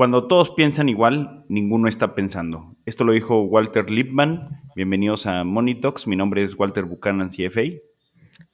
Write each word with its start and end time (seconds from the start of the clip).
Cuando 0.00 0.28
todos 0.28 0.52
piensan 0.52 0.88
igual, 0.88 1.44
ninguno 1.50 1.86
está 1.86 2.14
pensando. 2.14 2.74
Esto 2.86 3.04
lo 3.04 3.12
dijo 3.12 3.42
Walter 3.42 3.90
Lippmann. 3.90 4.62
Bienvenidos 4.74 5.26
a 5.26 5.44
Monitox. 5.44 6.06
Mi 6.06 6.16
nombre 6.16 6.42
es 6.42 6.58
Walter 6.58 6.84
Buchanan, 6.84 7.28
CFA. 7.28 7.64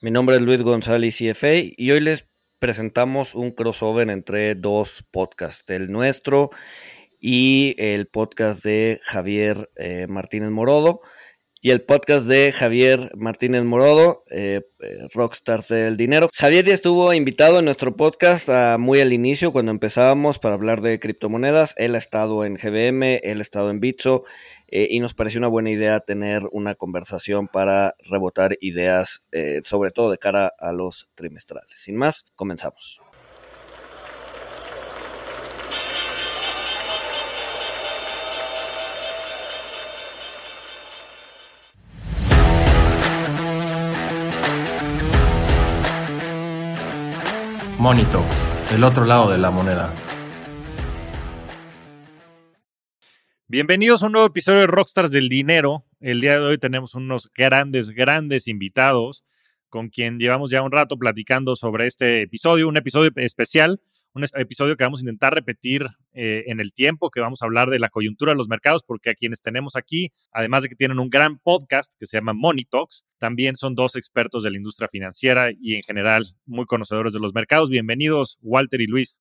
Mi 0.01 0.11
nombre 0.11 0.35
es 0.35 0.43
Luis 0.43 0.61
González, 0.62 1.17
CFA, 1.17 1.54
y 1.77 1.93
hoy 1.93 2.01
les 2.01 2.27
presentamos 2.59 3.37
un 3.37 3.53
crossover 3.53 4.11
entre 4.11 4.56
dos 4.56 5.04
podcasts, 5.12 5.71
el 5.71 5.93
nuestro 5.93 6.51
y 7.21 7.76
el 7.78 8.08
podcast 8.08 8.65
de 8.65 8.99
Javier 9.04 9.71
eh, 9.76 10.08
Martínez 10.08 10.51
Morodo 10.51 11.01
y 11.67 11.72
el 11.72 11.83
podcast 11.83 12.26
de 12.26 12.53
Javier 12.53 13.10
Martínez 13.17 13.64
Morodo, 13.64 14.22
eh, 14.30 14.60
eh, 14.78 15.08
Rockstars 15.12 15.66
del 15.66 15.96
Dinero. 15.96 16.30
Javier 16.33 16.65
ya 16.65 16.73
estuvo 16.73 17.12
invitado 17.12 17.59
en 17.59 17.65
nuestro 17.65 17.96
podcast 17.96 18.48
muy 18.78 19.01
al 19.01 19.12
inicio, 19.12 19.51
cuando 19.51 19.73
empezábamos 19.73 20.38
para 20.38 20.55
hablar 20.55 20.80
de 20.80 21.01
criptomonedas. 21.01 21.74
Él 21.77 21.97
ha 21.97 21.98
estado 21.98 22.45
en 22.45 22.55
GBM, 22.55 23.21
él 23.24 23.38
ha 23.38 23.43
estado 23.43 23.71
en 23.71 23.80
Bitso, 23.80 24.23
eh, 24.69 24.87
y 24.88 25.01
nos 25.01 25.15
pareció 25.15 25.41
una 25.41 25.48
buena 25.48 25.71
idea 25.71 25.98
tener 25.98 26.45
una 26.52 26.77
conversación 26.77 27.48
para 27.48 27.96
rebotar 28.09 28.57
ideas, 28.60 29.29
sobre 29.62 29.91
todo 29.91 30.12
de 30.12 30.19
cara 30.19 30.52
a 30.60 30.71
los 30.71 31.09
trimestrales. 31.16 31.74
Sin 31.74 31.96
más, 31.96 32.27
comenzamos. 32.37 33.01
Monito, 47.87 48.21
el 48.75 48.83
otro 48.83 49.05
lado 49.05 49.31
de 49.31 49.39
la 49.39 49.53
moneda. 49.53 49.95
Bienvenidos 53.47 54.03
a 54.03 54.07
un 54.07 54.13
nuevo 54.15 54.27
episodio 54.27 54.63
de 54.63 54.67
Rockstars 54.67 55.13
del 55.13 55.29
Dinero. 55.29 55.85
El 56.01 56.21
día 56.21 56.33
de 56.33 56.45
hoy 56.45 56.59
tenemos 56.59 56.97
unos 56.97 57.30
grandes, 57.33 57.91
grandes 57.91 58.49
invitados 58.49 59.25
con 59.69 59.88
quien 59.88 60.19
llevamos 60.19 60.51
ya 60.51 60.63
un 60.63 60.73
rato 60.73 60.99
platicando 60.99 61.55
sobre 61.55 61.87
este 61.87 62.23
episodio, 62.23 62.66
un 62.66 62.77
episodio 62.77 63.13
especial 63.15 63.80
un 64.17 64.25
episodio 64.34 64.77
que 64.77 64.84
vamos 64.84 65.00
a 65.00 65.03
intentar 65.03 65.34
repetir 65.34 65.86
eh, 66.14 66.45
en 66.47 66.59
el 66.59 66.72
tiempo, 66.72 67.11
que 67.11 67.20
vamos 67.20 67.42
a 67.42 67.45
hablar 67.45 67.69
de 67.69 67.78
la 67.78 67.91
coyuntura 67.91 68.33
de 68.33 68.36
los 68.36 68.48
mercados, 68.48 68.83
porque 68.83 69.11
a 69.11 69.14
quienes 69.14 69.42
tenemos 69.42 69.77
aquí, 69.77 70.11
además 70.33 70.62
de 70.62 70.70
que 70.70 70.75
tienen 70.75 70.98
un 70.98 71.11
gran 71.11 71.39
podcast 71.39 71.92
que 72.00 72.06
se 72.06 72.17
llama 72.17 72.33
Money 72.33 72.64
Talks, 72.64 73.05
también 73.19 73.56
son 73.56 73.75
dos 73.75 73.94
expertos 73.94 74.42
de 74.42 74.50
la 74.50 74.56
industria 74.56 74.89
financiera 74.89 75.50
y 75.53 75.75
en 75.75 75.83
general 75.83 76.34
muy 76.47 76.64
conocedores 76.64 77.12
de 77.12 77.20
los 77.20 77.34
mercados. 77.34 77.69
Bienvenidos, 77.69 78.39
Walter 78.41 78.81
y 78.81 78.87
Luis. 78.87 79.20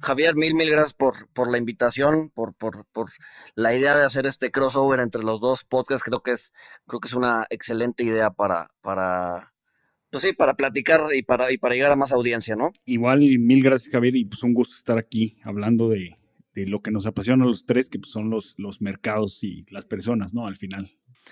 Javier, 0.00 0.36
mil, 0.36 0.54
mil 0.54 0.70
gracias 0.70 0.94
por, 0.94 1.28
por 1.32 1.50
la 1.50 1.58
invitación, 1.58 2.30
por, 2.30 2.54
por, 2.54 2.86
por, 2.92 3.10
la 3.56 3.74
idea 3.74 3.96
de 3.96 4.04
hacer 4.04 4.26
este 4.26 4.52
crossover 4.52 5.00
entre 5.00 5.24
los 5.24 5.40
dos 5.40 5.64
podcasts. 5.64 6.04
Creo 6.04 6.22
que 6.22 6.32
es, 6.32 6.52
creo 6.86 7.00
que 7.00 7.08
es 7.08 7.14
una 7.14 7.44
excelente 7.50 8.04
idea 8.04 8.30
para, 8.30 8.68
para, 8.82 9.52
pues 10.10 10.22
sí, 10.22 10.32
para 10.32 10.54
platicar 10.54 11.02
y 11.14 11.22
para, 11.22 11.52
y 11.52 11.58
para 11.58 11.74
llegar 11.74 11.92
a 11.92 11.96
más 11.96 12.12
audiencia, 12.12 12.56
¿no? 12.56 12.72
Igual, 12.84 13.20
mil 13.20 13.62
gracias, 13.62 13.92
Javier, 13.92 14.16
y 14.16 14.24
pues 14.24 14.42
un 14.42 14.54
gusto 14.54 14.76
estar 14.76 14.98
aquí 14.98 15.38
hablando 15.42 15.88
de, 15.88 16.16
lo 16.54 16.80
que 16.82 16.90
nos 16.90 17.06
apasiona 17.06 17.44
a 17.44 17.46
los 17.46 17.66
tres, 17.66 17.88
que 17.88 18.00
pues 18.00 18.10
son 18.10 18.30
los, 18.30 18.54
los 18.58 18.80
mercados 18.80 19.44
y 19.44 19.64
las 19.70 19.84
personas, 19.84 20.34
¿no? 20.34 20.48
Al 20.48 20.56
final. 20.56 20.90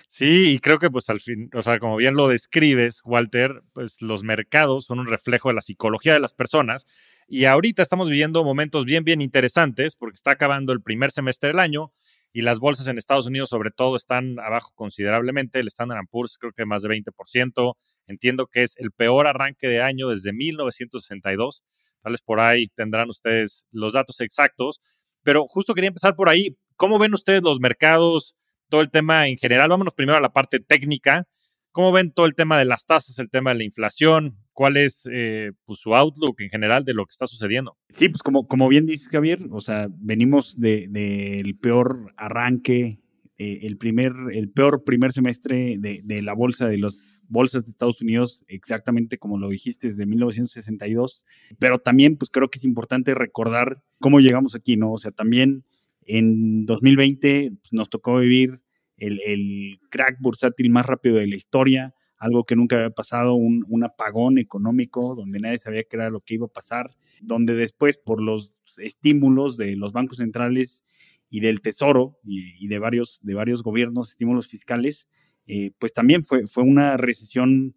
Sí, 0.08 0.50
y 0.50 0.58
creo 0.58 0.78
que 0.78 0.90
pues 0.90 1.10
al 1.10 1.20
fin, 1.20 1.50
o 1.54 1.62
sea, 1.62 1.78
como 1.78 1.96
bien 1.96 2.14
lo 2.14 2.28
describes, 2.28 3.02
Walter, 3.04 3.62
pues 3.72 4.02
los 4.02 4.22
mercados 4.22 4.84
son 4.84 5.00
un 5.00 5.06
reflejo 5.06 5.48
de 5.48 5.54
la 5.54 5.62
psicología 5.62 6.12
de 6.12 6.20
las 6.20 6.32
personas 6.32 6.86
y 7.28 7.46
ahorita 7.46 7.82
estamos 7.82 8.08
viviendo 8.08 8.44
momentos 8.44 8.84
bien, 8.84 9.04
bien 9.04 9.20
interesantes 9.20 9.96
porque 9.96 10.14
está 10.14 10.32
acabando 10.32 10.72
el 10.72 10.82
primer 10.82 11.10
semestre 11.10 11.48
del 11.48 11.58
año 11.58 11.92
y 12.36 12.42
las 12.42 12.60
bolsas 12.60 12.86
en 12.88 12.98
Estados 12.98 13.24
Unidos 13.24 13.48
sobre 13.48 13.70
todo 13.70 13.96
están 13.96 14.38
abajo 14.38 14.70
considerablemente, 14.74 15.58
el 15.58 15.68
Standard 15.68 16.04
Poor's 16.10 16.36
creo 16.36 16.52
que 16.52 16.66
más 16.66 16.82
de 16.82 16.90
20%, 16.90 17.76
entiendo 18.08 18.46
que 18.46 18.62
es 18.62 18.76
el 18.76 18.92
peor 18.92 19.26
arranque 19.26 19.68
de 19.68 19.80
año 19.80 20.08
desde 20.10 20.34
1962, 20.34 21.64
tal 22.02 22.12
vez 22.12 22.20
por 22.20 22.40
ahí 22.40 22.68
tendrán 22.68 23.08
ustedes 23.08 23.64
los 23.70 23.94
datos 23.94 24.20
exactos, 24.20 24.82
pero 25.22 25.46
justo 25.48 25.72
quería 25.72 25.88
empezar 25.88 26.14
por 26.14 26.28
ahí, 26.28 26.58
¿cómo 26.76 26.98
ven 26.98 27.14
ustedes 27.14 27.42
los 27.42 27.58
mercados, 27.58 28.36
todo 28.68 28.82
el 28.82 28.90
tema 28.90 29.28
en 29.28 29.38
general? 29.38 29.70
Vámonos 29.70 29.94
primero 29.94 30.18
a 30.18 30.20
la 30.20 30.34
parte 30.34 30.60
técnica, 30.60 31.26
¿cómo 31.72 31.90
ven 31.90 32.12
todo 32.12 32.26
el 32.26 32.34
tema 32.34 32.58
de 32.58 32.66
las 32.66 32.84
tasas, 32.84 33.18
el 33.18 33.30
tema 33.30 33.52
de 33.52 33.56
la 33.56 33.64
inflación? 33.64 34.45
¿Cuál 34.56 34.78
es 34.78 35.06
eh, 35.12 35.52
pues, 35.66 35.80
su 35.80 35.94
outlook 35.94 36.40
en 36.40 36.48
general 36.48 36.82
de 36.82 36.94
lo 36.94 37.04
que 37.04 37.10
está 37.10 37.26
sucediendo? 37.26 37.76
Sí, 37.90 38.08
pues 38.08 38.22
como, 38.22 38.48
como 38.48 38.68
bien 38.68 38.86
dices, 38.86 39.10
Javier, 39.10 39.38
o 39.50 39.60
sea, 39.60 39.88
venimos 39.98 40.58
del 40.58 40.90
de, 40.94 41.54
peor 41.60 42.14
arranque, 42.16 42.98
eh, 43.36 43.58
el, 43.64 43.76
primer, 43.76 44.14
el 44.32 44.48
peor 44.48 44.82
primer 44.82 45.12
semestre 45.12 45.76
de, 45.78 46.00
de, 46.02 46.22
la 46.22 46.32
bolsa, 46.32 46.68
de 46.68 46.78
las 46.78 47.20
bolsas 47.28 47.66
de 47.66 47.70
Estados 47.70 48.00
Unidos, 48.00 48.46
exactamente 48.48 49.18
como 49.18 49.38
lo 49.38 49.50
dijiste, 49.50 49.88
desde 49.88 50.06
1962. 50.06 51.26
Pero 51.58 51.78
también, 51.78 52.16
pues 52.16 52.30
creo 52.30 52.48
que 52.48 52.58
es 52.58 52.64
importante 52.64 53.14
recordar 53.14 53.82
cómo 54.00 54.20
llegamos 54.20 54.54
aquí, 54.54 54.78
¿no? 54.78 54.90
O 54.90 54.96
sea, 54.96 55.10
también 55.10 55.66
en 56.06 56.64
2020 56.64 57.52
pues, 57.60 57.72
nos 57.74 57.90
tocó 57.90 58.16
vivir 58.16 58.62
el 58.96 59.80
crack 59.90 60.16
bursátil 60.18 60.70
más 60.70 60.86
rápido 60.86 61.16
de 61.16 61.26
la 61.26 61.36
historia 61.36 61.94
algo 62.18 62.44
que 62.44 62.56
nunca 62.56 62.76
había 62.76 62.90
pasado, 62.90 63.34
un, 63.34 63.84
apagón 63.84 64.38
económico 64.38 65.14
donde 65.14 65.38
nadie 65.38 65.58
sabía 65.58 65.84
qué 65.84 65.96
era 65.96 66.10
lo 66.10 66.20
que 66.20 66.34
iba 66.34 66.46
a 66.46 66.52
pasar, 66.52 66.96
donde 67.20 67.54
después 67.54 67.98
por 67.98 68.22
los 68.22 68.54
estímulos 68.78 69.56
de 69.56 69.76
los 69.76 69.92
bancos 69.92 70.18
centrales 70.18 70.82
y 71.28 71.40
del 71.40 71.60
Tesoro 71.60 72.18
y, 72.24 72.66
de, 72.68 72.78
varios, 72.78 73.20
de 73.22 73.34
varios 73.34 73.62
gobiernos, 73.62 74.10
estímulos 74.10 74.48
fiscales, 74.48 75.08
eh, 75.46 75.72
pues 75.78 75.92
también 75.92 76.24
fue, 76.24 76.46
fue 76.46 76.62
una 76.64 76.96
recesión 76.96 77.74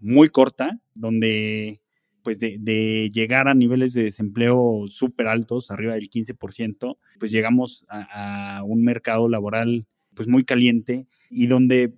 muy 0.00 0.28
corta, 0.28 0.80
donde 0.94 1.80
pues 2.22 2.38
de, 2.38 3.10
llegar 3.12 3.48
a 3.48 3.54
niveles 3.54 3.94
de 3.94 4.04
desempleo 4.04 4.84
súper 4.88 5.26
altos, 5.26 5.70
arriba 5.70 5.94
del 5.94 6.08
15%, 6.08 6.96
pues 7.18 7.32
llegamos 7.32 7.84
a, 7.88 8.58
a, 8.58 8.62
un 8.62 8.84
mercado 8.84 9.28
laboral 9.28 9.86
pues 10.14 10.28
muy 10.28 10.44
caliente 10.44 11.06
y 11.30 11.46
donde 11.46 11.92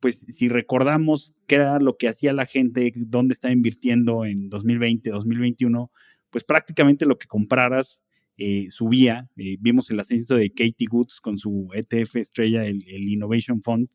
pues 0.00 0.26
si 0.32 0.48
recordamos 0.48 1.34
qué 1.46 1.56
era 1.56 1.78
lo 1.78 1.96
que 1.96 2.08
hacía 2.08 2.32
la 2.32 2.46
gente, 2.46 2.92
dónde 2.96 3.34
estaba 3.34 3.52
invirtiendo 3.52 4.24
en 4.24 4.48
2020, 4.48 5.10
2021, 5.10 5.92
pues 6.30 6.42
prácticamente 6.42 7.04
lo 7.06 7.18
que 7.18 7.26
compraras 7.26 8.00
eh, 8.38 8.68
subía. 8.70 9.28
Eh, 9.36 9.58
vimos 9.60 9.90
el 9.90 10.00
ascenso 10.00 10.36
de 10.36 10.50
Katie 10.50 10.88
Goods 10.88 11.20
con 11.20 11.36
su 11.36 11.68
ETF 11.74 12.16
estrella, 12.16 12.64
el, 12.64 12.82
Innovation 12.88 13.62
Fund, 13.62 13.90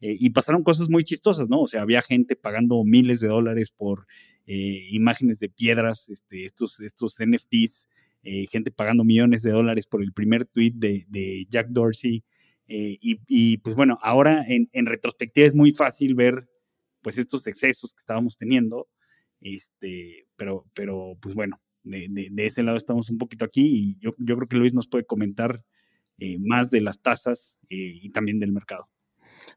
eh, 0.00 0.16
y 0.18 0.30
pasaron 0.30 0.62
cosas 0.62 0.88
muy 0.88 1.02
chistosas, 1.02 1.48
¿no? 1.48 1.62
O 1.62 1.66
sea, 1.66 1.82
había 1.82 2.00
gente 2.02 2.36
pagando 2.36 2.82
miles 2.84 3.20
de 3.20 3.28
dólares 3.28 3.72
por 3.72 4.06
imágenes 4.50 5.40
de 5.40 5.50
piedras, 5.50 6.08
este, 6.08 6.44
estos, 6.44 6.80
estos 6.80 7.16
NFTs, 7.20 7.86
gente 8.50 8.70
pagando 8.70 9.04
millones 9.04 9.42
de 9.42 9.50
dólares 9.50 9.86
por 9.86 10.02
el 10.02 10.14
primer 10.14 10.46
tweet 10.46 10.72
de 10.72 11.46
Jack 11.50 11.68
Dorsey. 11.68 12.24
Eh, 12.68 12.98
y, 13.00 13.56
pues 13.58 13.74
bueno, 13.74 13.98
ahora 14.02 14.44
en, 14.46 14.86
retrospectiva 14.86 15.46
es 15.46 15.54
muy 15.54 15.72
fácil 15.72 16.14
ver 16.14 16.48
pues 17.00 17.16
estos 17.16 17.46
excesos 17.46 17.94
que 17.94 18.00
estábamos 18.00 18.36
teniendo, 18.36 18.88
este, 19.40 20.28
pero, 20.36 20.66
pero 20.74 21.16
pues 21.20 21.34
bueno, 21.34 21.56
de, 21.82 22.30
ese 22.36 22.62
lado 22.62 22.76
estamos 22.76 23.08
un 23.08 23.16
poquito 23.16 23.46
aquí 23.46 23.64
y 23.64 23.98
yo, 23.98 24.10
yo 24.18 24.36
creo 24.36 24.48
que 24.48 24.56
Luis 24.56 24.74
nos 24.74 24.88
puede 24.88 25.06
comentar 25.06 25.62
eh, 26.18 26.36
más 26.38 26.70
de 26.70 26.82
las 26.82 27.00
tasas 27.00 27.56
eh, 27.70 28.00
y 28.02 28.10
también 28.10 28.38
del 28.38 28.52
mercado. 28.52 28.90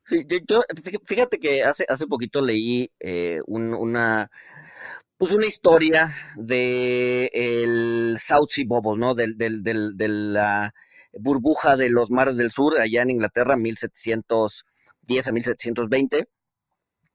Sí, 0.05 0.25
yo, 0.47 0.61
fíjate 1.05 1.37
que 1.37 1.63
hace, 1.63 1.85
hace 1.89 2.07
poquito 2.07 2.41
leí 2.41 2.89
una 3.47 4.29
pues 5.17 5.33
una 5.33 5.45
historia 5.45 6.07
de 6.35 7.29
el 7.33 8.17
South 8.19 8.49
Sea 8.49 8.65
Bubble, 8.67 8.99
¿no? 8.99 9.13
Del, 9.13 9.37
del, 9.37 9.61
del, 9.61 9.95
de 9.95 10.07
la 10.07 10.73
burbuja 11.13 11.77
de 11.77 11.89
los 11.89 12.09
mares 12.11 12.37
del 12.37 12.51
sur, 12.51 12.79
allá 12.79 13.01
en 13.01 13.11
Inglaterra, 13.11 13.55
1710 13.57 15.27
a 15.27 15.31
1720. 15.31 16.27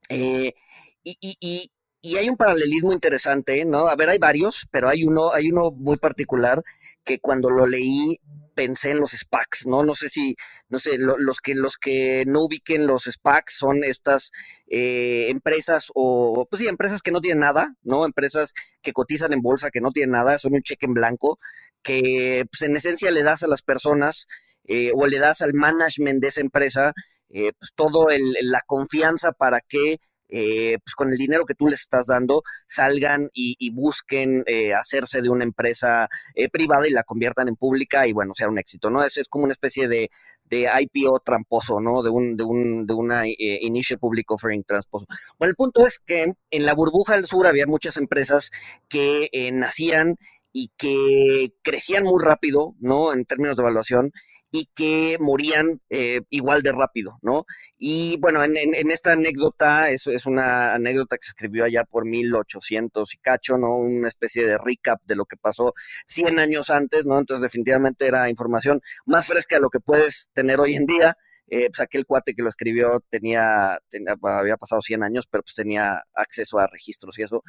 Eh, 0.08 0.54
y, 1.02 1.18
y, 1.20 1.70
y, 2.00 2.16
hay 2.16 2.28
un 2.28 2.36
paralelismo 2.36 2.92
interesante, 2.92 3.64
¿no? 3.64 3.88
A 3.88 3.96
ver, 3.96 4.08
hay 4.10 4.18
varios, 4.18 4.66
pero 4.70 4.88
hay 4.88 5.04
uno, 5.04 5.32
hay 5.32 5.50
uno 5.50 5.70
muy 5.70 5.96
particular 5.96 6.62
que 7.04 7.18
cuando 7.20 7.50
lo 7.50 7.66
leí 7.66 8.20
pensé 8.56 8.90
en 8.90 8.98
los 8.98 9.12
SPACs, 9.12 9.66
¿no? 9.66 9.84
No 9.84 9.94
sé 9.94 10.08
si, 10.08 10.34
no 10.68 10.78
sé, 10.78 10.96
los, 10.98 11.40
que, 11.40 11.54
los 11.54 11.76
que 11.76 12.24
no 12.26 12.42
ubiquen 12.42 12.86
los 12.86 13.04
SPACs 13.04 13.54
son 13.58 13.84
estas 13.84 14.32
eh, 14.66 15.26
empresas 15.28 15.92
o, 15.94 16.46
pues 16.50 16.62
sí, 16.62 16.66
empresas 16.66 17.02
que 17.02 17.12
no 17.12 17.20
tienen 17.20 17.40
nada, 17.40 17.76
¿no? 17.82 18.04
Empresas 18.06 18.54
que 18.82 18.92
cotizan 18.92 19.32
en 19.34 19.42
bolsa, 19.42 19.70
que 19.70 19.82
no 19.82 19.92
tienen 19.92 20.12
nada, 20.12 20.38
son 20.38 20.54
un 20.54 20.62
cheque 20.62 20.86
en 20.86 20.94
blanco, 20.94 21.38
que 21.86 22.44
pues 22.50 22.62
en 22.62 22.76
esencia 22.76 23.10
le 23.10 23.22
das 23.22 23.44
a 23.44 23.48
las 23.48 23.62
personas 23.62 24.26
eh, 24.64 24.90
o 24.94 25.06
le 25.06 25.18
das 25.18 25.40
al 25.42 25.54
management 25.54 26.20
de 26.20 26.28
esa 26.28 26.40
empresa 26.40 26.92
eh, 27.30 27.52
pues 27.58 27.72
todo 27.74 28.08
la 28.42 28.60
confianza 28.66 29.32
para 29.32 29.60
que 29.60 29.98
eh, 30.28 30.78
pues 30.84 30.94
con 30.94 31.12
el 31.12 31.18
dinero 31.18 31.44
que 31.44 31.54
tú 31.54 31.68
les 31.68 31.80
estás 31.80 32.06
dando, 32.06 32.42
salgan 32.66 33.28
y, 33.32 33.70
busquen 33.70 34.42
eh, 34.46 34.74
hacerse 34.74 35.22
de 35.22 35.28
una 35.28 35.44
empresa 35.44 36.08
eh, 36.34 36.48
privada 36.48 36.88
y 36.88 36.90
la 36.90 37.04
conviertan 37.04 37.48
en 37.48 37.56
pública 37.56 38.06
y 38.06 38.12
bueno, 38.12 38.32
sea 38.34 38.48
un 38.48 38.58
éxito, 38.58 38.90
¿no? 38.90 39.04
Es, 39.04 39.16
es 39.18 39.28
como 39.28 39.44
una 39.44 39.52
especie 39.52 39.86
de, 39.86 40.10
de 40.44 40.68
IPO 40.80 41.20
tramposo, 41.20 41.80
¿no? 41.80 42.02
De 42.02 42.10
un, 42.10 42.36
de 42.36 42.44
un, 42.44 42.86
de 42.86 42.94
una 42.94 43.24
Initial 43.26 43.98
Public 44.00 44.30
Offering 44.30 44.64
tramposo. 44.64 45.06
Bueno, 45.38 45.50
el 45.50 45.56
punto 45.56 45.86
es 45.86 45.98
que 45.98 46.32
en 46.50 46.66
la 46.66 46.74
burbuja 46.74 47.14
del 47.14 47.26
sur 47.26 47.46
había 47.46 47.66
muchas 47.66 47.96
empresas 47.96 48.50
que 48.88 49.28
nacían 49.52 50.16
y 50.58 50.72
que 50.78 51.52
crecían 51.62 52.04
muy 52.04 52.24
rápido, 52.24 52.76
¿no? 52.80 53.12
En 53.12 53.26
términos 53.26 53.58
de 53.58 53.62
evaluación 53.62 54.10
y 54.50 54.70
que 54.74 55.18
morían 55.20 55.82
eh, 55.90 56.22
igual 56.30 56.62
de 56.62 56.72
rápido, 56.72 57.18
¿no? 57.20 57.44
Y 57.76 58.16
bueno, 58.20 58.42
en, 58.42 58.56
esta 58.90 59.12
anécdota, 59.12 59.90
eso 59.90 60.10
es 60.10 60.24
una 60.24 60.72
anécdota 60.72 61.18
que 61.18 61.24
se 61.24 61.32
escribió 61.32 61.66
allá 61.66 61.84
por 61.84 62.06
1800 62.06 63.12
y 63.12 63.18
cacho, 63.18 63.58
¿no? 63.58 63.76
Una 63.76 64.08
especie 64.08 64.46
de 64.46 64.56
recap 64.56 64.98
de 65.04 65.16
lo 65.16 65.26
que 65.26 65.36
pasó 65.36 65.74
100 66.06 66.38
años 66.38 66.70
antes, 66.70 67.06
¿no? 67.06 67.18
Entonces 67.18 67.42
definitivamente 67.42 68.06
era 68.06 68.30
información 68.30 68.80
más 69.04 69.26
fresca 69.26 69.56
de 69.56 69.60
lo 69.60 69.68
que 69.68 69.80
puedes 69.80 70.30
tener 70.32 70.58
hoy 70.58 70.76
en 70.76 70.86
día. 70.86 71.18
Eh, 71.48 71.68
pues 71.68 71.80
aquel 71.80 72.06
cuate 72.06 72.34
que 72.34 72.42
lo 72.42 72.48
escribió 72.48 73.00
tenía, 73.10 73.78
había 74.22 74.56
pasado 74.56 74.80
100 74.80 75.02
años, 75.02 75.26
pero 75.30 75.42
pues 75.42 75.54
tenía 75.54 76.02
acceso 76.14 76.58
a 76.58 76.66
registros 76.66 77.18
y 77.18 77.24
eso. 77.24 77.44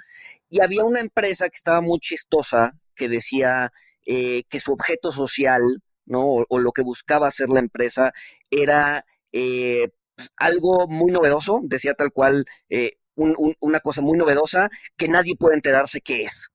Y 0.49 0.61
había 0.61 0.83
una 0.83 0.99
empresa 0.99 1.47
que 1.47 1.55
estaba 1.55 1.79
muy 1.79 1.99
chistosa, 1.99 2.75
que 2.97 3.07
decía 3.09 3.71
eh, 4.05 4.43
que 4.49 4.61
su 4.61 4.73
objeto 4.73 5.11
social, 5.11 5.61
¿no? 6.05 6.45
O, 6.49 6.59
lo 6.59 6.71
que 6.71 6.81
buscaba 6.81 7.27
hacer 7.27 7.49
la 7.49 7.59
empresa 7.59 8.13
era 8.49 9.05
eh, 9.33 9.89
pues, 10.15 10.31
algo 10.37 10.87
muy 10.87 11.11
novedoso, 11.11 11.59
decía 11.63 11.93
tal 11.93 12.11
cual, 12.13 12.45
eh, 12.69 12.93
una 13.15 13.79
cosa 13.81 14.01
muy 14.01 14.17
novedosa 14.17 14.69
que 14.95 15.07
nadie 15.09 15.35
puede 15.35 15.55
enterarse 15.55 16.01
qué 16.01 16.21
es, 16.21 16.51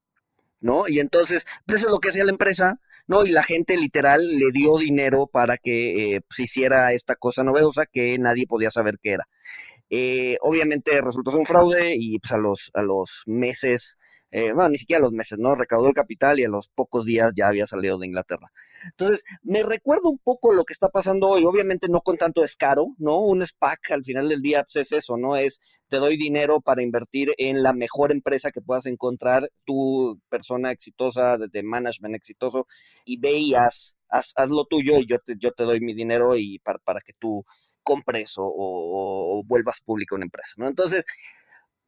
¿no? 0.61 0.89
Y 0.89 1.01
entonces, 1.01 1.45
pues 1.67 1.81
eso 1.81 1.89
es 1.89 1.93
lo 1.93 2.01
que 2.01 2.11
hacía 2.11 2.25
la 2.25 2.33
empresa, 2.33 2.81
¿no? 3.07 3.27
Y 3.27 3.33
la 3.33 3.43
gente 3.43 3.77
literal 3.77 4.21
le 4.39 4.51
dio 4.53 4.79
dinero 4.79 5.27
para 5.27 5.59
que 5.59 6.21
pues, 6.29 6.41
hiciera 6.41 6.93
esta 6.93 7.17
cosa 7.17 7.45
novedosa 7.45 7.87
que 7.87 8.19
nadie 8.19 8.47
podía 8.47 8.71
saber 8.71 8.99
qué 9.03 9.13
era. 9.13 9.29
obviamente 10.43 11.01
resultó 11.03 11.33
ser 11.33 11.41
un 11.41 11.47
fraude 11.47 11.95
y 11.97 12.19
pues 12.19 12.33
a 12.33 12.39
los, 12.39 12.71
a 12.75 12.83
los 12.83 13.25
meses 13.27 13.99
eh, 14.35 14.53
bueno, 14.53 14.71
ni 14.71 14.79
siquiera 14.79 15.03
los 15.03 15.13
meses, 15.13 15.39
¿no? 15.39 15.55
Recaudó 15.55 15.89
el 15.89 15.95
capital 15.95 16.41
y 16.41 16.45
a 16.45 16.49
los 16.49 16.69
pocos 16.69 17.05
días 17.05 17.35
ya 17.37 17.49
había 17.49 17.67
salido 17.67 17.99
de 17.99 18.07
Inglaterra. 18.07 18.51
Entonces, 18.87 19.25
me 19.43 19.63
recuerdo 19.63 20.09
un 20.09 20.19
poco 20.19 20.55
lo 20.55 20.65
que 20.65 20.73
está 20.73 20.89
pasando 20.89 21.29
hoy, 21.29 21.45
obviamente 21.45 21.89
no 21.91 22.01
con 22.01 22.17
tanto 22.17 22.41
descaro, 22.41 22.95
¿no? 22.97 23.21
Un 23.21 23.47
SPAC 23.47 23.91
al 23.91 24.05
final 24.05 24.31
del 24.31 24.41
día 24.41 24.63
pues, 24.65 24.77
es 24.77 24.93
eso, 24.93 25.19
¿no? 25.19 25.37
Es 25.37 25.61
te 25.89 25.99
doy 25.99 26.17
dinero 26.17 26.63
para 26.63 26.83
invertir 26.83 27.33
en 27.37 27.63
la 27.63 27.75
mejor 27.75 28.11
empresa 28.11 28.51
que 28.51 28.63
puedas 28.63 28.87
encontrar, 28.87 29.51
tu 29.67 30.19
persona 30.31 30.73
exitosa, 30.73 31.37
de, 31.37 31.63
management 31.63 32.15
exitoso, 32.15 32.67
y 33.05 33.19
ve 33.19 33.33
y 33.35 33.55
haz, 33.55 33.97
lo 34.49 34.65
tuyo 34.65 34.97
y 34.99 35.07
yo 35.07 35.19
te, 35.19 35.35
yo 35.39 35.53
te 35.53 35.65
doy 35.65 35.81
mi 35.81 35.93
dinero 35.93 36.37
y 36.37 36.59
para, 36.61 36.79
para 36.79 37.01
que 37.03 37.13
tú 37.19 37.45
compres 37.83 38.39
o, 38.39 38.45
o 38.47 39.45
vuelvas 39.45 39.83
público 39.83 40.15
una 40.15 40.25
empresa, 40.25 40.55
¿no? 40.57 40.69
Entonces, 40.69 41.05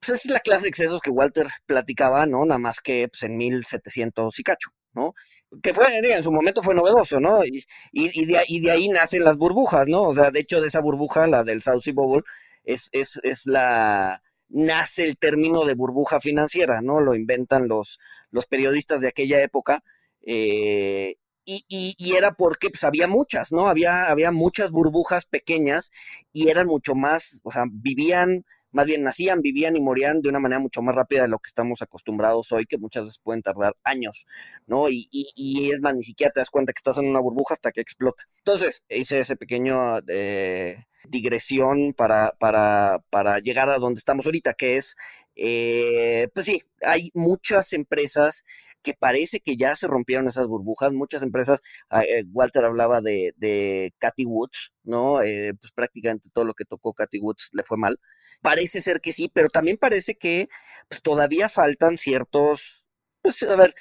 pues 0.05 0.21
esa 0.21 0.29
es 0.29 0.33
la 0.33 0.41
clase 0.41 0.65
de 0.65 0.69
excesos 0.69 1.01
que 1.01 1.11
Walter 1.11 1.47
platicaba, 1.67 2.27
¿no? 2.27 2.45
Nada 2.45 2.59
más 2.59 2.81
que 2.81 3.09
pues, 3.09 3.23
en 3.23 3.37
1700 3.37 4.39
y 4.39 4.43
cacho, 4.43 4.71
¿no? 4.93 5.15
Que 5.63 5.73
fue, 5.73 5.87
en 5.99 6.23
su 6.23 6.33
momento 6.33 6.63
fue 6.63 6.75
novedoso, 6.75 7.21
¿no? 7.21 7.45
Y, 7.45 7.65
y, 7.93 8.61
de, 8.61 8.71
ahí 8.71 8.89
nacen 8.89 9.25
las 9.25 9.37
burbujas, 9.37 9.87
¿no? 9.87 10.03
O 10.03 10.15
sea, 10.15 10.31
de 10.31 10.41
hecho, 10.41 10.61
de 10.61 10.67
esa 10.67 10.81
burbuja, 10.81 11.27
la 11.27 11.45
del 11.45 11.63
Sea 11.63 11.75
Bubble, 11.95 12.23
es, 12.65 12.89
es, 12.93 13.21
es 13.23 13.47
la 13.47 14.21
nace 14.49 15.05
el 15.05 15.17
término 15.17 15.65
de 15.65 15.75
burbuja 15.75 16.21
financiera, 16.21 16.81
¿no? 16.83 17.01
Lo 17.01 17.15
inventan 17.15 17.69
los, 17.69 17.99
los 18.31 18.47
periodistas 18.47 19.01
de 19.01 19.09
aquella 19.09 19.43
época. 19.43 19.83
Eh, 20.23 21.17
y, 21.47 21.65
y, 21.69 21.95
y, 21.99 22.17
era 22.17 22.33
porque 22.33 22.71
pues, 22.71 22.85
había 22.85 23.07
muchas, 23.07 23.53
¿no? 23.53 23.69
Había, 23.69 24.07
había 24.11 24.33
muchas 24.33 24.71
burbujas 24.71 25.27
pequeñas 25.27 25.91
y 26.33 26.49
eran 26.49 26.67
mucho 26.67 26.95
más, 26.95 27.41
o 27.43 27.51
sea, 27.51 27.65
vivían 27.71 28.45
más 28.75 28.87
bien 28.87 29.05
nacían, 29.05 29.41
vivían 29.41 29.77
y 29.77 29.81
morían 29.81 30.21
de 30.21 30.29
una 30.29 30.41
manera 30.41 30.59
mucho 30.59 30.83
más 30.83 30.95
rápida 30.97 31.23
de 31.23 31.29
lo 31.29 31.39
que 31.39 31.47
estamos 31.47 31.81
acostumbrados 31.81 32.51
hoy, 32.51 32.67
que 32.67 32.77
muchas 32.77 33.05
veces 33.05 33.21
pueden 33.23 33.41
tardar 33.41 33.77
años, 33.85 34.27
¿no? 34.67 34.91
Y, 34.91 35.07
y, 35.13 35.71
es 35.71 35.81
más, 35.81 35.95
ni 35.95 36.03
siquiera 36.03 36.33
te 36.33 36.41
das 36.41 36.51
cuenta 36.51 36.73
que 36.73 36.79
estás 36.79 36.99
en 36.99 37.07
una 37.07 37.21
burbuja 37.21 37.55
hasta 37.55 37.71
que 37.71 37.81
explota. 37.81 38.25
Entonces, 38.39 38.83
hice 38.89 39.21
ese 39.21 39.37
pequeño 39.37 39.99
eh, 40.09 40.77
digresión 41.09 41.95
para, 41.95 42.33
para, 42.41 42.99
para 43.11 43.39
llegar 43.39 43.71
a 43.71 43.79
donde 43.79 43.99
estamos 43.99 44.27
ahorita, 44.27 44.55
que 44.55 44.77
es, 44.77 44.97
eh, 45.37 46.29
pues 46.35 46.47
sí, 46.47 46.61
hay 46.83 47.11
muchas 47.15 47.73
empresas 47.75 48.45
que 48.83 48.95
parece 48.95 49.39
que 49.41 49.57
ya 49.57 49.77
se 49.77 49.87
rompieron 49.87 50.27
esas 50.27 50.49
burbujas. 50.49 50.93
Muchas 50.93 51.23
empresas, 51.23 51.61
ah, 51.91 52.03
eh, 52.03 52.25
Walter 52.33 52.65
hablaba 52.65 53.01
de, 53.01 53.35
de 53.37 53.95
Cathy 53.99 54.27
Woods, 54.27 54.73
¿no? 54.83 55.21
pues 55.61 55.73
prácticamente 55.73 56.29
todo 56.33 56.45
lo 56.45 56.55
que 56.55 56.65
tocó 56.65 56.93
Cathy 56.93 57.21
Woods 57.21 57.51
le 57.53 57.63
fue 57.63 57.79
mal. 57.79 57.99
Parece 58.43 58.83
ser 58.83 59.01
que 59.01 59.13
sí, 59.13 59.31
pero 59.33 59.49
también 59.49 59.77
parece 59.77 60.17
que 60.17 60.49
pues, 60.89 61.03
todavía 61.03 61.49
faltan 61.49 61.99
ciertos, 61.99 62.87
pues 63.23 63.43
a 63.45 63.57
ver, 63.57 63.75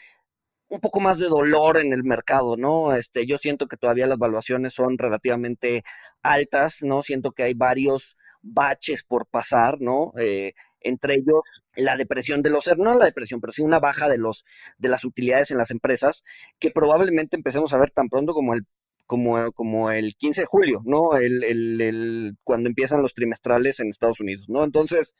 un 0.69 0.79
poco 0.79 0.99
más 0.99 1.19
de 1.19 1.27
dolor 1.27 1.77
en 1.77 1.93
el 1.93 2.03
mercado, 2.03 2.57
¿no? 2.57 2.95
Este, 2.95 3.25
yo 3.27 3.37
siento 3.37 3.67
que 3.67 3.77
todavía 3.77 4.07
las 4.07 4.17
valuaciones 4.17 4.73
son 4.73 4.97
relativamente 4.97 5.83
altas, 6.23 6.83
¿no? 6.83 7.03
Siento 7.03 7.31
que 7.31 7.43
hay 7.43 7.53
varios 7.53 8.17
baches 8.41 9.03
por 9.03 9.27
pasar, 9.27 9.79
¿no? 9.81 10.13
Eh, 10.17 10.53
entre 10.81 11.15
ellos 11.15 11.63
la 11.75 11.95
depresión 11.97 12.41
de 12.41 12.49
los, 12.49 12.67
no 12.77 12.97
la 12.97 13.05
depresión, 13.05 13.39
pero 13.39 13.53
sí 13.53 13.61
una 13.61 13.79
baja 13.79 14.09
de 14.09 14.17
los 14.17 14.45
de 14.77 14.89
las 14.89 15.05
utilidades 15.05 15.51
en 15.51 15.57
las 15.57 15.71
empresas 15.71 16.23
que 16.59 16.71
probablemente 16.71 17.37
empecemos 17.37 17.73
a 17.73 17.77
ver 17.77 17.91
tan 17.91 18.09
pronto 18.09 18.33
como 18.33 18.53
el 18.53 18.65
como, 19.05 19.51
como 19.53 19.91
el 19.91 20.15
15 20.15 20.41
de 20.41 20.47
julio, 20.47 20.81
¿no? 20.85 21.15
El, 21.17 21.43
el, 21.43 21.81
el, 21.81 22.37
cuando 22.43 22.69
empiezan 22.69 23.01
los 23.01 23.13
trimestrales 23.13 23.79
en 23.79 23.89
Estados 23.89 24.19
Unidos, 24.19 24.47
¿no? 24.49 24.63
Entonces, 24.63 25.15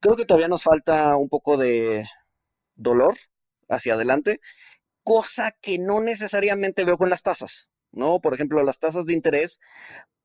creo 0.00 0.16
que 0.16 0.24
todavía 0.24 0.48
nos 0.48 0.62
falta 0.62 1.16
un 1.16 1.28
poco 1.28 1.56
de 1.56 2.04
dolor 2.74 3.14
hacia 3.68 3.94
adelante, 3.94 4.40
cosa 5.02 5.56
que 5.60 5.78
no 5.78 6.00
necesariamente 6.00 6.84
veo 6.84 6.98
con 6.98 7.10
las 7.10 7.22
tasas, 7.22 7.70
¿no? 7.92 8.20
Por 8.20 8.34
ejemplo, 8.34 8.62
las 8.64 8.78
tasas 8.78 9.06
de 9.06 9.12
interés 9.14 9.60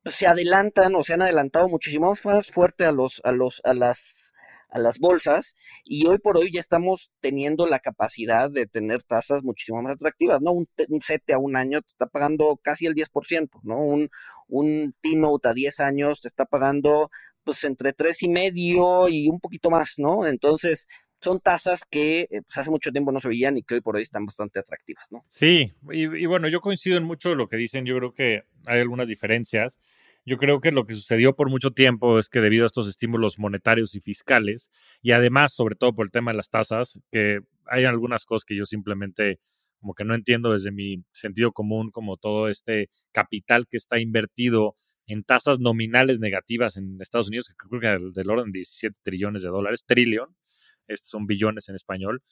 se 0.06 0.28
adelantan 0.28 0.96
o 0.96 1.04
se 1.04 1.14
han 1.14 1.22
adelantado 1.22 1.68
muchísimo 1.68 2.14
más 2.24 2.52
fuerte 2.52 2.86
a 2.86 2.92
los, 2.92 3.22
a 3.24 3.32
los, 3.32 3.62
a 3.64 3.74
las 3.74 4.25
a 4.70 4.80
las 4.80 5.00
bolsas 5.00 5.56
y 5.84 6.08
hoy 6.08 6.18
por 6.18 6.38
hoy 6.38 6.52
ya 6.52 6.60
estamos 6.60 7.12
teniendo 7.22 7.68
la 7.68 7.80
capacidad 7.80 8.50
de 8.50 8.66
tener 8.66 9.04
tasas 9.04 9.44
muchísimo 9.44 9.82
más 9.82 9.94
atractivas, 9.94 10.42
¿no? 10.42 10.52
Un, 10.52 10.66
un 10.90 11.00
a 11.34 11.38
un 11.38 11.56
año 11.56 11.82
te 11.82 11.88
está 11.88 12.08
pagando 12.08 12.60
casi 12.62 12.86
el 12.86 12.96
10%, 12.96 13.50
¿no? 13.64 13.80
Un, 13.80 14.10
un 14.48 14.94
T-Note 15.02 15.50
a 15.50 15.54
10 15.54 15.80
años 15.80 16.22
te 16.22 16.28
está 16.28 16.46
pagando 16.46 17.10
pues 17.44 17.64
entre 17.64 17.94
tres 17.94 18.24
y 18.24 18.30
medio 18.30 19.08
y 19.08 19.30
un 19.30 19.40
poquito 19.40 19.70
más, 19.70 19.96
¿no? 19.98 20.26
Entonces, 20.26 20.88
son 21.22 21.40
tasas 21.40 21.86
que 21.90 22.22
eh, 22.22 22.28
pues, 22.42 22.58
hace 22.58 22.70
mucho 22.70 22.92
tiempo 22.92 23.12
no 23.12 23.20
se 23.20 23.30
veían 23.30 23.58
y 23.58 23.64
que 23.64 23.76
hoy 23.76 23.82
por 23.82 23.96
hoy 23.96 24.02
están 24.02 24.26
bastante 24.26 24.60
atractivas, 24.60 25.06
¿no? 25.12 25.26
Sí, 25.30 25.74
y, 25.92 26.04
y 26.04 26.26
bueno, 26.26 26.48
yo 26.50 26.60
coincido 26.60 26.98
en 26.98 27.04
mucho 27.04 27.30
de 27.30 27.36
lo 27.36 27.48
que 27.48 27.58
dicen, 27.58 27.86
yo 27.86 27.96
creo 27.98 28.14
que 28.14 28.44
hay 28.66 28.80
algunas 28.80 29.08
diferencias. 29.08 29.80
Yo 30.28 30.38
creo 30.38 30.60
que 30.60 30.72
lo 30.72 30.86
que 30.88 30.96
sucedió 30.96 31.36
por 31.36 31.50
mucho 31.52 31.72
tiempo 31.72 32.18
es 32.18 32.30
que 32.30 32.42
debido 32.42 32.64
a 32.64 32.68
estos 32.68 32.88
estímulos 32.88 33.38
monetarios 33.38 33.94
y 33.94 34.02
fiscales, 34.02 34.72
y 35.02 35.12
además, 35.12 35.54
sobre 35.54 35.76
todo 35.76 35.94
por 35.94 36.08
el 36.08 36.12
tema 36.12 36.32
de 36.32 36.38
las 36.38 36.50
tasas, 36.50 37.00
que 37.12 37.42
hay 37.68 37.86
algunas 37.86 38.26
cosas 38.26 38.44
que 38.46 38.56
yo 38.56 38.66
simplemente 38.66 39.40
como 39.80 39.94
que 39.94 40.04
no 40.04 40.16
entiendo 40.16 40.52
desde 40.52 40.72
mi 40.72 41.04
sentido 41.12 41.52
común, 41.52 41.92
como 41.92 42.18
todo 42.18 42.50
este 42.50 42.90
capital 43.12 43.68
que 43.68 43.78
está 43.78 44.00
invertido 44.00 44.76
en 45.06 45.24
tasas 45.24 45.60
nominales 45.60 46.20
negativas 46.20 46.78
en 46.78 46.98
Estados 47.02 47.28
Unidos, 47.28 47.50
que 47.50 47.56
creo 47.56 47.80
que 47.80 48.20
del 48.20 48.30
orden 48.32 48.52
de 48.52 48.60
17 48.60 48.98
trillones 49.04 49.44
de 49.44 49.50
dólares, 49.50 49.84
trillón, 49.86 50.36
estos 50.88 51.10
son 51.12 51.28
billones 51.28 51.70
en 51.70 51.76
español, 51.76 52.24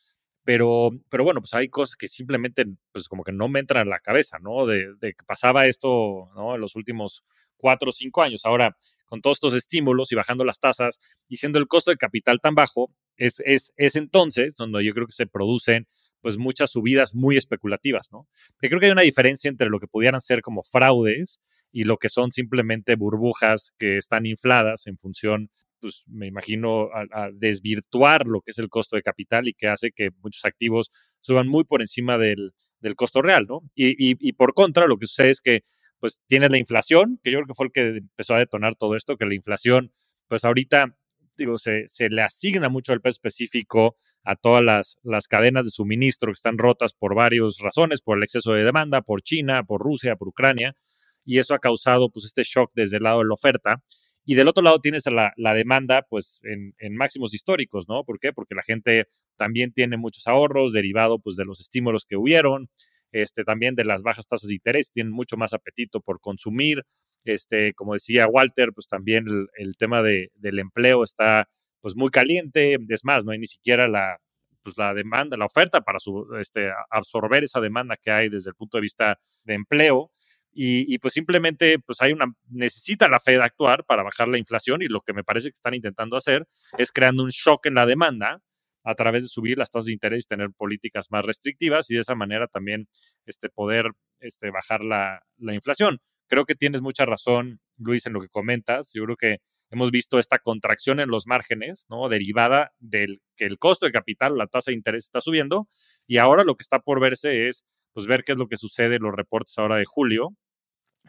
pero, 0.45 0.91
pero 1.09 1.23
bueno, 1.23 1.41
pues 1.41 1.53
hay 1.53 1.69
cosas 1.69 1.95
que 1.95 2.07
simplemente, 2.09 2.65
pues 2.91 3.07
como 3.07 3.23
que 3.23 3.31
no 3.31 3.47
me 3.49 3.59
entran 3.59 3.87
a 3.87 3.89
la 3.89 3.99
cabeza, 3.99 4.39
¿no? 4.39 4.65
De, 4.65 4.93
de 4.95 5.13
que 5.13 5.23
pasaba 5.25 5.67
esto, 5.67 6.29
¿no? 6.35 6.55
En 6.55 6.61
los 6.61 6.75
últimos 6.75 7.23
cuatro 7.63 7.89
o 7.89 7.93
cinco 7.93 8.21
años. 8.21 8.41
Ahora, 8.43 8.75
con 9.05 9.21
todos 9.21 9.37
estos 9.37 9.53
estímulos 9.53 10.11
y 10.11 10.15
bajando 10.15 10.43
las 10.43 10.59
tasas 10.59 10.99
y 11.29 11.37
siendo 11.37 11.59
el 11.59 11.67
costo 11.67 11.91
de 11.91 11.97
capital 11.97 12.41
tan 12.41 12.55
bajo, 12.55 12.91
es, 13.15 13.41
es, 13.45 13.71
es 13.77 13.95
entonces 13.95 14.57
donde 14.57 14.83
yo 14.83 14.93
creo 14.93 15.07
que 15.07 15.13
se 15.13 15.27
producen 15.27 15.87
pues 16.19 16.37
muchas 16.37 16.71
subidas 16.71 17.15
muy 17.15 17.37
especulativas, 17.37 18.09
¿no? 18.11 18.27
Creo 18.57 18.81
que 18.81 18.87
hay 18.87 18.91
una 18.91 19.03
diferencia 19.03 19.47
entre 19.47 19.69
lo 19.69 19.79
que 19.79 19.87
pudieran 19.87 20.19
ser 20.19 20.41
como 20.41 20.63
fraudes 20.63 21.39
y 21.71 21.85
lo 21.85 21.95
que 21.97 22.09
son 22.09 22.31
simplemente 22.33 22.97
burbujas 22.97 23.71
que 23.79 23.97
están 23.97 24.25
infladas 24.25 24.87
en 24.87 24.97
función, 24.97 25.49
pues 25.79 26.03
me 26.07 26.27
imagino, 26.27 26.89
a, 26.93 27.29
desvirtuar 27.31 28.27
lo 28.27 28.41
que 28.41 28.51
es 28.51 28.57
el 28.57 28.67
costo 28.67 28.97
de 28.97 29.03
capital 29.03 29.47
y 29.47 29.53
que 29.53 29.67
hace 29.67 29.91
que 29.91 30.09
muchos 30.21 30.43
activos 30.43 30.91
suban 31.21 31.47
muy 31.47 31.63
por 31.63 31.79
encima 31.79 32.17
del, 32.17 32.51
del 32.81 32.95
costo 32.95 33.21
real, 33.21 33.45
¿no? 33.47 33.61
Y, 33.73 33.95
y, 33.97 34.33
por 34.33 34.53
contra, 34.53 34.85
lo 34.85 34.97
que 34.97 35.05
sucede 35.05 35.29
es 35.29 35.39
que 35.39 35.63
pues 36.03 36.19
tienes 36.27 36.51
la 36.51 36.57
inflación, 36.57 37.17
que 37.23 37.31
yo 37.31 37.37
creo 37.37 37.47
que 37.47 37.53
fue 37.53 37.67
el 37.67 37.71
que 37.71 37.97
empezó 37.99 38.35
a 38.35 38.39
detonar 38.39 38.75
todo 38.75 38.97
esto, 38.97 39.15
que 39.15 39.25
la 39.25 39.35
inflación, 39.35 39.93
pues 40.27 40.43
ahorita 40.43 40.97
digo, 41.37 41.57
se, 41.57 41.87
se, 41.87 42.09
le 42.09 42.21
asigna 42.21 42.67
mucho 42.67 42.91
el 42.91 42.99
peso 42.99 43.13
específico 43.13 43.95
a 44.25 44.35
todas 44.35 44.61
las, 44.65 44.97
las, 45.01 45.29
cadenas 45.29 45.63
de 45.63 45.71
suministro 45.71 46.27
que 46.27 46.33
están 46.33 46.57
rotas 46.57 46.91
por 46.91 47.15
varias 47.15 47.57
razones, 47.59 48.01
por 48.01 48.17
el 48.17 48.23
exceso 48.25 48.51
de 48.51 48.65
demanda, 48.65 49.01
por 49.01 49.21
China, 49.21 49.63
por 49.63 49.79
Rusia, 49.79 50.17
por 50.17 50.27
Ucrania, 50.27 50.75
y 51.23 51.39
eso 51.39 51.53
ha 51.53 51.59
causado 51.59 52.09
pues 52.11 52.25
este 52.25 52.43
shock 52.43 52.73
desde 52.75 52.97
el 52.97 53.03
lado 53.03 53.19
de 53.19 53.25
la 53.27 53.35
oferta. 53.35 53.81
Y 54.25 54.35
del 54.35 54.49
otro 54.49 54.61
lado 54.61 54.81
tienes 54.81 55.05
la, 55.05 55.31
la 55.37 55.53
demanda 55.53 56.05
pues 56.09 56.41
en, 56.43 56.75
en, 56.79 56.97
máximos 56.97 57.33
históricos, 57.33 57.87
¿no? 57.87 58.03
¿Por 58.03 58.19
qué? 58.19 58.33
Porque 58.33 58.55
la 58.55 58.63
gente 58.63 59.07
también 59.37 59.71
tiene 59.71 59.95
muchos 59.95 60.27
ahorros 60.27 60.73
derivado 60.73 61.19
pues 61.19 61.37
de 61.37 61.45
los 61.45 61.61
estímulos 61.61 62.03
que 62.03 62.17
hubieron, 62.17 62.69
este, 63.13 63.43
también 63.45 63.75
de 63.75 63.85
las 63.85 64.03
bajas 64.03 64.27
tasas 64.27 64.49
de 64.49 64.55
interés, 64.55 64.91
tienen 64.91 65.13
mucho 65.13 65.37
más 65.37 65.53
apetito 65.53 66.01
por 66.01 66.19
consumir. 66.19 66.83
Este, 67.23 67.73
como 67.73 67.93
decía 67.93 68.27
Walter, 68.27 68.73
pues 68.73 68.87
también 68.87 69.25
el, 69.29 69.47
el 69.55 69.77
tema 69.77 70.01
de, 70.01 70.31
del 70.35 70.59
empleo 70.59 71.03
está 71.03 71.47
pues 71.79 71.95
muy 71.95 72.09
caliente, 72.09 72.77
es 72.89 73.05
más, 73.05 73.23
no 73.25 73.31
hay 73.31 73.39
ni 73.39 73.45
siquiera 73.45 73.87
la, 73.87 74.17
pues, 74.63 74.77
la 74.77 74.93
demanda, 74.93 75.37
la 75.37 75.45
oferta 75.45 75.81
para 75.81 75.99
su, 75.99 76.27
este, 76.39 76.71
absorber 76.89 77.43
esa 77.43 77.59
demanda 77.59 77.97
que 77.97 78.09
hay 78.11 78.29
desde 78.29 78.49
el 78.49 78.55
punto 78.55 78.77
de 78.77 78.81
vista 78.81 79.19
de 79.43 79.53
empleo. 79.53 80.11
Y, 80.55 80.93
y, 80.93 80.99
pues 80.99 81.15
simplemente 81.15 81.79
pues 81.79 81.99
hay 81.99 82.13
una 82.13 82.27
necesita 82.47 83.07
la 83.07 83.19
Fed 83.19 83.39
actuar 83.39 83.85
para 83.85 84.03
bajar 84.03 84.27
la 84.27 84.37
inflación 84.37 84.83
y 84.83 84.87
lo 84.87 85.01
que 85.01 85.11
me 85.11 85.23
parece 85.23 85.49
que 85.49 85.55
están 85.55 85.73
intentando 85.73 86.15
hacer 86.15 86.47
es 86.77 86.91
creando 86.91 87.23
un 87.23 87.31
shock 87.31 87.65
en 87.65 87.73
la 87.73 87.87
demanda 87.87 88.39
a 88.83 88.95
través 88.95 89.23
de 89.23 89.29
subir 89.29 89.57
las 89.57 89.71
tasas 89.71 89.87
de 89.87 89.93
interés 89.93 90.25
y 90.25 90.27
tener 90.27 90.49
políticas 90.51 91.07
más 91.11 91.25
restrictivas 91.25 91.89
y 91.89 91.95
de 91.95 92.01
esa 92.01 92.15
manera 92.15 92.47
también 92.47 92.87
este, 93.25 93.49
poder 93.49 93.91
este, 94.19 94.51
bajar 94.51 94.83
la, 94.83 95.21
la 95.37 95.53
inflación. 95.53 95.99
Creo 96.27 96.45
que 96.45 96.55
tienes 96.55 96.81
mucha 96.81 97.05
razón, 97.05 97.59
Luis, 97.77 98.05
en 98.05 98.13
lo 98.13 98.21
que 98.21 98.29
comentas. 98.29 98.91
Yo 98.93 99.03
creo 99.05 99.17
que 99.17 99.37
hemos 99.69 99.91
visto 99.91 100.19
esta 100.19 100.39
contracción 100.39 100.99
en 100.99 101.09
los 101.09 101.27
márgenes, 101.27 101.85
¿no? 101.89 102.07
Derivada 102.09 102.71
del 102.79 103.21
que 103.35 103.45
el 103.45 103.57
costo 103.57 103.85
de 103.85 103.91
capital, 103.91 104.37
la 104.37 104.47
tasa 104.47 104.71
de 104.71 104.75
interés 104.77 105.05
está 105.05 105.19
subiendo 105.21 105.67
y 106.07 106.17
ahora 106.17 106.43
lo 106.43 106.55
que 106.55 106.63
está 106.63 106.79
por 106.79 106.99
verse 106.99 107.47
es 107.47 107.65
pues 107.93 108.07
ver 108.07 108.23
qué 108.23 108.33
es 108.33 108.37
lo 108.37 108.47
que 108.47 108.57
sucede 108.57 108.95
en 108.95 109.03
los 109.03 109.13
reportes 109.15 109.57
ahora 109.57 109.77
de 109.77 109.85
julio, 109.85 110.35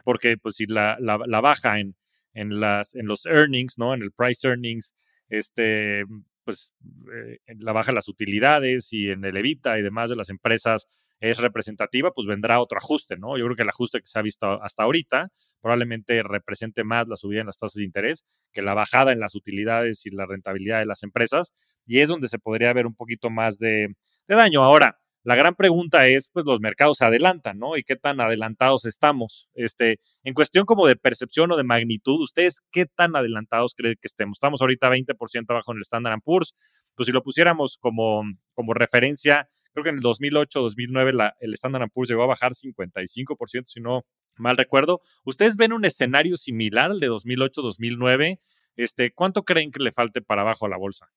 porque 0.03 0.37
pues 0.37 0.55
si 0.55 0.65
la, 0.65 0.97
la, 0.99 1.19
la 1.25 1.41
baja 1.41 1.79
en, 1.79 1.95
en, 2.33 2.59
las, 2.59 2.95
en 2.95 3.07
los 3.07 3.25
earnings, 3.25 3.77
¿no? 3.77 3.93
En 3.93 4.01
el 4.01 4.11
price 4.11 4.47
earnings, 4.47 4.93
este, 5.29 6.03
pues 6.45 6.71
eh, 7.13 7.39
la 7.59 7.73
baja 7.73 7.91
de 7.91 7.95
las 7.95 8.07
utilidades 8.07 8.93
y 8.93 9.09
en 9.09 9.25
el 9.25 9.35
evita 9.35 9.77
y 9.77 9.81
demás 9.81 10.09
de 10.09 10.15
las 10.15 10.29
empresas 10.29 10.87
es 11.19 11.37
representativa, 11.37 12.11
pues 12.11 12.27
vendrá 12.27 12.61
otro 12.61 12.77
ajuste, 12.77 13.17
¿no? 13.17 13.37
Yo 13.37 13.45
creo 13.45 13.55
que 13.55 13.63
el 13.63 13.69
ajuste 13.69 13.99
que 13.99 14.07
se 14.07 14.19
ha 14.19 14.21
visto 14.21 14.61
hasta 14.61 14.83
ahorita 14.83 15.29
probablemente 15.61 16.21
represente 16.23 16.83
más 16.83 17.07
la 17.07 17.17
subida 17.17 17.41
en 17.41 17.47
las 17.47 17.57
tasas 17.57 17.75
de 17.75 17.85
interés 17.85 18.25
que 18.51 18.61
la 18.61 18.73
bajada 18.73 19.11
en 19.11 19.19
las 19.19 19.35
utilidades 19.35 20.05
y 20.05 20.11
la 20.11 20.25
rentabilidad 20.25 20.79
de 20.79 20.85
las 20.85 21.03
empresas, 21.03 21.53
y 21.85 21.99
es 21.99 22.09
donde 22.09 22.27
se 22.27 22.39
podría 22.39 22.71
ver 22.73 22.85
un 22.85 22.95
poquito 22.95 23.29
más 23.29 23.59
de, 23.59 23.95
de 24.27 24.35
daño. 24.35 24.63
Ahora, 24.63 24.99
la 25.25 25.35
gran 25.35 25.55
pregunta 25.55 26.07
es, 26.07 26.29
pues 26.29 26.45
los 26.45 26.59
mercados 26.61 26.97
se 26.97 27.05
adelantan, 27.05 27.57
¿no? 27.57 27.77
¿Y 27.77 27.83
qué 27.83 27.95
tan 27.95 28.21
adelantados 28.21 28.85
estamos? 28.85 29.49
Este, 29.55 29.99
en 30.23 30.35
cuestión 30.35 30.65
como 30.65 30.85
de 30.85 30.95
percepción 30.95 31.51
o 31.51 31.57
de 31.57 31.63
magnitud, 31.63 32.21
¿ustedes 32.21 32.61
qué 32.71 32.85
tan 32.85 33.15
adelantados 33.15 33.73
creen 33.73 33.95
que 33.99 34.05
estemos? 34.05 34.37
Estamos 34.37 34.61
ahorita 34.61 34.87
20% 34.87 35.45
abajo 35.49 35.71
en 35.71 35.77
el 35.77 35.81
Standard 35.81 36.21
Poor's. 36.23 36.53
Pues 36.93 37.07
si 37.07 37.11
lo 37.11 37.23
pusiéramos 37.23 37.77
como, 37.79 38.21
como 38.53 38.75
referencia, 38.75 39.49
creo 39.73 39.83
que 39.83 39.89
en 39.89 39.95
el 39.95 40.01
2008, 40.01 40.61
2009 40.61 41.13
la, 41.13 41.35
el 41.39 41.55
Standard 41.55 41.89
Poor's 41.91 42.07
llegó 42.07 42.21
a 42.21 42.27
bajar 42.27 42.51
55%, 42.53 43.63
si 43.65 43.81
no 43.81 44.05
mal 44.35 44.57
recuerdo. 44.57 45.01
¿Ustedes 45.23 45.57
ven 45.57 45.73
un 45.73 45.85
escenario 45.85 46.37
similar 46.37 46.91
al 46.91 46.99
de 46.99 47.07
2008, 47.07 47.63
2009? 47.63 48.39
Este, 48.75 49.11
¿Cuánto 49.11 49.43
creen 49.43 49.71
que 49.71 49.81
le 49.81 49.91
falte 49.91 50.21
para 50.21 50.43
abajo 50.43 50.67
a 50.67 50.69
la 50.69 50.77
bolsa? 50.77 51.07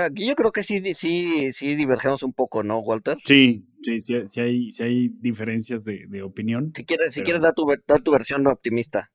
Aquí 0.00 0.26
yo 0.26 0.34
creo 0.34 0.52
que 0.52 0.62
sí, 0.62 0.94
sí, 0.94 1.52
sí 1.52 1.74
divergemos 1.74 2.22
un 2.22 2.32
poco, 2.32 2.62
¿no, 2.62 2.78
Walter? 2.80 3.16
Sí, 3.24 3.64
sí, 3.82 4.00
sí, 4.00 4.14
sí 4.26 4.40
hay, 4.40 4.72
sí 4.72 4.82
hay 4.82 5.08
diferencias 5.20 5.84
de, 5.84 6.06
de 6.06 6.22
opinión. 6.22 6.72
Si 6.74 6.84
quieres, 6.84 7.14
si 7.14 7.22
quieres 7.22 7.42
dar 7.42 7.54
tu, 7.54 7.66
dar 7.86 8.02
tu 8.02 8.12
versión 8.12 8.46
optimista. 8.46 9.10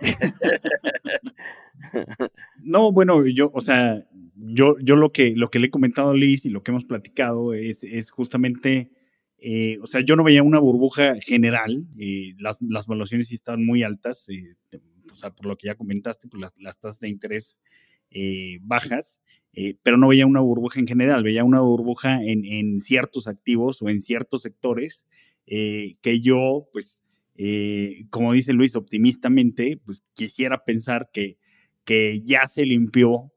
no, 2.62 2.92
bueno, 2.92 3.26
yo, 3.26 3.50
o 3.54 3.60
sea, 3.60 4.04
yo, 4.36 4.76
yo 4.80 4.96
lo 4.96 5.12
que, 5.12 5.34
lo 5.36 5.50
que 5.50 5.58
le 5.58 5.68
he 5.68 5.70
comentado 5.70 6.10
a 6.10 6.14
Liz 6.14 6.44
y 6.44 6.50
lo 6.50 6.62
que 6.62 6.70
hemos 6.70 6.84
platicado 6.84 7.54
es, 7.54 7.84
es 7.84 8.10
justamente, 8.10 8.90
eh, 9.38 9.78
o 9.80 9.86
sea, 9.86 10.00
yo 10.00 10.16
no 10.16 10.24
veía 10.24 10.42
una 10.42 10.58
burbuja 10.58 11.14
general, 11.20 11.86
eh, 11.98 12.34
las, 12.38 12.60
las 12.62 12.86
valuaciones 12.86 13.28
sí 13.28 13.36
estaban 13.36 13.64
muy 13.64 13.82
altas, 13.82 14.28
eh, 14.28 14.56
o 15.12 15.16
sea, 15.16 15.30
por 15.30 15.46
lo 15.46 15.56
que 15.56 15.68
ya 15.68 15.76
comentaste, 15.76 16.28
pues 16.28 16.40
las, 16.40 16.52
las 16.58 16.78
tasas 16.78 17.00
de 17.00 17.08
interés 17.08 17.58
bajas, 18.60 19.18
eh, 19.56 19.76
pero 19.82 19.96
no 19.96 20.08
veía 20.08 20.26
una 20.26 20.40
burbuja 20.40 20.80
en 20.80 20.86
general, 20.88 21.22
veía 21.22 21.44
una 21.44 21.60
burbuja 21.60 22.22
en, 22.22 22.44
en 22.44 22.80
ciertos 22.80 23.28
activos 23.28 23.80
o 23.82 23.88
en 23.88 24.00
ciertos 24.00 24.42
sectores 24.42 25.06
eh, 25.46 25.96
que 26.02 26.20
yo, 26.20 26.68
pues, 26.72 27.00
eh, 27.36 28.06
como 28.10 28.32
dice 28.32 28.52
Luis, 28.52 28.74
optimistamente, 28.74 29.80
pues 29.84 30.02
quisiera 30.14 30.64
pensar 30.64 31.10
que, 31.12 31.38
que 31.84 32.20
ya 32.24 32.46
se 32.46 32.66
limpió, 32.66 33.32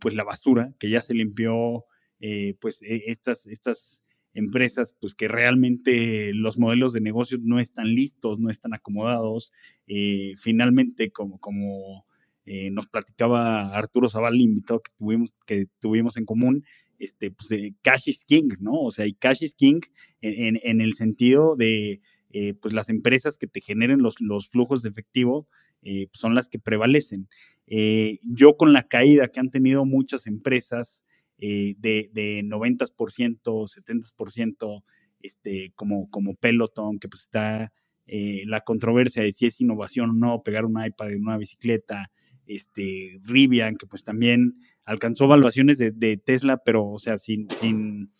pues, 0.00 0.14
la 0.14 0.24
basura, 0.24 0.74
que 0.78 0.90
ya 0.90 1.00
se 1.00 1.14
limpió, 1.14 1.84
pues, 2.60 2.82
e, 2.82 3.04
estas, 3.06 3.46
estas 3.46 4.00
empresas, 4.34 4.94
pues, 5.00 5.14
que 5.14 5.28
realmente 5.28 6.32
los 6.34 6.58
modelos 6.58 6.92
de 6.92 7.00
negocio 7.00 7.38
no 7.40 7.60
están 7.60 7.94
listos, 7.94 8.38
no 8.40 8.50
están 8.50 8.74
acomodados, 8.74 9.52
finalmente, 10.38 11.10
como, 11.10 11.38
como 11.38 12.05
eh, 12.46 12.70
nos 12.70 12.86
platicaba 12.86 13.76
Arturo 13.76 14.08
Zaval, 14.08 14.40
invitado 14.40 14.80
que 14.80 14.92
tuvimos, 14.96 15.34
que 15.46 15.66
tuvimos 15.80 16.16
en 16.16 16.24
común, 16.24 16.64
este, 17.00 17.32
pues, 17.32 17.50
eh, 17.50 17.74
Cash 17.82 18.08
is 18.08 18.24
King, 18.24 18.50
¿no? 18.60 18.74
O 18.74 18.92
sea, 18.92 19.04
y 19.04 19.14
Cash 19.14 19.42
is 19.42 19.54
King 19.54 19.80
en, 20.20 20.60
en 20.62 20.80
el 20.80 20.94
sentido 20.94 21.56
de, 21.56 22.00
eh, 22.30 22.54
pues, 22.54 22.72
las 22.72 22.88
empresas 22.88 23.36
que 23.36 23.48
te 23.48 23.60
generen 23.60 24.00
los, 24.00 24.20
los 24.20 24.48
flujos 24.48 24.82
de 24.82 24.90
efectivo 24.90 25.48
pues, 25.82 26.08
son 26.14 26.34
las 26.34 26.48
que 26.48 26.58
prevalecen. 26.58 27.28
yo 28.22 28.56
con 28.56 28.72
la 28.72 28.88
caída 28.88 29.28
que 29.28 29.38
han 29.38 29.50
tenido 29.50 29.84
muchas 29.84 30.26
empresas 30.26 31.02
de, 31.38 31.76
de 32.12 32.42
90%, 32.44 33.40
70%, 33.42 34.84
este, 35.20 35.72
como, 35.76 36.10
como 36.10 36.34
Peloton, 36.34 36.98
que 36.98 37.08
pues 37.08 37.22
está 37.22 37.72
la 38.06 38.60
controversia 38.62 39.22
de 39.22 39.32
si 39.32 39.46
es 39.46 39.60
innovación 39.60 40.10
o 40.10 40.12
no, 40.14 40.42
pegar 40.42 40.64
un 40.64 40.84
iPad 40.84 41.12
en 41.12 41.22
una 41.22 41.38
bicicleta, 41.38 42.10
este, 42.46 43.20
Rivian, 43.24 43.76
que 43.76 43.86
pues 43.86 44.04
también 44.04 44.56
alcanzó 44.84 45.26
valuaciones 45.28 45.78
de, 45.78 45.90
de 45.90 46.16
Tesla, 46.16 46.58
pero 46.58 46.86
o 46.86 46.98
sea, 46.98 47.18
sin, 47.18 47.48
sin 47.50 48.10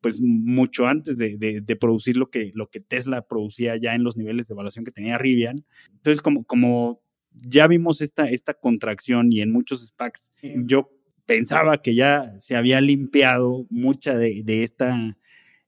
pues 0.00 0.20
mucho 0.20 0.86
antes 0.86 1.16
de, 1.16 1.36
de, 1.38 1.60
de, 1.60 1.76
producir 1.76 2.16
lo 2.16 2.30
que, 2.30 2.52
lo 2.54 2.68
que 2.68 2.80
Tesla 2.80 3.22
producía 3.22 3.76
ya 3.76 3.94
en 3.94 4.04
los 4.04 4.16
niveles 4.16 4.46
de 4.48 4.52
evaluación 4.52 4.84
que 4.84 4.92
tenía 4.92 5.18
Rivian. 5.18 5.64
Entonces, 5.92 6.20
como, 6.20 6.44
como 6.44 7.00
ya 7.32 7.66
vimos 7.66 8.00
esta, 8.00 8.28
esta 8.28 8.54
contracción 8.54 9.32
y 9.32 9.40
en 9.40 9.50
muchos 9.50 9.86
SPACs, 9.86 10.32
yo 10.66 10.90
pensaba 11.26 11.80
que 11.80 11.94
ya 11.94 12.38
se 12.38 12.54
había 12.54 12.80
limpiado 12.80 13.66
mucha 13.70 14.16
de, 14.16 14.42
de 14.44 14.62
esta 14.62 15.16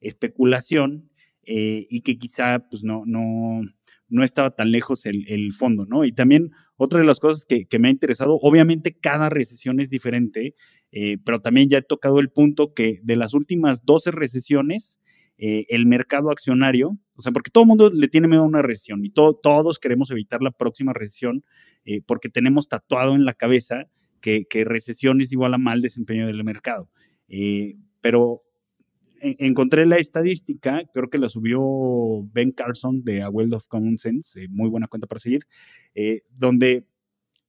especulación 0.00 1.10
eh, 1.42 1.86
y 1.88 2.00
que 2.02 2.18
quizá 2.18 2.58
pues 2.68 2.82
no, 2.82 3.04
no, 3.06 3.62
no 4.08 4.24
estaba 4.24 4.50
tan 4.52 4.70
lejos 4.70 5.06
el, 5.06 5.26
el 5.28 5.52
fondo, 5.52 5.86
¿no? 5.86 6.04
Y 6.04 6.12
también 6.12 6.52
otra 6.76 7.00
de 7.00 7.06
las 7.06 7.20
cosas 7.20 7.44
que, 7.46 7.66
que, 7.66 7.78
me 7.78 7.88
ha 7.88 7.90
interesado, 7.90 8.38
obviamente 8.40 8.94
cada 8.94 9.30
recesión 9.30 9.80
es 9.80 9.90
diferente, 9.90 10.54
eh, 10.92 11.18
pero 11.24 11.40
también 11.40 11.68
ya 11.68 11.78
he 11.78 11.82
tocado 11.82 12.20
el 12.20 12.30
punto 12.30 12.74
que 12.74 13.00
de 13.02 13.16
las 13.16 13.34
últimas 13.34 13.84
12 13.84 14.10
recesiones, 14.10 14.98
eh, 15.38 15.66
el 15.68 15.86
mercado 15.86 16.30
accionario, 16.30 16.98
o 17.14 17.22
sea, 17.22 17.32
porque 17.32 17.50
todo 17.50 17.64
el 17.64 17.68
mundo 17.68 17.90
le 17.90 18.08
tiene 18.08 18.28
miedo 18.28 18.42
a 18.42 18.46
una 18.46 18.62
recesión 18.62 19.04
y 19.04 19.10
to 19.10 19.34
todos 19.34 19.78
queremos 19.78 20.10
evitar 20.10 20.42
la 20.42 20.50
próxima 20.50 20.92
recesión 20.92 21.44
eh, 21.84 22.00
porque 22.06 22.28
tenemos 22.28 22.68
tatuado 22.68 23.14
en 23.14 23.24
la 23.24 23.34
cabeza 23.34 23.86
que, 24.20 24.46
que, 24.48 24.64
recesión 24.64 25.20
es 25.20 25.32
igual 25.32 25.54
a 25.54 25.58
mal 25.58 25.80
desempeño 25.80 26.26
del 26.26 26.42
mercado. 26.44 26.88
Pero 28.00 28.42
encontré 29.20 29.86
la 29.86 29.96
estadística, 29.96 30.82
creo 30.92 31.08
que 31.08 31.18
la 31.18 31.28
subió 31.28 31.60
Ben 32.32 32.52
Carson 32.52 33.02
de 33.04 33.22
A 33.22 33.30
World 33.30 33.54
of 33.54 33.66
Common 33.66 33.98
Sense, 33.98 34.42
eh, 34.42 34.48
muy 34.48 34.68
buena 34.68 34.88
cuenta 34.88 35.06
para 35.06 35.20
seguir, 35.20 35.46
eh, 35.94 36.22
donde 36.30 36.84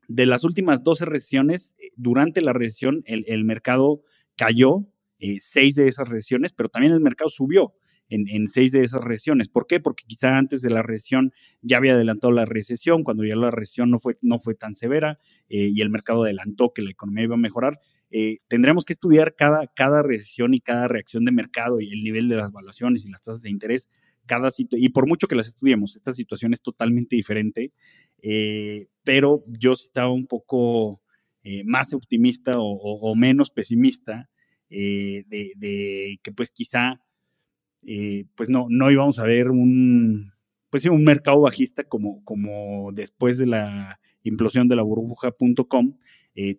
de 0.07 0.25
las 0.25 0.43
últimas 0.43 0.83
12 0.83 1.05
recesiones, 1.05 1.75
eh, 1.77 1.91
durante 1.95 2.41
la 2.41 2.53
recesión 2.53 3.03
el, 3.05 3.43
mercado 3.43 4.01
cayó, 4.35 4.87
eh, 5.19 5.37
seis 5.41 5.75
de 5.75 5.87
esas 5.87 6.07
recesiones, 6.07 6.53
pero 6.53 6.69
también 6.69 6.93
el 6.93 7.01
mercado 7.01 7.29
subió. 7.29 7.73
En, 8.09 8.47
seis 8.47 8.71
de 8.71 8.85
esas 8.85 9.01
recesiones. 9.01 9.49
¿Por 9.49 9.67
qué? 9.67 9.81
Porque 9.81 10.05
quizá 10.07 10.37
antes 10.37 10.61
de 10.61 10.69
la 10.69 10.81
recesión 10.81 11.33
ya 11.61 11.75
había 11.75 11.91
adelantado 11.91 12.31
la 12.31 12.45
recesión, 12.45 13.03
cuando 13.03 13.25
ya 13.25 13.35
la 13.35 13.51
recesión 13.51 13.91
no 13.91 13.99
fue, 13.99 14.17
no 14.21 14.39
fue 14.39 14.55
tan 14.55 14.77
severa 14.77 15.19
y 15.49 15.81
el 15.81 15.89
mercado 15.89 16.23
adelantó 16.23 16.71
que 16.73 16.83
la 16.83 16.91
economía 16.91 17.25
iba 17.25 17.35
a 17.35 17.37
mejorar. 17.37 17.81
Eh, 18.09 18.37
tendremos 18.47 18.85
que 18.85 18.93
estudiar 18.93 19.35
cada, 19.35 19.67
cada 19.67 20.01
recesión 20.01 20.53
y 20.53 20.61
cada 20.61 20.87
reacción 20.87 21.25
de 21.25 21.31
mercado 21.31 21.81
y 21.81 21.91
el 21.91 22.03
nivel 22.03 22.29
de 22.29 22.37
las 22.37 22.51
valuaciones 22.51 23.05
y 23.05 23.09
las 23.09 23.21
tasas 23.21 23.41
de 23.41 23.49
interés. 23.49 23.89
Cada 24.25 24.49
y 24.57 24.89
por 24.89 25.07
mucho 25.07 25.27
que 25.27 25.35
las 25.35 25.47
estudiemos, 25.47 25.95
esta 25.95 26.13
situación 26.13 26.53
es 26.53 26.61
totalmente 26.61 27.15
diferente, 27.15 27.71
eh, 28.21 28.87
pero 29.03 29.43
yo 29.47 29.73
estaba 29.73 30.11
un 30.11 30.27
poco 30.27 31.01
eh, 31.43 31.63
más 31.63 31.93
optimista 31.93 32.51
o, 32.55 33.15
menos 33.15 33.51
pesimista 33.51 34.29
eh, 34.69 35.23
de, 35.27 36.19
que 36.21 36.31
pues 36.33 36.51
quizá 36.51 37.01
pues 38.35 38.49
no, 38.49 38.67
no 38.69 38.91
íbamos 38.91 39.17
a 39.17 39.23
ver 39.23 39.49
un, 39.49 40.33
pues 40.69 40.85
un 40.85 41.05
mercado 41.05 41.39
bajista 41.39 41.85
como, 41.85 42.21
como 42.25 42.91
después 42.91 43.37
de 43.37 43.45
la 43.45 43.99
implosión 44.23 44.67
de 44.67 44.75
la 44.75 44.83
burbuja.com. 44.83 45.97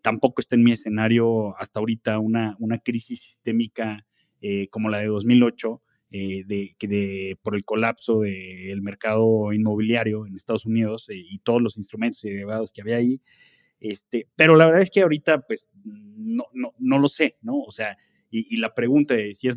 tampoco 0.02 0.40
está 0.40 0.56
en 0.56 0.64
mi 0.64 0.72
escenario 0.72 1.56
hasta 1.58 1.78
ahorita 1.78 2.18
una, 2.18 2.56
una 2.58 2.78
crisis 2.78 3.20
sistémica 3.20 4.04
como 4.70 4.88
la 4.88 4.98
de 4.98 5.06
2008, 5.06 5.82
eh, 6.10 6.44
de, 6.46 6.74
de, 6.80 7.36
por 7.42 7.54
el 7.54 7.66
colapso 7.66 8.20
del 8.20 8.80
mercado 8.80 9.52
inmobiliario 9.52 10.26
en 10.26 10.36
Estados 10.36 10.64
Unidos 10.64 11.06
eh, 11.10 11.16
y 11.16 11.38
todos 11.40 11.60
los 11.60 11.76
instrumentos 11.76 12.24
y 12.24 12.30
derivados 12.30 12.72
que 12.72 12.80
había 12.80 12.96
ahí. 12.96 13.20
Este, 13.78 14.26
pero 14.34 14.56
la 14.56 14.64
verdad 14.64 14.80
es 14.80 14.90
que 14.90 15.02
ahorita, 15.02 15.42
pues, 15.42 15.68
no, 15.84 16.44
no, 16.54 16.72
no 16.78 16.98
lo 16.98 17.08
sé, 17.08 17.36
¿no? 17.42 17.60
O 17.60 17.72
sea, 17.72 17.98
y, 18.30 18.56
la 18.56 18.74
pregunta 18.74 19.14
de 19.14 19.34
si 19.34 19.48
es, 19.48 19.56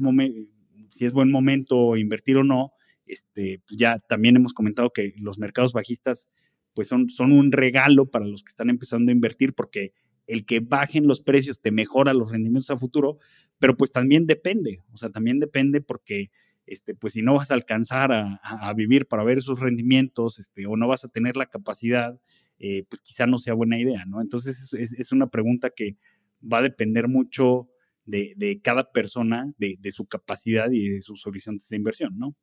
si 0.91 1.05
es 1.05 1.13
buen 1.13 1.31
momento 1.31 1.95
invertir 1.95 2.35
o 2.35 2.43
no, 2.43 2.73
este, 3.05 3.61
pues 3.65 3.79
ya 3.79 3.99
también 3.99 4.35
hemos 4.35 4.53
comentado 4.53 4.91
que 4.91 5.13
los 5.21 5.39
mercados 5.39 5.71
bajistas, 5.71 6.29
pues, 6.73 6.89
son, 6.89 7.09
son 7.09 7.31
un 7.31 7.53
regalo 7.53 8.11
para 8.11 8.25
los 8.25 8.43
que 8.43 8.49
están 8.49 8.69
empezando 8.69 9.09
a 9.09 9.15
invertir 9.15 9.53
porque 9.53 9.93
el 10.27 10.45
que 10.45 10.59
bajen 10.59 11.07
los 11.07 11.21
precios 11.21 11.59
te 11.59 11.71
mejora 11.71 12.13
los 12.13 12.31
rendimientos 12.31 12.69
a 12.69 12.77
futuro, 12.77 13.17
pero 13.59 13.75
pues 13.77 13.91
también 13.91 14.25
depende, 14.25 14.81
o 14.91 14.97
sea, 14.97 15.09
también 15.09 15.39
depende 15.39 15.81
porque, 15.81 16.31
este, 16.65 16.95
pues 16.95 17.13
si 17.13 17.21
no 17.21 17.35
vas 17.35 17.51
a 17.51 17.53
alcanzar 17.53 18.11
a, 18.11 18.73
vivir 18.75 19.07
para 19.07 19.23
ver 19.23 19.37
esos 19.37 19.59
rendimientos, 19.59 20.39
este, 20.39 20.65
o 20.65 20.77
no 20.77 20.87
vas 20.87 21.05
a 21.05 21.09
tener 21.09 21.35
la 21.37 21.47
capacidad, 21.47 22.19
eh, 22.59 22.85
pues 22.89 23.01
quizá 23.01 23.25
no 23.25 23.37
sea 23.37 23.53
buena 23.53 23.79
idea, 23.79 24.05
¿no? 24.05 24.21
Entonces 24.21 24.73
es, 24.73 25.11
una 25.11 25.27
pregunta 25.27 25.69
que 25.69 25.97
va 26.41 26.59
a 26.59 26.61
depender 26.63 27.07
mucho 27.07 27.69
de, 28.05 28.59
cada 28.63 28.91
persona, 28.91 29.53
de, 29.57 29.77
de, 29.79 29.91
su 29.91 30.05
capacidad 30.05 30.71
y 30.71 30.89
de 30.89 31.01
sus 31.01 31.25
horizontes 31.27 31.69
de 31.69 31.77
inversión, 31.77 32.17
¿no? 32.17 32.35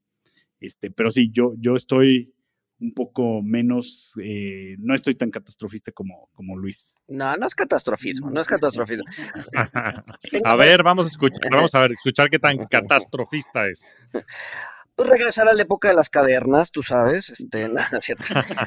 Este, 0.61 0.91
pero 0.91 1.11
sí, 1.11 1.31
yo, 1.33 1.55
yo 1.59 1.77
estoy 1.77 2.35
un 2.81 2.95
poco 2.95 3.43
menos, 3.43 4.13
eh, 4.23 4.77
no 4.79 4.95
estoy 4.95 5.15
tan 5.15 5.31
catastrofista 5.31 5.91
como, 5.93 6.29
como 6.35 6.57
Luis. 6.57 6.95
No, 7.09 7.37
no 7.37 7.47
es 7.47 7.55
catastrofismo, 7.55 8.31
no 8.31 8.41
es 8.41 8.47
catastrofismo. 8.47 9.05
a 10.45 10.57
ver, 10.57 10.83
vamos 10.83 11.07
a 11.07 11.09
escuchar, 11.09 11.51
vamos 11.51 11.75
a 11.75 11.81
ver, 11.81 11.93
escuchar 11.93 12.31
qué 12.31 12.39
tan 12.39 12.57
catastrofista 12.71 13.67
es. 13.67 13.97
Pues 14.95 15.09
regresar 15.09 15.49
a 15.49 15.53
la 15.55 15.63
época 15.63 15.89
de 15.89 15.95
las 15.95 16.11
cavernas, 16.11 16.71
tú 16.71 16.83
sabes, 16.83 17.31
este, 17.31 17.69
no, 17.69 17.79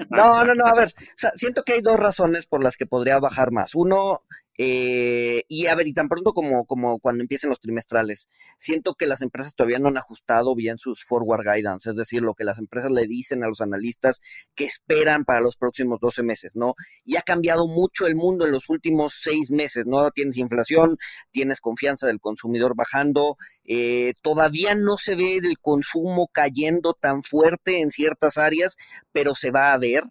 no, 0.10 0.44
no, 0.44 0.46
no, 0.46 0.56
no, 0.56 0.66
a 0.66 0.74
ver, 0.74 0.94
siento 1.36 1.64
que 1.64 1.74
hay 1.74 1.82
dos 1.82 2.00
razones 2.00 2.48
por 2.48 2.64
las 2.64 2.78
que 2.78 2.86
podría 2.86 3.20
bajar 3.20 3.52
más. 3.52 3.76
Uno, 3.76 4.24
eh, 4.64 5.42
y 5.48 5.66
a 5.66 5.76
ver, 5.76 5.88
y 5.88 5.94
tan 5.94 6.08
pronto 6.08 6.34
como, 6.34 6.66
como 6.66 7.00
cuando 7.00 7.24
empiecen 7.24 7.50
los 7.50 7.60
trimestrales, 7.60 8.30
siento 8.60 8.94
que 8.94 9.08
las 9.08 9.24
empresas 9.24 9.56
todavía 9.56 9.80
no 9.80 9.88
han 9.88 9.98
ajustado 9.98 10.54
bien 10.54 10.78
sus 10.78 11.04
forward 11.04 11.42
guidance, 11.44 11.90
es 11.90 11.96
decir, 11.96 12.22
lo 12.22 12.36
que 12.36 12.44
las 12.44 12.60
empresas 12.60 12.92
le 12.92 13.08
dicen 13.08 13.44
a 13.44 13.48
los 13.48 13.60
analistas 13.62 14.22
que 14.54 14.66
esperan 14.66 15.26
para 15.26 15.42
los 15.42 15.56
próximos 15.56 16.00
12 16.00 16.22
meses, 16.22 16.56
¿no? 16.56 16.76
Y 17.04 17.16
ha 17.16 17.24
cambiado 17.24 17.66
mucho 17.66 18.06
el 18.06 18.16
mundo 18.16 18.46
en 18.46 18.52
los 18.52 18.70
últimos 18.70 19.20
seis 19.20 19.50
meses, 19.50 19.86
¿no? 19.88 20.12
Tienes 20.12 20.38
inflación, 20.38 21.00
tienes 21.32 21.60
confianza 21.60 22.06
del 22.06 22.20
consumidor 22.20 22.76
bajando, 22.76 23.38
eh, 23.66 24.14
todavía 24.22 24.76
no 24.76 24.98
se 24.98 25.16
ve 25.16 25.38
el 25.38 25.58
consumo 25.60 26.30
cayendo 26.32 26.94
tan 26.94 27.24
fuerte 27.24 27.80
en 27.80 27.90
ciertas 27.90 28.38
áreas, 28.38 28.78
pero 29.12 29.34
se 29.34 29.50
va 29.50 29.74
a 29.74 29.80
ver. 29.80 30.04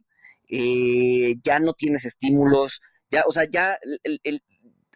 Eh, 0.49 1.37
ya 1.45 1.61
no 1.61 1.75
tienes 1.75 2.05
estímulos, 2.05 2.81
ya, 3.11 3.25
o 3.27 3.33
sea, 3.33 3.45
ya 3.51 3.77
el, 4.05 4.41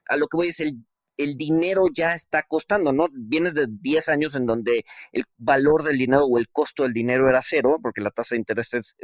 a 0.09 0.17
lo 0.17 0.27
que 0.27 0.37
voy 0.37 0.49
es 0.49 0.61
el, 0.61 0.85
el 1.17 1.37
dinero 1.37 1.85
ya 1.93 2.15
está 2.15 2.43
costando, 2.43 2.93
¿no? 2.93 3.09
Vienes 3.13 3.55
de 3.55 3.67
10 3.69 4.09
años 4.09 4.35
en 4.35 4.47
donde 4.47 4.85
el 5.13 5.25
valor 5.37 5.83
del 5.83 5.99
dinero 5.99 6.25
o 6.25 6.39
el 6.39 6.49
costo 6.49 6.83
del 6.83 6.93
dinero 6.93 7.29
era 7.29 7.43
cero, 7.45 7.79
porque 7.83 8.01
la 8.01 8.11
tasa 8.11 8.35
de 8.35 8.41
interés 8.41 8.75
es, 8.75 8.95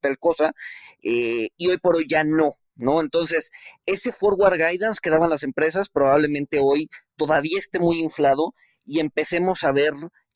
tal, 0.00 0.18
cosa, 0.18 0.52
eh, 1.02 1.48
y 1.56 1.68
hoy 1.68 1.78
por 1.78 1.96
hoy 1.96 2.06
ya 2.08 2.24
no, 2.24 2.54
¿no? 2.76 3.00
Entonces, 3.00 3.50
ese 3.86 4.12
forward 4.12 4.56
guidance 4.56 5.00
que 5.02 5.10
daban 5.10 5.30
las 5.30 5.42
empresas 5.42 5.88
probablemente 5.88 6.58
hoy 6.60 6.88
todavía 7.16 7.58
esté 7.58 7.78
muy 7.78 8.00
inflado 8.00 8.54
y 8.84 9.00
empecemos 9.00 9.64
a 9.64 9.72
ver 9.72 9.94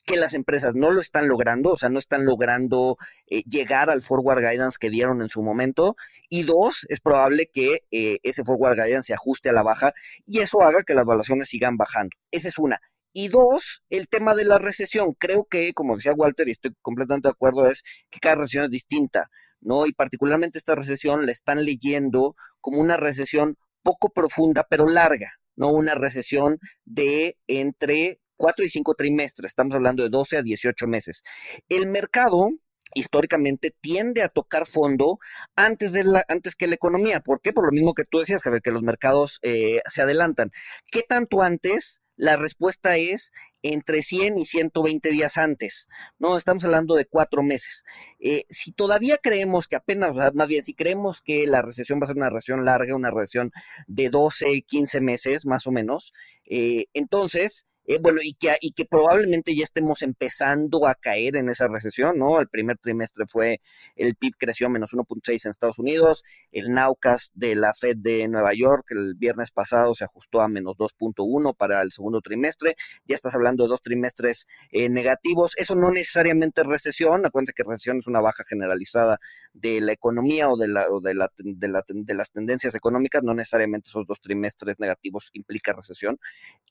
que 0.09 0.17
las 0.17 0.33
empresas 0.33 0.73
no 0.73 0.89
lo 0.89 1.01
están 1.01 1.27
logrando, 1.27 1.73
o 1.73 1.77
sea, 1.77 1.89
no 1.89 1.99
están 1.99 2.25
logrando 2.25 2.97
eh, 3.27 3.43
llegar 3.43 3.91
al 3.91 4.01
forward 4.01 4.39
guidance 4.39 4.79
que 4.81 4.89
dieron 4.89 5.21
en 5.21 5.29
su 5.29 5.43
momento. 5.43 5.95
Y 6.29 6.43
dos, 6.43 6.87
es 6.89 6.99
probable 6.99 7.47
que 7.53 7.83
eh, 7.91 8.17
ese 8.23 8.43
forward 8.43 8.75
guidance 8.75 9.07
se 9.07 9.13
ajuste 9.13 9.49
a 9.49 9.53
la 9.53 9.61
baja 9.61 9.93
y 10.25 10.39
eso 10.39 10.63
haga 10.63 10.81
que 10.81 10.95
las 10.95 11.05
valuaciones 11.05 11.49
sigan 11.49 11.77
bajando. 11.77 12.09
Esa 12.31 12.47
es 12.47 12.57
una. 12.57 12.79
Y 13.13 13.27
dos, 13.27 13.83
el 13.91 14.07
tema 14.07 14.33
de 14.33 14.45
la 14.45 14.57
recesión. 14.57 15.13
Creo 15.13 15.45
que, 15.45 15.73
como 15.73 15.95
decía 15.95 16.13
Walter, 16.13 16.47
y 16.47 16.51
estoy 16.51 16.75
completamente 16.81 17.27
de 17.27 17.33
acuerdo, 17.33 17.67
es 17.67 17.83
que 18.09 18.19
cada 18.19 18.37
recesión 18.37 18.63
es 18.63 18.71
distinta, 18.71 19.29
¿no? 19.61 19.85
Y 19.85 19.93
particularmente 19.93 20.57
esta 20.57 20.73
recesión 20.73 21.27
la 21.27 21.31
están 21.31 21.63
leyendo 21.63 22.35
como 22.61 22.79
una 22.79 22.97
recesión 22.97 23.57
poco 23.83 24.09
profunda, 24.09 24.65
pero 24.67 24.89
larga, 24.89 25.33
¿no? 25.55 25.71
Una 25.71 25.93
recesión 25.93 26.57
de 26.85 27.37
entre 27.45 28.19
cuatro 28.39 28.65
y 28.65 28.69
cinco 28.69 28.95
trimestres, 28.95 29.51
estamos 29.51 29.75
hablando 29.75 30.01
de 30.01 30.09
12 30.09 30.37
a 30.37 30.41
18 30.41 30.87
meses. 30.87 31.23
El 31.67 31.87
mercado 31.87 32.51
históricamente 32.95 33.75
tiende 33.81 34.23
a 34.23 34.29
tocar 34.29 34.65
fondo 34.65 35.19
antes, 35.55 35.91
de 35.91 36.23
antes 36.29 36.55
que 36.55 36.65
la 36.65 36.75
economía. 36.75 37.19
¿Por 37.19 37.41
qué? 37.41 37.51
Por 37.51 37.65
lo 37.65 37.71
mismo 37.71 37.93
que 37.93 38.05
tú 38.05 38.19
decías, 38.19 38.41
Javier, 38.41 38.61
que 38.61 38.71
los 38.71 38.81
mercados 38.81 39.39
eh, 39.43 39.81
se 39.87 40.01
adelantan. 40.01 40.51
¿Qué 40.89 41.03
tanto 41.07 41.41
antes? 41.41 42.01
La 42.15 42.37
respuesta 42.37 42.97
es 42.97 43.31
entre 43.61 44.01
100 44.01 44.39
y 44.39 44.45
120 44.45 45.09
días 45.09 45.37
antes. 45.37 45.87
No, 46.17 46.37
estamos 46.37 46.63
hablando 46.63 46.95
de 46.95 47.05
cuatro 47.05 47.43
meses. 47.43 47.83
Eh, 48.19 48.43
si 48.49 48.71
todavía 48.71 49.17
creemos 49.21 49.67
que 49.67 49.75
apenas, 49.75 50.15
más 50.33 50.47
bien, 50.47 50.63
si 50.63 50.73
creemos 50.73 51.21
que 51.21 51.45
la 51.45 51.61
recesión 51.61 51.99
va 51.99 52.05
a 52.05 52.07
ser 52.07 52.17
una 52.17 52.29
recesión 52.29 52.65
larga, 52.65 52.95
una 52.95 53.11
recesión 53.11 53.51
de 53.87 54.09
12, 54.09 54.63
15 54.65 55.01
meses 55.01 55.45
más 55.45 55.67
o 55.67 55.71
menos, 55.71 56.13
eh, 56.45 56.85
entonces 56.93 57.67
eh, 57.89 57.97
bueno, 57.99 58.19
y 58.23 58.33
que, 58.35 58.55
y 58.61 58.71
que 58.73 58.85
probablemente 58.85 59.55
ya 59.55 59.63
estemos 59.63 60.03
empezando 60.03 60.85
a 60.85 60.93
caer 60.93 61.35
en 61.37 61.49
esa 61.49 61.67
recesión, 61.67 62.19
¿no? 62.19 62.39
El 62.39 62.47
primer 62.47 62.77
trimestre 62.77 63.25
fue, 63.27 63.61
el 63.95 64.13
PIB 64.13 64.33
creció 64.37 64.69
menos 64.69 64.93
1.6 64.93 65.45
en 65.45 65.49
Estados 65.49 65.79
Unidos, 65.79 66.23
el 66.51 66.71
Naucas 66.71 67.31
de 67.33 67.55
la 67.55 67.73
Fed 67.73 67.97
de 67.97 68.27
Nueva 68.27 68.53
York 68.53 68.85
el 68.91 69.15
viernes 69.17 69.49
pasado 69.49 69.95
se 69.95 70.03
ajustó 70.03 70.41
a 70.41 70.47
menos 70.47 70.75
2.1 70.77 71.55
para 71.57 71.81
el 71.81 71.91
segundo 71.91 72.21
trimestre, 72.21 72.75
ya 73.05 73.15
estás 73.15 73.33
hablando 73.33 73.63
de 73.63 73.69
dos 73.69 73.81
trimestres 73.81 74.45
eh, 74.71 74.87
negativos, 74.87 75.57
eso 75.57 75.73
no 75.73 75.89
necesariamente 75.89 76.61
es 76.61 76.67
recesión, 76.67 77.25
acuérdense 77.25 77.53
que 77.53 77.63
recesión 77.63 77.97
es 77.97 78.05
una 78.05 78.21
baja 78.21 78.43
generalizada 78.47 79.19
de 79.53 79.81
la 79.81 79.93
economía 79.93 80.47
o 80.47 80.57
de, 80.57 80.67
la, 80.67 80.87
o 80.91 81.01
de, 81.01 81.15
la, 81.15 81.27
de, 81.37 81.67
la, 81.67 81.83
de 81.87 82.13
las 82.13 82.29
tendencias 82.29 82.75
económicas, 82.75 83.23
no 83.23 83.33
necesariamente 83.33 83.89
esos 83.89 84.05
dos 84.05 84.21
trimestres 84.21 84.79
negativos 84.79 85.31
implica 85.33 85.73
recesión. 85.73 86.19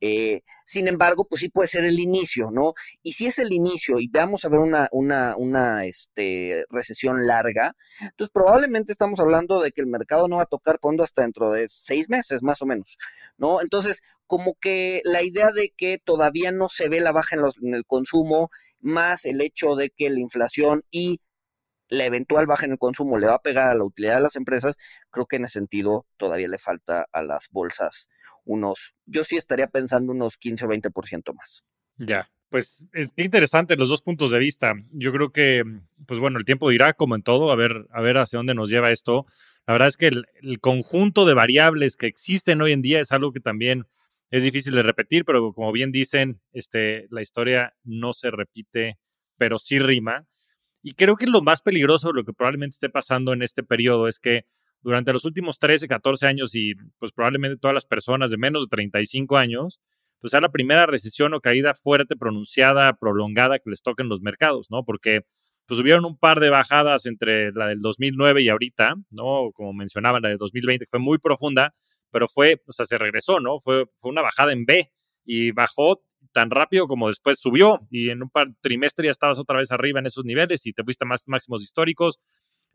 Eh, 0.01 0.43
sin 0.65 0.87
embargo, 0.87 1.08
pues 1.17 1.41
sí 1.41 1.49
puede 1.49 1.69
ser 1.69 1.85
el 1.85 1.99
inicio, 1.99 2.51
¿no? 2.51 2.75
Y 3.03 3.13
si 3.13 3.27
es 3.27 3.39
el 3.39 3.53
inicio 3.53 3.99
y 4.01 4.09
vamos 4.09 4.45
a 4.45 4.49
ver 4.49 4.61
una, 4.61 4.89
una, 4.93 5.37
una 5.37 5.85
este, 5.85 6.65
recesión 6.71 7.27
larga, 7.27 7.75
entonces 8.01 8.31
probablemente 8.33 8.93
estamos 8.93 9.21
hablando 9.21 9.61
de 9.61 9.73
que 9.73 9.81
el 9.81 9.87
mercado 9.87 10.29
no 10.29 10.37
va 10.37 10.43
a 10.43 10.47
tocar 10.47 10.79
fondo 10.81 11.03
hasta 11.03 11.23
dentro 11.23 11.51
de 11.51 11.69
seis 11.69 12.09
meses, 12.09 12.43
más 12.43 12.63
o 12.63 12.67
menos, 12.67 12.99
¿no? 13.37 13.61
Entonces, 13.61 14.01
como 14.27 14.55
que 14.61 15.01
la 15.05 15.23
idea 15.23 15.51
de 15.55 15.73
que 15.77 15.99
todavía 15.99 16.53
no 16.53 16.69
se 16.69 16.89
ve 16.89 17.01
la 17.01 17.13
baja 17.13 17.37
en, 17.37 17.43
los, 17.43 17.59
en 17.63 17.75
el 17.75 17.85
consumo, 17.87 18.51
más 18.81 19.25
el 19.25 19.41
hecho 19.41 19.75
de 19.75 19.91
que 19.91 20.11
la 20.11 20.21
inflación 20.21 20.85
y 20.91 21.21
la 21.89 22.05
eventual 22.05 22.47
baja 22.47 22.67
en 22.67 22.73
el 22.73 22.79
consumo 22.79 23.19
le 23.19 23.27
va 23.27 23.35
a 23.35 23.43
pegar 23.43 23.71
a 23.71 23.75
la 23.75 23.85
utilidad 23.85 24.17
de 24.17 24.23
las 24.23 24.37
empresas, 24.37 24.77
creo 25.11 25.27
que 25.27 25.37
en 25.37 25.45
ese 25.45 25.55
sentido 25.55 26.07
todavía 26.17 26.49
le 26.49 26.59
falta 26.59 27.07
a 27.13 27.23
las 27.23 27.49
bolsas 27.51 28.09
unos, 28.49 28.95
yo 29.07 29.25
sí 29.25 29.37
estaría 29.37 29.69
pensando 29.69 30.13
unos 30.13 30.37
15 30.37 30.65
o 30.65 30.69
20% 30.69 31.35
más. 31.35 31.63
Ya, 31.99 32.29
pues 32.49 32.85
es 32.93 33.13
interesante 33.17 33.77
los 33.77 33.91
dos 33.91 34.03
puntos 34.03 34.31
de 34.31 34.39
vista. 34.39 34.73
Yo 34.93 35.13
creo 35.13 35.31
que, 35.31 35.63
pues 36.07 36.19
bueno, 36.19 36.39
el 36.39 36.45
tiempo 36.45 36.71
dirá 36.71 36.95
como 36.95 37.15
en 37.15 37.23
todo, 37.23 37.53
a 37.53 37.57
ver, 37.57 37.87
a 37.91 38.01
ver 38.01 38.17
hacia 38.17 38.39
dónde 38.39 38.55
nos 38.55 38.71
lleva 38.71 38.91
esto. 38.91 39.27
La 39.67 39.73
verdad 39.75 39.89
es 39.89 39.97
que 39.99 40.07
el, 40.07 40.61
conjunto 40.61 41.27
de 41.27 41.35
variables 41.35 41.97
que 41.97 42.07
existen 42.07 42.63
hoy 42.63 42.73
en 42.73 42.81
día 42.81 43.01
es 43.01 43.13
algo 43.13 43.33
que 43.33 43.41
también 43.41 43.87
es 44.31 44.45
difícil 44.45 44.75
de 44.75 44.83
repetir, 44.83 45.25
pero 45.27 45.53
como 45.53 45.73
bien 45.73 45.93
dicen, 45.93 46.41
este, 46.53 47.07
la 47.11 47.21
historia 47.21 47.75
no 47.85 48.15
se 48.15 48.31
repite, 48.31 48.99
pero 49.37 49.59
sí 49.59 49.79
rima. 49.79 50.27
Y 50.83 50.95
creo 50.95 51.17
que 51.17 51.27
lo 51.27 51.43
más 51.43 51.61
peligroso, 51.61 52.13
lo 52.13 52.25
que 52.25 52.33
probablemente 52.33 52.75
esté 52.75 52.89
pasando 52.89 53.35
en 53.35 53.43
este 53.43 53.63
periodo 53.63 54.09
es 54.09 54.19
que 54.21 54.47
durante 54.83 55.13
los 55.13 55.25
últimos 55.25 55.59
13, 55.59 55.89
14 55.89 56.27
años 56.27 56.55
y 56.55 56.75
pues 56.99 57.13
probablemente 57.13 57.59
todas 57.59 57.75
las 57.75 57.87
personas 57.87 58.31
de 58.31 58.37
menos 58.37 58.65
de 58.65 58.69
35 58.69 59.37
años, 59.37 59.81
pues 60.21 60.31
sea 60.33 60.41
la 60.41 60.51
primera 60.51 60.87
recesión 60.87 61.35
o 61.35 61.41
caída 61.41 61.75
fuerte, 61.75 62.17
pronunciada, 62.17 62.93
prolongada 62.95 63.59
que 63.59 63.71
les 63.71 63.83
toquen 63.83 64.09
los 64.09 64.21
mercados, 64.21 64.69
¿no? 64.71 64.85
Porque 64.85 65.23
pues 65.67 65.81
hubieron 65.81 66.07
un 66.07 66.17
par 66.17 66.41
de 66.41 66.49
bajadas 66.49 67.05
entre 67.05 67.53
la 67.53 67.67
del 67.69 67.81
2009 67.81 68.43
y 68.43 68.49
ahorita, 68.49 68.95
¿no? 69.11 69.51
Como 69.53 69.75
mencionaban, 69.75 70.23
la 70.23 70.31
de 70.31 70.37
2020 70.37 70.87
fue 70.87 70.99
muy 70.99 71.19
profunda, 71.19 71.75
pero 72.11 72.27
fue, 72.27 72.63
o 72.67 72.73
sea, 72.73 72.87
se 72.87 72.97
regresó, 72.97 73.39
¿no? 73.39 73.59
Fue, 73.59 73.85
una 74.03 74.23
bajada 74.23 74.53
en 74.53 74.65
B 74.65 74.91
y 75.27 75.51
bajó 75.53 76.03
tan 76.33 76.51
rápido 76.51 76.89
como 76.89 77.09
después 77.09 77.39
subió 77.39 77.81
y 77.91 78.09
en 78.09 78.23
un 78.23 78.31
par 78.31 78.49
trimestre 78.63 79.07
ya 79.07 79.11
estabas 79.11 79.39
otra 79.39 79.59
vez 79.59 79.71
arriba 79.71 80.01
en 80.01 80.07
esos 80.07 80.25
niveles 80.25 80.65
y 80.67 80.73
te 80.73 80.83
fuiste 80.85 81.05
más 81.05 81.25
máximos 81.27 81.63
históricos. 81.63 82.19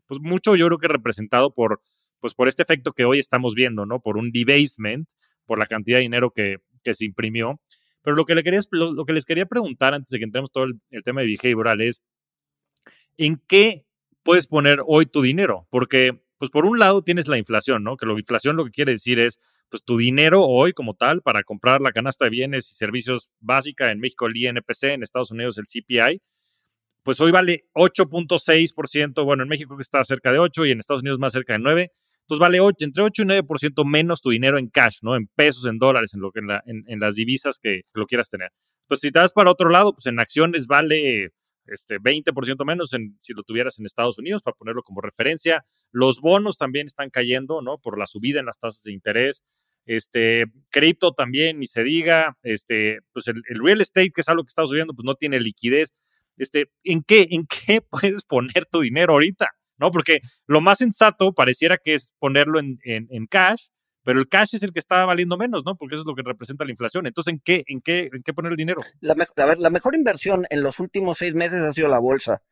Pues 0.06 0.20
mucho 0.20 0.56
yo 0.56 0.66
creo 0.66 0.78
que 0.78 0.88
representado 0.88 1.52
por, 1.54 1.80
pues 2.20 2.34
por 2.34 2.48
este 2.48 2.62
efecto 2.62 2.92
que 2.92 3.04
hoy 3.04 3.18
estamos 3.18 3.54
viendo, 3.54 3.86
¿no? 3.86 4.00
Por 4.00 4.16
un 4.16 4.30
debasement, 4.32 5.08
por 5.46 5.58
la 5.58 5.66
cantidad 5.66 5.98
de 5.98 6.02
dinero 6.02 6.30
que, 6.30 6.58
que 6.82 6.94
se 6.94 7.04
imprimió. 7.04 7.60
Pero 8.02 8.16
lo 8.16 8.26
que, 8.26 8.34
les 8.34 9.24
quería 9.24 9.46
preguntar 9.46 9.94
antes 9.94 10.10
de 10.10 10.18
que 10.18 10.24
entremos 10.24 10.52
todo 10.52 10.64
el, 10.64 10.74
el 10.90 11.02
tema 11.02 11.22
de 11.22 11.26
behavioral 11.42 11.80
es, 11.80 12.02
¿en 13.16 13.40
qué 13.48 13.86
puedes 14.22 14.46
poner 14.46 14.80
hoy 14.86 15.06
tu 15.06 15.22
dinero? 15.22 15.66
Porque, 15.70 16.20
pues 16.38 16.50
por 16.50 16.66
un 16.66 16.78
lado 16.78 17.02
tienes 17.02 17.28
la 17.28 17.38
inflación, 17.38 17.82
¿no? 17.82 17.96
Que 17.96 18.06
la 18.06 18.12
inflación 18.12 18.56
lo 18.56 18.64
que 18.64 18.72
quiere 18.72 18.92
decir 18.92 19.18
es, 19.18 19.40
pues 19.70 19.82
tu 19.84 19.96
dinero 19.96 20.44
hoy 20.44 20.72
como 20.72 20.94
tal 20.94 21.22
para 21.22 21.42
comprar 21.42 21.80
la 21.80 21.92
canasta 21.92 22.26
de 22.26 22.30
bienes 22.30 22.70
y 22.70 22.74
servicios 22.74 23.30
básica 23.40 23.90
en 23.90 24.00
México 24.00 24.26
el 24.26 24.36
INPC, 24.36 24.84
en 24.84 25.02
Estados 25.02 25.30
Unidos 25.30 25.58
el 25.58 25.64
CPI, 25.64 26.20
pues 27.04 27.20
hoy 27.20 27.30
vale 27.30 27.66
8.6%, 27.74 29.24
bueno, 29.24 29.42
en 29.42 29.48
México 29.48 29.76
que 29.76 29.82
está 29.82 30.02
cerca 30.04 30.32
de 30.32 30.38
8 30.38 30.66
y 30.66 30.70
en 30.72 30.80
Estados 30.80 31.02
Unidos 31.02 31.20
más 31.20 31.32
cerca 31.32 31.52
de 31.52 31.58
9. 31.60 31.92
Entonces 32.22 32.40
vale 32.40 32.60
8, 32.60 32.76
entre 32.86 33.02
8 33.02 33.22
y 33.22 33.26
9% 33.26 33.84
menos 33.86 34.22
tu 34.22 34.30
dinero 34.30 34.56
en 34.58 34.68
cash, 34.68 35.00
¿no? 35.02 35.14
En 35.14 35.26
pesos, 35.26 35.66
en 35.66 35.78
dólares, 35.78 36.14
en, 36.14 36.20
lo 36.20 36.32
que, 36.32 36.40
en, 36.40 36.46
la, 36.46 36.62
en, 36.66 36.98
las 36.98 37.14
divisas 37.14 37.58
que, 37.58 37.82
lo 37.92 38.06
quieras 38.06 38.30
tener. 38.30 38.50
Pues 38.88 39.00
si 39.00 39.12
te 39.12 39.18
das 39.18 39.34
para 39.34 39.50
otro 39.50 39.68
lado, 39.68 39.92
pues 39.92 40.06
en 40.06 40.18
acciones 40.18 40.66
vale 40.66 41.32
este 41.66 41.98
20% 41.98 42.64
menos 42.64 42.94
en, 42.94 43.16
si 43.20 43.34
lo 43.34 43.42
tuvieras 43.42 43.78
en 43.78 43.84
Estados 43.84 44.18
Unidos, 44.18 44.42
para 44.42 44.56
ponerlo 44.56 44.82
como 44.82 45.02
referencia. 45.02 45.66
Los 45.92 46.20
bonos 46.20 46.56
también 46.56 46.86
están 46.86 47.10
cayendo, 47.10 47.60
¿no? 47.60 47.78
Por 47.78 47.98
la 47.98 48.06
subida 48.06 48.40
en 48.40 48.46
las 48.46 48.58
tasas 48.58 48.82
de 48.82 48.92
interés. 48.92 49.44
Este, 49.86 50.46
cripto 50.70 51.12
también, 51.12 51.58
ni 51.58 51.66
se 51.66 51.82
diga, 51.82 52.38
este, 52.42 53.00
pues 53.12 53.28
el, 53.28 53.42
real 53.62 53.82
estate, 53.82 54.12
que 54.12 54.22
es 54.22 54.28
algo 54.30 54.44
que 54.44 54.48
está 54.48 54.66
subiendo, 54.66 54.94
pues 54.94 55.04
no 55.04 55.14
tiene 55.14 55.40
liquidez. 55.40 55.92
Este, 56.36 56.70
¿en 56.82 57.02
qué, 57.02 57.28
en 57.30 57.46
qué 57.46 57.80
puedes 57.90 58.24
poner 58.24 58.66
tu 58.70 58.80
dinero 58.80 59.12
ahorita? 59.14 59.50
¿No? 59.76 59.90
Porque 59.90 60.20
lo 60.46 60.60
más 60.60 60.78
sensato 60.78 61.32
pareciera 61.32 61.78
que 61.78 61.94
es 61.94 62.14
ponerlo 62.20 62.60
en, 62.60 62.78
en, 62.84 63.26
cash, 63.26 63.66
pero 64.04 64.20
el 64.20 64.28
cash 64.28 64.54
es 64.54 64.62
el 64.62 64.72
que 64.72 64.78
está 64.78 65.04
valiendo 65.04 65.36
menos, 65.36 65.64
¿no? 65.66 65.76
Porque 65.76 65.96
eso 65.96 66.02
es 66.02 66.06
lo 66.06 66.14
que 66.14 66.22
representa 66.22 66.64
la 66.64 66.70
inflación. 66.70 67.06
Entonces, 67.08 67.32
¿en 67.32 67.40
qué, 67.40 67.64
en 67.66 67.80
qué, 67.80 68.08
en 68.12 68.22
qué 68.22 68.32
poner 68.32 68.52
el 68.52 68.56
dinero? 68.56 68.82
La, 69.00 69.14
a 69.14 69.44
ver, 69.46 69.58
la 69.58 69.70
mejor 69.70 69.96
inversión 69.96 70.46
en 70.50 70.62
los 70.62 70.78
últimos 70.78 71.18
seis 71.18 71.34
meses 71.34 71.64
ha 71.64 71.72
sido 71.72 71.88
la 71.88 71.98
bolsa. 71.98 72.42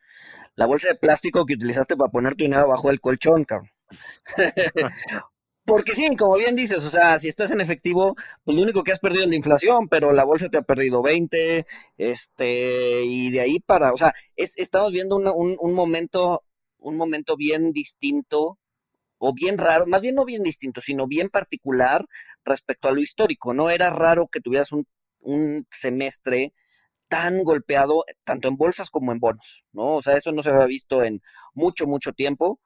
La 0.57 0.67
bolsa 0.67 0.89
de 0.89 0.97
plástico 0.97 1.47
que 1.47 1.55
utilizaste 1.55 1.97
para 1.97 2.11
poner 2.11 2.35
tu 2.35 2.45
dinero 2.45 2.69
bajo 2.69 2.91
el 2.91 3.01
colchón, 3.01 3.45
cabrón. 3.45 3.71
Porque 5.65 5.95
sí, 5.95 6.09
como 6.17 6.37
bien 6.37 6.57
dices, 6.57 6.85
o 6.85 6.89
sea, 6.91 7.19
si 7.21 7.29
estás 7.29 7.53
en 7.53 7.61
efectivo, 7.61 8.17
pues 8.45 8.57
lo 8.57 8.63
único 8.65 8.83
que 8.83 8.91
has 8.93 8.99
perdido 8.99 9.23
es 9.25 9.29
la 9.29 9.37
inflación, 9.37 9.89
pero 9.89 10.13
la 10.13 10.25
bolsa 10.25 10.49
te 10.49 10.59
ha 10.59 10.63
perdido 10.63 11.03
20, 11.03 11.65
este, 11.99 13.05
y 13.05 13.31
de 13.31 13.41
ahí 13.41 13.61
para, 13.61 13.93
o 13.93 13.97
sea, 13.97 14.13
es, 14.37 14.59
estamos 14.59 14.91
viendo 14.93 15.17
un, 15.17 15.57
un 15.59 15.75
momento, 15.75 16.43
un 16.79 16.97
momento 16.97 17.37
bien 17.37 17.73
distinto, 17.73 18.59
o 19.19 19.33
bien 19.35 19.59
raro, 19.59 19.87
más 19.87 20.03
bien 20.03 20.17
no 20.17 20.25
bien 20.25 20.43
distinto, 20.43 20.81
sino 20.81 21.07
bien 21.07 21.29
particular 21.31 22.07
respecto 22.45 22.89
a 22.89 22.93
lo 22.93 23.01
histórico, 23.01 23.55
¿no? 23.55 23.71
Era 23.71 23.91
raro 23.91 24.29
que 24.29 24.41
tuvieras 24.41 24.73
un, 24.73 24.87
un 25.21 25.67
semestre 25.71 26.53
tan 27.09 27.45
golpeado, 27.45 28.05
tanto 28.25 28.49
en 28.49 28.57
bolsas 28.57 28.91
como 28.91 29.13
en 29.13 29.21
bonos, 29.21 29.65
¿no? 29.73 29.97
O 29.97 30.03
sea, 30.03 30.15
eso 30.17 30.33
no 30.33 30.43
se 30.43 30.51
había 30.51 30.67
visto 30.67 31.03
en 31.05 31.23
mucho, 31.55 31.87
mucho 31.87 32.13
tiempo. 32.13 32.61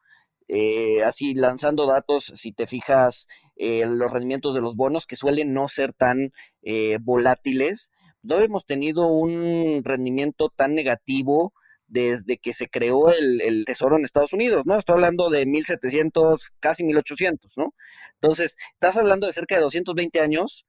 Eh, 0.48 1.02
así 1.04 1.34
lanzando 1.34 1.86
datos, 1.86 2.32
si 2.34 2.52
te 2.52 2.66
fijas, 2.66 3.26
eh, 3.56 3.84
los 3.86 4.12
rendimientos 4.12 4.54
de 4.54 4.60
los 4.60 4.76
bonos 4.76 5.06
que 5.06 5.16
suelen 5.16 5.52
no 5.52 5.68
ser 5.68 5.92
tan 5.92 6.32
eh, 6.62 6.98
volátiles, 7.00 7.90
no 8.22 8.40
hemos 8.40 8.64
tenido 8.64 9.06
un 9.08 9.82
rendimiento 9.84 10.52
tan 10.54 10.74
negativo 10.74 11.52
desde 11.88 12.38
que 12.38 12.52
se 12.52 12.68
creó 12.68 13.10
el, 13.10 13.64
tesoro 13.64 13.96
en 13.96 14.04
Estados 14.04 14.32
Unidos, 14.32 14.64
¿no? 14.66 14.76
Estoy 14.78 14.94
hablando 14.94 15.30
de 15.30 15.46
1700, 15.46 16.52
casi 16.60 16.84
1800, 16.84 17.56
¿no? 17.58 17.74
Entonces, 18.14 18.56
estás 18.74 18.96
hablando 18.96 19.26
de 19.26 19.32
cerca 19.32 19.56
de 19.56 19.62
220 19.62 20.20
años 20.20 20.66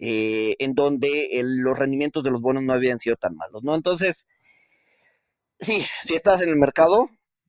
en 0.00 0.74
donde 0.74 1.28
los 1.42 1.78
rendimientos 1.78 2.22
de 2.22 2.30
los 2.30 2.40
bonos 2.40 2.62
no 2.62 2.72
habían 2.72 3.00
sido 3.00 3.16
tan 3.16 3.34
malos, 3.34 3.62
¿no? 3.64 3.74
Entonces, 3.74 4.26
sí, 5.60 5.84
si 6.02 6.14
estás 6.14 6.42
en 6.42 6.50
el 6.50 6.56
mercado, 6.56 7.08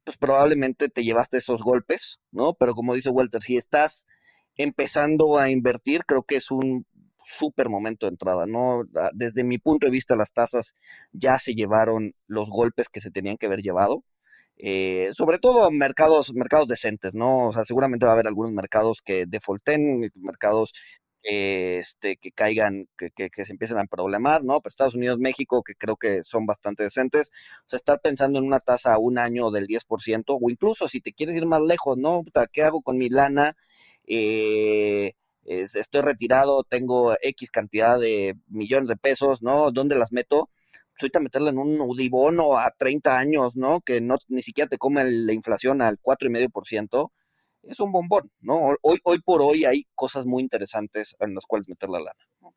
pues 0.10 0.18
probablemente 0.18 0.90
te 0.90 1.04
llevaste 1.04 1.38
esos 1.38 1.62
golpes, 1.62 2.20
¿no? 2.32 2.56
Pero 2.56 2.74
como 2.74 2.96
dice 2.96 3.12
Walter, 3.12 3.44
si 3.44 3.58
estás 3.58 4.08
empezando 4.56 5.38
a 5.38 5.52
invertir, 5.52 6.04
creo 6.04 6.24
que 6.24 6.36
es 6.36 6.50
un 6.50 6.88
súper 7.24 7.70
momento 7.70 8.08
de 8.08 8.14
entrada, 8.14 8.48
¿no? 8.48 8.86
Ah, 8.96 9.12
desde 9.14 9.44
mi 9.44 9.60
punto 9.60 9.86
de 9.86 9.92
vista, 9.92 10.16
las 10.16 10.34
tasas 10.34 10.74
ya 11.12 11.38
se 11.38 11.54
llevaron 11.54 12.16
los 12.26 12.50
golpes 12.50 12.90
que 12.90 13.02
se 13.02 13.12
tenían 13.12 13.38
que 13.38 13.46
haber 13.46 13.62
llevado. 13.62 14.04
Eh, 14.58 15.10
sobre 15.14 15.38
todo 15.38 15.70
mercados, 15.70 16.34
mercados 16.34 16.68
decentes, 16.68 17.14
¿no? 17.14 17.50
O 17.50 17.54
sea, 17.54 17.64
seguramente 17.64 18.08
va 18.08 18.14
a 18.14 18.16
haber 18.16 18.28
algunos 18.28 18.52
mercados 18.52 19.04
que 19.04 19.26
defaulten, 19.28 20.10
mercados 20.16 20.74
este, 21.24 22.18
que 22.18 22.32
caigan, 22.32 22.88
que, 22.98 23.12
que, 23.12 23.46
se 23.46 23.52
empiecen 23.52 23.78
a 23.80 23.86
problemar, 23.86 24.44
¿no? 24.44 24.62
Pues 24.62 24.74
Estados 24.74 24.96
Unidos, 24.96 25.20
México, 25.20 25.64
que 25.64 25.76
creo 25.76 25.98
que 25.98 26.24
son 26.24 26.46
bastante 26.46 26.84
decentes. 26.84 27.32
O 27.62 27.70
sea, 27.70 27.78
estar 27.78 28.00
pensando 28.02 28.40
en 28.40 28.46
una 28.46 28.60
tasa 28.60 28.94
a 28.94 29.00
un 29.00 29.18
año 29.18 29.52
del 29.52 29.68
10%, 29.68 30.38
o 30.42 30.50
incluso 30.50 30.88
si 30.88 31.02
te 31.02 31.14
quieres 31.14 31.36
ir 31.36 31.46
más 31.46 31.62
lejos, 31.62 31.98
¿no? 31.98 32.24
¿Qué 32.52 32.64
hago 32.64 32.82
con 32.82 32.98
mi 32.98 33.10
lana? 33.10 33.56
Eh, 34.08 35.14
estoy 35.46 36.02
retirado, 36.02 36.64
tengo 36.64 37.16
X 37.22 37.52
cantidad 37.52 38.00
de 38.00 38.36
millones 38.48 38.90
de 38.90 38.98
pesos, 38.98 39.42
¿no? 39.42 39.72
¿Dónde 39.72 39.96
las 39.96 40.12
meto? 40.12 40.50
Pues 40.94 41.04
ahorita 41.04 41.20
meterla 41.22 41.50
en 41.52 41.58
un 41.60 41.80
udibono 41.82 42.58
a 42.58 42.72
30 42.78 43.18
años, 43.18 43.56
¿no? 43.56 43.82
Que 43.82 44.02
no 44.02 44.18
ni 44.28 44.42
siquiera 44.42 44.70
te 44.70 44.78
come 44.78 45.04
la 45.10 45.34
inflación 45.34 45.82
al 45.82 46.00
4,5%, 46.00 47.12
es 47.64 47.80
un 47.80 47.92
bombón, 47.92 48.32
¿no? 48.42 48.76
Hoy, 48.82 49.00
hoy 49.04 49.20
por 49.20 49.42
hoy 49.42 49.66
hay 49.66 49.86
cosas 49.96 50.26
muy 50.26 50.44
interesantes 50.44 51.16
en 51.20 51.36
las 51.36 51.46
cuales 51.46 51.70
meter 51.70 51.90
la 51.90 52.00
lana. 52.00 52.54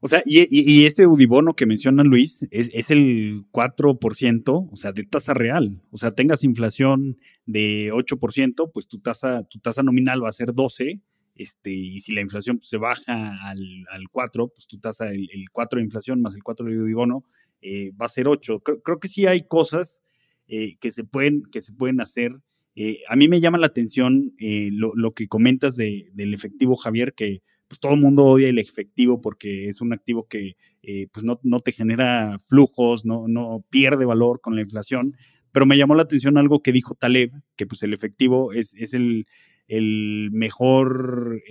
O 0.00 0.08
sea, 0.08 0.22
y, 0.24 0.84
este 0.84 1.06
Udibono 1.06 1.54
que 1.54 1.64
menciona 1.64 2.04
Luis 2.04 2.46
es, 2.50 2.70
es, 2.72 2.90
el 2.90 3.44
4%, 3.50 4.68
o 4.70 4.76
sea, 4.76 4.92
de 4.92 5.04
tasa 5.04 5.32
real. 5.32 5.82
O 5.90 5.98
sea, 5.98 6.12
tengas 6.12 6.44
inflación 6.44 7.18
de 7.46 7.90
8%, 7.92 8.70
pues 8.72 8.86
tu 8.86 9.00
tasa, 9.00 9.44
tu 9.44 9.58
tasa 9.58 9.82
nominal 9.82 10.22
va 10.22 10.28
a 10.28 10.32
ser 10.32 10.52
12, 10.52 11.00
este, 11.34 11.70
y 11.70 12.00
si 12.00 12.12
la 12.12 12.20
inflación 12.20 12.58
pues, 12.58 12.68
se 12.68 12.76
baja 12.76 13.36
al, 13.48 13.86
al, 13.90 14.08
4, 14.10 14.48
pues 14.48 14.66
tu 14.66 14.78
tasa, 14.78 15.08
el, 15.08 15.46
4 15.50 15.78
de 15.78 15.84
inflación 15.84 16.20
más 16.20 16.34
el 16.34 16.42
4 16.42 16.66
de 16.66 16.78
Udibono, 16.78 17.24
eh, 17.60 17.92
va 18.00 18.06
a 18.06 18.10
ser 18.10 18.28
8. 18.28 18.60
Creo, 18.60 19.00
que 19.00 19.08
sí 19.08 19.26
hay 19.26 19.46
cosas 19.46 20.02
eh, 20.46 20.76
que, 20.78 20.92
se 20.92 21.04
pueden, 21.04 21.42
que 21.50 21.62
se 21.62 21.72
pueden 21.72 22.00
hacer 22.00 22.32
eh, 22.78 23.00
a 23.08 23.16
mí 23.16 23.26
me 23.26 23.40
llama 23.40 23.56
la 23.56 23.68
atención 23.68 24.34
eh, 24.38 24.68
lo, 24.70 25.12
que 25.12 25.28
comentas 25.28 25.76
del 25.76 26.34
efectivo, 26.34 26.76
Javier, 26.76 27.14
que 27.14 27.42
pues 27.68 27.80
todo 27.80 27.94
el 27.94 28.00
mundo 28.00 28.26
odia 28.26 28.48
el 28.48 28.58
efectivo 28.58 29.22
porque 29.22 29.66
es 29.66 29.80
un 29.80 29.94
activo 29.94 30.28
que 30.28 30.56
eh, 30.82 31.08
pues 31.10 31.24
no, 31.24 31.60
te 31.60 31.72
genera 31.72 32.38
flujos, 32.46 33.06
no, 33.06 33.28
no 33.28 33.64
pierde 33.70 34.04
valor 34.04 34.42
con 34.42 34.54
la 34.54 34.60
inflación. 34.60 35.16
Pero 35.52 35.64
me 35.64 35.78
llamó 35.78 35.94
la 35.94 36.02
atención 36.02 36.36
algo 36.36 36.60
que 36.60 36.70
dijo 36.70 36.94
Taleb, 36.94 37.32
que 37.56 37.66
pues 37.66 37.82
el 37.82 37.94
efectivo 37.94 38.52
es, 38.52 38.74
el, 38.92 40.30
mejor, 40.32 41.42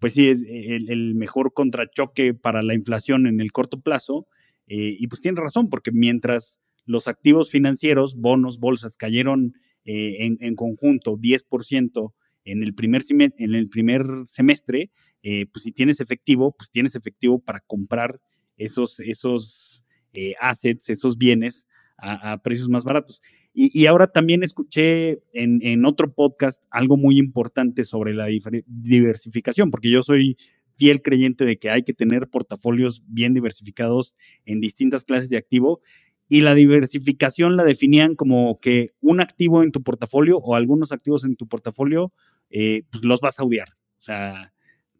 pues 0.00 0.12
sí, 0.12 0.28
es 0.28 0.40
el, 0.44 0.90
el, 0.90 1.14
mejor 1.14 1.52
contrachoque 1.54 2.34
para 2.34 2.62
la 2.62 2.74
inflación 2.74 3.28
en 3.28 3.40
el 3.40 3.52
corto 3.52 3.80
plazo. 3.80 4.26
y 4.66 5.06
pues 5.06 5.20
tiene 5.20 5.40
razón, 5.40 5.70
porque 5.70 5.92
mientras 5.92 6.58
los 6.84 7.06
activos 7.06 7.50
financieros, 7.50 8.16
bonos, 8.16 8.58
bolsas, 8.58 8.96
cayeron 8.96 9.54
eh, 9.84 10.36
en, 10.40 10.54
conjunto 10.54 11.16
10% 11.16 12.12
en 12.44 12.62
el 12.62 12.74
primer, 12.74 13.02
en 13.10 13.54
el 13.54 13.68
primer 13.68 14.04
semestre, 14.26 14.90
eh, 15.22 15.46
pues 15.52 15.64
si 15.64 15.72
tienes 15.72 16.00
efectivo, 16.00 16.54
pues 16.56 16.70
tienes 16.70 16.94
efectivo 16.94 17.38
para 17.38 17.60
comprar 17.60 18.20
esos, 18.56 19.00
esos 19.00 19.82
eh, 20.12 20.34
assets, 20.40 20.90
esos 20.90 21.18
bienes 21.18 21.66
a, 21.96 22.40
precios 22.42 22.68
más 22.68 22.84
baratos. 22.84 23.22
Y, 23.54 23.86
ahora 23.86 24.06
también 24.06 24.44
escuché 24.44 25.20
en, 25.32 25.58
en, 25.62 25.84
otro 25.84 26.12
podcast 26.12 26.62
algo 26.70 26.96
muy 26.96 27.18
importante 27.18 27.82
sobre 27.82 28.14
la 28.14 28.28
diversificación, 28.66 29.72
porque 29.72 29.90
yo 29.90 30.02
soy 30.02 30.36
fiel 30.76 31.02
creyente 31.02 31.44
de 31.44 31.58
que 31.58 31.68
hay 31.68 31.82
que 31.82 31.92
tener 31.92 32.28
portafolios 32.28 33.02
bien 33.08 33.34
diversificados 33.34 34.14
en 34.46 34.60
distintas 34.60 35.04
clases 35.04 35.28
de 35.28 35.36
activo 35.36 35.80
y 36.28 36.42
la 36.42 36.54
diversificación 36.54 37.56
la 37.56 37.64
definían 37.64 38.14
como 38.14 38.58
que 38.58 38.92
un 39.00 39.20
activo 39.20 39.62
en 39.62 39.72
tu 39.72 39.82
portafolio 39.82 40.38
o 40.38 40.54
algunos 40.54 40.92
activos 40.92 41.24
en 41.24 41.36
tu 41.36 41.48
portafolio, 41.48 42.12
eh, 42.50 42.82
pues 42.90 43.04
los 43.04 43.20
vas 43.20 43.40
a 43.40 43.44
odiar. 43.44 43.68
O 43.98 44.02
sea, 44.02 44.52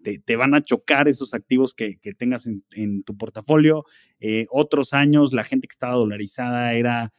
te, 0.03 0.37
van 0.37 0.55
a 0.55 0.63
chocar 0.63 1.09
esos 1.09 1.35
activos 1.35 1.75
que, 1.75 1.99
tengas 2.17 2.47
en, 2.47 3.03
tu 3.03 3.17
portafolio. 3.17 3.85
Eh, 4.21 4.47
otros 4.51 4.93
años 4.93 5.33
la 5.33 5.45
gente 5.45 5.69
que 5.69 5.73
estaba 5.73 5.95
dolarizada 5.95 6.75
era, 6.75 7.13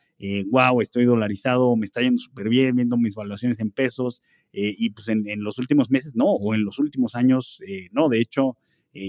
wow, 0.48 0.80
eh, 0.80 0.84
estoy 0.84 1.06
dolarizado, 1.06 1.76
me 1.76 1.86
está 1.86 2.02
yendo 2.02 2.20
súper 2.20 2.50
bien, 2.50 2.76
viendo 2.76 2.98
mis 2.98 3.16
valuaciones 3.16 3.60
en 3.60 3.72
pesos, 3.72 4.22
eh, 4.54 4.74
y 4.78 4.90
pues 4.92 5.08
en, 5.10 5.44
los 5.44 5.58
últimos 5.60 5.92
meses 5.92 6.16
no, 6.16 6.26
o 6.26 6.54
en 6.54 6.64
los 6.64 6.80
últimos 6.80 7.16
años 7.16 7.60
no. 7.92 8.10
De 8.10 8.20
hecho, 8.20 8.58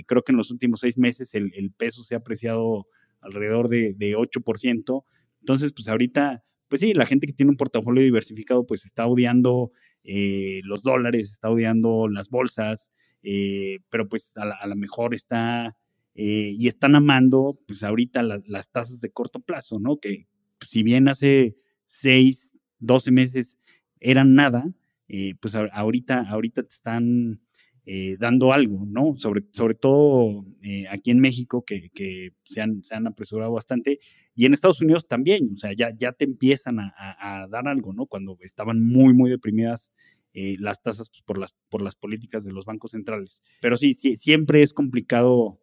creo 0.06 0.22
que 0.22 0.32
en 0.32 0.38
los 0.38 0.50
últimos 0.50 0.80
seis 0.80 0.98
meses 0.98 1.34
el, 1.34 1.72
peso 1.76 2.02
se 2.02 2.14
ha 2.14 2.18
apreciado 2.18 2.86
alrededor 3.20 3.68
de, 3.68 3.94
de 3.94 4.16
8%. 4.16 5.04
Entonces, 5.40 5.72
pues 5.72 5.88
ahorita, 5.88 6.44
pues 6.68 6.80
sí, 6.80 6.94
la 6.94 7.06
gente 7.06 7.26
que 7.26 7.32
tiene 7.32 7.50
un 7.50 7.56
portafolio 7.56 8.02
diversificado, 8.02 8.66
pues 8.66 8.84
está 8.84 9.06
odiando 9.06 9.72
los 10.02 10.82
dólares, 10.82 11.30
está 11.30 11.50
odiando 11.50 12.08
las 12.08 12.30
bolsas, 12.30 12.90
pero 13.22 14.08
pues 14.08 14.32
a 14.36 14.66
lo 14.66 14.74
mejor 14.74 15.14
está 15.14 15.76
eh, 16.14 16.54
y 16.58 16.68
están 16.68 16.96
amando, 16.96 17.56
pues 17.66 17.82
ahorita 17.82 18.22
las 18.22 18.68
tasas 18.70 19.00
de 19.00 19.10
corto 19.10 19.40
plazo, 19.40 19.78
¿no? 19.78 19.98
Que 19.98 20.26
si 20.66 20.82
bien 20.82 21.08
hace 21.08 21.56
6, 21.86 22.50
12 22.80 23.10
meses 23.10 23.58
eran 24.00 24.34
nada, 24.34 24.70
eh, 25.08 25.34
pues 25.40 25.54
ahorita, 25.54 26.28
ahorita 26.28 26.62
te 26.62 26.68
están 26.68 27.40
eh, 27.86 28.16
dando 28.18 28.52
algo, 28.52 28.82
¿no? 28.86 29.16
Sobre, 29.16 29.44
sobre 29.52 29.74
todo 29.74 30.44
aquí 30.90 31.10
en 31.10 31.20
México, 31.20 31.64
que, 31.64 31.90
que 31.90 32.32
se, 32.44 32.60
han, 32.60 32.82
se, 32.84 32.94
han, 32.94 33.06
apresurado 33.06 33.52
bastante, 33.52 33.98
y 34.34 34.46
en 34.46 34.54
Estados 34.54 34.80
Unidos 34.80 35.08
también, 35.08 35.50
o 35.52 35.56
sea, 35.56 35.72
ya, 35.72 35.94
ya 35.96 36.12
te 36.12 36.24
empiezan 36.24 36.78
a, 36.80 36.92
a, 36.96 37.48
dar 37.48 37.66
algo, 37.68 37.92
¿no? 37.92 38.06
Cuando 38.06 38.36
estaban 38.40 38.80
muy, 38.80 39.14
muy 39.14 39.30
deprimidas 39.30 39.92
las 40.32 40.80
tasas 40.80 41.08
pues, 41.10 41.22
por, 41.22 41.38
las, 41.38 41.54
por 41.68 41.82
las 41.82 41.96
políticas 41.96 42.44
de 42.44 42.52
los 42.52 42.64
bancos 42.64 42.92
centrales. 42.92 43.42
Pero 43.60 43.76
sí, 43.76 43.94
sí 43.94 44.16
siempre 44.16 44.62
es 44.62 44.72
complicado 44.72 45.58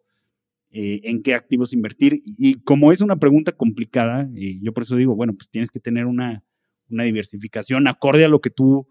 eh, 0.69 0.99
en 1.03 1.23
qué 1.23 1.33
activos 1.33 1.71
invertir. 1.71 2.21
Y 2.25 2.55
como 2.61 2.91
es 2.91 3.01
una 3.01 3.15
pregunta 3.15 3.53
complicada, 3.53 4.29
eh, 4.35 4.59
yo 4.61 4.73
por 4.73 4.83
eso 4.83 4.95
digo, 4.95 5.15
bueno, 5.15 5.33
pues 5.33 5.49
tienes 5.49 5.71
que 5.71 5.79
tener 5.79 6.05
una, 6.05 6.43
una 6.89 7.03
diversificación 7.03 7.87
acorde 7.87 8.25
a 8.25 8.29
lo 8.29 8.41
que 8.41 8.49
tú 8.49 8.87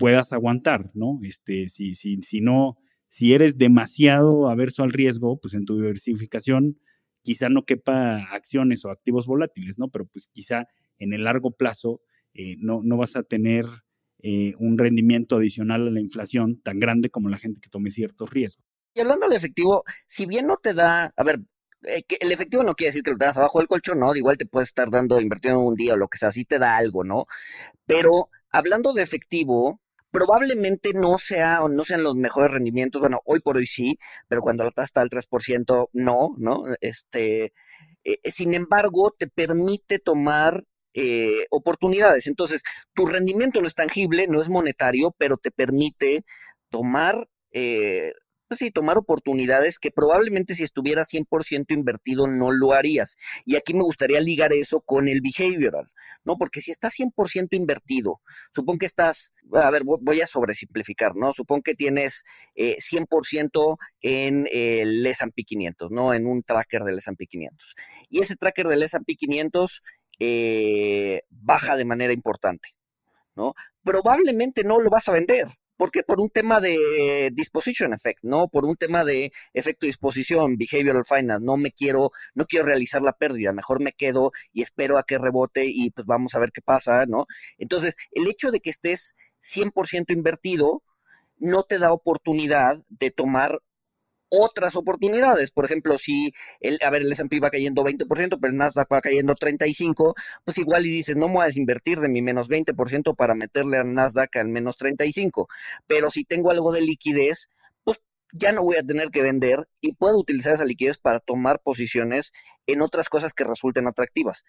puedas 0.00 0.32
aguantar, 0.32 0.86
¿no? 0.94 1.20
Este, 1.22 1.68
si, 1.68 1.94
si, 1.94 2.16
si 2.22 2.40
no, 2.40 2.78
si 3.10 3.34
eres 3.34 3.58
demasiado 3.58 4.48
averso 4.48 4.82
al 4.82 4.92
riesgo, 4.92 5.38
pues 5.38 5.54
en 5.54 5.66
tu 5.66 5.76
diversificación 5.76 6.80
quizá 7.22 7.50
no 7.50 7.66
quepa 7.66 8.16
acciones 8.32 8.84
o 8.84 8.90
activos 8.90 9.26
volátiles, 9.26 9.78
¿no? 9.78 9.88
Pero 9.90 10.06
pues 10.06 10.28
quizá 10.32 10.66
en 10.98 11.12
el 11.12 11.24
largo 11.24 11.50
plazo 11.52 12.00
eh, 12.32 12.56
no, 12.58 12.80
no 12.82 12.96
vas 12.96 13.14
a 13.14 13.22
tener 13.22 13.66
un 14.58 14.76
rendimiento 14.76 15.36
adicional 15.36 15.88
a 15.88 15.90
la 15.90 15.98
inflación 15.98 16.60
tan 16.60 16.78
grande 16.78 17.08
como 17.08 17.30
la 17.30 17.38
gente 17.38 17.58
que 17.62 17.70
tome 17.70 17.90
ciertos 17.90 18.28
riesgos. 18.28 18.66
Y 18.92 19.00
hablando 19.00 19.26
del 19.26 19.36
efectivo, 19.36 19.84
si 20.06 20.26
bien 20.26 20.46
no 20.46 20.58
te 20.58 20.74
da, 20.74 21.10
a 21.16 21.24
ver, 21.24 21.40
eh, 21.82 22.02
que 22.02 22.18
el 22.20 22.30
efectivo 22.30 22.62
no 22.62 22.74
quiere 22.74 22.88
decir 22.88 23.02
que 23.02 23.12
lo 23.12 23.16
tengas 23.16 23.38
abajo 23.38 23.58
del 23.58 23.68
colchón, 23.68 24.00
¿no? 24.00 24.14
Igual 24.14 24.36
te 24.36 24.46
puede 24.46 24.64
estar 24.64 24.90
dando, 24.90 25.20
invirtiendo 25.20 25.60
un 25.60 25.74
día 25.74 25.94
o 25.94 25.96
lo 25.96 26.08
que 26.08 26.18
sea, 26.18 26.30
sí 26.30 26.44
te 26.44 26.58
da 26.58 26.76
algo, 26.76 27.04
¿no? 27.04 27.26
Pero 27.86 28.28
hablando 28.50 28.92
de 28.92 29.02
efectivo, 29.02 29.80
probablemente 30.10 30.92
no 30.94 31.18
sea 31.18 31.62
o 31.62 31.68
no 31.68 31.84
sean 31.84 32.02
los 32.02 32.14
mejores 32.16 32.52
rendimientos, 32.52 33.00
bueno, 33.00 33.20
hoy 33.24 33.40
por 33.40 33.56
hoy 33.56 33.66
sí, 33.66 33.98
pero 34.28 34.40
cuando 34.42 34.64
la 34.64 34.70
tasa 34.70 34.84
está 34.84 35.00
al 35.02 35.10
3%, 35.10 35.90
no, 35.92 36.34
¿no? 36.38 36.64
Este, 36.80 37.52
eh, 38.04 38.18
sin 38.30 38.54
embargo, 38.54 39.14
te 39.18 39.28
permite 39.28 39.98
tomar 39.98 40.64
eh, 40.94 41.46
oportunidades. 41.50 42.26
Entonces, 42.26 42.62
tu 42.94 43.06
rendimiento 43.06 43.60
no 43.60 43.68
es 43.68 43.74
tangible, 43.74 44.26
no 44.26 44.40
es 44.42 44.48
monetario, 44.48 45.14
pero 45.18 45.36
te 45.36 45.50
permite 45.50 46.24
tomar 46.70 47.28
eh, 47.52 48.12
sí, 48.56 48.70
tomar 48.70 48.98
oportunidades 48.98 49.78
que 49.78 49.90
probablemente 49.90 50.54
si 50.54 50.62
estuviera 50.62 51.04
100% 51.04 51.72
invertido 51.72 52.26
no 52.26 52.50
lo 52.50 52.72
harías. 52.72 53.16
Y 53.44 53.56
aquí 53.56 53.74
me 53.74 53.82
gustaría 53.82 54.20
ligar 54.20 54.52
eso 54.52 54.80
con 54.80 55.08
el 55.08 55.20
behavioral, 55.20 55.86
¿no? 56.24 56.36
Porque 56.36 56.60
si 56.60 56.70
estás 56.70 56.94
100% 56.98 57.48
invertido, 57.52 58.20
supongo 58.54 58.80
que 58.80 58.86
estás, 58.86 59.34
a 59.52 59.70
ver, 59.70 59.82
voy 59.84 60.20
a 60.20 60.26
sobresimplificar, 60.26 61.16
¿no? 61.16 61.32
Supongo 61.32 61.62
que 61.62 61.74
tienes 61.74 62.24
100% 62.56 63.78
eh, 64.02 64.26
en 64.26 64.46
el 64.52 65.06
S&P 65.06 65.44
500, 65.44 65.90
¿no? 65.90 66.14
En 66.14 66.26
un 66.26 66.42
tracker 66.42 66.82
del 66.82 66.98
S&P 66.98 67.26
500. 67.26 67.76
Y 68.08 68.20
ese 68.20 68.36
tracker 68.36 68.66
del 68.66 68.82
S&P 68.82 69.14
500 69.14 69.82
eh, 70.18 71.22
baja 71.30 71.76
de 71.76 71.84
manera 71.84 72.12
importante, 72.12 72.70
¿no? 73.34 73.54
Probablemente 73.82 74.64
no 74.64 74.78
lo 74.78 74.90
vas 74.90 75.08
a 75.08 75.12
vender, 75.12 75.46
porque 75.80 76.02
por 76.02 76.20
un 76.20 76.28
tema 76.28 76.60
de 76.60 77.30
disposition 77.32 77.94
effect, 77.94 78.18
¿no? 78.22 78.48
Por 78.48 78.66
un 78.66 78.76
tema 78.76 79.02
de 79.02 79.32
efecto 79.54 79.86
disposición, 79.86 80.58
behavioral 80.58 81.06
finance, 81.06 81.42
no 81.42 81.56
me 81.56 81.72
quiero, 81.72 82.10
no 82.34 82.44
quiero 82.44 82.66
realizar 82.66 83.00
la 83.00 83.14
pérdida, 83.14 83.54
mejor 83.54 83.80
me 83.80 83.92
quedo 83.92 84.30
y 84.52 84.60
espero 84.60 84.98
a 84.98 85.04
que 85.04 85.16
rebote 85.16 85.64
y 85.64 85.90
pues 85.90 86.06
vamos 86.06 86.34
a 86.34 86.38
ver 86.38 86.50
qué 86.52 86.60
pasa, 86.60 87.06
¿no? 87.06 87.24
Entonces, 87.56 87.96
el 88.10 88.28
hecho 88.28 88.50
de 88.50 88.60
que 88.60 88.68
estés 88.68 89.14
100% 89.40 90.12
invertido 90.12 90.82
no 91.38 91.62
te 91.62 91.78
da 91.78 91.94
oportunidad 91.94 92.84
de 92.90 93.10
tomar 93.10 93.62
otras 94.30 94.76
oportunidades. 94.76 95.50
Por 95.50 95.64
ejemplo, 95.64 95.98
si 95.98 96.32
el, 96.60 96.78
a 96.82 96.90
ver, 96.90 97.02
el 97.02 97.12
S&P 97.12 97.40
va 97.40 97.50
cayendo 97.50 97.84
20%, 97.84 98.06
pero 98.40 98.50
el 98.50 98.56
Nasdaq 98.56 98.90
va 98.92 99.00
cayendo 99.00 99.34
35%, 99.34 100.14
pues 100.44 100.58
igual 100.58 100.86
y 100.86 100.90
dices, 100.90 101.16
no 101.16 101.28
me 101.28 101.34
voy 101.34 101.42
a 101.42 101.46
desinvertir 101.46 102.00
de 102.00 102.08
mi 102.08 102.22
menos 102.22 102.48
20% 102.48 103.14
para 103.16 103.34
meterle 103.34 103.78
al 103.78 103.92
Nasdaq 103.92 104.36
al 104.36 104.48
menos 104.48 104.78
35%. 104.78 105.46
Pero 105.86 106.10
si 106.10 106.24
tengo 106.24 106.50
algo 106.50 106.72
de 106.72 106.80
liquidez, 106.80 107.50
pues 107.84 108.00
ya 108.32 108.52
no 108.52 108.62
voy 108.62 108.76
a 108.76 108.82
tener 108.82 109.10
que 109.10 109.22
vender 109.22 109.68
y 109.80 109.92
puedo 109.92 110.18
utilizar 110.18 110.54
esa 110.54 110.64
liquidez 110.64 110.98
para 110.98 111.20
tomar 111.20 111.60
posiciones 111.60 112.32
en 112.66 112.80
otras 112.82 113.08
cosas 113.08 113.34
que 113.34 113.44
resulten 113.44 113.88
atractivas. 113.88 114.44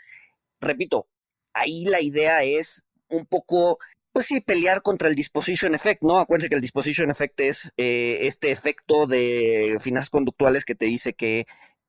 Repito, 0.62 1.08
ahí 1.54 1.86
la 1.86 2.02
idea 2.02 2.44
es 2.44 2.84
un 3.10 3.26
poco 3.26 3.80
pues 4.12 4.26
sí, 4.26 4.42
pelear 4.42 4.82
contra 4.82 5.08
el 5.08 5.16
disposition 5.16 5.74
effect, 5.76 6.04
¿no? 6.04 6.18
Acuérdense 6.20 6.50
que 6.50 6.56
el 6.56 6.62
disposition 6.62 7.10
effect 7.10 7.40
es 7.40 7.74
eh, 7.78 8.20
este 8.22 8.52
efecto 8.52 9.08
de 9.08 9.78
finanzas 9.80 10.10
conductuales 10.10 10.66
que 10.66 10.76
te 10.76 10.86
dice 10.86 11.14
que 11.14 11.46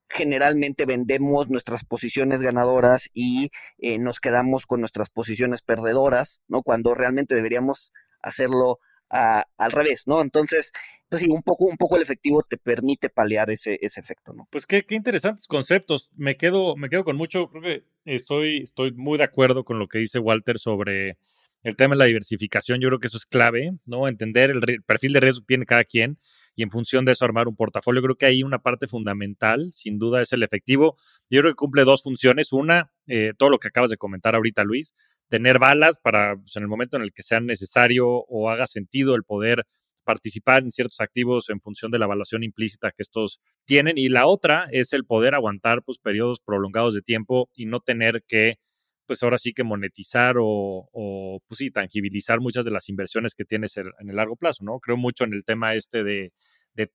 generalmente 0.09 0.85
vendemos 0.85 1.49
nuestras 1.49 1.85
posiciones 1.85 2.41
ganadoras 2.41 3.11
y 3.15 3.51
eh, 3.79 3.99
nos 3.99 4.21
quedamos 4.21 4.67
con 4.67 4.81
nuestras 4.81 5.11
posiciones 5.11 5.63
perdedoras, 5.63 6.43
¿no? 6.49 6.63
Cuando 6.63 6.95
realmente 6.95 7.35
deberíamos 7.35 7.93
hacerlo 8.23 8.79
al 9.13 9.73
revés, 9.73 10.05
¿no? 10.07 10.23
Entonces, 10.23 10.73
pues 11.11 11.21
sí, 11.21 11.31
un 11.31 11.43
poco, 11.43 11.67
un 11.67 11.77
poco 11.77 11.97
el 11.97 12.03
efectivo 12.03 12.43
te 12.43 12.57
permite 12.57 13.11
paliar 13.11 13.51
ese, 13.51 13.79
ese 13.83 14.01
efecto, 14.01 14.33
¿no? 14.33 14.49
Pues 14.51 14.65
qué, 14.65 14.87
qué, 14.87 14.95
interesantes 14.95 15.47
conceptos. 15.47 16.11
Me 16.17 16.39
quedo, 16.39 16.77
me 16.77 16.89
quedo 16.89 17.05
con 17.05 17.17
mucho, 17.17 17.51
creo 17.51 17.63
que 17.63 17.85
estoy, 18.07 18.63
estoy 18.63 18.93
muy 18.93 19.19
de 19.19 19.25
acuerdo 19.25 19.65
con 19.65 19.79
lo 19.79 19.87
que 19.87 19.99
dice 19.99 20.19
Walter 20.19 20.59
sobre 20.59 21.19
el 21.63 21.77
tema 21.77 21.95
de 21.95 22.01
la 22.01 22.05
diversificación, 22.07 22.81
yo 22.81 22.89
creo 22.89 22.99
que 22.99 23.07
eso 23.07 23.17
es 23.17 23.27
clave, 23.27 23.73
¿no? 23.85 24.09
Entender 24.09 24.51
el, 24.51 24.83
perfil 24.85 25.13
de 25.13 25.21
riesgo 25.21 25.43
que 25.43 25.47
tiene 25.47 25.67
cada 25.67 25.85
quien 25.85 26.19
y 26.55 26.63
en 26.63 26.71
función 26.71 27.05
de 27.05 27.13
eso 27.13 27.25
armar 27.25 27.49
un 27.49 27.57
portafolio. 27.57 28.03
Creo 28.03 28.17
que 28.17 28.27
ahí 28.27 28.43
una 28.43 28.59
parte 28.59 28.87
fundamental, 28.87 29.71
sin 29.73 29.99
duda, 29.99 30.21
es 30.23 30.33
el 30.33 30.43
efectivo. 30.43 30.97
Yo 31.31 31.41
creo 31.41 31.53
que 31.53 31.57
cumple 31.57 31.85
dos 31.85 32.03
funciones. 32.03 32.53
Una, 32.53 32.93
eh, 33.07 33.33
todo 33.39 33.49
lo 33.49 33.59
que 33.59 33.69
acabas 33.69 33.91
de 33.91 33.97
comentar 33.97 34.35
ahorita, 34.35 34.65
Luis, 34.65 34.95
tener 35.29 35.59
balas 35.59 35.99
para 35.99 36.37
pues, 36.37 36.57
en 36.57 36.63
el 36.63 36.69
momento 36.69 36.97
en 36.97 37.05
el 37.05 37.13
que 37.13 37.23
sea 37.23 37.41
necesario 37.41 38.07
o 38.09 38.51
haga 38.51 38.67
sentido 38.67 39.15
el 39.15 39.23
poder 39.25 39.65
participar 40.05 40.65
en 40.65 40.73
ciertos 40.73 41.01
activos 41.01 41.49
en 41.49 41.61
función 41.61 41.93
de 41.93 41.99
la 41.99 42.07
evaluación 42.07 42.43
implícita 42.43 42.91
que 42.91 43.03
estos 43.03 43.41
tienen. 43.65 43.99
Y 43.99 44.09
la 44.09 44.27
otra 44.27 44.67
es 44.73 44.93
el 44.93 45.05
poder 45.05 45.35
aguantar 45.35 45.83
pues, 45.83 45.99
periodos 45.99 46.41
prolongados 46.41 46.95
de 46.95 47.03
tiempo 47.03 47.49
y 47.55 47.67
no 47.67 47.81
tener 47.81 48.25
que 48.27 48.59
pues 49.07 49.23
ahora 49.23 49.39
sí 49.39 49.53
que 49.53 49.65
monetizar 49.65 50.37
o, 50.39 51.41
pues 51.47 51.59
sí, 51.59 51.71
tangibilizar 51.71 52.41
muchas 52.41 52.65
de 52.65 52.71
las 52.71 52.89
inversiones 52.89 53.35
que 53.35 53.45
tienes 53.45 53.77
en 53.77 54.09
el 54.09 54.17
largo 54.17 54.37
plazo, 54.37 54.65
¿no? 54.65 54.79
Creo 54.81 54.97
mucho 54.97 55.25
en 55.25 55.35
el 55.35 55.45
tema 55.45 55.75
este 55.75 56.05
de, 56.05 56.33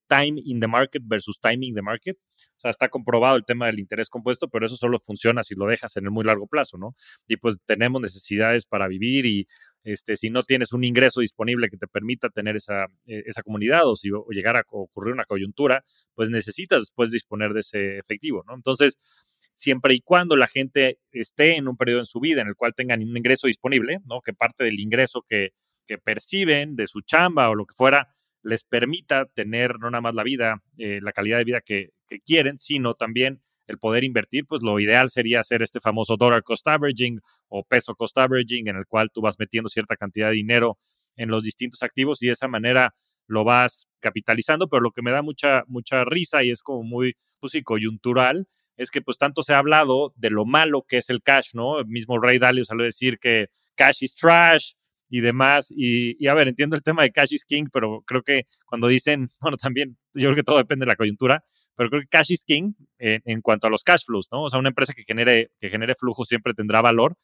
time 0.08 0.42
in 0.44 0.60
the 0.60 0.68
market 0.68 1.04
versus 1.06 1.40
timing 1.40 1.76
the 1.76 1.82
market. 1.82 2.18
O 2.58 2.60
sea, 2.60 2.72
está 2.72 2.90
comprobado 2.90 3.38
el 3.38 3.46
tema 3.46 3.68
del 3.68 3.80
interés 3.80 4.10
compuesto, 4.10 4.48
pero 4.50 4.66
eso 4.66 4.76
solo 4.76 4.98
funciona 4.98 5.44
si 5.44 5.54
lo 5.54 5.68
dejas 5.68 5.96
en 5.98 6.06
el 6.06 6.12
muy 6.12 6.26
largo 6.26 6.48
plazo, 6.48 6.78
¿no? 6.80 6.96
Y 7.28 7.38
pues 7.38 7.58
tenemos 7.68 8.02
necesidades 8.02 8.66
para 8.66 8.88
vivir 8.88 9.28
y 9.28 9.48
este, 9.84 10.18
si 10.18 10.32
no 10.32 10.42
tienes 10.44 10.74
un 10.74 10.84
ingreso 10.84 11.22
disponible 11.22 11.70
que 11.70 11.78
te 11.78 11.88
permita 11.88 12.30
tener 12.30 12.56
esa, 12.56 12.86
e, 13.06 13.24
esa 13.28 13.44
comunidad 13.44 13.88
o 13.88 13.96
si 13.96 14.10
o 14.12 14.26
llegar 14.32 14.58
a 14.58 14.64
ocurrir 14.70 15.14
una 15.14 15.26
coyuntura, 15.26 15.84
pues 16.16 16.30
necesitas 16.30 16.82
después 16.82 17.12
disponer 17.12 17.54
de 17.54 17.60
ese 17.60 17.98
efectivo, 18.00 18.44
¿no? 18.48 18.56
Entonces, 18.56 18.98
siempre 19.58 19.96
y 19.96 20.02
cuando 20.02 20.36
la 20.36 20.48
gente 20.48 21.00
esté 21.12 21.56
en 21.56 21.68
un 21.68 21.78
periodo 21.78 22.00
en 22.00 22.06
su 22.06 22.20
vida 22.20 22.42
en 22.42 22.48
el 22.48 22.56
cual 22.56 22.76
tengan 22.76 23.02
un 23.02 23.18
ingreso 23.18 23.48
disponible, 23.48 24.00
¿no? 24.06 24.22
Que 24.22 24.32
parte 24.34 24.64
del 24.64 24.80
ingreso 24.80 25.26
que, 25.28 25.52
perciben 26.04 26.76
de 26.76 26.86
su 26.86 27.00
chamba 27.00 27.50
o 27.50 27.56
lo 27.56 27.66
que 27.66 27.74
fuera 27.74 28.14
les 28.44 28.66
permita 28.66 29.26
tener 29.26 29.80
no 29.80 29.90
nada 29.90 30.02
más 30.02 30.14
la 30.14 30.24
vida, 30.24 30.62
eh, 30.78 31.00
la 31.02 31.14
calidad 31.14 31.38
de 31.38 31.46
vida 31.46 31.62
que, 31.62 31.92
que, 32.10 32.20
quieren, 32.20 32.58
sino 32.58 32.94
también 32.94 33.42
el 33.68 33.78
poder 33.78 34.04
invertir, 34.04 34.46
pues 34.46 34.62
lo 34.64 34.82
ideal 34.82 35.10
sería 35.10 35.40
hacer 35.40 35.62
este 35.62 35.80
famoso 35.80 36.18
dollar 36.18 36.44
cost 36.44 36.68
averaging 36.68 37.22
o 37.48 37.64
peso 37.64 37.96
cost 37.96 38.18
averaging, 38.18 38.68
en 38.68 38.76
el 38.76 38.86
cual 38.86 39.10
tú 39.14 39.22
vas 39.22 39.40
metiendo 39.40 39.70
cierta 39.70 39.96
cantidad 39.96 40.28
de 40.28 40.36
dinero 40.36 40.78
en 41.16 41.30
los 41.30 41.44
distintos 41.44 41.82
activos 41.82 42.22
y 42.22 42.28
de 42.28 42.34
esa 42.34 42.50
manera 42.50 42.94
lo 43.28 43.46
vas 43.46 43.88
capitalizando, 44.02 44.68
pero 44.68 44.82
lo 44.82 44.92
que 44.92 45.02
me 45.02 45.12
da 45.12 45.22
mucha, 45.22 45.64
mucha 45.68 46.04
risa 46.04 46.44
y 46.44 46.52
es 46.52 46.62
como 46.64 46.84
muy, 46.84 47.16
pues 47.40 47.54
coyuntural, 47.64 48.46
es 48.78 48.92
que 48.92 49.02
pues 49.02 49.18
tanto 49.18 49.44
se 49.44 49.54
ha 49.54 49.58
hablado 49.58 50.14
de 50.16 50.30
lo 50.30 50.46
malo 50.46 50.86
que 50.88 50.98
es 50.98 51.10
el 51.10 51.22
cash, 51.22 51.50
¿no? 51.54 51.80
El 51.80 51.88
mismo 51.88 52.20
Ray 52.20 52.40
Dalio 52.40 52.64
salió 52.64 52.84
a 52.84 52.86
decir 52.86 53.20
que 53.20 53.48
cash 53.76 54.04
is 54.04 54.16
trash, 54.16 54.74
y 55.10 55.22
demás. 55.22 55.72
Y, 55.72 56.22
y, 56.24 56.28
a 56.28 56.34
ver, 56.34 56.48
entiendo 56.48 56.76
el 56.76 56.84
tema 56.84 57.04
de 57.04 57.12
Cash 57.12 57.34
is 57.34 57.46
King, 57.46 57.66
pero 57.72 58.04
creo 58.06 58.24
que 58.24 58.46
cuando 58.66 58.88
dicen, 58.88 59.30
bueno, 59.40 59.58
también 59.58 59.98
yo 60.14 60.24
creo 60.30 60.36
que 60.36 60.44
todo 60.44 60.58
depende 60.58 60.86
de 60.86 60.92
la 60.92 60.96
coyuntura, 60.96 61.44
pero 61.76 61.90
creo 61.90 62.02
que 62.02 62.08
Cash 62.08 62.32
is 62.32 62.44
King 62.44 62.74
en 62.98 63.42
cuanto 63.42 63.68
a 63.68 63.70
los 63.70 63.84
cash 63.84 64.04
flows, 64.06 64.30
¿no? 64.32 64.44
O 64.44 64.50
sea, 64.50 64.60
una 64.60 64.70
empresa 64.70 64.94
que 64.94 65.04
genere, 65.04 65.52
que 65.60 65.70
genere 65.70 65.94
flujo 65.94 66.26
siempre 66.26 66.56
tendrá 66.56 66.82
valor, 66.82 67.16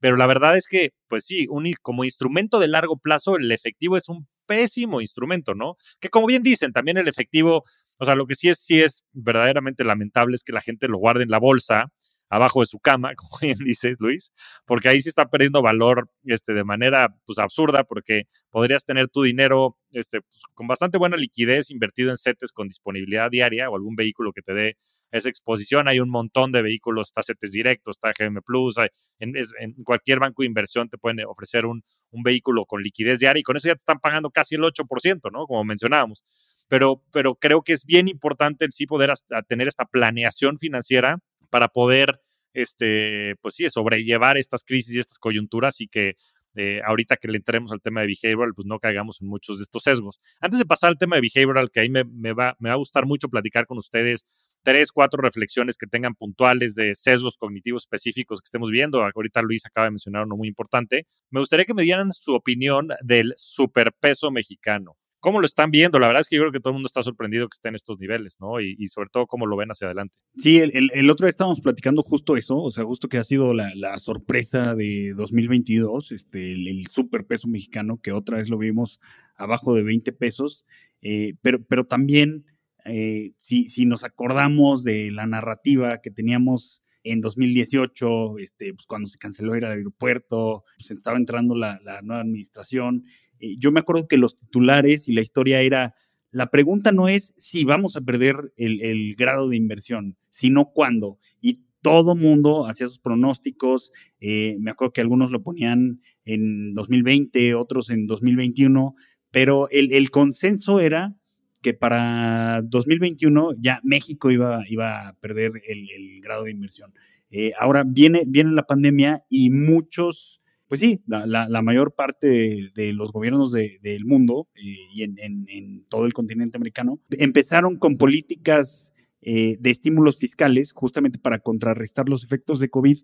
pero 0.00 0.16
la 0.16 0.26
verdad 0.26 0.56
es 0.56 0.66
que, 0.66 0.90
pues 1.06 1.24
sí, 1.24 1.46
un, 1.48 1.72
como 1.80 2.02
instrumento 2.02 2.58
de 2.58 2.66
largo 2.66 2.96
plazo, 2.98 3.36
el 3.36 3.52
efectivo 3.52 3.96
es 3.96 4.08
un 4.08 4.26
pésimo 4.46 5.00
instrumento, 5.00 5.54
¿no? 5.54 5.76
Que 6.00 6.08
como 6.08 6.26
bien 6.26 6.42
dicen, 6.42 6.72
también 6.72 6.98
el 6.98 7.06
efectivo, 7.06 7.62
o 8.02 8.04
sea, 8.04 8.16
lo 8.16 8.26
que 8.26 8.34
sí 8.34 8.48
es, 8.48 8.58
sí 8.58 8.80
es 8.80 9.04
verdaderamente 9.12 9.84
lamentable 9.84 10.34
es 10.34 10.42
que 10.42 10.52
la 10.52 10.60
gente 10.60 10.88
lo 10.88 10.98
guarde 10.98 11.22
en 11.22 11.30
la 11.30 11.38
bolsa, 11.38 11.92
abajo 12.28 12.58
de 12.58 12.66
su 12.66 12.80
cama, 12.80 13.14
como 13.16 13.38
bien 13.40 13.56
dice 13.64 13.94
Luis, 14.00 14.32
porque 14.66 14.88
ahí 14.88 15.00
sí 15.00 15.08
está 15.08 15.30
perdiendo 15.30 15.62
valor 15.62 16.10
este, 16.24 16.52
de 16.52 16.64
manera 16.64 17.14
pues, 17.26 17.38
absurda, 17.38 17.84
porque 17.84 18.24
podrías 18.50 18.84
tener 18.84 19.08
tu 19.08 19.22
dinero 19.22 19.78
este, 19.92 20.20
pues, 20.20 20.42
con 20.52 20.66
bastante 20.66 20.98
buena 20.98 21.16
liquidez 21.16 21.70
invertido 21.70 22.10
en 22.10 22.16
CETES 22.16 22.50
con 22.50 22.66
disponibilidad 22.66 23.30
diaria 23.30 23.70
o 23.70 23.76
algún 23.76 23.94
vehículo 23.94 24.32
que 24.32 24.42
te 24.42 24.52
dé 24.52 24.76
esa 25.12 25.28
exposición. 25.28 25.86
Hay 25.86 26.00
un 26.00 26.10
montón 26.10 26.50
de 26.50 26.62
vehículos, 26.62 27.06
está 27.06 27.22
CETES 27.22 27.52
Directo, 27.52 27.92
está 27.92 28.12
GM 28.18 28.42
Plus, 28.42 28.78
en, 29.20 29.36
en, 29.36 29.74
cualquier 29.84 30.18
banco 30.18 30.42
de 30.42 30.46
inversión 30.46 30.88
te 30.88 30.98
pueden 30.98 31.24
ofrecer 31.24 31.66
un, 31.66 31.84
un, 32.10 32.22
vehículo 32.24 32.64
con 32.64 32.82
liquidez 32.82 33.20
diaria 33.20 33.38
y 33.38 33.44
con 33.44 33.56
eso 33.56 33.68
ya 33.68 33.74
te 33.74 33.80
están 33.80 34.00
pagando 34.00 34.30
casi 34.30 34.56
el 34.56 34.62
8%, 34.62 35.30
¿no? 35.30 35.46
Como 35.46 35.62
mencionábamos. 35.62 36.24
Pero, 36.72 37.02
pero 37.12 37.34
creo 37.34 37.60
que 37.60 37.74
es 37.74 37.84
bien 37.84 38.08
importante 38.08 38.66
sí 38.70 38.86
poder 38.86 39.12
tener 39.46 39.68
esta 39.68 39.84
planeación 39.84 40.58
financiera 40.58 41.18
para 41.50 41.68
poder, 41.68 42.22
este, 42.54 43.36
pues 43.42 43.56
sí, 43.56 43.68
sobrellevar 43.68 44.38
estas 44.38 44.64
crisis 44.64 44.96
y 44.96 44.98
estas 44.98 45.18
coyunturas 45.18 45.82
y 45.82 45.88
que 45.88 46.14
eh, 46.54 46.80
ahorita 46.86 47.18
que 47.18 47.28
le 47.28 47.36
entremos 47.36 47.72
al 47.72 47.82
tema 47.82 48.00
de 48.00 48.06
behavioral, 48.06 48.54
pues 48.54 48.64
no 48.64 48.78
caigamos 48.78 49.20
en 49.20 49.28
muchos 49.28 49.58
de 49.58 49.64
estos 49.64 49.82
sesgos. 49.82 50.18
Antes 50.40 50.58
de 50.58 50.64
pasar 50.64 50.88
al 50.88 50.96
tema 50.96 51.16
de 51.16 51.28
behavioral, 51.30 51.70
que 51.70 51.80
ahí 51.80 51.90
me, 51.90 52.04
me, 52.04 52.32
va, 52.32 52.56
me 52.58 52.70
va 52.70 52.76
a 52.76 52.78
gustar 52.78 53.04
mucho 53.04 53.28
platicar 53.28 53.66
con 53.66 53.76
ustedes 53.76 54.24
tres, 54.62 54.92
cuatro 54.92 55.20
reflexiones 55.20 55.76
que 55.76 55.86
tengan 55.86 56.14
puntuales 56.14 56.74
de 56.74 56.94
sesgos 56.94 57.36
cognitivos 57.36 57.82
específicos 57.82 58.40
que 58.40 58.46
estemos 58.46 58.70
viendo. 58.70 59.04
Ahorita 59.04 59.42
Luis 59.42 59.66
acaba 59.66 59.88
de 59.88 59.90
mencionar 59.90 60.24
uno 60.24 60.38
muy 60.38 60.48
importante. 60.48 61.06
Me 61.28 61.40
gustaría 61.40 61.66
que 61.66 61.74
me 61.74 61.82
dieran 61.82 62.12
su 62.12 62.32
opinión 62.32 62.88
del 63.02 63.34
superpeso 63.36 64.30
mexicano. 64.30 64.96
¿Cómo 65.22 65.38
lo 65.38 65.46
están 65.46 65.70
viendo? 65.70 66.00
La 66.00 66.08
verdad 66.08 66.22
es 66.22 66.28
que 66.28 66.34
yo 66.34 66.42
creo 66.42 66.50
que 66.50 66.58
todo 66.58 66.70
el 66.70 66.74
mundo 66.74 66.88
está 66.88 67.00
sorprendido 67.00 67.48
que 67.48 67.54
esté 67.54 67.68
en 67.68 67.76
estos 67.76 67.96
niveles, 68.00 68.38
¿no? 68.40 68.60
Y, 68.60 68.88
sobre 68.88 69.08
todo 69.08 69.28
cómo 69.28 69.46
lo 69.46 69.56
ven 69.56 69.70
hacia 69.70 69.86
adelante. 69.86 70.18
Sí, 70.36 70.58
el, 70.58 71.10
otro 71.10 71.26
día 71.26 71.30
estábamos 71.30 71.60
platicando 71.60 72.02
justo 72.02 72.36
eso, 72.36 72.60
o 72.60 72.72
sea, 72.72 72.82
justo 72.82 73.08
que 73.08 73.18
ha 73.18 73.24
sido 73.24 73.54
la, 73.54 73.98
sorpresa 74.00 74.74
de 74.74 75.14
2022, 75.16 76.10
este, 76.10 76.52
el, 76.54 76.66
el 76.66 76.88
superpeso 76.88 77.46
mexicano, 77.46 78.00
que 78.02 78.10
otra 78.10 78.38
vez 78.38 78.48
lo 78.48 78.58
vimos 78.58 78.98
abajo 79.36 79.76
de 79.76 79.84
20 79.84 80.10
pesos, 80.10 80.64
eh, 81.02 81.34
pero, 81.40 81.62
pero 81.62 81.84
también, 81.84 82.44
eh, 82.84 83.34
si, 83.42 83.68
si 83.68 83.86
nos 83.86 84.02
acordamos 84.02 84.82
de 84.82 85.12
la 85.12 85.28
narrativa 85.28 86.00
que 86.02 86.10
teníamos 86.10 86.82
en 87.04 87.20
2018, 87.20 88.38
este, 88.38 88.74
pues 88.74 88.86
cuando 88.86 89.08
se 89.08 89.18
canceló 89.18 89.54
el 89.54 89.64
aeropuerto, 89.66 90.64
pues 90.78 90.90
estaba 90.90 91.16
entrando 91.16 91.54
la 91.54 91.78
nueva 92.02 92.22
administración, 92.22 93.04
eh, 93.42 93.56
yo 93.58 93.72
me 93.72 93.80
acuerdo 93.80 94.06
que 94.06 94.16
los 94.16 94.38
titulares 94.38 95.08
y 95.08 95.12
la 95.12 95.20
historia 95.20 95.60
era, 95.60 95.94
la 96.30 96.46
pregunta 96.46 96.92
no 96.92 97.08
es 97.08 97.34
si 97.36 97.64
vamos 97.64 97.96
a 97.96 98.00
perder 98.00 98.52
el, 98.56 99.14
grado 99.16 99.48
de 99.48 99.56
inversión, 99.56 100.16
sino 100.30 100.70
cuándo. 100.72 101.18
Y 101.40 101.64
todo 101.82 102.14
mundo 102.14 102.66
hacía 102.66 102.86
sus 102.86 103.00
pronósticos. 103.00 103.92
Eh, 104.20 104.56
me 104.60 104.70
acuerdo 104.70 104.92
que 104.92 105.00
algunos 105.00 105.32
lo 105.32 105.42
ponían 105.42 106.00
en 106.24 106.72
2020, 106.74 107.54
otros 107.56 107.90
en 107.90 108.06
2021, 108.06 108.94
pero 109.32 109.68
el, 109.70 110.10
consenso 110.10 110.78
era 110.78 111.16
que 111.62 111.74
para 111.74 112.62
2021 112.62 113.54
ya 113.58 113.80
México 113.82 114.30
iba, 114.30 114.62
iba 114.68 115.08
a 115.08 115.14
perder 115.14 115.52
el, 115.66 116.20
grado 116.20 116.44
de 116.44 116.52
inversión. 116.52 116.94
Eh, 117.30 117.52
ahora 117.58 117.82
viene, 117.84 118.22
viene 118.26 118.52
la 118.52 118.66
pandemia 118.66 119.24
y 119.28 119.50
muchos 119.50 120.41
pues 120.72 120.80
sí, 120.80 121.02
la, 121.06 121.60
mayor 121.60 121.94
parte 121.94 122.70
de, 122.74 122.92
los 122.94 123.12
gobiernos 123.12 123.52
del 123.52 124.06
mundo 124.06 124.48
eh, 124.54 124.78
y 124.94 125.02
en, 125.02 125.84
todo 125.90 126.06
el 126.06 126.14
continente 126.14 126.56
americano 126.56 126.98
empezaron 127.10 127.76
con 127.76 127.98
políticas 127.98 128.90
eh, 129.20 129.58
de 129.60 129.68
estímulos 129.68 130.16
fiscales 130.16 130.72
justamente 130.72 131.18
para 131.18 131.40
contrarrestar 131.40 132.08
los 132.08 132.24
efectos 132.24 132.58
de 132.58 132.70
COVID 132.70 133.00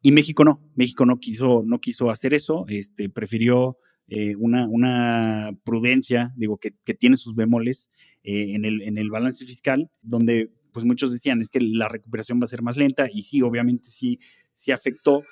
y 0.00 0.12
México 0.12 0.44
no, 0.44 0.62
México 0.76 1.04
no 1.04 1.18
quiso, 1.18 1.64
no 1.66 1.80
quiso 1.80 2.08
hacer 2.08 2.34
eso, 2.34 2.66
este, 2.68 3.08
prefirió 3.08 3.78
eh, 4.06 4.36
una, 4.36 5.50
prudencia, 5.64 6.32
digo, 6.36 6.58
que, 6.58 6.70
tiene 6.94 7.16
sus 7.16 7.34
bemoles 7.34 7.90
en, 8.22 8.64
el, 8.64 8.80
en 8.80 8.96
el 8.96 9.10
balance 9.10 9.44
fiscal, 9.44 9.90
donde 10.02 10.52
pues 10.72 10.86
muchos 10.86 11.10
decían 11.10 11.42
es 11.42 11.50
que 11.50 11.58
la 11.60 11.88
recuperación 11.88 12.40
va 12.40 12.44
a 12.44 12.46
ser 12.46 12.62
más 12.62 12.76
lenta 12.76 13.08
y 13.12 13.22
sí, 13.22 13.42
obviamente 13.42 13.90
sí, 13.90 14.20
sí 14.54 14.70
afectó, 14.70 15.24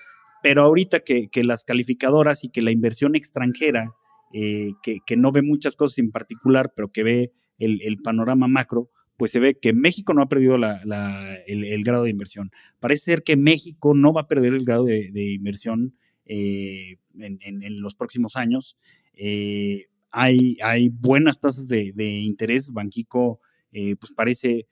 pero 0.42 0.62
ahorita 0.62 1.00
que, 1.00 1.28
las 1.44 1.64
calificadoras 1.64 2.44
y 2.44 2.48
que 2.48 2.62
la 2.62 2.70
inversión 2.70 3.14
extranjera, 3.14 3.92
eh, 4.32 4.70
que, 4.82 5.16
no 5.16 5.32
ve 5.32 5.42
muchas 5.42 5.76
cosas 5.76 5.98
en 5.98 6.10
particular, 6.10 6.72
pero 6.74 6.90
que 6.90 7.02
ve 7.02 7.32
el, 7.58 7.96
panorama 8.02 8.48
macro, 8.48 8.90
pues 9.16 9.32
se 9.32 9.40
ve 9.40 9.58
que 9.58 9.72
México 9.72 10.14
no 10.14 10.22
ha 10.22 10.28
perdido 10.28 10.54
el, 10.56 11.84
grado 11.84 12.04
de 12.04 12.10
inversión. 12.10 12.50
Parece 12.78 13.04
ser 13.04 13.22
que 13.22 13.36
México 13.36 13.94
no 13.94 14.12
va 14.12 14.22
a 14.22 14.28
perder 14.28 14.54
el 14.54 14.64
grado 14.64 14.84
de, 14.84 15.32
inversión 15.32 15.94
eh, 16.24 16.96
en, 17.18 17.80
los 17.80 17.94
próximos 17.94 18.36
años. 18.36 18.78
Eh, 19.14 19.88
hay, 20.10 20.56
hay, 20.62 20.88
buenas 20.88 21.38
tasas 21.38 21.68
de, 21.68 21.92
interés. 21.98 22.70
Banquico, 22.72 23.40
pues 23.72 24.12
parece, 24.16 24.66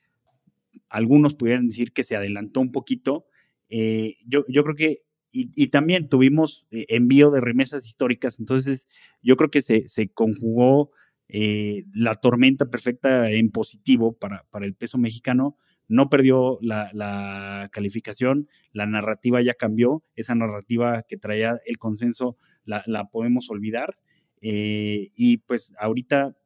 algunos 0.89 1.35
pudieran 1.35 1.67
decir 1.67 1.93
que 1.93 2.05
se 2.05 2.17
adelantó 2.17 2.61
un 2.61 2.73
poquito. 2.73 3.27
yo 3.69 4.45
creo 4.65 4.75
que 4.75 5.08
y, 5.55 5.69
también 5.69 6.09
tuvimos 6.09 6.67
eh, 6.71 6.87
envío 6.89 7.31
de 7.31 7.41
remesas 7.41 7.87
históricas, 7.87 8.41
entonces 8.41 8.87
yo 9.23 9.37
creo 9.37 9.51
que 9.51 9.63
se, 9.63 9.87
se 9.89 10.09
conjugó 10.09 10.91
eh, 11.29 11.85
la 11.93 12.17
tormenta 12.17 12.67
perfecta 12.71 13.31
en 13.31 13.51
positivo 13.51 14.17
para, 14.19 14.45
para 14.51 14.67
el 14.67 14.75
peso 14.75 14.99
mexicano, 14.99 15.57
no 15.87 16.11
perdió 16.11 16.59
la, 16.61 17.69
calificación, 17.73 18.49
la 18.73 18.87
narrativa 18.87 19.41
ya 19.41 19.55
cambió, 19.55 20.03
esa 20.17 20.35
narrativa 20.35 21.05
que 21.09 21.17
traía 21.17 21.61
el 21.67 21.79
consenso 21.79 22.37
la, 22.65 23.09
podemos 23.11 23.49
olvidar, 23.51 23.97
eh, 24.41 25.11
y 25.15 25.39
pues 25.39 25.73
ahorita 25.79 26.37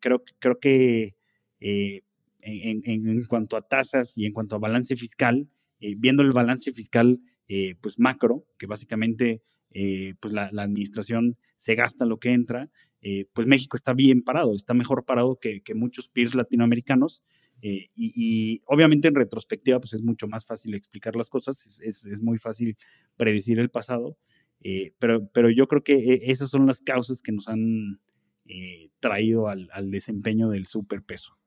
creo, 0.00 0.22
creo 0.38 0.58
que 0.58 1.14
en, 1.60 2.02
en, 2.84 3.24
cuanto 3.24 3.56
a 3.56 3.62
tasas 3.62 4.12
y 4.16 4.24
en 4.24 4.32
cuanto 4.32 4.56
a 4.56 4.60
balance 4.60 4.96
fiscal, 4.96 5.48
viendo 5.80 6.22
el 6.22 6.30
balance 6.30 6.72
fiscal, 6.72 7.20
eh, 7.48 7.74
pues 7.80 7.98
macro, 7.98 8.46
que 8.58 8.66
básicamente 8.66 9.42
eh, 9.70 10.14
pues 10.20 10.32
la, 10.32 10.46
administración 10.46 11.36
se 11.58 11.74
gasta 11.74 12.06
lo 12.06 12.18
que 12.18 12.32
entra, 12.32 12.70
eh, 13.02 13.26
pues 13.34 13.46
México 13.46 13.76
está 13.76 13.92
bien 13.92 14.22
parado, 14.22 14.54
está 14.54 14.72
mejor 14.72 15.04
parado 15.04 15.38
que, 15.38 15.62
muchos 15.74 16.08
peers 16.08 16.34
latinoamericanos. 16.34 17.22
Y, 17.62 18.60
obviamente 18.66 19.08
en 19.08 19.14
retrospectiva 19.14 19.80
pues 19.80 19.94
es 19.94 20.02
mucho 20.02 20.28
más 20.28 20.44
fácil 20.44 20.74
explicar 20.74 21.16
las 21.16 21.30
cosas, 21.30 21.80
es, 21.80 22.22
muy 22.22 22.36
fácil 22.36 22.76
predecir 23.16 23.58
el 23.58 23.70
pasado, 23.70 24.18
pero, 24.98 25.26
pero 25.32 25.48
yo 25.48 25.66
creo 25.66 25.82
que 25.82 26.20
esas 26.24 26.50
son 26.50 26.66
las 26.66 26.80
causas 26.80 27.22
que 27.22 27.32
nos 27.32 27.48
han 27.48 28.00
traído 29.00 29.48
al, 29.48 29.70
al 29.72 29.90
desempeño 29.90 30.50
del 30.50 30.66
superpeso. 30.66 31.38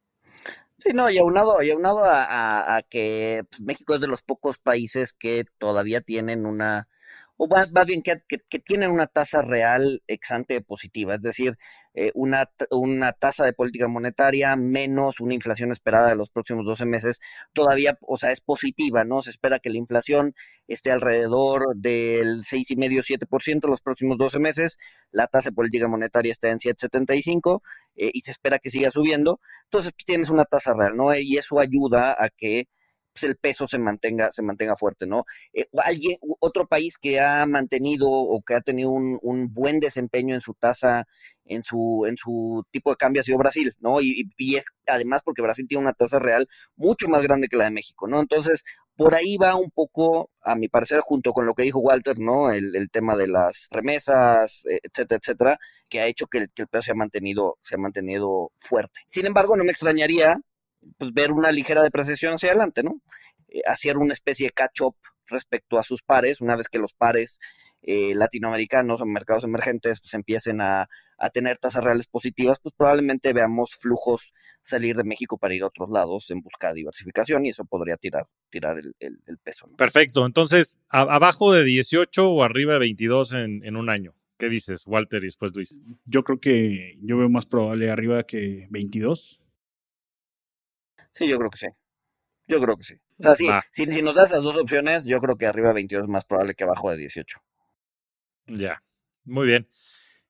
Sí, 0.79 0.93
no, 0.93 1.09
y 1.09 1.17
aunado, 1.17 1.61
y 1.63 1.71
aunado 1.71 2.03
a, 2.05 2.77
a, 2.77 2.81
que 2.83 3.43
pues, 3.49 3.61
México 3.61 3.95
es 3.95 4.01
de 4.01 4.07
los 4.07 4.21
pocos 4.21 4.59
países 4.59 5.11
que 5.13 5.43
todavía 5.57 6.01
tienen 6.01 6.45
una, 6.45 6.87
o 7.35 7.47
más, 7.47 7.67
bien 7.87 8.03
que, 8.03 8.21
que, 8.27 8.59
tienen 8.59 8.91
una 8.91 9.07
tasa 9.07 9.41
real 9.41 10.03
exante 10.07 10.61
positiva, 10.61 11.15
es 11.15 11.21
decir, 11.21 11.57
eh, 11.99 12.11
una, 12.13 12.47
una 12.69 13.11
tasa 13.11 13.43
de 13.43 13.53
política 13.53 13.87
monetaria 13.87 14.55
menos 14.55 15.19
una 15.19 15.33
inflación 15.33 15.71
esperada 15.71 16.09
de 16.09 16.15
los 16.15 16.29
próximos 16.29 16.63
12 16.63 16.85
meses, 16.85 17.19
todavía, 17.53 17.97
o 18.01 18.17
sea, 18.17 18.29
es 18.31 18.39
positiva, 18.39 19.03
¿no? 19.03 19.21
Se 19.21 19.31
espera 19.31 19.57
que 19.57 19.71
la 19.71 19.77
inflación 19.79 20.35
esté 20.67 20.91
alrededor 20.91 21.75
del 21.75 22.43
6,5-7% 22.43 23.67
los 23.67 23.81
próximos 23.81 24.19
12 24.19 24.39
meses, 24.39 24.77
la 25.09 25.25
tasa 25.25 25.49
de 25.49 25.55
política 25.55 25.87
monetaria 25.87 26.31
está 26.31 26.49
en 26.49 26.59
7,75 26.59 27.61
eh, 27.95 28.11
y 28.13 28.21
se 28.21 28.29
espera 28.29 28.59
que 28.59 28.69
siga 28.69 28.91
subiendo, 28.91 29.39
entonces 29.63 29.91
pues, 29.93 30.05
tienes 30.05 30.29
una 30.29 30.45
tasa 30.45 30.75
real, 30.75 30.95
¿no? 30.95 31.15
Y 31.17 31.37
eso 31.37 31.59
ayuda 31.59 32.11
a 32.11 32.29
que 32.29 32.67
pues, 33.17 33.29
el 33.29 33.37
peso 33.37 33.67
se 33.67 33.79
mantenga, 33.79 34.31
se 34.31 34.43
mantenga 34.43 34.75
fuerte, 34.75 35.07
¿no? 35.07 35.25
Eh, 35.53 35.65
alguien, 35.83 36.17
otro 36.39 36.67
país 36.67 36.97
que 36.97 37.19
ha 37.19 37.45
mantenido 37.45 38.07
o 38.09 38.41
que 38.41 38.53
ha 38.55 38.61
tenido 38.61 38.91
un, 38.91 39.17
un, 39.21 39.53
buen 39.53 39.79
desempeño 39.79 40.35
en 40.35 40.41
su 40.41 40.53
tasa, 40.53 41.07
en 41.45 41.63
su, 41.63 42.05
en 42.07 42.17
su 42.17 42.63
tipo 42.71 42.91
de 42.91 42.97
cambio 42.97 43.21
ha 43.21 43.23
sido 43.23 43.37
Brasil, 43.39 43.75
¿no? 43.79 44.01
Y, 44.01 44.29
y, 44.37 44.55
es 44.55 44.67
además 44.85 45.21
porque 45.23 45.41
Brasil 45.41 45.65
tiene 45.67 45.83
una 45.83 45.93
tasa 45.93 46.19
real 46.19 46.47
mucho 46.75 47.07
más 47.09 47.23
grande 47.23 47.47
que 47.47 47.57
la 47.57 47.65
de 47.65 47.71
México, 47.71 48.07
¿no? 48.07 48.19
Entonces, 48.19 48.63
por 48.95 49.15
ahí 49.15 49.37
va 49.37 49.55
un 49.55 49.71
poco, 49.71 50.29
a 50.41 50.55
mi 50.55 50.67
parecer, 50.69 50.99
junto 51.01 51.31
con 51.31 51.45
lo 51.45 51.53
que 51.53 51.63
dijo 51.63 51.79
Walter, 51.79 52.19
¿no? 52.19 52.51
El, 52.51 52.89
tema 52.91 53.15
de 53.15 53.27
las 53.27 53.67
remesas, 53.71 54.65
e, 54.69 54.79
etcétera, 54.83 55.19
etcétera, 55.21 55.59
que 55.89 56.01
ha 56.01 56.07
hecho 56.07 56.27
que 56.27 56.39
el, 56.39 56.51
que 56.51 56.63
el 56.63 56.67
peso 56.67 56.83
se 56.83 56.91
ha 56.91 56.95
mantenido, 56.95 57.57
se 57.61 57.75
ha 57.75 57.77
mantenido 57.79 58.51
fuerte. 58.57 59.01
Sin 59.07 59.25
embargo, 59.25 59.55
no 59.55 59.63
me 59.63 59.71
extrañaría 59.71 60.39
pues, 60.97 61.13
ver 61.13 61.31
una 61.31 61.51
ligera 61.51 61.81
depreciación 61.81 62.33
hacia 62.33 62.49
adelante, 62.49 62.83
¿no? 62.83 63.01
Eh, 63.47 63.61
hacer 63.65 63.97
una 63.97 64.13
especie 64.13 64.47
de 64.47 64.53
catch-up 64.53 64.95
respecto 65.29 65.77
a 65.77 65.83
sus 65.83 66.01
pares, 66.01 66.41
una 66.41 66.55
vez 66.55 66.69
que 66.69 66.79
los 66.79 66.93
pares 66.93 67.39
eh, 67.81 68.13
latinoamericanos 68.15 69.01
o 69.01 69.05
mercados 69.05 69.43
emergentes 69.43 70.01
pues 70.01 70.13
empiecen 70.13 70.61
a, 70.61 70.87
tener 71.33 71.57
tasas 71.57 71.83
reales 71.83 72.05
positivas, 72.05 72.59
pues 72.59 72.75
probablemente 72.77 73.33
veamos 73.33 73.75
flujos 73.75 74.33
salir 74.61 74.95
de 74.95 75.03
México 75.03 75.39
para 75.39 75.55
ir 75.55 75.63
a 75.63 75.67
otros 75.67 75.89
lados 75.89 76.29
en 76.29 76.41
busca 76.41 76.67
de 76.67 76.75
diversificación 76.75 77.45
y 77.45 77.49
eso 77.49 77.65
podría 77.65 77.97
tirar, 77.97 78.25
tirar 78.51 78.77
el, 78.77 79.37
peso. 79.43 79.67
Perfecto, 79.77 80.27
entonces, 80.27 80.77
abajo 80.89 81.53
de 81.53 81.63
18 81.63 82.29
o 82.29 82.43
arriba 82.43 82.73
de 82.73 82.79
22 82.79 83.33
en, 83.33 83.65
en 83.65 83.77
un 83.77 83.89
año. 83.89 84.13
¿Qué 84.37 84.49
dices, 84.49 84.83
Walter, 84.85 85.23
y 85.23 85.27
después 85.27 85.55
Luis? 85.55 85.79
Yo 86.05 86.23
creo 86.23 86.39
que 86.39 86.99
yo 87.01 87.17
veo 87.17 87.29
más 87.29 87.47
probable 87.47 87.89
arriba 87.89 88.23
que 88.23 88.67
22. 88.69 89.41
Sí, 91.17 91.27
yo 91.27 91.39
creo 91.39 91.49
que 91.49 91.57
sí. 91.57 91.67
Yo 92.45 92.61
creo 92.61 92.77
que 92.77 92.83
sí. 92.83 92.93
O 93.17 93.23
sea, 93.23 93.35
sí, 93.35 93.47
si, 93.71 93.91
si, 93.91 94.01
nos 94.03 94.15
das 94.15 94.29
esas 94.29 94.43
dos 94.43 94.55
opciones, 94.55 95.05
yo 95.05 95.19
creo 95.19 95.35
que 95.35 95.47
arriba 95.47 95.69
de 95.69 95.73
22 95.73 96.03
es 96.03 96.09
más 96.09 96.25
probable 96.25 96.53
que 96.53 96.63
abajo 96.63 96.91
de 96.91 96.97
18. 96.97 97.39
Ya, 98.45 98.83
muy 99.25 99.47
bien. 99.47 99.67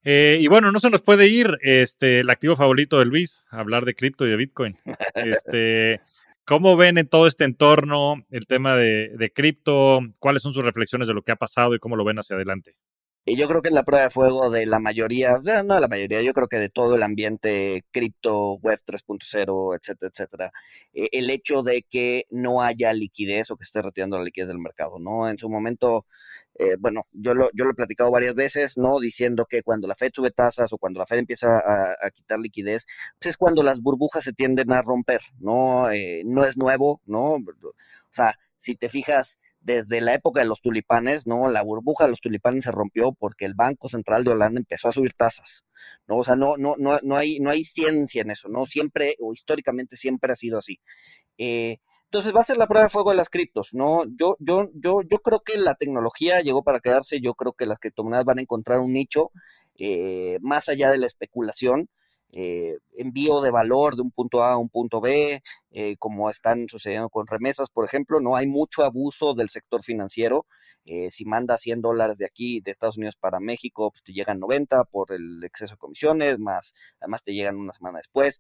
Eh, 0.03 0.37
y 0.39 0.47
bueno, 0.47 0.71
no 0.71 0.79
se 0.79 0.89
nos 0.89 1.01
puede 1.01 1.27
ir 1.27 1.57
este, 1.61 2.21
el 2.21 2.29
activo 2.29 2.55
favorito 2.55 2.99
de 2.99 3.05
Luis, 3.05 3.45
hablar 3.49 3.83
de 3.83 3.95
cripto 3.95 4.25
y 4.25 4.29
de 4.29 4.37
Bitcoin. 4.37 4.79
Este, 5.13 5.99
¿Cómo 6.45 6.77
ven 6.77 6.97
en 6.97 7.09
todo 7.09 7.27
este 7.27 7.43
entorno 7.43 8.25
el 8.31 8.47
tema 8.47 8.77
de, 8.77 9.09
de 9.17 9.31
cripto? 9.31 9.99
¿Cuáles 10.21 10.41
son 10.41 10.53
sus 10.53 10.63
reflexiones 10.63 11.09
de 11.09 11.13
lo 11.13 11.21
que 11.21 11.33
ha 11.33 11.35
pasado 11.35 11.75
y 11.75 11.79
cómo 11.79 11.97
lo 11.97 12.05
ven 12.05 12.19
hacia 12.19 12.37
adelante? 12.37 12.77
Y 13.29 13.35
yo 13.35 13.49
creo 13.49 13.61
que 13.61 13.67
es 13.67 13.73
la 13.73 13.83
prueba 13.83 14.05
de 14.05 14.09
fuego 14.09 14.49
de 14.49 14.65
la 14.65 14.79
mayoría, 14.79 15.31
no 15.65 15.75
de 15.75 15.81
la 15.81 15.87
mayoría, 15.89 16.21
yo 16.21 16.33
creo 16.33 16.47
que 16.47 16.59
de 16.59 16.69
todo 16.69 16.95
el 16.95 17.03
ambiente 17.03 17.83
cripto, 17.91 18.53
web 18.53 18.79
3.0, 18.85 19.75
etcétera, 19.77 20.09
etcétera, 20.13 20.51
eh, 20.93 21.09
el 21.11 21.29
hecho 21.29 21.61
de 21.61 21.83
que 21.83 22.25
no 22.29 22.61
haya 22.61 22.93
liquidez 22.93 23.51
o 23.51 23.57
que 23.57 23.63
esté 23.63 23.81
retirando 23.81 24.17
la 24.17 24.23
liquidez 24.23 24.47
del 24.47 24.59
mercado, 24.59 24.97
¿no? 24.97 25.29
En 25.29 25.37
su 25.37 25.49
momento, 25.49 26.05
eh, 26.55 26.77
bueno, 26.79 27.01
yo 27.11 27.33
lo, 27.33 27.49
yo 27.53 27.65
lo 27.65 27.71
he 27.71 27.73
platicado 27.73 28.11
varias 28.11 28.33
veces, 28.33 28.77
¿no? 28.77 28.97
Diciendo 28.97 29.45
que 29.45 29.61
cuando 29.61 29.89
la 29.89 29.95
Fed 29.95 30.11
sube 30.13 30.31
tasas 30.31 30.71
o 30.71 30.77
cuando 30.77 30.99
la 31.01 31.05
Fed 31.05 31.17
empieza 31.17 31.49
a, 31.57 32.09
quitar 32.11 32.39
liquidez, 32.39 32.85
pues 33.19 33.31
es 33.31 33.37
cuando 33.37 33.61
las 33.61 33.81
burbujas 33.81 34.23
se 34.23 34.31
tienden 34.31 34.71
a 34.71 34.81
romper, 34.81 35.19
¿no? 35.39 35.91
Eh, 35.91 36.23
no 36.25 36.45
es 36.45 36.55
nuevo, 36.57 37.01
¿no? 37.05 37.33
O 37.33 37.73
sea, 38.11 38.39
si 38.57 38.75
te 38.75 38.87
fijas, 38.87 39.37
desde 39.67 39.99
la 39.99 40.13
época 40.13 40.39
de 40.39 40.45
los 40.45 40.61
tulipanes, 40.61 41.27
¿no? 41.27 41.49
La 41.49 41.61
burbuja 41.61 42.05
de 42.05 42.11
los 42.11 42.21
tulipanes 42.21 42.63
se 42.63 42.71
rompió 42.71 43.11
porque 43.11 43.43
el 43.43 43.53
Banco 43.53 43.89
Central 43.89 44.23
de 44.23 44.31
Holanda 44.31 44.59
empezó 44.59 44.87
a 44.87 44.93
subir 44.93 45.13
tasas, 45.13 45.65
¿no? 46.07 46.15
O 46.15 46.23
sea, 46.23 46.37
no, 46.37 46.55
no, 46.55 46.75
no, 46.77 46.97
no, 47.03 47.17
hay, 47.17 47.39
no 47.39 47.49
hay 47.49 47.65
ciencia 47.65 48.21
en 48.21 48.31
eso, 48.31 48.47
¿no? 48.47 48.63
Siempre, 48.63 49.15
o 49.19 49.33
históricamente 49.33 49.97
siempre 49.97 50.31
ha 50.31 50.37
sido 50.37 50.57
así. 50.57 50.79
Eh, 51.37 51.79
entonces 52.05 52.33
va 52.33 52.39
a 52.39 52.43
ser 52.43 52.55
la 52.55 52.67
prueba 52.67 52.85
de 52.85 52.89
fuego 52.89 53.09
de 53.09 53.17
las 53.17 53.29
criptos, 53.29 53.73
¿no? 53.73 54.05
Yo, 54.17 54.37
yo, 54.39 54.69
yo, 54.73 55.01
yo 55.01 55.17
creo 55.19 55.41
que 55.41 55.57
la 55.57 55.75
tecnología 55.75 56.39
llegó 56.39 56.63
para 56.63 56.79
quedarse, 56.79 57.19
yo 57.19 57.33
creo 57.33 57.51
que 57.51 57.65
las 57.65 57.79
criptomonedas 57.79 58.23
van 58.23 58.39
a 58.39 58.43
encontrar 58.43 58.79
un 58.79 58.93
nicho 58.93 59.31
eh, 59.77 60.37
más 60.41 60.69
allá 60.69 60.91
de 60.91 60.97
la 60.97 61.07
especulación. 61.07 61.89
Eh, 62.33 62.77
envío 62.97 63.41
de 63.41 63.51
valor 63.51 63.95
de 63.95 64.01
un 64.01 64.11
punto 64.11 64.43
A 64.43 64.53
a 64.53 64.57
un 64.57 64.69
punto 64.69 64.99
B, 64.99 65.41
eh, 65.71 65.95
como 65.97 66.29
están 66.29 66.67
sucediendo 66.67 67.09
con 67.09 67.25
remesas, 67.25 67.69
por 67.69 67.85
ejemplo, 67.85 68.19
no 68.19 68.35
hay 68.35 68.47
mucho 68.47 68.83
abuso 68.83 69.33
del 69.33 69.49
sector 69.49 69.81
financiero. 69.81 70.45
Eh, 70.85 71.09
si 71.09 71.25
manda 71.25 71.57
100 71.57 71.81
dólares 71.81 72.17
de 72.17 72.25
aquí, 72.25 72.59
de 72.61 72.71
Estados 72.71 72.97
Unidos 72.97 73.15
para 73.15 73.39
México, 73.39 73.91
pues 73.91 74.03
te 74.03 74.13
llegan 74.13 74.39
90 74.39 74.83
por 74.85 75.11
el 75.13 75.43
exceso 75.43 75.75
de 75.75 75.79
comisiones, 75.79 76.39
más 76.39 76.73
además 76.99 77.23
te 77.23 77.33
llegan 77.33 77.55
una 77.57 77.73
semana 77.73 77.99
después. 77.99 78.39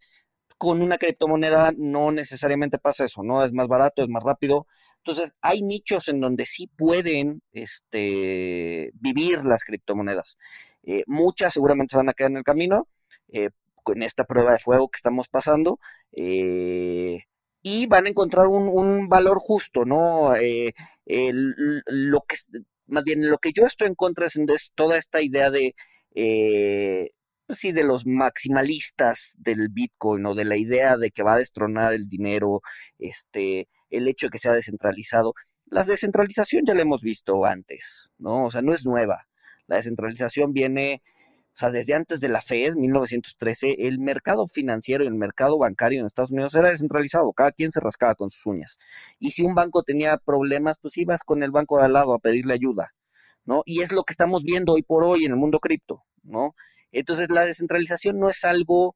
Con 0.57 0.81
una 0.81 0.97
criptomoneda 0.97 1.71
no 1.77 2.11
necesariamente 2.11 2.79
pasa 2.79 3.05
eso, 3.05 3.23
¿no? 3.23 3.43
Es 3.45 3.53
más 3.53 3.67
barato, 3.67 4.03
es 4.03 4.09
más 4.09 4.23
rápido. 4.23 4.67
Entonces, 4.97 5.31
hay 5.41 5.61
nichos 5.61 6.07
en 6.09 6.19
donde 6.19 6.45
sí 6.45 6.67
pueden 6.67 7.41
este, 7.53 8.91
vivir 8.95 9.45
las 9.45 9.63
criptomonedas. 9.63 10.37
muchas 11.07 11.53
seguramente 11.53 11.93
se 11.93 11.97
van 11.97 12.09
a 12.09 12.13
quedar 12.13 12.31
en 12.31 12.37
el 12.37 12.43
camino, 12.43 12.87
en 13.93 14.03
esta 14.03 14.25
prueba 14.25 14.53
de 14.53 14.59
fuego 14.59 14.89
que 14.89 14.97
estamos 14.97 15.27
pasando. 15.29 15.79
Eh, 16.11 17.23
y 17.61 17.87
van 17.87 18.05
a 18.05 18.09
encontrar 18.09 18.47
un, 18.47 19.09
valor 19.09 19.39
justo, 19.39 19.85
¿no? 19.85 20.35
Eh, 20.35 20.73
lo 21.05 22.21
que, 22.21 22.37
más 22.87 23.03
bien, 23.03 23.29
lo 23.29 23.37
que 23.39 23.51
yo 23.53 23.65
estoy 23.65 23.87
en 23.87 23.95
contra 23.95 24.25
es, 24.25 24.71
toda 24.75 24.97
esta 24.97 25.21
idea 25.21 25.51
de, 25.51 25.75
eh, 26.15 27.11
pues 27.45 27.59
sí, 27.59 27.71
de 27.71 27.83
los 27.83 28.05
maximalistas 28.05 29.33
del 29.37 29.69
Bitcoin 29.69 30.25
o 30.25 30.35
de 30.35 30.45
la 30.45 30.57
idea 30.57 30.97
de 30.97 31.11
que 31.11 31.23
va 31.23 31.33
a 31.35 31.37
destronar 31.37 31.93
el 31.93 32.07
dinero, 32.09 32.61
este, 32.99 33.69
el 33.89 34.07
hecho 34.07 34.27
de 34.27 34.31
que 34.31 34.37
sea 34.39 34.53
descentralizado. 34.53 35.33
La 35.65 35.83
descentralización 35.83 36.63
ya 36.65 36.73
la 36.73 36.81
hemos 36.81 37.01
visto 37.01 37.45
antes, 37.45 38.11
¿no? 38.17 38.45
O 38.45 38.51
sea, 38.51 38.61
no 38.61 38.73
es 38.73 38.85
nueva. 38.85 39.27
La 39.67 39.77
descentralización 39.77 40.53
viene 40.53 41.01
sea, 41.57 41.71
desde 41.71 41.95
antes 41.95 42.19
de 42.19 42.29
la 42.29 42.41
Fed, 42.41 42.75
1913, 42.75 43.87
el 43.87 43.99
mercado 43.99 44.47
financiero 44.47 45.03
y 45.03 45.07
el 45.07 45.15
mercado 45.15 45.57
bancario 45.57 45.99
en 45.99 46.05
Estados 46.05 46.31
Unidos 46.31 46.53
era 46.55 46.69
descentralizado, 46.69 47.33
cada 47.33 47.51
quien 47.51 47.71
se 47.71 47.79
rascaba 47.79 48.15
con 48.15 48.29
sus 48.29 48.45
uñas. 48.45 48.77
Y 49.19 49.31
si 49.31 49.43
un 49.43 49.55
banco 49.55 49.81
tenía 49.83 50.17
problemas, 50.17 50.77
pues 50.79 50.97
ibas 50.97 51.23
con 51.23 51.41
el 51.41 51.51
banco 51.51 51.79
de 51.79 51.85
al 51.85 51.93
lado 51.93 52.13
a 52.13 52.19
pedirle 52.19 52.53
ayuda, 52.53 52.93
¿no? 53.45 53.63
Y 53.65 53.81
es 53.81 53.91
lo 53.91 54.03
que 54.03 54.13
estamos 54.13 54.43
viendo 54.43 54.73
hoy 54.73 54.83
por 54.83 55.03
hoy 55.03 55.25
en 55.25 55.31
el 55.31 55.37
mundo 55.37 55.59
cripto, 55.59 56.03
¿no? 56.23 56.53
Entonces, 56.91 57.29
la 57.31 57.43
descentralización 57.45 58.19
no 58.19 58.29
es 58.29 58.43
algo, 58.45 58.89
o 58.89 58.95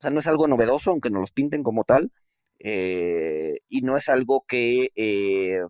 sea, 0.00 0.10
no 0.10 0.20
es 0.20 0.26
algo 0.28 0.46
novedoso, 0.46 0.90
aunque 0.92 1.10
nos 1.10 1.20
los 1.20 1.32
pinten 1.32 1.62
como 1.64 1.84
tal, 1.84 2.12
eh, 2.60 3.58
y 3.68 3.82
no 3.82 3.96
es 3.96 4.08
algo 4.08 4.44
que... 4.46 4.90
Eh, 4.94 5.60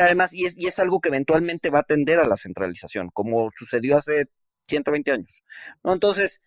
además, 0.00 0.32
y 0.32 0.46
es, 0.46 0.56
y 0.58 0.66
es 0.66 0.78
algo 0.78 1.00
que 1.00 1.10
eventualmente 1.10 1.70
va 1.70 1.80
a 1.80 1.84
tender 1.84 2.20
a 2.20 2.26
la 2.26 2.36
centralización, 2.36 3.10
como 3.12 3.50
sucedió 3.54 3.98
hace 3.98 4.28
120 4.66 5.12
años. 5.12 5.44
¿no? 5.82 5.92
Entonces, 5.92 6.40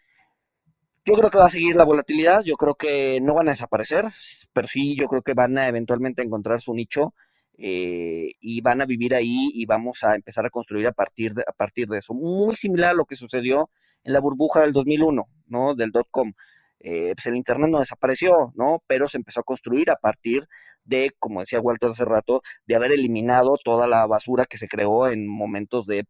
yo 1.06 1.16
creo 1.16 1.30
que 1.30 1.38
va 1.38 1.46
a 1.46 1.50
seguir 1.50 1.76
la 1.76 1.86
volatilidad, 1.86 2.44
yo 2.44 2.56
creo 2.56 2.76
que 2.76 3.20
no 3.22 3.34
van 3.34 3.48
a 3.48 3.52
desaparecer, 3.52 4.06
pero 4.54 4.68
sí, 4.68 4.96
yo 4.96 5.08
creo 5.08 5.22
que 5.22 5.34
van 5.34 5.58
a 5.58 5.68
eventualmente 5.68 6.22
encontrar 6.22 6.62
su 6.62 6.74
nicho 6.74 7.14
eh, 7.58 8.32
y 8.40 8.62
van 8.62 8.82
a 8.82 8.86
vivir 8.86 9.16
ahí 9.16 9.50
y 9.54 9.66
vamos 9.66 10.04
a 10.04 10.16
empezar 10.16 10.46
a 10.46 10.50
construir 10.50 10.88
a 10.88 10.92
partir, 10.92 11.34
de, 11.34 11.44
a 11.48 11.52
partir 11.52 11.88
de 11.88 11.98
eso. 11.98 12.14
Muy 12.14 12.56
similar 12.56 12.92
a 12.92 12.94
lo 12.94 13.06
que 13.06 13.16
sucedió 13.16 13.70
en 14.04 14.14
la 14.14 14.20
burbuja 14.20 14.62
del 14.62 14.72
2001, 14.72 15.28
¿no? 15.48 15.76
Del 15.76 15.92
dot-com. 15.92 16.34
Eh, 16.80 17.14
pues 17.16 17.26
el 17.26 17.36
Internet 17.36 17.70
no 17.70 17.80
desapareció, 17.80 18.54
¿no? 18.56 18.82
Pero 18.88 19.08
se 19.08 19.18
empezó 19.18 19.42
a 19.42 19.44
construir 19.44 19.92
a 19.92 19.98
partir 19.98 20.48
de, 20.86 21.12
como 21.20 21.42
decía 21.42 21.60
Walter 21.60 21.90
hace 21.90 22.06
rato, 22.06 22.42
de 22.66 22.76
haber 22.76 22.92
eliminado 22.94 23.56
toda 23.64 23.88
la 23.88 24.08
basura 24.08 24.46
que 24.46 24.58
se 24.58 24.68
creó 24.68 25.10
en 25.10 25.28
momentos 25.28 25.86
de 25.86 26.06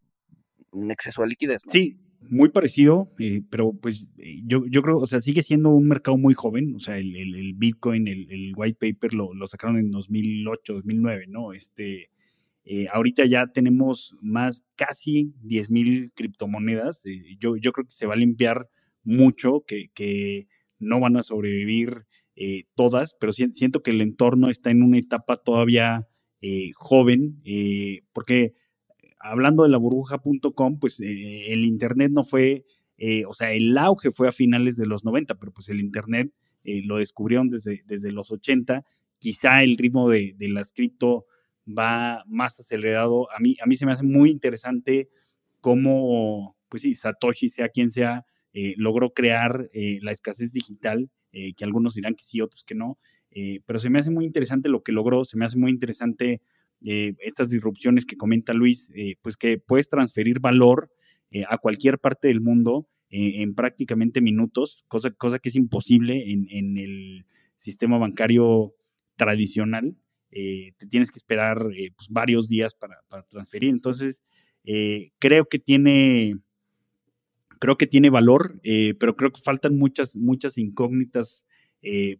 un 0.71 0.91
exceso 0.91 1.21
de 1.21 1.29
liquidez. 1.29 1.61
Sí, 1.69 1.97
muy 2.21 2.49
parecido, 2.49 3.11
eh, 3.19 3.41
pero 3.49 3.73
pues 3.73 4.09
eh, 4.17 4.41
yo, 4.45 4.65
yo 4.67 4.81
creo, 4.81 4.97
o 4.97 5.05
sea, 5.05 5.21
sigue 5.21 5.41
siendo 5.41 5.69
un 5.69 5.87
mercado 5.87 6.17
muy 6.17 6.33
joven, 6.33 6.75
o 6.75 6.79
sea, 6.79 6.97
el, 6.97 7.15
el, 7.15 7.53
Bitcoin, 7.53 8.07
el, 8.07 8.29
el, 8.29 8.53
white 8.55 8.77
paper 8.79 9.13
lo, 9.13 9.33
lo, 9.33 9.47
sacaron 9.47 9.77
en 9.77 9.91
2008, 9.91 10.73
2009, 10.73 11.25
¿no? 11.27 11.53
Este, 11.53 12.09
eh, 12.65 12.87
ahorita 12.91 13.25
ya 13.25 13.47
tenemos 13.47 14.15
más, 14.21 14.65
casi 14.75 15.33
10 15.43 15.71
mil 15.71 16.11
criptomonedas, 16.13 17.03
yo, 17.39 17.55
yo 17.55 17.71
creo 17.71 17.85
que 17.85 17.93
se 17.93 18.05
va 18.05 18.13
a 18.13 18.17
limpiar 18.17 18.69
mucho, 19.03 19.63
que, 19.65 19.89
que 19.93 20.47
no 20.77 20.99
van 20.99 21.17
a 21.17 21.23
sobrevivir 21.23 22.05
todas, 22.73 23.17
pero 23.19 23.33
siento 23.33 23.83
que 23.83 23.91
el 23.91 23.99
entorno 23.99 24.49
está 24.49 24.71
en 24.71 24.81
una 24.81 24.97
etapa 24.97 25.35
todavía 25.35 26.07
joven, 26.77 27.41
porque 28.13 28.53
hablando 29.19 29.63
de 29.63 29.69
la 29.69 29.77
burbuja.com, 29.77 30.79
pues 30.79 30.99
eh, 30.99 31.51
el 31.51 31.65
Internet 31.65 32.11
no 32.11 32.23
fue, 32.23 32.65
eh, 32.97 33.25
o 33.25 33.33
sea, 33.33 33.51
el 33.51 33.77
auge 33.77 34.11
fue 34.11 34.27
a 34.27 34.31
finales 34.31 34.77
de 34.77 34.85
los 34.85 35.03
90, 35.03 35.35
pero 35.35 35.51
pues 35.51 35.69
el 35.69 35.79
Internet 35.79 36.31
eh, 36.63 36.81
lo 36.85 36.97
descubrieron 36.97 37.49
desde, 37.49 37.83
desde 37.85 38.11
los 38.11 38.31
80. 38.31 38.83
Quizá 39.19 39.63
el 39.63 39.77
ritmo 39.77 40.09
de, 40.09 40.33
de 40.37 40.49
las 40.49 40.71
cripto 40.71 41.25
va 41.67 42.23
más 42.27 42.59
acelerado. 42.59 43.31
A 43.31 43.39
mí, 43.39 43.57
a 43.61 43.65
mí 43.65 43.75
se 43.75 43.85
me 43.85 43.91
hace 43.91 44.03
muy 44.03 44.31
interesante 44.31 45.09
cómo, 45.59 46.55
pues 46.69 46.83
sí, 46.83 46.93
Satoshi, 46.93 47.49
sea 47.49 47.69
quien 47.69 47.91
sea, 47.91 48.25
logró 48.77 49.13
crear 49.13 49.69
la 49.73 50.11
escasez 50.11 50.51
digital, 50.51 51.09
que 51.31 51.63
algunos 51.63 51.93
dirán 51.93 52.15
que 52.15 52.23
sí, 52.23 52.41
otros 52.41 52.63
que 52.63 52.75
no. 52.75 52.97
pero 53.65 53.77
se 53.77 53.89
me 53.89 53.99
hace 53.99 54.09
muy 54.09 54.25
interesante 54.25 54.69
lo 54.69 54.81
que 54.81 54.93
logró, 54.93 55.23
se 55.25 55.37
me 55.37 55.45
hace 55.45 55.57
muy 55.57 55.69
interesante 55.69 56.41
eh, 56.81 57.15
estas 57.19 57.49
disrupciones 57.49 58.05
que 58.05 58.15
comenta 58.15 58.53
Luis, 58.53 58.89
eh, 58.95 59.15
pues 59.21 59.35
que 59.35 59.57
puedes 59.57 59.89
transferir 59.89 60.39
valor 60.39 60.89
eh, 61.29 61.43
a 61.49 61.57
cualquier 61.57 61.99
parte 61.99 62.29
del 62.29 62.41
mundo 62.41 62.87
en 63.11 63.55
prácticamente 63.55 64.21
minutos, 64.21 64.85
cosa, 64.87 65.09
cosa 65.09 65.39
que 65.39 65.49
es 65.49 65.55
imposible 65.55 66.31
en, 66.31 66.77
el 66.77 67.25
sistema 67.57 67.97
bancario 67.97 68.75
tradicional. 69.15 69.97
te 70.29 70.87
tienes 70.91 71.09
que 71.09 71.17
esperar 71.17 71.57
pues, 71.95 72.07
varios 72.07 72.47
días 72.47 72.75
para, 72.75 73.01
transferir. 73.27 73.71
Entonces, 73.71 74.21
creo 75.17 75.45
que 75.49 75.57
tiene 75.57 76.35
creo 77.57 77.77
que 77.79 77.87
tiene 77.87 78.11
valor, 78.11 78.61
pero 78.99 79.15
creo 79.15 79.31
que 79.31 79.41
faltan 79.41 79.75
muchas, 79.75 80.15
muchas 80.15 80.59
incógnitas 80.59 81.43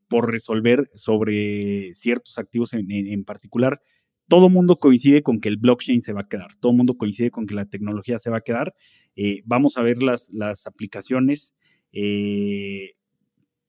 por 0.07 0.32
resolver 0.32 0.89
sobre 0.95 1.93
ciertos 1.93 2.39
activos 2.39 2.74
en, 2.74 3.24
particular. 3.26 3.80
Todo 4.30 4.47
mundo 4.47 4.80
coincide 4.80 5.21
con 5.23 5.41
que 5.41 5.49
el 5.49 5.57
blockchain 5.57 6.01
se 6.01 6.13
va 6.13 6.21
a 6.21 6.27
quedar, 6.30 6.55
todo 6.61 6.71
mundo 6.71 6.97
coincide 6.97 7.32
con 7.32 7.45
que 7.45 7.55
la 7.55 7.65
tecnología 7.65 8.19
se 8.19 8.30
va 8.30 8.38
a 8.38 8.41
quedar. 8.41 8.73
Eh, 9.15 9.41
vamos 9.45 9.77
a 9.77 9.82
ver 9.82 10.01
las, 10.01 10.30
las 10.32 10.65
aplicaciones. 10.65 11.53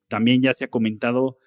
también 0.08 0.42
ya 0.42 0.54
se 0.54 0.64
ha 0.64 0.68
comentado 0.68 1.38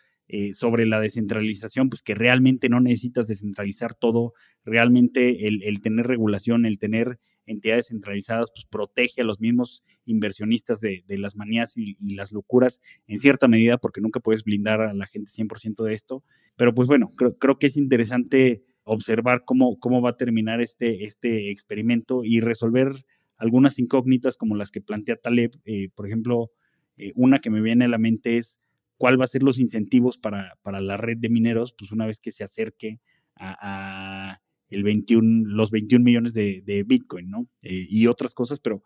sobre 0.53 0.88
la 0.88 0.99
descentralización, 0.99 1.89
pues 1.89 2.01
que 2.01 2.16
realmente 2.16 2.68
no 2.68 2.80
necesitas 2.80 3.28
descentralizar 3.28 3.93
todo, 3.93 4.34
realmente 4.66 5.47
el, 5.47 5.61
el 5.64 5.82
tener 5.84 6.07
regulación, 6.07 6.66
el 6.66 6.80
tener 6.80 7.20
entidades 7.45 7.88
centralizadas, 7.88 8.51
pues 8.53 8.66
protege 8.66 9.22
a 9.22 9.26
los 9.26 9.39
mismos 9.39 9.84
inversionistas 10.05 10.80
de, 10.80 11.03
las 11.07 11.36
manías 11.36 11.74
y, 11.76 11.95
las 12.16 12.32
locuras 12.32 12.82
en 13.07 13.20
cierta 13.20 13.47
medida, 13.47 13.78
porque 13.78 14.01
nunca 14.01 14.20
puedes 14.20 14.43
blindar 14.43 14.82
a 14.82 14.93
la 14.93 15.07
gente 15.07 15.32
100% 15.32 15.84
de 15.84 15.93
esto. 15.93 16.24
Pero 16.55 16.74
pues 16.74 16.88
bueno, 16.88 17.09
creo, 17.39 17.57
que 17.57 17.68
es 17.68 17.78
interesante 17.78 18.64
observar 18.84 19.44
cómo, 19.46 19.80
cómo 19.80 20.02
va 20.02 20.12
a 20.12 20.18
terminar 20.18 20.62
este, 20.62 21.04
este 21.06 21.52
experimento 21.52 22.24
y 22.24 22.40
resolver 22.40 23.06
algunas 23.38 23.80
incógnitas 23.80 24.38
como 24.38 24.56
las 24.56 24.72
que 24.72 24.82
plantea 24.82 25.16
Taleb. 25.16 25.52
Eh, 25.66 25.90
por 25.96 26.08
ejemplo, 26.08 26.52
eh, 26.98 27.12
una 27.16 27.40
que 27.40 27.50
me 27.50 27.62
viene 27.62 27.86
a 27.86 27.90
la 27.90 27.98
mente 27.98 28.38
es 28.38 28.58
cuál 28.98 29.20
va 29.20 29.26
a 29.26 29.28
ser 29.28 29.44
los 29.44 29.60
incentivos 29.60 30.18
para, 30.18 30.58
para 30.62 30.82
la 30.82 30.98
red 30.98 31.18
de 31.18 31.30
mineros, 31.30 31.74
pues 31.74 31.92
una 31.92 32.06
vez 32.06 32.20
que 32.20 32.32
se 32.32 32.44
acerque 32.44 33.00
a 33.36 34.40
el 34.74 34.84
21, 34.84 35.50
los 35.50 35.72
21 35.72 36.04
millones 36.04 36.34
de, 36.34 36.84
Bitcoin, 36.86 37.30
¿no? 37.30 37.48
Eh, 37.62 37.86
y 37.90 38.08
otras 38.08 38.34
cosas, 38.34 38.60
pero 38.60 38.84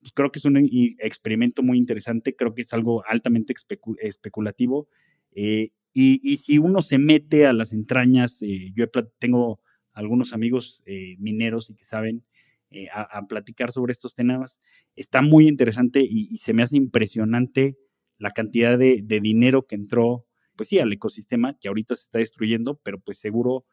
pues, 0.00 0.12
creo 0.12 0.30
que 0.30 0.38
es 0.38 0.44
un 0.44 0.56
experimento 0.98 1.62
muy 1.62 1.78
interesante, 1.78 2.36
creo 2.36 2.54
que 2.54 2.62
es 2.62 2.72
algo 2.72 3.02
altamente 3.06 3.54
especulativo. 4.00 4.88
Y, 5.92 6.36
si 6.38 6.58
uno 6.58 6.82
se 6.82 6.98
mete 6.98 7.46
a 7.46 7.52
las 7.52 7.72
entrañas, 7.72 8.42
eh, 8.42 8.72
yo 8.74 8.86
tengo 9.18 9.60
algunos 9.92 10.32
amigos 10.32 10.82
mineros 11.18 11.68
y 11.70 11.74
que 11.74 11.84
saben 11.84 12.24
a, 12.92 13.22
platicar 13.26 13.72
sobre 13.72 13.92
estos 13.92 14.14
temas, 14.14 14.60
está 14.94 15.22
muy 15.22 15.48
interesante 15.48 16.06
y, 16.08 16.36
se 16.38 16.52
me 16.52 16.62
hace 16.62 16.76
impresionante 16.76 17.76
la 18.18 18.30
cantidad 18.30 18.78
de, 18.78 19.02
dinero 19.02 19.66
que 19.66 19.74
entró, 19.74 20.26
pues 20.56 20.68
sí, 20.68 20.78
al 20.78 20.92
ecosistema, 20.92 21.56
que 21.58 21.68
ahorita 21.68 21.96
se 21.96 22.02
está 22.02 22.18
destruyendo, 22.18 22.78
pero 22.82 23.00
pues 23.00 23.18
seguro 23.18 23.64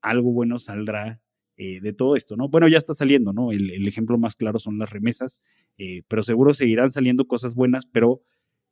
algo 0.00 0.32
bueno 0.32 0.58
saldrá 0.58 1.20
eh, 1.56 1.80
de 1.80 1.92
todo 1.92 2.16
esto, 2.16 2.36
¿no? 2.36 2.48
Bueno, 2.48 2.68
ya 2.68 2.78
está 2.78 2.94
saliendo, 2.94 3.34
¿no? 3.34 3.52
El, 3.52 3.86
ejemplo 3.86 4.16
más 4.16 4.34
claro 4.34 4.58
son 4.58 4.78
las 4.78 4.90
remesas, 4.90 5.42
eh, 5.76 6.02
pero 6.08 6.22
seguro 6.22 6.54
seguirán 6.54 6.90
saliendo 6.90 7.26
cosas 7.26 7.54
buenas, 7.54 7.84
pero 7.84 8.22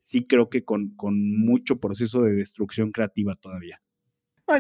sí 0.09 0.27
creo 0.27 0.49
que 0.49 0.65
con, 0.65 0.95
mucho 0.99 1.79
proceso 1.79 2.23
de 2.23 2.33
destrucción 2.33 2.91
creativa 2.91 3.37
todavía. 3.37 3.81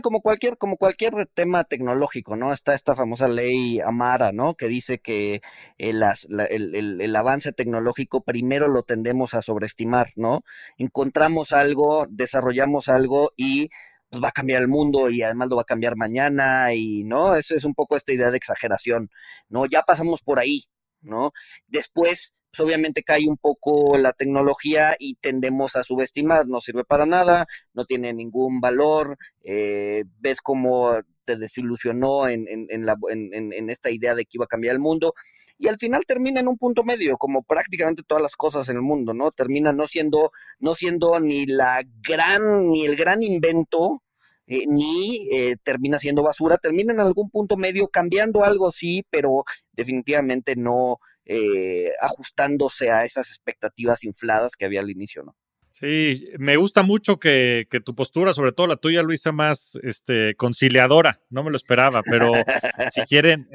como 0.02 0.20
cualquier, 0.20 0.58
como 0.58 0.76
cualquier 0.76 1.26
tema 1.32 1.64
tecnológico, 1.64 2.36
¿no? 2.36 2.52
Está 2.52 2.74
esta 2.74 2.94
famosa 2.94 3.28
ley 3.28 3.80
Amara, 3.80 4.30
¿no? 4.32 4.54
Que 4.54 4.68
dice 4.68 4.98
que 4.98 5.40
el, 5.78 6.02
el, 6.50 7.00
el, 7.00 7.16
avance 7.16 7.52
tecnológico 7.52 8.22
primero 8.22 8.68
lo 8.68 8.82
tendemos 8.82 9.32
a 9.32 9.40
sobreestimar, 9.40 10.08
¿no? 10.16 10.42
Encontramos 10.76 11.52
algo, 11.52 12.06
desarrollamos 12.10 12.90
algo 12.90 13.32
y 13.34 13.70
pues 14.10 14.22
va 14.22 14.28
a 14.28 14.32
cambiar 14.32 14.60
el 14.62 14.68
mundo 14.68 15.08
y 15.08 15.22
además 15.22 15.48
lo 15.48 15.56
va 15.56 15.62
a 15.62 15.64
cambiar 15.64 15.96
mañana 15.96 16.74
y 16.74 17.04
no, 17.04 17.36
eso 17.36 17.54
es 17.54 17.64
un 17.64 17.74
poco 17.74 17.96
esta 17.96 18.12
idea 18.12 18.30
de 18.30 18.36
exageración, 18.36 19.10
¿no? 19.48 19.64
Ya 19.64 19.82
pasamos 19.82 20.22
por 20.22 20.38
ahí, 20.38 20.64
¿no? 21.00 21.32
Después, 21.66 22.34
pues 22.50 22.60
obviamente 22.60 23.02
cae 23.02 23.28
un 23.28 23.36
poco 23.36 23.98
la 23.98 24.12
tecnología 24.12 24.96
y 24.98 25.16
tendemos 25.16 25.76
a 25.76 25.82
subestimar, 25.82 26.46
no 26.46 26.60
sirve 26.60 26.84
para 26.84 27.06
nada, 27.06 27.46
no 27.74 27.84
tiene 27.84 28.12
ningún 28.14 28.60
valor, 28.60 29.16
eh, 29.44 30.04
ves 30.18 30.40
cómo 30.40 30.92
te 31.24 31.36
desilusionó 31.36 32.26
en, 32.26 32.46
en, 32.48 32.86
la, 32.86 32.96
en, 33.10 33.68
esta 33.68 33.90
idea 33.90 34.14
de 34.14 34.24
que 34.24 34.38
iba 34.38 34.46
a 34.46 34.48
cambiar 34.48 34.72
el 34.72 34.80
mundo 34.80 35.12
y 35.58 35.68
al 35.68 35.76
final 35.76 36.06
termina 36.06 36.40
en 36.40 36.48
un 36.48 36.56
punto 36.56 36.84
medio, 36.84 37.18
como 37.18 37.42
prácticamente 37.42 38.02
todas 38.02 38.22
las 38.22 38.34
cosas 38.34 38.68
en 38.70 38.76
el 38.76 38.82
mundo, 38.82 39.12
¿no? 39.12 39.30
Termina 39.30 39.72
no 39.74 39.86
siendo, 39.86 40.30
no 40.58 40.74
siendo 40.74 41.20
ni 41.20 41.44
la 41.44 41.82
gran, 42.00 42.70
ni 42.70 42.86
el 42.86 42.96
gran 42.96 43.22
invento, 43.22 44.02
eh, 44.50 44.64
ni 44.66 45.28
eh, 45.30 45.56
termina 45.62 45.98
siendo 45.98 46.22
basura, 46.22 46.56
termina 46.56 46.94
en 46.94 47.00
algún 47.00 47.28
punto 47.28 47.58
medio 47.58 47.88
cambiando 47.88 48.44
algo, 48.44 48.70
sí, 48.70 49.04
pero 49.10 49.44
definitivamente 49.72 50.56
no 50.56 51.00
eh, 51.26 51.90
ajustándose 52.00 52.90
a 52.90 53.04
esas 53.04 53.28
expectativas 53.28 54.04
infladas 54.04 54.56
que 54.56 54.64
había 54.64 54.80
al 54.80 54.88
inicio, 54.88 55.22
¿no? 55.22 55.36
Sí, 55.70 56.24
me 56.38 56.56
gusta 56.56 56.82
mucho 56.82 57.20
que, 57.20 57.68
tu 57.84 57.94
postura, 57.94 58.32
sobre 58.32 58.52
todo 58.52 58.66
la 58.66 58.76
tuya, 58.76 59.02
Luisa, 59.02 59.32
más 59.32 59.78
este, 59.82 60.34
conciliadora. 60.34 61.20
No 61.28 61.44
me 61.44 61.50
lo 61.50 61.56
esperaba, 61.56 62.02
pero 62.02 62.32
si 62.92 63.02
quieren, 63.02 63.48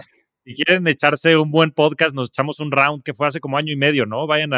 si 0.46 0.54
quieren 0.54 0.88
echarse 0.88 1.36
un 1.36 1.50
buen 1.50 1.72
podcast, 1.72 2.14
nos 2.14 2.30
echamos 2.30 2.60
un 2.60 2.72
round 2.72 3.02
que 3.02 3.16
fue 3.16 3.28
hace 3.28 3.40
como 3.40 3.58
año 3.58 3.74
y 3.74 3.78
medio, 3.78 4.06
¿no? 4.06 4.28
Vayan 4.28 4.54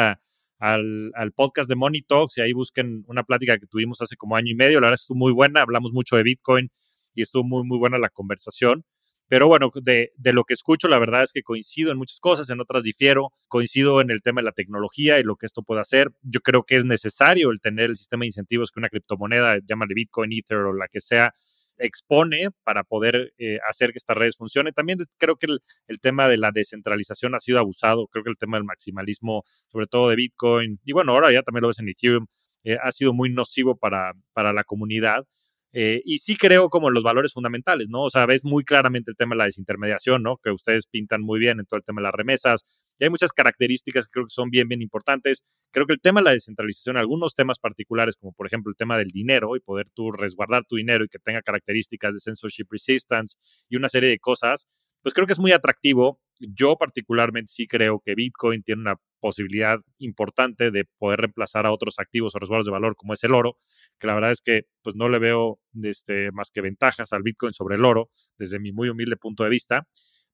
al, 0.58 1.32
podcast 1.34 1.68
de 1.68 1.76
Money 1.76 2.02
Talks 2.02 2.38
y 2.38 2.40
ahí 2.40 2.52
busquen 2.52 3.04
una 3.06 3.22
plática 3.24 3.58
que 3.58 3.66
tuvimos 3.66 4.00
hace 4.02 4.16
como 4.16 4.36
año 4.36 4.50
y 4.52 4.54
medio. 4.54 4.80
La 4.80 4.88
verdad 4.88 5.00
estuvo 5.00 5.18
muy 5.18 5.32
buena, 5.32 5.62
hablamos 5.62 5.92
mucho 5.92 6.16
de 6.16 6.22
Bitcoin 6.22 6.70
y 7.14 7.22
estuvo 7.22 7.44
muy, 7.44 7.64
muy 7.64 7.78
buena 7.78 7.98
la 7.98 8.08
conversación. 8.08 8.84
Pero 9.28 9.48
bueno, 9.48 9.72
de, 9.74 10.12
lo 10.32 10.44
que 10.44 10.54
escucho, 10.54 10.86
la 10.86 11.00
verdad 11.00 11.24
es 11.24 11.32
que 11.32 11.42
coincido 11.42 11.90
en 11.90 11.98
muchas 11.98 12.20
cosas, 12.20 12.48
en 12.48 12.60
otras 12.60 12.84
difiero. 12.84 13.32
Coincido 13.48 14.00
en 14.00 14.10
el 14.10 14.22
tema 14.22 14.40
de 14.40 14.44
la 14.44 14.52
tecnología 14.52 15.18
y 15.18 15.24
lo 15.24 15.36
que 15.36 15.46
esto 15.46 15.62
puede 15.62 15.80
hacer. 15.80 16.12
Yo 16.22 16.40
creo 16.40 16.62
que 16.62 16.76
es 16.76 16.84
necesario 16.84 17.50
el 17.50 17.60
tener 17.60 17.90
el 17.90 17.96
sistema 17.96 18.20
de 18.20 18.26
incentivos 18.26 18.70
que 18.70 18.78
una 18.78 18.88
criptomoneda, 18.88 19.58
llámale 19.64 19.94
Bitcoin, 19.94 20.32
Ether 20.32 20.58
o 20.58 20.72
la 20.72 20.86
que 20.86 21.00
sea, 21.00 21.34
expone 21.78 22.48
para 22.64 22.84
poder 22.84 23.32
eh, 23.38 23.58
hacer 23.68 23.92
que 23.92 23.98
estas 23.98 24.16
redes 24.16 24.36
funcionen. 24.36 24.72
También 24.72 24.98
creo 25.18 25.36
que 25.36 25.46
el, 25.46 26.00
tema 26.00 26.28
de 26.28 26.36
la 26.36 26.50
descentralización 26.52 27.34
ha 27.34 27.40
sido 27.40 27.58
abusado. 27.58 28.06
Creo 28.08 28.24
que 28.24 28.30
el 28.30 28.36
tema 28.38 28.56
del 28.56 28.64
maximalismo, 28.64 29.44
sobre 29.70 29.86
todo 29.86 30.08
de 30.08 30.16
Bitcoin, 30.16 30.78
y 30.84 30.92
bueno, 30.92 31.12
ahora 31.12 31.32
ya 31.32 31.42
también 31.42 31.62
lo 31.62 31.68
ves 31.68 31.78
en 31.80 31.88
Ethereum, 31.88 32.26
eh, 32.64 32.78
ha 32.82 32.92
sido 32.92 33.12
muy 33.12 33.30
nocivo 33.30 33.76
para, 33.76 34.12
para 34.32 34.52
la 34.52 34.64
comunidad. 34.64 35.24
Eh, 35.72 36.00
y 36.06 36.18
sí 36.20 36.36
creo 36.36 36.70
como 36.70 36.90
los 36.90 37.02
valores 37.04 37.34
fundamentales, 37.34 37.88
¿no? 37.90 38.04
O 38.04 38.10
sea, 38.10 38.24
ves 38.24 38.44
muy 38.44 38.64
claramente 38.64 39.10
el 39.10 39.16
tema 39.16 39.34
de 39.34 39.38
la 39.40 39.44
desintermediación, 39.44 40.22
¿no? 40.22 40.38
Que 40.42 40.50
ustedes 40.50 40.86
pintan 40.86 41.20
muy 41.22 41.38
bien 41.38 41.60
en 41.60 41.66
todo 41.66 41.76
el 41.78 41.84
tema 41.84 42.00
de 42.00 42.04
las 42.04 42.14
remesas. 42.14 42.64
Y 42.98 43.04
hay 43.04 43.10
muchas 43.10 43.32
características 43.32 44.06
que 44.06 44.12
creo 44.12 44.24
que 44.26 44.30
son 44.30 44.50
bien, 44.50 44.68
bien 44.68 44.82
importantes. 44.82 45.42
Creo 45.72 45.86
que 45.86 45.92
el 45.92 46.00
tema 46.00 46.20
de 46.20 46.24
la 46.24 46.32
descentralización, 46.32 46.96
algunos 46.96 47.34
temas 47.34 47.58
particulares, 47.58 48.16
como 48.16 48.32
por 48.32 48.46
ejemplo 48.46 48.70
el 48.70 48.76
tema 48.76 48.96
del 48.98 49.08
dinero 49.08 49.56
y 49.56 49.60
poder 49.60 49.88
tú 49.90 50.12
resguardar 50.12 50.64
tu 50.66 50.76
dinero 50.76 51.04
y 51.04 51.08
que 51.08 51.18
tenga 51.18 51.42
características 51.42 52.14
de 52.14 52.20
censorship 52.20 52.66
resistance 52.70 53.36
y 53.68 53.76
una 53.76 53.88
serie 53.88 54.08
de 54.08 54.18
cosas, 54.18 54.66
pues 55.02 55.14
creo 55.14 55.26
que 55.26 55.34
es 55.34 55.38
muy 55.38 55.52
atractivo. 55.52 56.20
Yo 56.40 56.76
particularmente 56.76 57.50
sí 57.52 57.66
creo 57.66 58.00
que 58.04 58.14
Bitcoin 58.14 58.62
tiene 58.62 58.82
una 58.82 58.96
posibilidad 59.20 59.78
importante 59.98 60.70
de 60.70 60.84
poder 60.98 61.20
reemplazar 61.20 61.66
a 61.66 61.72
otros 61.72 61.98
activos 61.98 62.34
o 62.34 62.38
resguardos 62.38 62.66
de 62.66 62.72
valor 62.72 62.96
como 62.96 63.14
es 63.14 63.22
el 63.24 63.32
oro, 63.32 63.56
que 63.98 64.06
la 64.06 64.14
verdad 64.14 64.32
es 64.32 64.40
que 64.40 64.64
pues 64.82 64.96
no 64.96 65.08
le 65.08 65.18
veo 65.18 65.60
este, 65.82 66.30
más 66.32 66.50
que 66.50 66.60
ventajas 66.60 67.12
al 67.12 67.22
Bitcoin 67.22 67.52
sobre 67.52 67.76
el 67.76 67.84
oro 67.84 68.10
desde 68.38 68.58
mi 68.58 68.72
muy 68.72 68.88
humilde 68.88 69.16
punto 69.16 69.44
de 69.44 69.50
vista. 69.50 69.86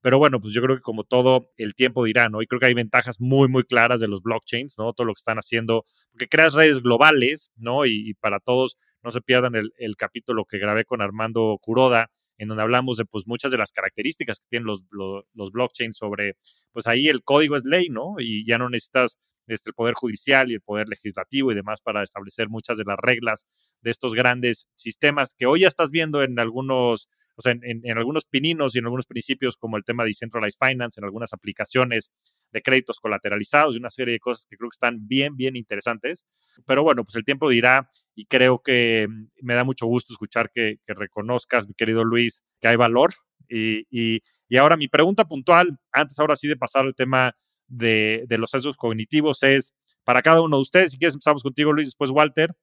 Pero 0.02 0.18
bueno, 0.18 0.40
pues 0.40 0.52
yo 0.52 0.60
creo 0.60 0.76
que 0.76 0.82
como 0.82 1.04
todo, 1.04 1.50
el 1.56 1.74
tiempo 1.74 2.04
dirá, 2.04 2.28
¿no? 2.28 2.42
Y 2.42 2.46
creo 2.46 2.58
que 2.58 2.66
hay 2.66 2.74
ventajas 2.74 3.20
muy, 3.20 3.48
muy 3.48 3.62
claras 3.62 4.00
de 4.00 4.08
los 4.08 4.20
blockchains, 4.22 4.76
¿no? 4.76 4.92
Todo 4.92 5.06
lo 5.06 5.14
que 5.14 5.20
están 5.20 5.38
haciendo, 5.38 5.84
porque 6.10 6.28
creas 6.28 6.54
redes 6.54 6.80
globales, 6.82 7.52
¿no? 7.56 7.86
Y, 7.86 8.14
para 8.14 8.40
todos, 8.40 8.76
no 9.02 9.12
se 9.12 9.20
pierdan 9.20 9.54
el, 9.54 9.96
capítulo 9.96 10.44
que 10.44 10.58
grabé 10.58 10.84
con 10.84 11.02
Armando 11.02 11.56
Curoda, 11.62 12.10
en 12.36 12.48
donde 12.48 12.62
hablamos 12.64 12.96
de 12.96 13.04
pues 13.04 13.26
muchas 13.28 13.52
de 13.52 13.58
las 13.58 13.70
características 13.70 14.40
que 14.40 14.46
tienen 14.50 14.66
los, 14.66 14.84
los, 14.90 15.52
blockchains 15.52 15.96
sobre, 15.96 16.34
pues 16.72 16.88
ahí 16.88 17.08
el 17.08 17.22
código 17.22 17.54
es 17.54 17.64
ley, 17.64 17.88
¿no? 17.88 18.16
Y 18.18 18.44
ya 18.44 18.58
no 18.58 18.68
necesitas 18.68 19.18
este, 19.46 19.70
el 19.70 19.74
poder 19.74 19.94
judicial 19.94 20.50
y 20.50 20.54
el 20.54 20.60
poder 20.60 20.88
legislativo 20.88 21.52
y 21.52 21.54
demás 21.54 21.80
para 21.80 22.02
establecer 22.02 22.48
muchas 22.48 22.76
de 22.76 22.84
las 22.84 22.96
reglas 22.98 23.46
de 23.82 23.90
estos 23.90 24.14
grandes 24.14 24.66
sistemas 24.74 25.34
que 25.36 25.46
hoy 25.46 25.60
ya 25.60 25.68
estás 25.68 25.90
viendo 25.90 26.22
en 26.22 26.38
algunos 26.40 27.08
o 27.34 27.42
sea, 27.42 27.54
en, 27.60 27.98
algunos 27.98 28.24
pininos 28.24 28.74
y 28.74 28.78
en 28.78 28.84
algunos 28.84 29.06
principios 29.06 29.56
como 29.56 29.76
el 29.76 29.84
tema 29.84 30.02
de 30.02 30.08
Decentralized 30.08 30.58
Finance, 30.58 31.00
en 31.00 31.04
algunas 31.04 31.32
aplicaciones 31.32 32.10
de 32.52 32.62
créditos 32.62 33.00
colateralizados 33.00 33.74
y 33.74 33.78
una 33.78 33.90
serie 33.90 34.12
de 34.12 34.20
cosas 34.20 34.46
que 34.48 34.56
creo 34.56 34.68
que 34.68 34.74
están 34.74 35.06
bien, 35.08 35.36
bien 35.36 35.56
interesantes. 35.56 36.26
Pero 36.66 36.82
bueno, 36.82 37.04
pues 37.04 37.16
el 37.16 37.24
tiempo 37.24 37.48
dirá 37.48 37.88
y 38.14 38.26
creo 38.26 38.60
que 38.62 39.06
mm, 39.08 39.26
me 39.42 39.54
da 39.54 39.64
mucho 39.64 39.86
gusto 39.86 40.12
escuchar 40.12 40.50
que, 40.50 40.78
reconozcas, 40.86 41.66
mi 41.66 41.74
querido 41.74 42.04
Luis, 42.04 42.44
que 42.60 42.68
hay 42.68 42.76
valor. 42.76 43.12
Y, 43.48 43.86
y, 43.90 44.22
ahora 44.58 44.76
mi 44.76 44.88
pregunta 44.88 45.24
puntual, 45.26 45.78
antes 45.92 46.18
ahora 46.18 46.36
sí 46.36 46.46
de 46.46 46.56
pasar 46.56 46.84
al 46.84 46.94
tema 46.94 47.34
de, 47.66 48.24
de 48.28 48.38
los 48.38 48.50
sesgos 48.50 48.76
cognitivos, 48.76 49.42
es 49.42 49.74
para 50.04 50.22
cada 50.22 50.42
uno 50.42 50.56
de 50.56 50.62
ustedes, 50.62 50.92
si 50.92 50.98
quieres 50.98 51.14
empezamos 51.14 51.42
contigo 51.42 51.72
Luis, 51.72 51.88
después 51.88 52.10
Walter. 52.10 52.54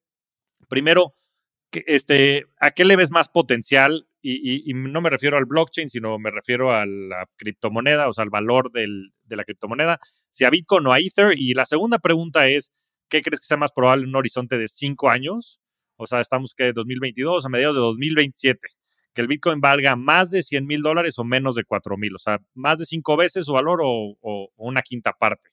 Primero, 0.68 1.14
este, 1.72 2.46
¿a 2.58 2.70
qué 2.72 2.84
le 2.84 2.96
ves 2.96 3.10
más 3.10 3.28
potencial 3.28 4.06
y, 4.22 4.72
no 4.74 5.00
me 5.00 5.10
refiero 5.10 5.36
al 5.36 5.46
blockchain, 5.46 5.88
sino 5.88 6.18
me 6.18 6.30
refiero 6.30 6.72
a 6.72 6.86
la 6.86 7.26
criptomoneda, 7.36 8.08
o 8.08 8.12
sea, 8.12 8.24
al 8.24 8.30
valor 8.30 8.70
del, 8.70 9.12
de 9.24 9.36
la 9.36 9.44
criptomoneda, 9.44 9.98
si 10.30 10.44
a 10.44 10.50
Bitcoin 10.50 10.86
o 10.86 10.92
a 10.92 11.00
Ether. 11.00 11.34
Y 11.36 11.54
la 11.54 11.66
segunda 11.66 11.98
pregunta 11.98 12.48
es, 12.48 12.72
¿qué 13.08 13.22
crees 13.22 13.40
que 13.40 13.46
sea 13.46 13.56
más 13.56 13.72
probable 13.72 14.04
en 14.04 14.10
un 14.10 14.16
horizonte 14.16 14.58
de 14.58 14.68
cinco 14.68 15.10
años? 15.10 15.60
O 15.96 16.06
sea, 16.06 16.20
estamos 16.20 16.54
que 16.54 16.72
2022 16.72 17.44
a 17.44 17.48
mediados 17.48 17.76
de 17.76 17.82
2027, 17.82 18.68
que 19.14 19.20
el 19.20 19.26
Bitcoin 19.28 19.60
valga 19.60 19.96
más 19.96 20.30
de 20.30 20.42
100 20.42 20.66
mil 20.66 20.82
dólares 20.82 21.18
o 21.18 21.24
menos 21.24 21.54
de 21.54 21.64
4 21.64 21.96
mil, 21.96 22.14
o 22.14 22.18
sea, 22.18 22.38
más 22.54 22.78
de 22.78 22.86
cinco 22.86 23.16
veces 23.16 23.46
su 23.46 23.52
valor 23.52 23.80
o 23.82 24.16
una 24.56 24.82
quinta 24.82 25.12
parte 25.12 25.50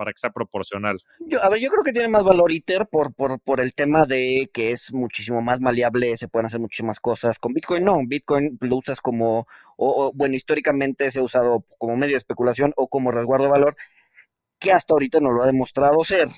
para 0.00 0.14
que 0.14 0.18
sea 0.18 0.30
proporcional. 0.30 0.96
Yo, 1.26 1.44
a 1.44 1.50
ver, 1.50 1.60
yo 1.60 1.68
creo 1.68 1.84
que 1.84 1.92
tiene 1.92 2.08
más 2.08 2.24
valor 2.24 2.50
ITER 2.50 2.86
por, 2.86 3.12
por, 3.12 3.38
por 3.38 3.60
el 3.60 3.74
tema 3.74 4.06
de 4.06 4.48
que 4.50 4.70
es 4.70 4.94
muchísimo 4.94 5.42
más 5.42 5.60
maleable, 5.60 6.16
se 6.16 6.26
pueden 6.26 6.46
hacer 6.46 6.58
muchísimas 6.58 7.00
cosas. 7.00 7.38
Con 7.38 7.52
Bitcoin 7.52 7.84
no, 7.84 8.00
Bitcoin 8.06 8.56
lo 8.62 8.76
usas 8.78 9.02
como, 9.02 9.46
o, 9.76 10.10
bueno, 10.14 10.34
históricamente 10.34 11.10
se 11.10 11.18
ha 11.18 11.22
usado 11.22 11.66
como 11.76 11.98
medio 11.98 12.14
de 12.14 12.16
especulación 12.16 12.72
o 12.76 12.88
como 12.88 13.10
resguardo 13.10 13.44
de 13.44 13.50
valor, 13.50 13.76
que 14.58 14.72
hasta 14.72 14.94
ahorita 14.94 15.20
no 15.20 15.32
lo 15.32 15.42
ha 15.42 15.46
demostrado 15.46 16.02
ser. 16.02 16.28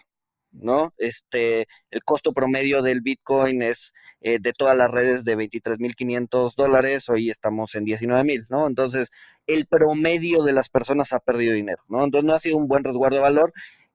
¿No? 0.53 0.95
Este, 0.99 1.67
el 1.91 2.05
costo 2.05 2.33
promedio 2.33 2.83
del 2.83 3.01
Bitcoin 3.01 3.63
es 3.63 3.93
eh, 4.21 4.39
de 4.41 4.53
todas 4.53 4.77
las 4.77 4.91
redes 4.91 5.25
de 5.25 5.37
23.500 5.37 6.55
dólares, 6.55 7.09
hoy 7.09 7.31
estamos 7.31 7.75
en 7.75 7.85
19.000, 7.85 8.47
¿no? 8.51 8.67
Entonces, 8.67 9.11
el 9.47 9.67
promedio 9.67 10.43
de 10.45 10.53
las 10.53 10.69
personas 10.69 11.13
ha 11.13 11.21
perdido 11.21 11.55
dinero, 11.55 11.83
¿no? 11.89 12.05
Entonces, 12.05 12.27
no 12.27 12.35
ha 12.35 12.41
sido 12.41 12.57
un 12.57 12.69
buen 12.69 12.85
resguardo 12.85 13.17
de 13.17 13.23
valor. 13.23 13.53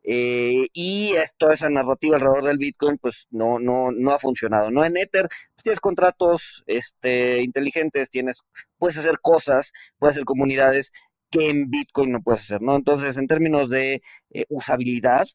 Eh, 0.10 0.68
y 0.72 1.16
toda 1.38 1.54
esa 1.54 1.70
narrativa 1.70 2.16
alrededor 2.16 2.44
del 2.46 2.58
Bitcoin, 2.58 2.98
pues 2.98 3.28
no, 3.30 3.60
no, 3.60 3.92
no 3.92 4.12
ha 4.12 4.20
funcionado, 4.20 4.72
¿no? 4.72 4.86
En 4.86 4.96
Ether, 4.96 5.28
pues, 5.28 5.64
tienes 5.64 5.82
contratos 5.82 6.64
este, 6.66 7.42
inteligentes, 7.44 8.10
tienes, 8.10 8.42
puedes 8.78 8.98
hacer 8.98 9.20
cosas, 9.22 9.74
puedes 10.00 10.16
hacer 10.16 10.24
comunidades 10.26 10.94
que 11.30 11.50
en 11.50 11.70
Bitcoin 11.70 12.12
no 12.12 12.22
puedes 12.22 12.42
hacer, 12.42 12.62
¿no? 12.62 12.76
Entonces, 12.78 13.18
en 13.18 13.28
términos 13.28 13.70
de 13.70 14.02
eh, 14.32 14.46
usabilidad, 14.50 15.28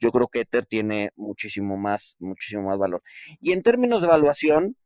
yo 0.00 0.10
creo 0.10 0.28
que 0.28 0.40
Ether 0.40 0.66
tiene 0.66 1.10
muchísimo 1.16 1.76
más, 1.76 2.16
muchísimo 2.18 2.62
más 2.62 2.78
valor. 2.78 3.02
Y 3.40 3.52
en 3.52 3.62
términos 3.62 4.02
de 4.02 4.08
evaluación, 4.08 4.76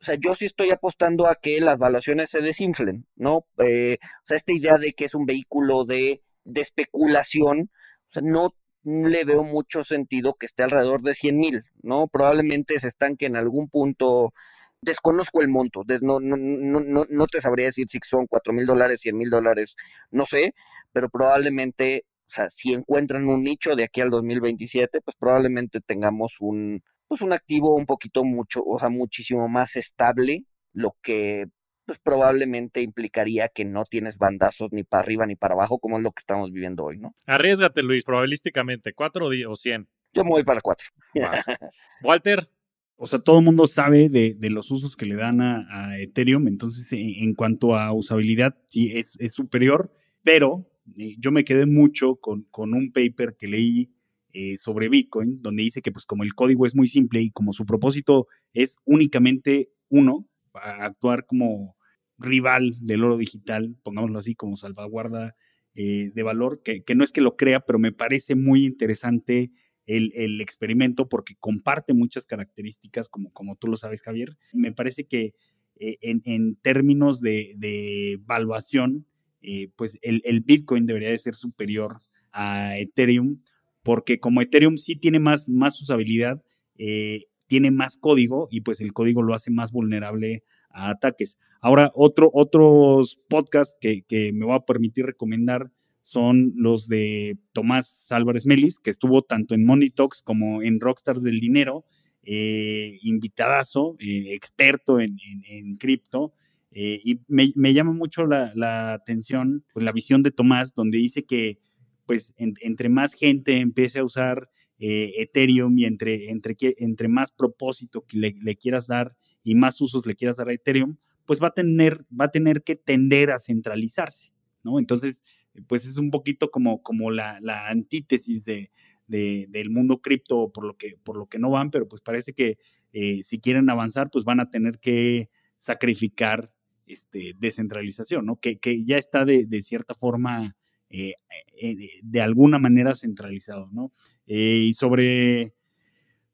o 0.00 0.02
sea, 0.02 0.16
yo 0.18 0.34
sí 0.34 0.46
estoy 0.46 0.70
apostando 0.70 1.26
a 1.26 1.34
que 1.34 1.60
las 1.60 1.78
valuaciones 1.78 2.30
se 2.30 2.40
desinflen, 2.40 3.06
¿no? 3.16 3.46
Eh, 3.58 3.98
o 4.00 4.24
sea, 4.24 4.36
esta 4.36 4.52
idea 4.52 4.78
de 4.78 4.92
que 4.92 5.04
es 5.04 5.14
un 5.14 5.26
vehículo 5.26 5.84
de, 5.84 6.22
de 6.44 6.60
especulación, 6.60 7.70
o 8.06 8.10
sea, 8.10 8.22
no 8.22 8.54
le 8.82 9.24
veo 9.24 9.44
mucho 9.44 9.82
sentido 9.82 10.34
que 10.34 10.46
esté 10.46 10.62
alrededor 10.62 11.02
de 11.02 11.14
100 11.14 11.38
mil, 11.38 11.64
¿no? 11.82 12.08
Probablemente 12.08 12.78
se 12.80 12.88
estanque 12.88 13.26
en 13.26 13.36
algún 13.36 13.68
punto, 13.68 14.32
desconozco 14.80 15.42
el 15.42 15.48
monto, 15.48 15.82
no, 16.00 16.18
no, 16.20 16.36
no, 16.36 17.04
no 17.08 17.26
te 17.26 17.40
sabría 17.42 17.66
decir 17.66 17.86
si 17.90 17.98
son 18.02 18.26
4 18.26 18.52
mil 18.54 18.66
dólares, 18.66 19.00
100 19.00 19.16
mil 19.16 19.30
dólares, 19.30 19.76
no 20.10 20.24
sé, 20.24 20.54
pero 20.92 21.10
probablemente 21.10 22.04
o 22.30 22.32
sea, 22.32 22.48
si 22.48 22.72
encuentran 22.72 23.26
un 23.26 23.42
nicho 23.42 23.74
de 23.74 23.82
aquí 23.82 24.00
al 24.00 24.08
2027, 24.08 25.00
pues 25.00 25.16
probablemente 25.16 25.80
tengamos 25.80 26.36
un, 26.38 26.80
pues 27.08 27.22
un 27.22 27.32
activo 27.32 27.74
un 27.74 27.86
poquito 27.86 28.22
mucho, 28.22 28.62
o 28.64 28.78
sea, 28.78 28.88
muchísimo 28.88 29.48
más 29.48 29.74
estable, 29.74 30.44
lo 30.72 30.96
que 31.02 31.46
pues 31.86 31.98
probablemente 31.98 32.82
implicaría 32.82 33.48
que 33.48 33.64
no 33.64 33.84
tienes 33.84 34.16
bandazos 34.16 34.68
ni 34.70 34.84
para 34.84 35.02
arriba 35.02 35.26
ni 35.26 35.34
para 35.34 35.54
abajo, 35.54 35.80
como 35.80 35.96
es 35.96 36.04
lo 36.04 36.12
que 36.12 36.20
estamos 36.20 36.52
viviendo 36.52 36.84
hoy, 36.84 36.98
¿no? 36.98 37.16
Arriesgate, 37.26 37.82
Luis, 37.82 38.04
probabilísticamente, 38.04 38.92
¿cuatro 38.92 39.26
o 39.26 39.56
cien? 39.56 39.88
Yo 40.12 40.22
me 40.22 40.30
voy 40.30 40.44
para 40.44 40.60
cuatro. 40.60 40.86
Walter. 42.04 42.48
O 42.94 43.08
sea, 43.08 43.18
todo 43.18 43.40
el 43.40 43.44
mundo 43.44 43.66
sabe 43.66 44.08
de, 44.08 44.36
los 44.50 44.70
usos 44.70 44.94
que 44.94 45.06
le 45.06 45.16
dan 45.16 45.40
a, 45.40 45.98
Ethereum, 45.98 46.46
entonces 46.46 46.86
en, 46.92 47.34
cuanto 47.34 47.74
a 47.74 47.92
usabilidad, 47.92 48.56
sí 48.66 48.92
es, 48.94 49.16
es 49.18 49.32
superior, 49.32 49.92
pero 50.22 50.69
yo 50.96 51.32
me 51.32 51.44
quedé 51.44 51.66
mucho 51.66 52.16
con, 52.16 52.46
un 52.54 52.92
paper 52.92 53.36
que 53.36 53.48
leí 53.48 53.90
eh, 54.32 54.56
sobre 54.56 54.88
Bitcoin, 54.88 55.42
donde 55.42 55.62
dice 55.62 55.82
que 55.82 55.92
pues 55.92 56.06
como 56.06 56.22
el 56.22 56.34
código 56.34 56.66
es 56.66 56.76
muy 56.76 56.88
simple 56.88 57.20
y 57.20 57.30
como 57.30 57.52
su 57.52 57.66
propósito 57.66 58.28
es 58.52 58.76
únicamente 58.84 59.70
uno, 59.88 60.26
actuar 60.52 61.26
como 61.26 61.76
rival 62.18 62.74
del 62.80 63.04
oro 63.04 63.16
digital, 63.16 63.76
pongámoslo 63.82 64.18
así, 64.18 64.34
como 64.34 64.56
salvaguarda 64.56 65.34
eh, 65.74 66.10
de 66.14 66.22
valor, 66.22 66.62
que, 66.62 66.82
no 66.94 67.04
es 67.04 67.12
que 67.12 67.20
lo 67.20 67.36
crea, 67.36 67.60
pero 67.60 67.78
me 67.78 67.92
parece 67.92 68.34
muy 68.34 68.64
interesante 68.64 69.50
el, 69.86 70.40
experimento 70.40 71.08
porque 71.08 71.34
comparte 71.40 71.94
muchas 71.94 72.26
características, 72.26 73.08
como, 73.08 73.32
como 73.32 73.56
tú 73.56 73.66
lo 73.66 73.76
sabes, 73.76 74.02
Javier. 74.02 74.36
Me 74.52 74.72
parece 74.72 75.04
que 75.06 75.32
eh, 75.76 75.98
en, 76.02 76.56
términos 76.56 77.20
de, 77.20 77.54
de 77.56 78.12
evaluación, 78.12 79.06
eh, 79.42 79.70
pues 79.76 79.98
el, 80.02 80.40
Bitcoin 80.40 80.86
debería 80.86 81.10
de 81.10 81.18
ser 81.18 81.34
superior 81.34 82.02
a 82.32 82.76
Ethereum, 82.78 83.40
porque 83.82 84.20
como 84.20 84.42
Ethereum 84.42 84.76
sí 84.76 84.96
tiene 84.96 85.18
más, 85.18 85.48
más 85.48 85.80
usabilidad, 85.80 86.42
eh, 86.76 87.26
tiene 87.46 87.70
más 87.70 87.96
código 87.96 88.48
y 88.50 88.60
pues 88.60 88.80
el 88.80 88.92
código 88.92 89.22
lo 89.22 89.34
hace 89.34 89.50
más 89.50 89.72
vulnerable 89.72 90.44
a 90.70 90.90
ataques. 90.90 91.36
Ahora, 91.60 91.90
otro, 91.94 92.30
otros 92.32 93.18
podcasts 93.28 93.76
que, 93.80 94.04
me 94.32 94.44
voy 94.44 94.54
a 94.54 94.60
permitir 94.60 95.06
recomendar 95.06 95.70
son 96.02 96.52
los 96.56 96.88
de 96.88 97.38
Tomás 97.52 98.10
Álvarez 98.10 98.46
Melis, 98.46 98.78
que 98.78 98.90
estuvo 98.90 99.22
tanto 99.22 99.54
en 99.54 99.64
Money 99.64 99.90
Talks 99.90 100.22
como 100.22 100.62
en 100.62 100.80
Rockstars 100.80 101.22
del 101.22 101.40
Dinero, 101.40 101.84
eh, 102.22 102.98
invitadazo, 103.02 103.96
experto 103.98 105.00
en, 105.00 105.18
en 105.48 105.74
cripto, 105.76 106.32
eh, 106.72 107.00
y 107.04 107.20
me, 107.26 107.74
llama 107.74 107.92
mucho 107.92 108.26
la, 108.26 108.92
atención 108.92 109.64
pues, 109.72 109.84
la 109.84 109.92
visión 109.92 110.22
de 110.22 110.30
Tomás, 110.30 110.74
donde 110.74 110.98
dice 110.98 111.24
que 111.24 111.58
pues 112.06 112.34
entre 112.36 112.88
más 112.88 113.14
gente 113.14 113.58
empiece 113.58 114.00
a 114.00 114.04
usar 114.04 114.50
eh, 114.78 115.12
Ethereum 115.18 115.78
y 115.78 115.84
entre, 115.84 116.30
entre, 116.30 116.56
entre 116.78 117.06
más 117.06 117.32
propósito 117.32 118.04
que 118.06 118.34
le, 118.42 118.56
quieras 118.56 118.88
dar 118.88 119.14
y 119.44 119.54
más 119.54 119.80
usos 119.80 120.06
le 120.06 120.16
quieras 120.16 120.38
dar 120.38 120.48
a 120.48 120.52
Ethereum, 120.52 120.96
pues 121.26 121.40
va 121.40 121.48
a 121.48 121.54
tener, 121.54 122.04
va 122.18 122.24
a 122.24 122.30
tener 122.30 122.62
que 122.62 122.76
tender 122.76 123.30
a 123.30 123.38
centralizarse, 123.38 124.32
¿no? 124.64 124.78
Entonces, 124.78 125.22
pues 125.68 125.84
es 125.86 125.96
un 125.96 126.10
poquito 126.10 126.50
como, 126.50 126.82
como 126.82 127.10
la, 127.10 127.38
antítesis 127.68 128.44
de, 128.44 128.70
del 129.06 129.70
mundo 129.70 130.00
cripto 130.00 130.50
por 130.52 130.64
lo, 130.64 130.76
que, 130.76 130.96
por 131.04 131.16
lo 131.16 131.26
que 131.26 131.38
no 131.38 131.50
van, 131.50 131.70
pero 131.70 131.86
pues 131.86 132.00
parece 132.00 132.32
que 132.32 132.58
eh, 132.92 133.22
si 133.24 133.38
quieren 133.38 133.70
avanzar, 133.70 134.10
pues 134.10 134.24
van 134.24 134.40
a 134.40 134.50
tener 134.50 134.80
que 134.80 135.30
sacrificar 135.58 136.50
este, 136.92 137.34
descentralización, 137.38 138.26
¿no? 138.26 138.36
Que, 138.40 138.58
ya 138.84 138.98
está 138.98 139.24
de, 139.24 139.62
cierta 139.62 139.94
forma, 139.94 140.56
eh, 140.88 141.14
eh, 141.60 142.00
de 142.02 142.20
alguna 142.20 142.58
manera 142.58 142.94
centralizado, 142.94 143.68
¿no? 143.72 143.92
Eh, 144.26 144.60
y 144.64 144.72
sobre, 144.72 145.54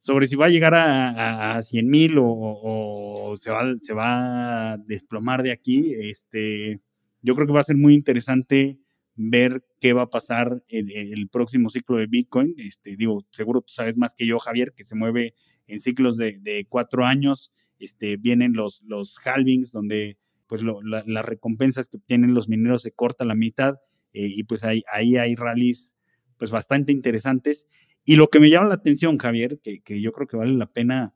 sobre 0.01 0.27
si 0.27 0.37
va 0.37 0.47
a 0.47 0.51
llegar 0.51 0.75
a, 0.75 1.57
a, 1.57 1.63
100 1.63 1.89
mil 1.89 2.17
o, 2.19 3.35
se, 3.41 3.51
va, 3.51 3.65
se 3.81 3.93
va 3.93 4.73
a 4.73 4.77
desplomar 4.79 5.43
de 5.43 5.53
aquí, 5.53 5.95
este, 5.95 6.81
yo 7.23 7.35
creo 7.35 7.47
que 7.47 7.53
va 7.53 7.61
a 7.61 7.65
ser 7.65 7.77
muy 7.77 7.95
interesante 7.95 8.79
ver 9.17 9.65
qué 9.81 9.93
va 9.93 10.03
a 10.03 10.11
pasar 10.11 10.63
en 10.69 10.91
el, 10.91 11.29
próximo 11.29 11.71
ciclo 11.71 11.97
de 11.97 12.07
Bitcoin. 12.07 12.55
Este, 12.59 12.97
digo, 12.97 13.25
seguro 13.31 13.63
tú 13.63 13.73
sabes 13.73 13.99
más 13.99 14.15
que 14.15 14.27
yo, 14.27 14.39
Javier, 14.39 14.73
que 14.77 14.85
se 14.85 14.95
mueve 14.95 15.35
en 15.67 15.81
ciclos 15.81 16.17
de, 16.17 16.39
de 16.41 16.67
cuatro 16.69 17.05
años. 17.05 17.51
Este, 17.79 18.17
vienen 18.17 18.53
los, 18.53 18.83
los 18.83 19.19
halvings, 19.25 19.73
donde 19.73 20.19
pues 20.47 20.63
las 20.63 21.25
recompensas 21.25 21.89
que 21.89 21.97
obtienen 21.97 22.35
los 22.35 22.49
mineros 22.49 22.83
se 22.83 22.93
corta 22.93 23.25
la 23.25 23.35
mitad 23.35 23.77
eh, 24.13 24.29
y 24.29 24.45
pues 24.45 24.65
ahí, 24.65 24.83
ahí 24.93 25.17
hay 25.17 25.35
rallies 25.35 25.95
pues 26.39 26.51
bastante 26.51 26.93
interesantes. 26.93 27.67
Y 28.05 28.17
lo 28.17 28.29
que 28.29 28.41
me 28.41 28.51
llama 28.51 28.69
la 28.69 28.75
atención, 28.75 29.19
Javier, 29.19 29.59
que, 29.63 30.01
yo 30.01 30.13
creo 30.13 30.29
que 30.29 30.37
vale 30.37 30.55
la 30.55 30.67
pena 30.67 31.15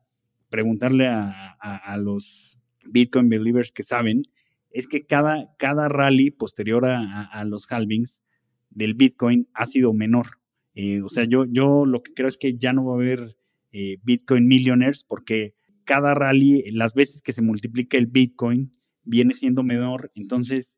preguntarle 0.49 1.07
a, 1.07 1.97
los 1.97 2.59
Bitcoin 2.91 3.29
believers 3.29 3.71
que 3.71 3.83
saben, 3.83 4.23
es 4.71 4.87
que 4.87 5.05
cada, 5.05 5.45
cada 5.57 5.87
rally 5.87 6.31
posterior 6.31 6.85
a, 6.85 7.43
los 7.45 7.65
halvings 7.71 8.21
del 8.69 8.93
Bitcoin 8.93 9.47
ha 9.53 9.67
sido 9.67 9.93
menor. 9.93 10.39
Eh, 10.75 11.01
o 11.01 11.09
sea, 11.09 11.23
yo, 11.23 11.45
yo 11.45 11.85
lo 11.85 12.03
que 12.03 12.13
creo 12.13 12.27
es 12.27 12.37
que 12.37 12.57
ya 12.57 12.73
no 12.73 12.85
va 12.85 12.93
a 12.93 12.95
haber 12.95 13.37
eh, 13.71 13.97
Bitcoin 14.03 14.47
millionaires 14.47 15.05
porque 15.05 15.55
cada 15.85 16.13
rally, 16.13 16.69
las 16.71 16.93
veces 16.93 17.21
que 17.21 17.33
se 17.33 17.41
multiplica 17.41 17.97
el 17.97 18.07
Bitcoin, 18.07 18.73
viene 19.03 19.33
siendo 19.33 19.63
menor. 19.63 20.11
Entonces, 20.15 20.75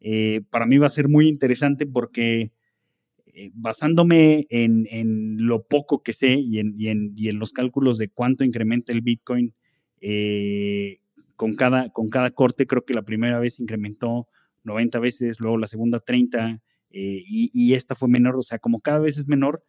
eh, 0.00 0.42
para 0.50 0.66
mí 0.66 0.78
va 0.78 0.86
a 0.86 0.90
ser 0.90 1.08
muy 1.08 1.28
interesante 1.28 1.86
porque 1.86 2.52
eh, 3.26 3.50
basándome 3.54 4.46
en, 4.50 5.36
lo 5.38 5.64
poco 5.64 6.02
que 6.02 6.12
sé 6.12 6.34
y 6.34 6.58
en, 6.58 6.74
y, 6.76 6.88
en, 6.88 7.38
los 7.38 7.52
cálculos 7.52 7.98
de 7.98 8.08
cuánto 8.08 8.44
incrementa 8.44 8.92
el 8.92 9.00
Bitcoin 9.00 9.54
eh, 10.00 11.00
con, 11.36 11.54
cada, 11.54 11.90
con 11.90 12.10
cada 12.10 12.30
corte, 12.30 12.66
creo 12.66 12.84
que 12.84 12.94
la 12.94 13.02
primera 13.02 13.38
vez 13.38 13.60
incrementó 13.60 14.28
90 14.64 14.98
veces, 14.98 15.40
luego 15.40 15.58
la 15.58 15.66
segunda 15.66 16.00
30 16.00 16.60
y, 16.90 17.50
y, 17.52 17.74
esta 17.74 17.94
fue 17.94 18.08
menor. 18.08 18.36
O 18.36 18.42
sea, 18.42 18.58
como 18.58 18.80
cada 18.80 18.98
vez 18.98 19.18
es 19.18 19.28
menor, 19.28 19.62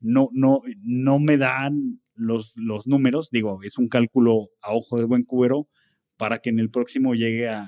no, 0.00 0.30
no, 0.32 0.62
no 0.82 1.18
me 1.18 1.36
dan 1.36 2.00
los, 2.14 2.52
los 2.56 2.86
números, 2.86 3.30
digo, 3.30 3.62
es 3.62 3.78
un 3.78 3.88
cálculo 3.88 4.50
a 4.62 4.74
ojo 4.74 4.98
de 4.98 5.04
buen 5.04 5.24
cubero, 5.24 5.68
para 6.20 6.38
que 6.38 6.50
en 6.50 6.58
el 6.58 6.68
próximo 6.68 7.14
llegue 7.14 7.48
a, 7.48 7.66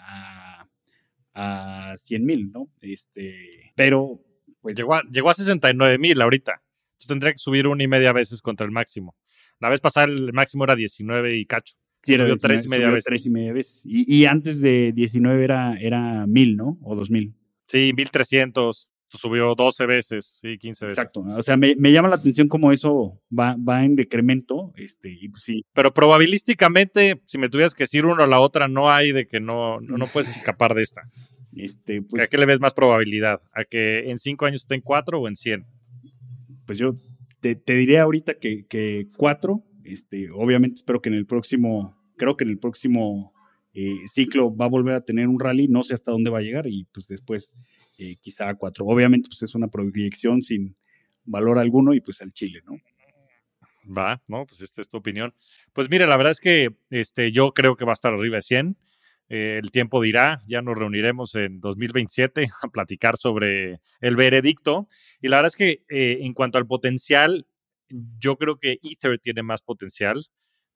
a, 1.34 1.92
a 1.92 1.96
100 1.96 2.24
mil, 2.24 2.52
¿no? 2.52 2.68
Este, 2.82 3.72
pero 3.74 4.20
pues, 4.60 4.76
llegó, 4.76 4.94
a, 4.94 5.02
llegó 5.10 5.30
a 5.30 5.34
69 5.34 5.96
mil 5.96 6.20
ahorita. 6.20 6.60
Entonces 6.92 7.08
tendría 7.08 7.32
que 7.32 7.38
subir 7.38 7.66
una 7.66 7.82
y 7.82 7.88
media 7.88 8.12
veces 8.12 8.42
contra 8.42 8.66
el 8.66 8.70
máximo. 8.70 9.16
La 9.58 9.70
vez 9.70 9.80
pasada 9.80 10.04
el 10.06 10.34
máximo 10.34 10.64
era 10.64 10.76
19 10.76 11.34
y 11.34 11.46
cacho. 11.46 11.76
Sí, 12.02 12.12
era 12.12 12.36
tres 12.36 12.66
y 12.66 12.68
media 12.68 12.88
veces. 12.90 13.04
Tres 13.04 13.24
y 13.24 13.30
media 13.30 13.52
veces. 13.54 13.82
Y, 13.86 14.14
y, 14.14 14.26
antes 14.26 14.60
de 14.60 14.92
19 14.92 15.42
era, 15.42 15.74
era 15.80 16.26
1000, 16.26 16.56
¿no? 16.56 16.78
O 16.82 16.94
2000. 16.94 17.32
Sí, 17.68 17.92
1300 17.96 18.90
subió 19.18 19.54
12 19.54 19.86
veces, 19.86 20.38
sí, 20.40 20.58
15 20.58 20.86
veces. 20.86 20.98
Exacto, 20.98 21.20
o 21.20 21.42
sea, 21.42 21.56
me, 21.56 21.74
me 21.76 21.92
llama 21.92 22.08
la 22.08 22.16
atención 22.16 22.48
cómo 22.48 22.72
eso 22.72 23.20
va, 23.36 23.56
va 23.56 23.84
en 23.84 23.96
decremento, 23.96 24.72
este, 24.76 25.10
y 25.10 25.28
pues 25.28 25.42
sí. 25.42 25.62
Pero 25.72 25.92
probabilísticamente, 25.92 27.20
si 27.26 27.38
me 27.38 27.48
tuvieras 27.48 27.74
que 27.74 27.84
decir 27.84 28.06
uno 28.06 28.24
o 28.24 28.26
la 28.26 28.40
otra, 28.40 28.68
no 28.68 28.90
hay 28.90 29.12
de 29.12 29.26
que 29.26 29.40
no, 29.40 29.80
no, 29.80 29.98
no 29.98 30.06
puedes 30.06 30.34
escapar 30.36 30.74
de 30.74 30.82
esta. 30.82 31.02
Este, 31.54 32.02
pues, 32.02 32.22
¿A 32.22 32.26
qué 32.28 32.38
le 32.38 32.46
ves 32.46 32.60
más 32.60 32.74
probabilidad? 32.74 33.40
¿A 33.52 33.64
que 33.64 34.10
en 34.10 34.18
5 34.18 34.46
años 34.46 34.62
esté 34.62 34.74
en 34.74 34.80
4 34.80 35.20
o 35.20 35.28
en 35.28 35.36
100? 35.36 35.66
Pues 36.66 36.78
yo 36.78 36.94
te, 37.40 37.56
te 37.56 37.74
diría 37.74 38.02
ahorita 38.02 38.34
que, 38.34 38.66
que 38.66 39.08
4, 39.16 39.62
este, 39.84 40.30
obviamente 40.30 40.76
espero 40.76 41.02
que 41.02 41.08
en 41.08 41.16
el 41.16 41.26
próximo, 41.26 41.96
creo 42.16 42.36
que 42.36 42.44
en 42.44 42.50
el 42.50 42.58
próximo 42.58 43.32
eh, 43.74 43.96
ciclo 44.12 44.54
va 44.54 44.66
a 44.66 44.68
volver 44.68 44.94
a 44.94 45.00
tener 45.00 45.28
un 45.28 45.40
rally, 45.40 45.68
no 45.68 45.82
sé 45.82 45.94
hasta 45.94 46.12
dónde 46.12 46.30
va 46.30 46.38
a 46.38 46.42
llegar 46.42 46.66
y 46.66 46.84
pues 46.92 47.08
después 47.08 47.52
eh, 47.98 48.16
quizá 48.20 48.48
a 48.48 48.54
cuatro. 48.54 48.86
Obviamente, 48.86 49.28
pues 49.28 49.42
es 49.42 49.54
una 49.54 49.68
proyección 49.68 50.42
sin 50.42 50.76
valor 51.24 51.58
alguno 51.58 51.94
y 51.94 52.00
pues 52.00 52.20
al 52.22 52.32
Chile, 52.32 52.62
¿no? 52.64 52.76
Va, 53.84 54.22
¿no? 54.28 54.46
Pues 54.46 54.60
esta 54.60 54.80
es 54.80 54.88
tu 54.88 54.96
opinión. 54.96 55.34
Pues 55.72 55.90
mire, 55.90 56.06
la 56.06 56.16
verdad 56.16 56.32
es 56.32 56.40
que 56.40 56.74
este, 56.90 57.32
yo 57.32 57.52
creo 57.52 57.76
que 57.76 57.84
va 57.84 57.92
a 57.92 57.94
estar 57.94 58.12
arriba 58.12 58.36
de 58.36 58.42
100. 58.42 58.76
Eh, 59.28 59.60
el 59.62 59.70
tiempo 59.70 60.00
dirá, 60.02 60.42
ya 60.46 60.62
nos 60.62 60.76
reuniremos 60.76 61.34
en 61.34 61.60
2027 61.60 62.46
a 62.62 62.68
platicar 62.68 63.16
sobre 63.16 63.80
el 64.00 64.16
veredicto. 64.16 64.88
Y 65.20 65.28
la 65.28 65.38
verdad 65.38 65.48
es 65.48 65.56
que 65.56 65.84
eh, 65.88 66.18
en 66.20 66.34
cuanto 66.34 66.58
al 66.58 66.66
potencial, 66.66 67.46
yo 67.88 68.36
creo 68.36 68.58
que 68.58 68.78
Ether 68.82 69.18
tiene 69.18 69.42
más 69.42 69.62
potencial 69.62 70.24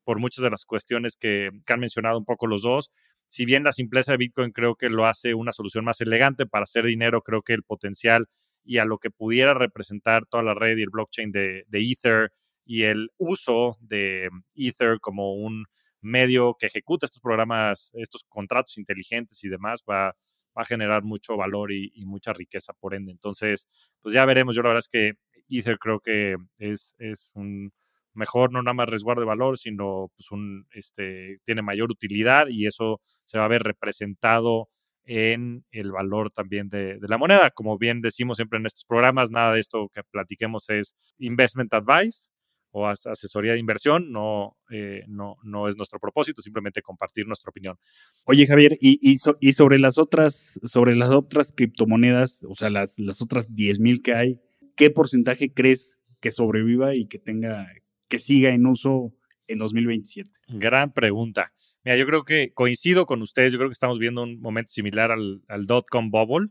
por 0.04 0.20
muchas 0.20 0.42
de 0.42 0.50
las 0.50 0.64
cuestiones 0.64 1.16
que 1.16 1.50
han 1.66 1.80
mencionado 1.80 2.18
un 2.18 2.24
poco 2.24 2.46
los 2.46 2.62
dos 2.62 2.92
si 3.28 3.44
bien 3.44 3.64
la 3.64 3.72
simpleza 3.72 4.12
de 4.12 4.18
Bitcoin 4.18 4.52
creo 4.52 4.76
que 4.76 4.88
lo 4.88 5.06
hace 5.06 5.34
una 5.34 5.52
solución 5.52 5.84
más 5.84 6.00
elegante 6.00 6.46
para 6.46 6.64
hacer 6.64 6.84
dinero, 6.84 7.22
creo 7.22 7.42
que 7.42 7.54
el 7.54 7.62
potencial 7.62 8.28
y 8.64 8.78
a 8.78 8.84
lo 8.84 8.98
que 8.98 9.10
pudiera 9.10 9.54
representar 9.54 10.26
toda 10.26 10.42
la 10.42 10.54
red 10.54 10.76
y 10.76 10.82
el 10.82 10.90
blockchain 10.90 11.32
de, 11.32 11.64
Ether 11.72 12.32
y 12.64 12.82
el 12.82 13.10
uso 13.16 13.72
de 13.80 14.28
Ether 14.54 14.98
como 15.00 15.34
un 15.34 15.66
medio 16.00 16.56
que 16.58 16.66
ejecuta 16.66 17.06
estos 17.06 17.22
programas, 17.22 17.90
estos 17.94 18.24
contratos 18.28 18.78
inteligentes 18.78 19.42
y 19.44 19.48
demás, 19.48 19.82
va, 19.88 20.08
va 20.56 20.62
a 20.62 20.64
generar 20.64 21.04
mucho 21.04 21.36
valor 21.36 21.72
y, 21.72 21.92
y, 21.94 22.06
mucha 22.06 22.32
riqueza 22.32 22.72
por 22.74 22.94
ende. 22.94 23.12
Entonces, 23.12 23.68
pues 24.02 24.14
ya 24.14 24.24
veremos. 24.24 24.54
Yo 24.54 24.62
la 24.62 24.70
verdad 24.70 24.84
es 24.84 24.88
que 24.88 25.14
Ether 25.48 25.78
creo 25.78 26.00
que 26.00 26.36
es, 26.58 26.94
es 26.98 27.30
un, 27.34 27.72
mejor 28.16 28.52
no 28.52 28.62
nada 28.62 28.74
más 28.74 28.88
resguardo 28.88 29.20
de 29.20 29.26
valor, 29.26 29.58
sino 29.58 30.10
pues 30.16 30.30
un, 30.30 30.66
este, 30.72 31.38
tiene 31.44 31.62
mayor 31.62 31.90
utilidad 31.90 32.48
y 32.48 32.66
eso 32.66 33.00
se 33.24 33.38
va 33.38 33.44
a 33.44 33.48
ver 33.48 33.62
representado 33.62 34.68
en 35.06 35.64
el 35.70 35.92
valor 35.92 36.30
también 36.30 36.68
de, 36.68 36.98
la 37.00 37.18
moneda. 37.18 37.50
Como 37.50 37.78
bien 37.78 38.00
decimos 38.00 38.36
siempre 38.36 38.58
en 38.58 38.66
estos 38.66 38.84
programas, 38.84 39.30
nada 39.30 39.54
de 39.54 39.60
esto 39.60 39.88
que 39.94 40.02
platiquemos 40.02 40.68
es 40.68 40.96
investment 41.18 41.72
advice 41.72 42.30
o 42.72 42.86
asesoría 42.88 43.52
de 43.52 43.58
inversión, 43.58 44.12
no, 44.12 44.58
eh, 44.70 45.02
no, 45.06 45.36
no 45.44 45.66
es 45.66 45.76
nuestro 45.76 45.98
propósito, 45.98 46.42
simplemente 46.42 46.82
compartir 46.82 47.26
nuestra 47.26 47.48
opinión. 47.48 47.78
Oye, 48.24 48.46
Javier, 48.46 48.76
y, 48.80 48.98
y, 49.00 49.52
sobre 49.54 49.78
las 49.78 49.96
otras, 49.96 50.60
sobre 50.64 50.94
las 50.94 51.10
otras 51.10 51.52
criptomonedas, 51.56 52.44
o 52.46 52.54
sea, 52.54 52.68
las, 52.68 52.98
las 52.98 53.22
otras 53.22 53.54
10 53.54 53.80
mil 53.80 54.02
que 54.02 54.14
hay, 54.14 54.40
¿qué 54.76 54.90
porcentaje 54.90 55.54
crees 55.54 55.98
que 56.20 56.30
sobreviva 56.30 56.94
y 56.94 57.06
que 57.06 57.18
tenga, 57.18 57.66
que 58.08 58.18
siga 58.18 58.50
en 58.50 58.66
uso 58.66 59.12
en 59.46 59.58
2027? 59.58 60.30
Gran 60.48 60.92
pregunta. 60.92 61.52
Mira, 61.84 61.96
yo 61.96 62.06
creo 62.06 62.24
que 62.24 62.52
coincido 62.52 63.06
con 63.06 63.22
ustedes, 63.22 63.52
yo 63.52 63.58
creo 63.58 63.68
que 63.68 63.74
estamos 63.74 63.98
viendo 63.98 64.22
un 64.22 64.40
momento 64.40 64.72
similar 64.72 65.12
al, 65.12 65.42
al 65.48 65.66
dot-com 65.66 66.10
bubble. 66.10 66.48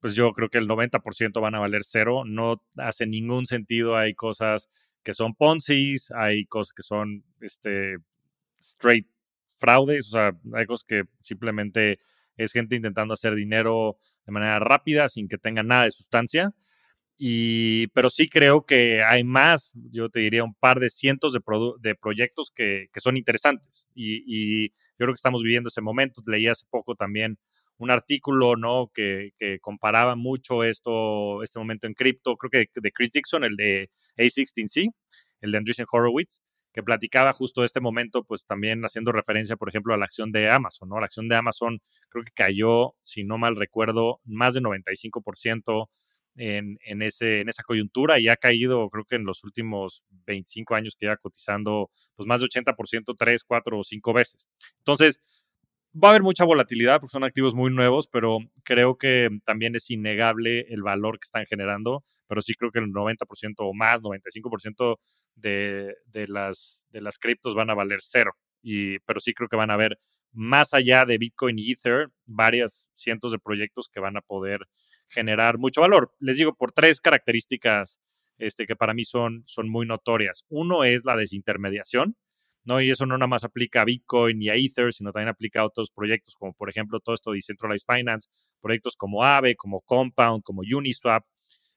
Pues 0.00 0.14
yo 0.14 0.32
creo 0.32 0.50
que 0.50 0.58
el 0.58 0.68
90% 0.68 1.40
van 1.40 1.54
a 1.54 1.58
valer 1.58 1.82
cero, 1.82 2.24
no 2.26 2.62
hace 2.76 3.06
ningún 3.06 3.46
sentido, 3.46 3.96
hay 3.96 4.14
cosas 4.14 4.68
que 5.02 5.14
son 5.14 5.34
Ponzi's, 5.34 6.10
hay 6.10 6.44
cosas 6.46 6.72
que 6.72 6.82
son 6.82 7.24
este, 7.40 7.96
straight 8.60 9.06
fraudes, 9.56 10.08
o 10.08 10.10
sea, 10.10 10.32
hay 10.54 10.66
cosas 10.66 10.84
que 10.84 11.04
simplemente 11.22 11.98
es 12.36 12.52
gente 12.52 12.76
intentando 12.76 13.14
hacer 13.14 13.34
dinero 13.34 13.98
de 14.26 14.32
manera 14.32 14.58
rápida 14.58 15.08
sin 15.08 15.28
que 15.28 15.38
tenga 15.38 15.62
nada 15.62 15.84
de 15.84 15.90
sustancia. 15.90 16.52
Y, 17.18 17.86
pero 17.88 18.10
sí 18.10 18.28
creo 18.28 18.66
que 18.66 19.02
hay 19.02 19.24
más, 19.24 19.70
yo 19.74 20.10
te 20.10 20.20
diría 20.20 20.44
un 20.44 20.54
par 20.54 20.80
de 20.80 20.90
cientos 20.90 21.32
de, 21.32 21.94
proyectos 21.94 22.52
que, 22.54 22.88
son 22.96 23.16
interesantes. 23.16 23.88
Y, 23.94 24.22
y, 24.26 24.68
yo 24.98 25.04
creo 25.04 25.12
que 25.12 25.18
estamos 25.18 25.42
viviendo 25.42 25.68
ese 25.68 25.80
momento. 25.80 26.22
Leí 26.26 26.46
hace 26.46 26.66
poco 26.70 26.94
también 26.94 27.38
un 27.78 27.90
artículo 27.90 28.56
¿no? 28.56 28.90
que, 28.94 29.32
que 29.38 29.58
comparaba 29.60 30.16
mucho 30.16 30.64
esto, 30.64 31.42
este 31.42 31.58
momento 31.58 31.86
en 31.86 31.94
cripto, 31.94 32.36
creo 32.36 32.50
que 32.50 32.80
de 32.80 32.92
Chris 32.92 33.10
Dixon, 33.12 33.44
el 33.44 33.56
de 33.56 33.90
A16C, 34.16 34.90
el 35.42 35.50
de 35.50 35.58
Andreessen 35.58 35.86
Horowitz, 35.90 36.42
que 36.72 36.82
platicaba 36.82 37.32
justo 37.32 37.64
este 37.64 37.80
momento, 37.80 38.24
pues 38.24 38.44
también 38.46 38.82
haciendo 38.82 39.12
referencia, 39.12 39.56
por 39.56 39.68
ejemplo, 39.68 39.94
a 39.94 39.96
la 39.96 40.04
acción 40.04 40.30
de 40.30 40.50
Amazon, 40.50 40.90
¿no? 40.90 41.00
La 41.00 41.06
acción 41.06 41.28
de 41.28 41.36
Amazon 41.36 41.80
creo 42.10 42.22
que 42.24 42.32
cayó, 42.32 42.94
si 43.02 43.24
no 43.24 43.38
mal 43.38 43.56
recuerdo, 43.56 44.20
más 44.24 44.54
de 44.54 44.60
95% 44.60 45.88
en, 46.36 46.78
en, 46.84 47.02
ese, 47.02 47.40
en 47.40 47.48
esa 47.48 47.62
coyuntura 47.62 48.18
y 48.20 48.28
ha 48.28 48.36
caído, 48.36 48.88
creo 48.90 49.04
que 49.04 49.16
en 49.16 49.24
los 49.24 49.44
últimos 49.44 50.04
25 50.26 50.74
años 50.74 50.96
que 50.98 51.06
ya 51.06 51.16
cotizando, 51.16 51.90
pues 52.14 52.26
más 52.26 52.40
de 52.40 52.46
80%, 52.46 53.14
3, 53.16 53.44
4 53.44 53.78
o 53.78 53.82
5 53.84 54.12
veces. 54.12 54.48
Entonces, 54.78 55.20
va 55.94 56.08
a 56.08 56.10
haber 56.12 56.22
mucha 56.22 56.44
volatilidad 56.44 57.00
porque 57.00 57.12
son 57.12 57.24
activos 57.24 57.54
muy 57.54 57.70
nuevos, 57.70 58.08
pero 58.08 58.38
creo 58.64 58.98
que 58.98 59.30
también 59.44 59.74
es 59.76 59.90
innegable 59.90 60.66
el 60.68 60.82
valor 60.82 61.18
que 61.18 61.26
están 61.26 61.46
generando, 61.46 62.04
pero 62.26 62.40
sí 62.42 62.54
creo 62.54 62.70
que 62.70 62.80
el 62.80 62.92
90% 62.92 63.54
o 63.58 63.72
más, 63.74 64.02
95% 64.02 64.98
de, 65.34 65.94
de, 66.06 66.28
las, 66.28 66.82
de 66.90 67.00
las 67.00 67.18
criptos 67.18 67.54
van 67.54 67.70
a 67.70 67.74
valer 67.74 68.00
cero, 68.02 68.32
y, 68.62 68.98
pero 69.00 69.20
sí 69.20 69.32
creo 69.34 69.48
que 69.48 69.56
van 69.56 69.70
a 69.70 69.74
haber 69.74 69.98
más 70.32 70.74
allá 70.74 71.06
de 71.06 71.18
Bitcoin 71.18 71.58
y 71.58 71.72
Ether, 71.72 72.08
varias 72.26 72.90
cientos 72.94 73.32
de 73.32 73.38
proyectos 73.38 73.88
que 73.88 74.00
van 74.00 74.18
a 74.18 74.20
poder 74.20 74.60
generar 75.08 75.58
mucho 75.58 75.80
valor. 75.80 76.12
Les 76.20 76.36
digo 76.36 76.54
por 76.54 76.72
tres 76.72 77.00
características 77.00 77.98
este, 78.38 78.66
que 78.66 78.76
para 78.76 78.94
mí 78.94 79.04
son, 79.04 79.44
son 79.46 79.68
muy 79.68 79.86
notorias. 79.86 80.44
Uno 80.48 80.84
es 80.84 81.04
la 81.04 81.16
desintermediación, 81.16 82.16
¿no? 82.64 82.80
Y 82.80 82.90
eso 82.90 83.06
no 83.06 83.16
nada 83.16 83.28
más 83.28 83.44
aplica 83.44 83.82
a 83.82 83.84
Bitcoin 83.84 84.42
y 84.42 84.48
a 84.50 84.54
Ether, 84.56 84.92
sino 84.92 85.12
también 85.12 85.28
aplica 85.28 85.60
a 85.60 85.66
otros 85.66 85.90
proyectos, 85.90 86.34
como 86.34 86.52
por 86.52 86.68
ejemplo 86.68 87.00
todo 87.00 87.14
esto 87.14 87.30
de 87.30 87.36
Decentralized 87.36 87.86
Finance, 87.86 88.28
proyectos 88.60 88.96
como 88.96 89.24
Aave, 89.24 89.56
como 89.56 89.80
Compound, 89.82 90.42
como 90.42 90.62
Uniswap, 90.62 91.24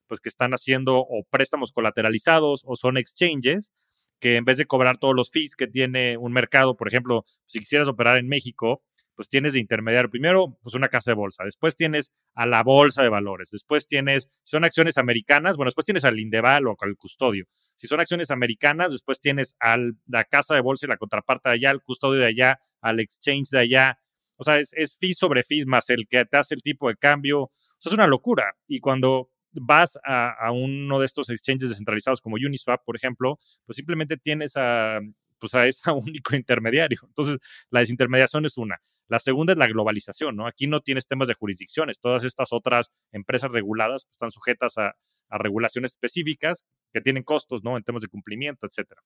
pues 0.07 0.19
que 0.19 0.29
están 0.29 0.51
haciendo 0.53 0.97
o 0.97 1.23
préstamos 1.29 1.71
colateralizados 1.71 2.63
o 2.65 2.75
son 2.75 2.97
exchanges 2.97 3.71
que 4.19 4.35
en 4.35 4.45
vez 4.45 4.57
de 4.57 4.65
cobrar 4.65 4.97
todos 4.97 5.15
los 5.15 5.31
fees 5.31 5.55
que 5.55 5.67
tiene 5.67 6.17
un 6.17 6.33
mercado, 6.33 6.75
por 6.75 6.87
ejemplo, 6.87 7.23
si 7.45 7.59
quisieras 7.59 7.87
operar 7.87 8.17
en 8.17 8.27
México, 8.27 8.83
pues 9.19 9.27
tienes 9.27 9.51
de 9.51 9.59
intermediario 9.59 10.09
primero, 10.09 10.57
pues 10.63 10.75
una 10.75 10.87
casa 10.87 11.11
de 11.11 11.15
bolsa, 11.15 11.43
después 11.43 11.75
tienes 11.75 12.13
a 12.35 12.45
la 12.45 12.63
bolsa 12.63 13.03
de 13.03 13.09
valores, 13.09 13.49
después 13.51 13.85
tienes, 13.85 14.29
si 14.43 14.51
son 14.51 14.63
acciones 14.63 14.97
americanas, 14.97 15.57
bueno, 15.57 15.67
después 15.67 15.83
tienes 15.83 16.05
al 16.05 16.17
Indeval 16.21 16.67
o 16.67 16.77
al 16.79 16.95
custodio. 16.95 17.45
Si 17.75 17.85
son 17.85 17.99
acciones 17.99 18.31
americanas, 18.31 18.93
después 18.93 19.19
tienes 19.19 19.57
a 19.59 19.75
la 20.07 20.23
casa 20.23 20.55
de 20.55 20.61
bolsa 20.61 20.85
y 20.85 20.89
la 20.89 20.95
contraparte 20.95 21.49
de 21.49 21.55
allá, 21.55 21.71
al 21.71 21.83
custodio 21.83 22.21
de 22.21 22.27
allá, 22.27 22.61
al 22.79 23.01
exchange 23.01 23.49
de 23.49 23.59
allá. 23.59 23.99
O 24.37 24.45
sea, 24.45 24.57
es, 24.57 24.71
es 24.71 24.95
fees 24.95 25.17
sobre 25.17 25.43
fees 25.43 25.65
más 25.65 25.89
el 25.89 26.07
que 26.07 26.23
te 26.23 26.37
hace 26.37 26.55
el 26.55 26.61
tipo 26.61 26.87
de 26.87 26.95
cambio. 26.95 27.41
O 27.41 27.51
sea, 27.77 27.89
es 27.89 27.93
una 27.95 28.07
locura. 28.07 28.55
Y 28.69 28.79
cuando 28.79 29.31
vas 29.51 29.99
a, 30.05 30.29
a, 30.29 30.53
uno 30.53 30.97
de 30.97 31.05
estos 31.05 31.29
exchanges 31.29 31.67
descentralizados 31.67 32.21
como 32.21 32.37
Uniswap, 32.37 32.85
por 32.85 32.95
ejemplo, 32.95 33.37
pues 33.65 33.75
simplemente 33.75 34.15
tienes 34.15 34.53
a, 34.55 35.01
pues 35.39 35.53
a 35.55 35.67
ese 35.67 35.91
único 35.91 36.37
intermediario. 36.37 37.01
Entonces, 37.03 37.37
la 37.69 37.81
desintermediación 37.81 38.45
es 38.45 38.57
una. 38.57 38.79
La 39.09 39.19
segunda 39.19 39.53
es 39.53 39.59
la 39.59 39.67
globalización, 39.67 40.35
¿no? 40.35 40.47
Aquí 40.47 40.67
no 40.67 40.81
tienes 40.81 41.07
temas 41.07 41.27
de 41.27 41.33
jurisdicciones. 41.33 41.99
Todas 41.99 42.23
estas 42.23 42.53
otras 42.53 42.91
empresas 43.11 43.51
reguladas 43.51 44.07
están 44.11 44.31
sujetas 44.31 44.77
a, 44.77 44.95
regulaciones 45.31 45.91
específicas 45.91 46.65
que 46.91 47.01
tienen 47.01 47.21
costos, 47.21 47.63
¿no? 47.63 47.77
En 47.77 47.83
temas 47.83 48.01
de 48.01 48.07
cumplimiento, 48.07 48.65
etcétera. 48.65 49.01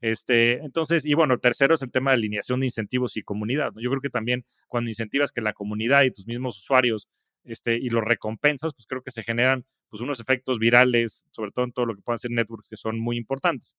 Este, 0.00 0.64
entonces, 0.64 1.04
y 1.04 1.12
bueno, 1.12 1.34
el 1.34 1.40
tercero 1.40 1.74
es 1.74 1.82
el 1.82 1.90
tema 1.90 2.10
de 2.10 2.16
alineación 2.16 2.60
de 2.60 2.66
incentivos 2.66 3.18
y 3.18 3.22
comunidad. 3.22 3.72
Yo 3.76 3.90
creo 3.90 4.00
que 4.00 4.08
también 4.08 4.46
cuando 4.66 4.88
incentivas 4.88 5.30
que 5.30 5.42
la 5.42 5.52
comunidad 5.52 6.04
y 6.04 6.10
tus 6.10 6.26
mismos 6.26 6.56
usuarios 6.56 7.06
este, 7.44 7.76
y 7.76 7.90
los 7.90 8.02
recompensas, 8.02 8.72
pues 8.72 8.86
creo 8.86 9.02
que 9.02 9.10
se 9.10 9.22
generan 9.22 9.66
pues, 9.90 10.00
unos 10.00 10.20
efectos 10.20 10.58
virales, 10.58 11.26
sobre 11.32 11.50
todo 11.50 11.66
en 11.66 11.72
todo 11.72 11.84
lo 11.84 11.94
que 11.94 12.00
puedan 12.02 12.18
ser 12.18 12.30
networks 12.30 12.68
que 12.68 12.78
son 12.78 12.98
muy 12.98 13.18
importantes. 13.18 13.76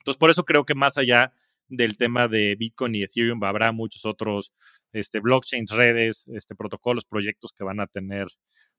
Entonces, 0.00 0.18
por 0.18 0.30
eso 0.30 0.44
creo 0.44 0.64
que 0.64 0.74
más 0.74 0.98
allá 0.98 1.32
del 1.70 1.96
tema 1.96 2.28
de 2.28 2.54
Bitcoin 2.58 2.96
y 2.96 3.04
Ethereum, 3.04 3.42
habrá 3.44 3.72
muchos 3.72 4.04
otros 4.04 4.52
este, 4.92 5.20
blockchains, 5.20 5.70
redes, 5.70 6.26
este, 6.28 6.54
protocolos, 6.54 7.06
proyectos 7.06 7.54
que 7.56 7.64
van 7.64 7.80
a 7.80 7.86
tener 7.86 8.26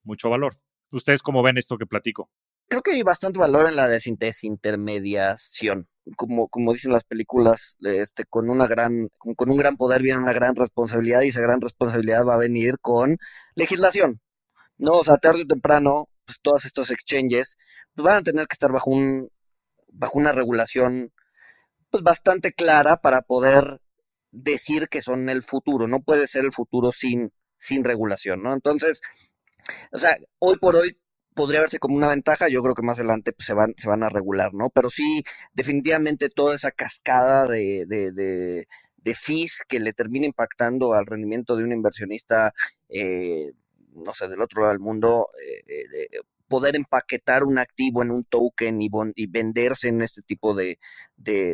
mucho 0.03 0.29
valor. 0.29 0.53
¿Ustedes 0.91 1.23
cómo 1.23 1.41
ven 1.41 1.57
esto 1.57 1.77
que 1.77 1.87
platico? 1.87 2.29
Creo 2.67 2.81
que 2.81 2.91
hay 2.91 3.03
bastante 3.03 3.39
valor 3.39 3.67
en 3.67 3.77
la 3.77 3.87
desintermediación. 3.87 5.87
Como, 6.15 6.49
como 6.49 6.73
dicen 6.73 6.91
las 6.91 7.03
películas, 7.03 7.77
este, 7.79 8.25
con 8.25 8.49
una 8.49 8.65
gran, 8.67 9.09
con, 9.17 9.49
un 9.49 9.57
gran 9.57 9.77
poder 9.77 10.01
viene 10.01 10.19
una 10.19 10.33
gran 10.33 10.55
responsabilidad 10.55 11.21
y 11.21 11.27
esa 11.29 11.41
gran 11.41 11.61
responsabilidad 11.61 12.25
va 12.25 12.33
a 12.35 12.39
venir 12.39 12.75
con 12.81 13.17
legislación. 13.55 14.19
No, 14.77 14.93
o 14.93 15.03
sea, 15.03 15.17
tarde 15.17 15.43
o 15.43 15.47
temprano, 15.47 16.09
pues 16.25 16.39
todos 16.41 16.65
estos 16.65 16.91
exchanges 16.91 17.57
pues, 17.93 18.03
van 18.03 18.17
a 18.17 18.23
tener 18.23 18.47
que 18.47 18.53
estar 18.53 18.71
bajo 18.71 18.89
un, 18.89 19.29
bajo 19.91 20.17
una 20.17 20.31
regulación 20.31 21.11
pues 21.91 22.03
bastante 22.03 22.53
clara 22.53 22.97
para 23.01 23.21
poder 23.21 23.81
decir 24.31 24.87
que 24.89 25.01
son 25.01 25.29
el 25.29 25.43
futuro. 25.43 25.87
No 25.87 26.01
puede 26.01 26.27
ser 26.27 26.45
el 26.45 26.51
futuro 26.51 26.91
sin, 26.91 27.33
sin 27.57 27.83
regulación, 27.83 28.43
¿no? 28.43 28.53
Entonces, 28.53 29.01
o 29.91 29.99
sea, 29.99 30.17
hoy 30.39 30.57
por 30.57 30.75
hoy 30.75 30.97
podría 31.33 31.61
verse 31.61 31.79
como 31.79 31.95
una 31.95 32.09
ventaja, 32.09 32.49
yo 32.49 32.61
creo 32.61 32.75
que 32.75 32.81
más 32.81 32.99
adelante 32.99 33.33
pues, 33.33 33.45
se, 33.47 33.53
van, 33.53 33.73
se 33.77 33.89
van 33.89 34.03
a 34.03 34.09
regular, 34.09 34.53
¿no? 34.53 34.69
Pero 34.69 34.89
sí, 34.89 35.23
definitivamente 35.53 36.29
toda 36.29 36.55
esa 36.55 36.71
cascada 36.71 37.47
de, 37.47 37.85
de, 37.87 38.11
de, 38.11 38.67
de 38.97 39.15
fees 39.15 39.61
que 39.67 39.79
le 39.79 39.93
termina 39.93 40.25
impactando 40.25 40.93
al 40.93 41.05
rendimiento 41.05 41.55
de 41.55 41.63
un 41.63 41.71
inversionista, 41.71 42.53
eh, 42.89 43.51
no 43.93 44.13
sé, 44.13 44.27
del 44.27 44.41
otro 44.41 44.61
lado 44.61 44.71
del 44.73 44.79
mundo, 44.79 45.29
eh, 45.67 45.83
eh, 46.11 46.19
poder 46.51 46.75
empaquetar 46.75 47.45
un 47.45 47.57
activo 47.57 48.03
en 48.03 48.11
un 48.11 48.25
token 48.25 48.81
y, 48.81 48.89
venderse 49.27 49.87
en 49.87 50.01
este 50.01 50.21
tipo 50.21 50.53
de, 50.53 50.77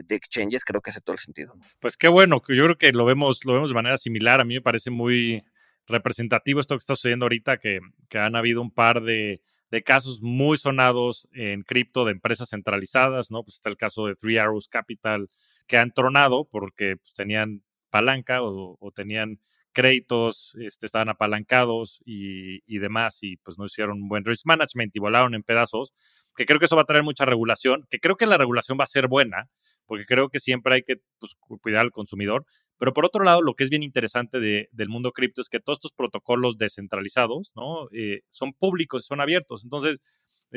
exchanges, 0.10 0.66
creo 0.66 0.82
que 0.82 0.90
hace 0.90 1.02
todo 1.02 1.14
el 1.14 1.20
sentido. 1.20 1.54
Pues 1.80 1.96
qué 1.98 2.08
bueno, 2.08 2.42
yo 2.48 2.64
creo 2.64 2.78
que 2.80 2.92
lo 2.92 3.06
vemos, 3.06 3.46
lo 3.46 3.54
vemos 3.54 3.70
de 3.70 3.76
manera 3.76 4.00
similar. 4.00 4.42
A 4.42 4.44
mí 4.44 4.56
me 4.56 4.62
parece 4.62 4.90
muy 4.90 5.46
representativo 5.86 6.60
esto 6.60 6.74
que 6.74 6.80
está 6.80 6.96
sucediendo 6.96 7.26
ahorita, 7.26 7.58
que, 7.58 7.80
que 8.10 8.18
han 8.18 8.36
habido 8.36 8.60
un 8.60 8.72
par 8.72 9.04
de, 9.04 9.40
casos 9.86 10.20
muy 10.24 10.58
sonados 10.58 11.28
en 11.32 11.62
cripto 11.62 12.04
de 12.04 12.14
empresas 12.14 12.50
centralizadas, 12.50 13.30
¿no? 13.30 13.44
Pues 13.44 13.58
está 13.58 13.70
el 13.70 13.78
caso 13.78 14.08
de 14.08 14.16
Three 14.16 14.40
Arrows 14.40 14.68
Capital, 14.68 15.30
que 15.68 15.78
han 15.78 15.92
tronado 15.92 16.46
porque 16.50 16.98
pues, 16.98 17.14
tenían 17.14 17.62
palanca 17.92 18.42
o, 18.42 18.92
tenían 18.96 19.40
créditos, 19.78 20.56
este, 20.60 20.88
estaban 20.88 21.08
apalancados 21.08 22.02
y, 22.04 22.64
y, 22.66 22.80
demás, 22.80 23.20
y 23.22 23.38
pues 23.38 23.60
no 23.60 23.66
hicieron 23.66 24.02
un 24.02 24.10
buen 24.10 24.26
risk 24.26 24.48
management 24.48 24.96
y 24.96 25.00
volaron 25.00 25.36
en 25.36 25.44
pedazos, 25.44 25.94
que 26.36 26.48
creo 26.48 26.58
que 26.58 26.66
eso 26.66 26.76
va 26.76 26.82
a 26.82 26.86
traer 26.86 27.04
mucha 27.04 27.26
regulación, 27.26 27.86
que 27.92 28.00
creo 28.00 28.18
que 28.18 28.26
la 28.26 28.40
regulación 28.40 28.80
va 28.80 28.86
a 28.86 28.88
ser 28.88 29.08
buena, 29.08 29.52
porque 29.86 30.06
creo 30.06 30.30
que 30.30 30.40
siempre 30.40 30.74
hay 30.74 30.82
que 30.82 30.96
pues, 31.20 31.36
cuidar 31.62 31.82
al 31.82 31.92
consumidor. 31.92 32.44
Pero 32.80 32.92
por 32.92 33.06
otro 33.06 33.24
lado, 33.24 33.44
lo 33.44 33.54
que 33.54 33.64
es 33.66 33.70
bien 33.70 33.84
interesante 33.84 34.40
del 34.40 34.90
mundo 34.90 35.12
cripto 35.12 35.42
es 35.42 35.48
que 35.50 35.60
todos 35.60 35.78
estos 35.78 35.94
protocolos 35.94 36.58
descentralizados 36.58 37.52
¿no? 37.56 37.88
Eh, 37.92 38.22
son 38.30 38.54
públicos, 38.54 39.06
son 39.06 39.22
abiertos. 39.22 39.64
Entonces, 39.64 40.02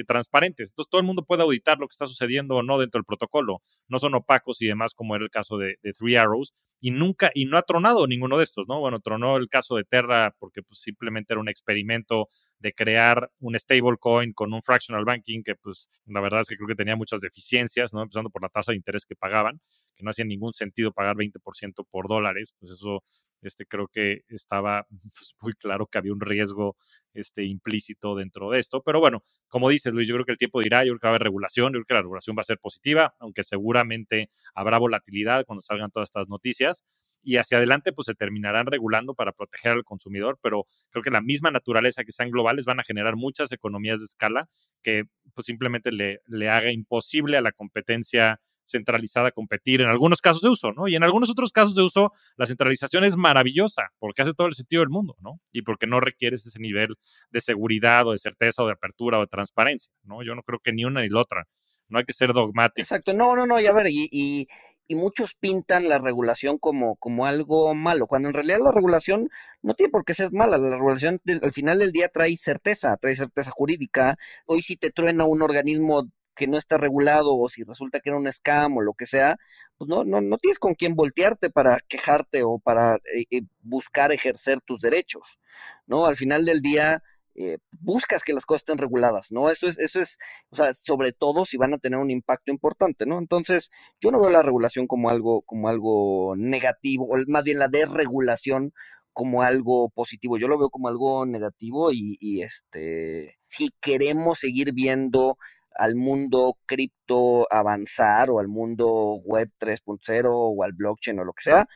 transparentes. 0.07 0.71
Entonces 0.71 0.91
todo 0.91 1.01
el 1.01 1.07
mundo 1.07 1.25
puede 1.25 1.43
auditar 1.43 1.79
lo 1.79 1.87
que 1.87 1.93
está 1.93 2.07
sucediendo 2.07 2.57
o 2.57 2.63
no 2.63 2.79
dentro 2.79 2.99
del 2.99 3.05
protocolo. 3.05 3.63
No 3.89 3.99
son 3.99 4.15
opacos 4.15 4.63
y 4.63 4.67
demás 4.67 4.95
como 4.95 5.15
era 5.17 5.25
el 5.25 5.31
caso 5.31 5.59
de, 5.59 5.77
Three 5.99 6.17
Arrows. 6.17 6.55
Y 6.83 6.93
nunca, 6.93 7.31
y 7.35 7.45
no 7.45 7.59
ha 7.59 7.63
tronado 7.63 8.07
ninguno 8.07 8.39
de 8.39 8.45
estos, 8.45 8.67
¿no? 8.67 8.81
Bueno, 8.81 9.01
tronó 9.01 9.37
el 9.37 9.51
caso 9.51 9.77
de 9.77 9.85
Terra 9.85 10.35
porque 10.39 10.63
pues, 10.63 10.81
simplemente 10.81 11.35
era 11.35 11.41
un 11.41 11.51
experimento 11.51 12.29
de 12.59 12.73
crear 12.73 13.31
un 13.39 13.59
stablecoin 13.59 14.33
con 14.33 14.55
un 14.55 14.63
fractional 14.63 15.05
banking 15.05 15.43
que 15.43 15.57
pues 15.57 15.91
la 16.07 16.21
verdad 16.21 16.41
es 16.41 16.49
que 16.49 16.57
creo 16.57 16.69
que 16.69 16.75
tenía 16.75 16.97
muchas 16.97 17.21
deficiencias, 17.21 17.93
¿no? 17.93 18.03
Empezando 18.03 18.31
por 18.31 18.41
la 18.43 18.49
tasa 18.49 18.73
de 18.73 18.77
interés 18.77 19.05
que 19.05 19.15
pagaban, 19.15 19.61
no 20.05 20.11
hacía 20.11 20.25
ningún 20.25 20.53
sentido 20.55 20.93
pagar 20.93 21.17
20% 21.17 21.87
por 21.91 22.09
dólares, 22.09 22.55
pues 22.59 22.73
eso 22.73 23.03
este, 23.43 23.67
creo 23.67 23.89
que 23.89 24.23
estaba 24.29 24.87
pues, 24.91 25.35
muy 25.41 25.53
claro 25.55 25.87
que 25.87 25.99
había 25.99 26.13
un 26.13 26.21
riesgo 26.21 26.77
este, 27.15 27.45
implícito 27.45 28.15
dentro 28.15 28.51
de 28.51 28.61
esto. 28.61 28.83
Pero 28.83 29.01
bueno, 29.01 29.23
como 29.49 29.69
dices, 29.69 29.93
Luis, 29.93 30.09
yo 30.09 30.15
creo 30.15 30.27
que 30.27 30.33
el 30.33 30.39
tiempo 30.39 30.61
dirá, 30.61 30.85
yo 30.85 30.93
creo 30.93 30.99
que 31.01 31.07
va 31.07 31.11
a 31.11 31.15
haber 31.15 31.23
regulación, 31.25 31.73
yo 31.73 31.79
creo 31.79 31.85
que 31.87 31.95
la 31.95 32.03
regulación 32.03 32.37
va 32.37 32.43
a 32.43 32.45
ser 32.45 32.59
positiva, 32.59 33.15
aunque 33.19 33.45
seguramente 33.45 34.31
habrá 34.55 34.79
volatilidad 34.79 35.45
cuando 35.47 35.63
salgan 35.63 35.91
todas 35.91 36.09
estas 36.09 36.29
noticias. 36.29 36.85
Y 37.23 37.37
hacia 37.37 37.59
adelante, 37.59 37.93
pues 37.93 38.07
se 38.07 38.15
terminarán 38.15 38.67
regulando 38.67 39.15
para 39.15 39.33
proteger 39.33 39.73
al 39.73 39.85
consumidor, 39.85 40.39
pero 40.43 40.65
creo 40.89 41.03
que 41.03 41.11
la 41.11 41.21
misma 41.21 41.51
naturaleza 41.51 42.03
que 42.03 42.13
sean 42.13 42.31
globales 42.31 42.65
van 42.65 42.81
a 42.81 42.85
generar 42.85 43.17
muchas 43.17 43.53
economías 43.53 44.01
de 44.01 44.07
escala 44.07 44.49
que 44.83 45.05
pues 45.35 45.45
simplemente 45.45 45.93
le, 45.93 46.21
le 46.27 46.49
haga 46.49 46.73
imposible 46.73 47.37
a 47.37 47.43
la 47.43 47.53
competencia 47.53 48.41
centralizada 48.71 49.31
competir 49.33 49.81
en 49.81 49.89
algunos 49.89 50.21
casos 50.21 50.43
de 50.43 50.49
uso, 50.49 50.73
¿no? 50.73 50.89
Y 50.89 50.97
en 50.97 51.03
algunos 51.03 51.31
otros 51.31 51.53
casos 51.53 51.75
de 51.75 51.83
uso, 51.83 52.13
la 52.37 52.47
centralización 52.47 53.05
es 53.05 53.17
maravillosa 53.17 53.89
porque 53.99 54.23
hace 54.23 54.35
todo 54.35 54.47
el 54.47 54.55
sentido 54.55 54.81
del 54.81 54.91
mundo, 54.91 55.17
¿no? 55.21 55.41
Y 55.53 55.63
porque 55.63 55.87
no 55.87 56.01
requieres 56.01 56.47
ese 56.47 56.59
nivel 56.59 56.97
de 57.31 57.41
seguridad 57.41 58.07
o 58.07 58.13
de 58.13 58.19
certeza 58.19 58.63
o 58.63 58.67
de 58.67 58.73
apertura 58.73 59.19
o 59.19 59.23
de 59.23 59.27
transparencia, 59.27 59.93
¿no? 60.05 60.23
Yo 60.23 60.35
no 60.35 60.43
creo 60.43 60.61
que 60.63 60.73
ni 60.73 60.85
una 60.85 61.03
ni 61.03 61.09
la 61.09 61.21
otra. 61.21 61.45
No 61.89 61.99
hay 61.99 62.05
que 62.05 62.13
ser 62.13 62.33
dogmático. 62.33 62.83
Exacto, 62.83 63.13
no, 63.15 63.35
no, 63.35 63.47
no, 63.47 63.61
y 63.61 63.67
a 63.67 63.73
ver, 63.73 63.89
y, 63.91 64.09
y, 64.13 64.47
muchos 64.95 65.35
pintan 65.37 65.89
la 65.89 65.99
regulación 65.99 66.59
como, 66.59 66.97
como 66.97 67.27
algo 67.27 67.75
malo, 67.75 68.09
cuando 68.09 68.29
en 68.29 68.35
realidad 68.35 68.59
la 68.63 68.73
regulación 68.73 69.29
no 69.63 69.75
tiene 69.75 69.91
por 69.91 70.05
qué 70.05 70.15
ser 70.15 70.33
mala, 70.33 70.59
la 70.59 70.71
regulación 70.71 71.21
al 71.43 71.53
final 71.53 71.79
del 71.79 71.93
día 71.93 72.09
trae 72.09 72.37
certeza, 72.37 72.97
trae 72.97 73.15
certeza 73.15 73.53
jurídica. 73.53 74.17
Hoy 74.47 74.63
si 74.63 74.77
te 74.77 74.91
truena 74.91 75.25
un 75.27 75.43
organismo 75.43 76.11
que 76.41 76.47
no 76.47 76.57
está 76.57 76.79
regulado 76.79 77.37
o 77.37 77.51
si 77.51 77.65
resulta 77.65 78.01
que 78.01 78.09
era 78.09 78.19
un 78.19 78.33
scam 78.33 78.79
o 78.79 78.81
lo 78.81 78.95
que 78.95 79.05
sea, 79.05 79.39
pues 79.77 79.91
no, 79.91 80.05
no, 80.05 80.23
no 80.23 80.39
tienes 80.39 80.59
con 80.59 80.75
quién 80.75 80.95
voltearte 80.95 81.51
para 81.51 81.81
quejarte 81.87 82.45
o 82.45 82.59
para 82.59 82.95
eh, 83.15 83.27
eh, 83.31 83.43
buscar 83.61 84.11
ejercer 84.11 84.63
tus 84.63 84.81
derechos, 84.81 85.39
¿no? 85.87 86.07
Al 86.07 86.17
final 86.17 86.47
del 86.47 86.63
día, 86.63 87.03
eh, 87.35 87.59
buscas 87.73 88.25
que 88.25 88.33
las 88.33 88.47
cosas 88.47 88.63
estén 88.63 88.79
reguladas, 88.79 89.31
¿no? 89.33 89.51
Eso 89.51 89.67
es, 89.67 89.79
eso 89.79 90.01
es, 90.01 90.19
o 90.49 90.57
sea, 90.57 90.73
sobre 90.73 91.13
todo 91.13 91.45
si 91.45 91.59
van 91.59 91.75
a 91.75 91.79
tener 91.79 91.99
un 91.99 92.11
impacto 92.11 92.51
importante, 92.51 93.05
¿no? 93.05 93.19
Entonces, 93.19 93.71
yo 94.01 94.11
no 94.11 94.19
veo 94.19 94.31
la 94.31 94.41
regulación 94.41 94.87
como 94.87 95.11
algo, 95.11 95.43
como 95.43 95.69
algo 95.69 96.37
negativo, 96.39 97.05
o 97.05 97.19
más 97.29 97.45
bien 97.45 97.59
la 97.59 97.69
desregulación 97.69 98.73
como 99.13 99.43
algo 99.43 99.91
positivo. 99.91 100.39
Yo 100.39 100.49
lo 100.49 100.57
veo 100.59 100.71
como 100.71 100.89
algo 100.89 101.27
negativo 101.27 101.93
y, 101.93 102.17
y 102.19 102.41
este, 102.41 103.37
si 103.47 103.69
queremos 103.83 104.39
seguir 104.39 104.73
viendo 104.73 105.37
al 105.81 105.97
mundo 105.97 106.59
cripto 106.67 107.51
avanzar 107.51 108.29
o 108.29 108.39
al 108.39 108.49
mundo 108.49 109.17
web 109.25 109.51
3.0 109.59 110.29
o 110.31 110.63
al 110.63 110.75
blockchain 110.75 111.19
o 111.19 111.25
lo 111.25 111.33
que 111.33 111.43
sea, 111.43 111.69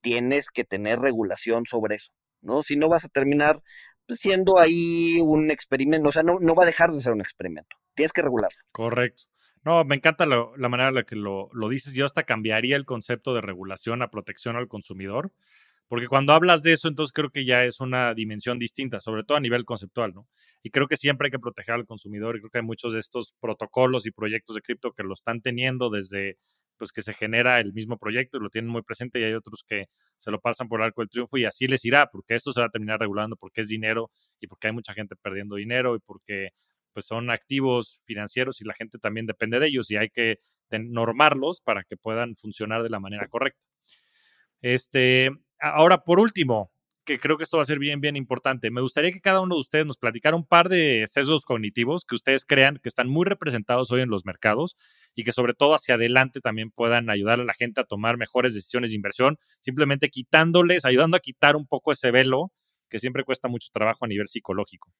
tienes 0.00 0.50
que 0.50 0.64
tener 0.64 0.98
regulación 0.98 1.64
sobre 1.64 1.94
eso, 1.94 2.12
¿no? 2.40 2.64
Si 2.64 2.76
no 2.76 2.88
vas 2.88 3.04
a 3.04 3.08
terminar 3.08 3.62
siendo 4.08 4.58
ahí 4.58 5.20
un 5.20 5.52
experimento, 5.52 6.08
o 6.08 6.12
sea, 6.12 6.24
no, 6.24 6.40
no 6.40 6.56
va 6.56 6.64
a 6.64 6.66
dejar 6.66 6.90
de 6.90 7.00
ser 7.00 7.12
un 7.12 7.20
experimento, 7.20 7.76
tienes 7.94 8.12
que 8.12 8.22
regularlo. 8.22 8.58
Correcto. 8.72 9.22
No, 9.64 9.84
me 9.84 9.94
encanta 9.94 10.26
la 10.26 10.68
manera 10.68 10.88
en 10.88 10.96
la 10.96 11.04
que 11.04 11.14
lo, 11.14 11.48
lo 11.52 11.68
dices. 11.68 11.94
Yo 11.94 12.04
hasta 12.04 12.24
cambiaría 12.24 12.74
el 12.74 12.84
concepto 12.84 13.32
de 13.32 13.42
regulación 13.42 14.02
a 14.02 14.10
protección 14.10 14.56
al 14.56 14.66
consumidor 14.66 15.32
porque 15.88 16.08
cuando 16.08 16.32
hablas 16.32 16.62
de 16.62 16.72
eso, 16.72 16.88
entonces 16.88 17.12
creo 17.12 17.30
que 17.30 17.44
ya 17.44 17.64
es 17.64 17.80
una 17.80 18.14
dimensión 18.14 18.58
distinta, 18.58 19.00
sobre 19.00 19.24
todo 19.24 19.36
a 19.36 19.40
nivel 19.40 19.64
conceptual, 19.64 20.14
¿no? 20.14 20.26
Y 20.62 20.70
creo 20.70 20.88
que 20.88 20.96
siempre 20.96 21.26
hay 21.26 21.30
que 21.30 21.38
proteger 21.38 21.74
al 21.74 21.86
consumidor 21.86 22.36
y 22.36 22.40
creo 22.40 22.50
que 22.50 22.58
hay 22.58 22.64
muchos 22.64 22.92
de 22.92 23.00
estos 23.00 23.34
protocolos 23.40 24.06
y 24.06 24.10
proyectos 24.10 24.56
de 24.56 24.62
cripto 24.62 24.92
que 24.92 25.02
lo 25.02 25.14
están 25.14 25.40
teniendo 25.42 25.90
desde 25.90 26.38
pues 26.78 26.90
que 26.90 27.02
se 27.02 27.14
genera 27.14 27.60
el 27.60 27.72
mismo 27.72 27.96
proyecto 27.96 28.38
y 28.38 28.40
lo 28.40 28.50
tienen 28.50 28.70
muy 28.70 28.82
presente 28.82 29.20
y 29.20 29.24
hay 29.24 29.34
otros 29.34 29.62
que 29.64 29.86
se 30.18 30.30
lo 30.32 30.40
pasan 30.40 30.68
por 30.68 30.80
el 30.80 30.86
arco 30.86 31.02
del 31.02 31.10
triunfo 31.10 31.36
y 31.38 31.44
así 31.44 31.68
les 31.68 31.84
irá, 31.84 32.08
porque 32.10 32.34
esto 32.34 32.52
se 32.52 32.60
va 32.60 32.66
a 32.66 32.70
terminar 32.70 32.98
regulando 32.98 33.36
porque 33.36 33.60
es 33.60 33.68
dinero 33.68 34.10
y 34.40 34.48
porque 34.48 34.66
hay 34.68 34.72
mucha 34.72 34.92
gente 34.92 35.14
perdiendo 35.14 35.56
dinero 35.56 35.94
y 35.94 36.00
porque 36.00 36.50
pues 36.92 37.06
son 37.06 37.30
activos 37.30 38.00
financieros 38.04 38.60
y 38.60 38.64
la 38.64 38.74
gente 38.74 38.98
también 38.98 39.26
depende 39.26 39.60
de 39.60 39.68
ellos 39.68 39.90
y 39.90 39.96
hay 39.96 40.08
que 40.10 40.40
normarlos 40.70 41.60
para 41.60 41.84
que 41.84 41.96
puedan 41.96 42.34
funcionar 42.34 42.82
de 42.82 42.90
la 42.90 42.98
manera 42.98 43.28
correcta. 43.28 43.64
Este, 44.60 45.30
ahora, 45.62 46.04
por 46.04 46.20
último, 46.20 46.70
que 47.04 47.18
creo 47.18 47.36
que 47.36 47.44
esto 47.44 47.56
va 47.56 47.62
a 47.62 47.66
ser 47.66 47.78
bien, 47.78 48.00
bien 48.00 48.16
importante, 48.16 48.70
me 48.70 48.80
gustaría 48.80 49.10
que 49.10 49.20
cada 49.20 49.40
uno 49.40 49.56
de 49.56 49.60
ustedes 49.60 49.86
nos 49.86 49.98
platicara 49.98 50.36
un 50.36 50.46
par 50.46 50.68
de 50.68 51.04
sesgos 51.08 51.44
cognitivos 51.44 52.04
que 52.04 52.14
ustedes 52.14 52.44
crean 52.44 52.78
que 52.80 52.88
están 52.88 53.08
muy 53.08 53.24
representados 53.24 53.90
hoy 53.90 54.02
en 54.02 54.08
los 54.08 54.24
mercados 54.24 54.76
y 55.14 55.24
que 55.24 55.32
sobre 55.32 55.54
todo 55.54 55.74
hacia 55.74 55.96
adelante 55.96 56.40
también 56.40 56.70
puedan 56.70 57.10
ayudar 57.10 57.40
a 57.40 57.44
la 57.44 57.54
gente 57.54 57.80
a 57.80 57.84
tomar 57.84 58.18
mejores 58.18 58.54
decisiones 58.54 58.90
de 58.90 58.96
inversión, 58.96 59.38
simplemente 59.60 60.10
quitándoles, 60.10 60.84
ayudando 60.84 61.16
a 61.16 61.20
quitar 61.20 61.56
un 61.56 61.66
poco 61.66 61.92
ese 61.92 62.10
velo 62.10 62.52
que 62.88 63.00
siempre 63.00 63.24
cuesta 63.24 63.48
mucho 63.48 63.68
trabajo 63.72 64.04
a 64.04 64.08
nivel 64.08 64.28
psicológico. 64.28 64.92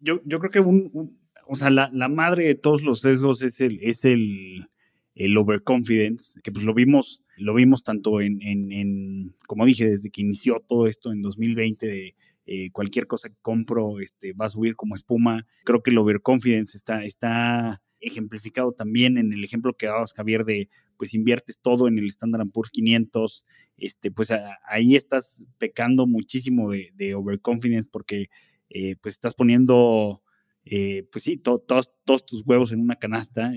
Yo, 0.00 0.20
yo 0.24 0.38
creo 0.38 0.50
que 0.50 0.60
un, 0.60 1.20
o 1.46 1.56
sea, 1.56 1.70
la, 1.70 1.90
la, 1.92 2.08
madre 2.08 2.46
de 2.46 2.54
todos 2.54 2.82
los 2.82 3.00
sesgos 3.00 3.42
es 3.42 3.60
el, 3.60 3.78
es 3.82 4.04
el, 4.04 4.68
el 5.14 5.36
overconfidence, 5.36 6.40
que 6.42 6.50
pues 6.50 6.64
lo 6.64 6.74
vimos 6.74 7.23
lo 7.36 7.54
vimos 7.54 7.82
tanto 7.82 8.20
en, 8.20 8.40
en, 8.42 9.34
como 9.46 9.66
dije, 9.66 9.88
desde 9.90 10.10
que 10.10 10.22
inició 10.22 10.62
todo 10.66 10.86
esto 10.86 11.12
en 11.12 11.22
2020 11.22 11.86
de 11.86 12.14
eh, 12.46 12.70
cualquier 12.72 13.06
cosa 13.06 13.30
que 13.30 13.36
compro 13.40 14.00
este, 14.00 14.32
va 14.32 14.46
a 14.46 14.50
subir 14.50 14.76
como 14.76 14.96
espuma. 14.96 15.46
Creo 15.64 15.82
que 15.82 15.90
el 15.90 15.98
overconfidence 15.98 16.76
está, 16.76 17.02
está 17.02 17.82
ejemplificado 18.00 18.72
también 18.72 19.16
en 19.16 19.32
el 19.32 19.42
ejemplo 19.44 19.72
que 19.74 19.86
dabas, 19.86 20.12
Javier, 20.12 20.44
de 20.44 20.68
pues 20.96 21.14
inviertes 21.14 21.58
todo 21.58 21.88
en 21.88 21.98
el 21.98 22.06
Standard 22.06 22.48
Poor's 22.50 22.70
500, 22.70 23.44
este, 23.78 24.10
pues 24.10 24.30
ahí 24.68 24.94
estás 24.94 25.40
pecando 25.58 26.06
muchísimo 26.06 26.70
de, 26.70 27.14
overconfidence 27.14 27.88
porque 27.90 28.28
eh, 28.70 28.96
pues 29.00 29.14
estás 29.14 29.34
poniendo, 29.34 30.22
eh, 30.64 31.08
pues 31.10 31.24
sí, 31.24 31.36
todos, 31.36 31.90
tus 32.26 32.42
huevos 32.46 32.72
en 32.72 32.80
una 32.80 32.96
canasta. 32.96 33.52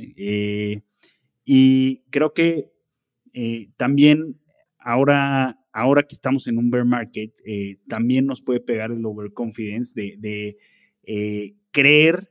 Y 1.50 2.04
creo 2.10 2.34
que 2.34 2.74
también 3.78 4.40
ahora, 4.80 5.60
ahora 5.72 6.04
que 6.04 6.16
estamos 6.16 6.48
en 6.48 6.58
un 6.58 6.70
bear 6.70 6.86
market, 6.86 7.32
también 7.88 8.26
nos 8.26 8.42
puede 8.42 8.60
pegar 8.60 8.92
el 8.92 9.06
overconfidence 9.06 9.94
de, 9.96 10.18
de 10.18 11.56
creer 11.72 12.30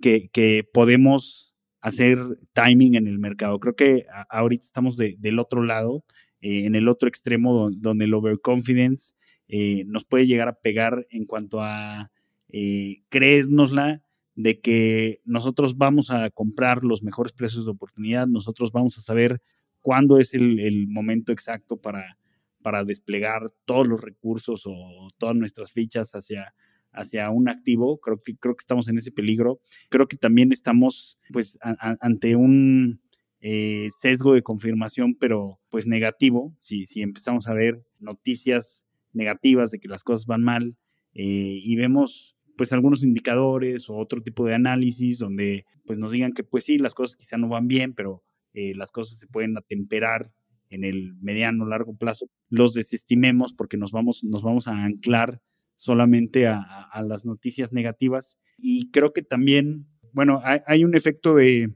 que, 0.00 0.68
podemos 0.72 1.54
hacer 1.80 2.18
timing 2.52 2.96
en 2.96 3.06
el 3.06 3.18
mercado. 3.18 3.58
Creo 3.60 3.76
que 3.76 4.06
ahorita 4.30 4.64
estamos 4.64 4.96
del 4.96 5.38
otro 5.38 5.62
lado, 5.62 6.04
eh, 6.40 6.66
en 6.66 6.74
el 6.74 6.88
otro 6.88 7.08
extremo 7.08 7.70
donde, 7.70 8.04
el 8.04 8.14
overconfidence 8.14 9.14
eh, 9.48 9.84
nos 9.86 10.04
puede 10.04 10.26
llegar 10.26 10.48
a 10.48 10.54
pegar 10.54 11.06
en 11.10 11.24
cuanto 11.24 11.60
a 11.60 12.10
eh, 12.48 13.02
creérnosla 13.08 14.02
de 14.34 14.60
que 14.60 15.20
nosotros 15.24 15.76
vamos 15.78 16.10
a 16.10 16.30
comprar 16.30 16.84
los 16.84 17.02
mejores 17.02 17.32
precios 17.32 17.64
de 17.64 17.70
oportunidad, 17.70 18.26
nosotros 18.26 18.70
vamos 18.72 18.98
a 18.98 19.02
saber 19.02 19.40
cuándo 19.86 20.18
es 20.18 20.34
el, 20.34 20.88
momento 20.88 21.30
exacto 21.30 21.76
para, 21.76 22.18
para 22.60 22.82
desplegar 22.82 23.46
todos 23.66 23.86
los 23.86 24.00
recursos 24.00 24.64
o 24.66 25.10
todas 25.16 25.36
nuestras 25.36 25.70
fichas 25.70 26.16
hacia, 26.16 26.54
hacia 26.90 27.30
un 27.30 27.48
activo, 27.48 28.00
creo 28.00 28.20
que, 28.20 28.34
creo 28.36 28.56
que 28.56 28.62
estamos 28.62 28.88
en 28.88 28.98
ese 28.98 29.12
peligro. 29.12 29.60
Creo 29.88 30.08
que 30.08 30.16
también 30.16 30.50
estamos 30.50 31.20
pues 31.30 31.56
ante 31.60 32.34
un 32.34 33.00
eh, 33.40 33.90
sesgo 33.96 34.34
de 34.34 34.42
confirmación, 34.42 35.14
pero 35.14 35.60
pues 35.70 35.86
negativo, 35.86 36.52
si, 36.60 36.84
si 36.84 37.02
empezamos 37.02 37.46
a 37.46 37.54
ver 37.54 37.76
noticias 38.00 38.84
negativas 39.12 39.70
de 39.70 39.78
que 39.78 39.86
las 39.86 40.02
cosas 40.02 40.26
van 40.26 40.42
mal 40.42 40.76
eh, 41.14 41.60
y 41.62 41.76
vemos 41.76 42.36
pues 42.56 42.72
algunos 42.72 43.04
indicadores 43.04 43.88
o 43.88 43.94
otro 43.94 44.20
tipo 44.20 44.46
de 44.46 44.54
análisis 44.56 45.20
donde 45.20 45.64
pues 45.84 45.96
nos 45.96 46.10
digan 46.10 46.32
que 46.32 46.42
pues 46.42 46.64
sí, 46.64 46.76
las 46.76 46.94
cosas 46.94 47.14
quizá 47.14 47.36
no 47.36 47.46
van 47.46 47.68
bien, 47.68 47.94
pero 47.94 48.24
eh, 48.56 48.74
las 48.74 48.90
cosas 48.90 49.18
se 49.18 49.26
pueden 49.26 49.58
atemperar 49.58 50.32
en 50.70 50.82
el 50.82 51.14
mediano 51.20 51.66
largo 51.66 51.94
plazo, 51.94 52.30
los 52.48 52.72
desestimemos 52.72 53.52
porque 53.52 53.76
nos 53.76 53.92
vamos, 53.92 54.24
nos 54.24 54.42
vamos 54.42 54.66
a 54.66 54.82
anclar 54.82 55.42
solamente 55.76 56.46
a, 56.46 57.02
las 57.06 57.26
noticias 57.26 57.74
negativas. 57.74 58.38
Y 58.56 58.90
creo 58.92 59.12
que 59.12 59.20
también, 59.20 59.86
bueno, 60.14 60.40
hay, 60.42 60.84
un 60.84 60.96
efecto 60.96 61.34
de, 61.34 61.74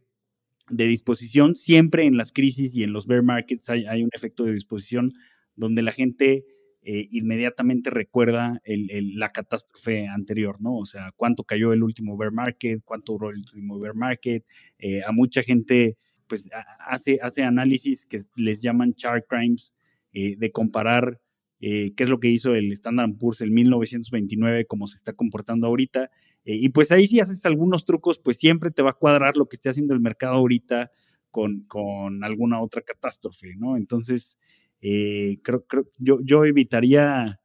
disposición. 0.71 1.55
Siempre 1.55 2.07
en 2.07 2.17
las 2.17 2.33
crisis 2.33 2.75
y 2.75 2.83
en 2.83 2.95
los 2.95 3.07
bear 3.07 3.23
markets 3.23 3.69
hay, 3.69 4.03
un 4.03 4.11
efecto 4.15 4.45
de 4.45 4.55
disposición 4.55 5.13
donde 5.57 5.83
la 5.83 5.93
gente 5.93 6.47
eh, 6.81 7.09
inmediatamente 7.11 7.91
recuerda 7.91 8.63
la 8.65 9.33
catástrofe 9.33 10.09
anterior, 10.09 10.63
¿no? 10.63 10.79
O 10.79 10.87
sea, 10.87 11.13
cuánto 11.15 11.45
cayó 11.45 11.75
el 11.75 11.83
último 11.83 12.17
bear 12.17 12.33
market, 12.33 12.81
cuánto 12.87 13.13
duró 13.13 13.29
el 13.29 13.37
último 13.37 13.79
bear 13.79 13.95
market. 13.95 14.47
Eh, 14.79 15.03
a 15.05 15.13
mucha 15.13 15.43
gente, 15.43 15.99
pues, 16.31 16.49
hace, 16.87 17.19
hace 17.21 17.43
análisis 17.43 18.07
que 18.07 18.23
les 18.37 18.63
llaman 18.63 18.95
chart 18.95 19.27
crimes, 19.29 19.75
eh, 20.13 20.37
de 20.37 20.51
comparar 20.51 21.21
eh, 21.61 21.93
qué 21.95 22.05
es 22.05 22.09
lo 22.09 22.21
que 22.21 22.29
hizo 22.29 22.55
el 22.55 22.73
Standard 22.73 23.19
Poor's 23.19 23.43
en 23.43 23.53
1929, 23.53 24.65
cómo 24.67 24.87
se 24.87 24.97
está 24.97 25.13
comportando 25.13 25.67
ahorita. 25.67 26.11
Eh, 26.45 26.55
y 26.55 26.69
pues 26.71 26.93
ahí 26.93 27.09
si 27.09 27.19
haces 27.19 27.45
algunos 27.45 27.85
trucos, 27.85 28.21
pues 28.21 28.39
siempre 28.39 28.71
te 28.71 28.83
va 28.83 28.91
a 28.91 28.95
cuadrar 28.95 29.37
lo 29.37 29.47
que 29.47 29.57
esté 29.57 29.69
haciendo 29.69 29.93
el 29.93 30.01
mercado 30.01 30.35
ahorita 30.35 30.93
con, 31.33 31.65
con 31.65 32.23
alguna 32.25 32.63
otra 32.63 32.83
catástrofe, 32.83 33.57
¿no? 33.57 33.77
Entonces, 33.77 34.37
creo, 34.81 35.65
creo, 35.67 35.87
yo, 35.99 36.19
yo 36.23 36.45
evitaría, 36.45 37.41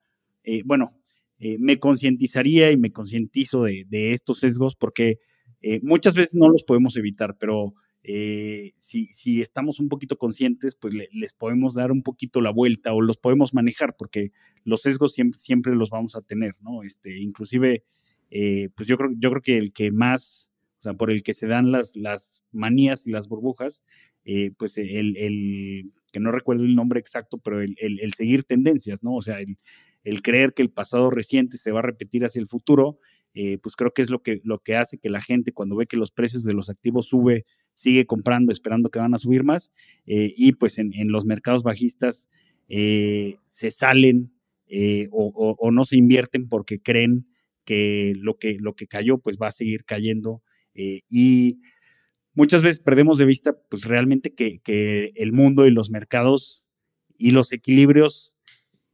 bueno, 0.64 0.92
me 1.38 1.80
concientizaría 1.80 2.72
y 2.72 2.78
me 2.78 2.92
concientizo 2.92 3.64
de, 3.64 3.86
de, 3.90 4.14
estos 4.14 4.40
sesgos 4.40 4.76
porque 4.76 5.20
muchas 5.82 6.16
veces 6.16 6.36
no 6.36 6.50
los 6.50 6.64
podemos 6.64 6.98
evitar, 6.98 7.38
pero 7.38 7.76
eh, 8.08 8.74
si, 8.82 9.41
estamos 9.41 9.80
un 9.80 9.89
poquito 9.89 10.20
conscientes, 10.20 10.76
pues 10.76 10.93
les 10.93 11.34
podemos 11.34 11.74
dar 11.74 11.91
un 11.91 12.03
poquito 12.03 12.39
la 12.39 12.51
vuelta 12.51 12.93
o 12.93 13.01
los 13.01 13.18
podemos 13.18 13.56
manejar, 13.56 13.95
porque 13.97 14.32
los 14.64 14.84
sesgos 14.84 15.16
siempre, 15.38 15.76
los 15.76 15.89
vamos 15.89 16.16
a 16.16 16.22
tener, 16.22 16.56
¿no? 16.62 16.84
Este, 16.84 17.18
inclusive, 17.18 17.84
eh, 18.30 18.70
pues 18.76 18.88
yo 18.88 18.97
creo, 18.97 19.10
yo 19.18 19.32
creo 19.32 19.41
que 19.41 19.58
el 19.58 19.74
que 19.74 19.91
más, 19.91 20.51
o 20.82 20.84
sea, 20.84 20.93
por 20.93 21.10
el 21.10 21.24
que 21.24 21.34
se 21.34 21.47
dan 21.47 21.72
las, 21.72 22.43
manías 22.51 23.08
y 23.08 23.12
las 23.12 23.28
burbujas, 23.28 23.84
eh, 24.24 24.51
pues 24.56 24.78
el, 24.78 25.91
que 26.12 26.20
no 26.20 26.32
recuerdo 26.32 26.64
el 26.64 26.76
nombre 26.76 26.99
exacto, 26.99 27.39
pero 27.39 27.60
el, 27.60 28.14
seguir 28.16 28.43
tendencias, 28.43 29.01
¿no? 29.01 29.16
O 29.16 29.24
sea, 29.24 29.39
el, 29.39 29.58
el 30.03 30.22
creer 30.22 30.53
que 30.53 30.62
el 30.62 30.70
pasado 30.70 31.10
reciente 31.10 31.58
se 31.58 31.72
va 31.72 31.80
a 31.80 31.84
repetir 31.84 32.24
hacia 32.24 32.39
el 32.39 32.47
futuro 32.47 32.99
pues 33.62 33.76
creo 33.76 33.91
que 33.91 34.01
es 34.01 34.10
lo 34.10 34.24
que, 34.24 34.39
lo 34.45 34.60
que 34.60 34.78
hace 34.78 34.97
que 34.97 35.10
la 35.10 35.22
gente 35.22 35.51
cuando 35.51 35.76
ve 35.76 35.88
que 35.88 35.97
los 35.97 36.10
precios 36.10 36.45
de 36.45 36.53
los 36.53 36.70
activos 36.70 37.08
sube, 37.08 37.45
sigue 37.76 38.08
comprando 38.08 38.52
esperando 38.52 38.90
que 38.90 39.00
van 39.00 39.14
a 39.14 39.20
subir 39.20 39.44
más 39.44 39.72
eh, 40.08 40.34
y 40.36 40.54
pues 40.54 40.80
en, 40.80 40.92
los 41.12 41.26
mercados 41.26 41.62
bajistas 41.62 42.28
eh, 42.70 43.38
se 43.52 43.70
salen 43.70 44.32
o, 45.12 45.70
no 45.72 45.86
se 45.86 45.98
invierten 45.98 46.48
porque 46.48 46.82
creen 46.82 47.28
que 47.66 48.14
lo 48.18 48.38
que, 48.38 48.58
lo 48.60 48.76
que 48.76 48.88
cayó 48.88 49.20
pues 49.20 49.38
va 49.38 49.50
a 49.50 49.52
seguir 49.52 49.86
cayendo 49.86 50.42
y 50.74 51.60
muchas 52.34 52.64
veces 52.64 52.82
perdemos 52.82 53.18
de 53.18 53.26
vista 53.26 53.56
pues 53.70 53.84
realmente 53.84 54.34
que, 54.34 54.60
que 54.60 55.12
el 55.16 55.32
mundo 55.34 55.68
y 55.68 55.72
los 55.72 55.92
mercados 55.92 56.66
y 57.18 57.32
los 57.32 57.54
equilibrios 57.54 58.36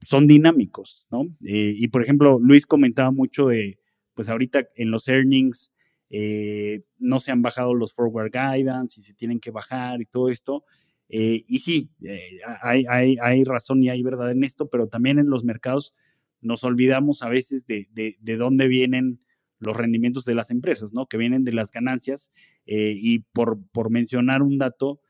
son 0.04 0.28
dinámicos, 0.28 1.08
¿no? 1.12 1.26
y 1.40 1.88
por 1.88 2.04
ejemplo, 2.04 2.40
Luis 2.40 2.66
comentaba 2.66 3.12
mucho 3.12 3.48
de, 3.48 3.80
pues 4.14 4.28
ahorita 4.30 4.68
en 4.76 4.92
los 4.92 5.08
earnings 5.08 5.72
eh, 6.14 6.84
no 7.00 7.22
se 7.22 7.32
han 7.32 7.42
bajado 7.42 7.74
los 7.74 7.94
forward 7.94 8.32
guidance 8.32 9.00
y 9.00 9.04
se 9.04 9.14
tienen 9.14 9.40
que 9.40 9.50
bajar 9.50 10.02
y 10.02 10.06
todo 10.06 10.30
esto. 10.30 10.66
Eh, 11.08 11.46
y 11.48 11.60
sí, 11.60 11.90
eh, 12.04 12.40
hay, 12.62 13.18
hay, 13.22 13.44
razón 13.46 13.82
y 13.82 13.90
hay 13.90 14.04
verdad 14.04 14.30
en 14.32 14.44
esto, 14.44 14.70
pero 14.70 14.88
también 14.88 15.20
en 15.20 15.30
los 15.30 15.46
mercados 15.46 15.94
nos 16.42 16.66
olvidamos 16.66 17.22
a 17.22 17.30
veces 17.30 17.66
de, 17.66 17.88
de, 17.94 18.38
dónde 18.38 18.68
vienen 18.68 19.22
los 19.60 19.76
rendimientos 19.78 20.26
de 20.26 20.36
las 20.36 20.52
empresas, 20.52 20.92
¿no? 20.92 21.08
Que 21.08 21.18
vienen 21.18 21.46
de 21.46 21.54
las 21.54 21.72
ganancias. 21.72 22.30
y 22.66 23.20
por, 23.32 23.60
por, 23.72 23.90
mencionar 23.90 24.42
un 24.42 24.58
dato, 24.58 25.02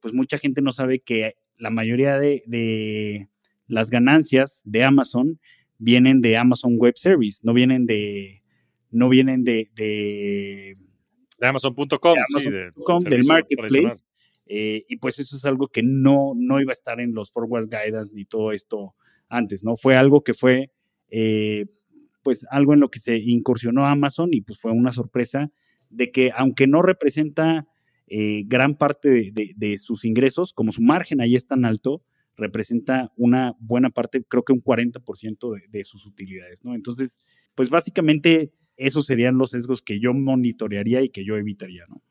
pues 0.00 0.14
mucha 0.14 0.38
gente 0.38 0.62
no 0.62 0.72
sabe 0.72 1.00
que 1.00 1.36
la 1.58 1.70
mayoría 1.70 2.18
de, 2.18 2.42
de 2.46 3.28
las 3.66 3.90
ganancias 3.90 4.62
de 4.64 4.84
Amazon 4.84 5.38
vienen 5.78 6.22
de 6.22 6.36
Amazon 6.36 6.76
Web 6.78 6.94
Service, 6.96 7.40
no 7.42 7.52
vienen 7.52 7.86
de, 7.86 8.43
no 8.94 9.08
vienen 9.08 9.44
de, 9.44 9.70
de, 9.74 10.76
Amazon.com, 11.40 12.14
del 13.04 13.24
marketplace. 13.24 14.02
Eh, 14.46 14.84
y 14.88 14.96
pues 14.96 15.18
eso 15.18 15.36
es 15.36 15.44
algo 15.46 15.68
que 15.68 15.82
no, 15.82 16.32
no 16.36 16.60
iba 16.60 16.70
a 16.70 16.74
estar 16.74 17.00
en 17.00 17.14
los 17.14 17.30
forward 17.30 17.68
guidance 17.68 18.14
ni 18.14 18.24
todo 18.24 18.52
esto 18.52 18.94
antes, 19.28 19.64
¿no? 19.64 19.76
Fue 19.76 19.96
algo 19.96 20.22
que 20.22 20.34
fue, 20.34 20.70
eh, 21.10 21.64
pues 22.22 22.46
algo 22.50 22.74
en 22.74 22.80
lo 22.80 22.90
que 22.90 23.00
se 23.00 23.16
incursionó 23.16 23.86
Amazon 23.86 24.32
y 24.32 24.42
pues 24.42 24.58
fue 24.58 24.72
una 24.72 24.92
sorpresa 24.92 25.50
de 25.88 26.12
que 26.12 26.30
aunque 26.36 26.66
no 26.66 26.82
representa 26.82 27.66
eh, 28.06 28.42
gran 28.46 28.74
parte 28.74 29.32
de, 29.32 29.52
de, 29.56 29.78
sus 29.78 30.04
ingresos, 30.04 30.52
como 30.52 30.72
su 30.72 30.82
margen 30.82 31.22
ahí 31.22 31.36
es 31.36 31.46
tan 31.46 31.64
alto, 31.64 32.02
representa 32.36 33.12
una 33.16 33.54
buena 33.60 33.90
parte, 33.90 34.22
creo 34.28 34.44
que 34.44 34.52
un 34.52 34.60
40% 34.60 35.54
de, 35.54 35.62
de 35.68 35.84
sus 35.84 36.04
utilidades, 36.04 36.62
¿no? 36.64 36.74
Entonces, 36.74 37.18
pues 37.54 37.70
básicamente 37.70 38.52
esos 38.76 39.06
serían 39.06 39.38
los 39.38 39.50
sesgos 39.50 39.82
que 39.82 40.00
yo 40.00 40.12
monitorearía 40.14 41.02
y 41.02 41.10
que 41.10 41.24
yo 41.24 41.36
evitaría, 41.36 41.84
¿no? 41.88 42.02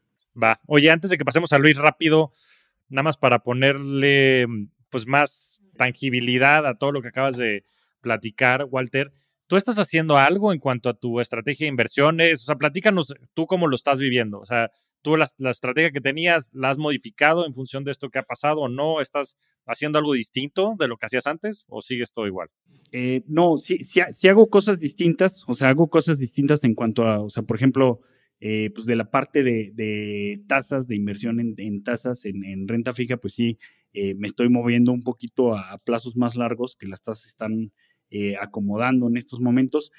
Va. 0.41 0.59
Oye, 0.65 0.89
antes 0.89 1.09
de 1.09 1.17
que 1.17 1.25
pasemos 1.25 1.53
a 1.53 1.59
Luis 1.59 1.77
rápido, 1.77 2.31
nada 2.89 3.03
más 3.03 3.17
para 3.17 3.39
ponerle 3.39 4.47
pues 4.89 5.07
más 5.07 5.59
tangibilidad 5.77 6.65
a 6.65 6.77
todo 6.77 6.91
lo 6.91 7.01
que 7.01 7.09
acabas 7.09 7.37
de 7.37 7.65
platicar, 8.01 8.65
Walter. 8.69 9.11
¿Tú 9.47 9.57
estás 9.57 9.77
haciendo 9.79 10.17
algo 10.17 10.53
en 10.53 10.59
cuanto 10.59 10.89
a 10.89 10.93
tu 10.93 11.19
estrategia 11.19 11.65
de 11.65 11.69
inversiones? 11.69 12.43
O 12.43 12.45
sea, 12.45 12.55
platícanos 12.55 13.13
tú 13.33 13.45
cómo 13.45 13.67
lo 13.67 13.75
estás 13.75 13.99
viviendo. 13.99 14.39
O 14.39 14.45
sea, 14.45 14.71
¿tú 15.03 15.15
la, 15.15 15.27
la 15.37 15.51
estrategia 15.51 15.91
que 15.91 16.01
tenías 16.01 16.49
la 16.53 16.71
has 16.71 16.79
modificado 16.79 17.45
en 17.45 17.53
función 17.53 17.83
de 17.83 17.91
esto 17.91 18.09
que 18.09 18.17
ha 18.17 18.23
pasado 18.23 18.61
o 18.61 18.69
no? 18.69 19.01
¿Estás 19.01 19.37
haciendo 19.65 19.97
algo 19.97 20.13
distinto 20.13 20.75
de 20.77 20.87
lo 20.87 20.97
que 20.97 21.05
hacías 21.05 21.27
antes 21.27 21.65
o 21.67 21.81
sigues 21.81 22.11
todo 22.11 22.27
igual? 22.27 22.49
Eh, 22.91 23.23
no, 23.27 23.57
sí, 23.57 23.83
sí, 23.83 24.27
hago 24.27 24.47
cosas 24.49 24.79
distintas, 24.79 25.43
o 25.47 25.53
sea, 25.53 25.69
hago 25.69 25.89
cosas 25.89 26.19
distintas 26.19 26.63
en 26.63 26.75
cuanto 26.75 27.07
a, 27.07 27.21
o 27.21 27.29
sea, 27.29 27.43
por 27.43 27.57
ejemplo, 27.57 28.01
eh, 28.39 28.71
pues 28.73 28.85
de 28.85 28.95
la 28.95 29.09
parte 29.09 29.43
de, 29.43 30.41
tasas, 30.47 30.87
de 30.87 30.95
inversión 30.95 31.39
en, 31.39 31.83
tasas, 31.83 32.25
en, 32.25 32.67
renta 32.67 32.93
fija, 32.93 33.17
pues 33.17 33.33
sí, 33.33 33.57
eh, 33.93 34.15
me 34.15 34.27
estoy 34.27 34.49
moviendo 34.49 34.91
un 34.91 35.01
poquito 35.01 35.55
a, 35.55 35.77
plazos 35.79 36.17
más 36.17 36.35
largos, 36.35 36.75
que 36.75 36.87
las 36.87 37.01
tasas 37.01 37.27
están 37.27 37.71
acomodando 38.39 39.07
en 39.07 39.17
estos 39.17 39.39
momentos, 39.39 39.91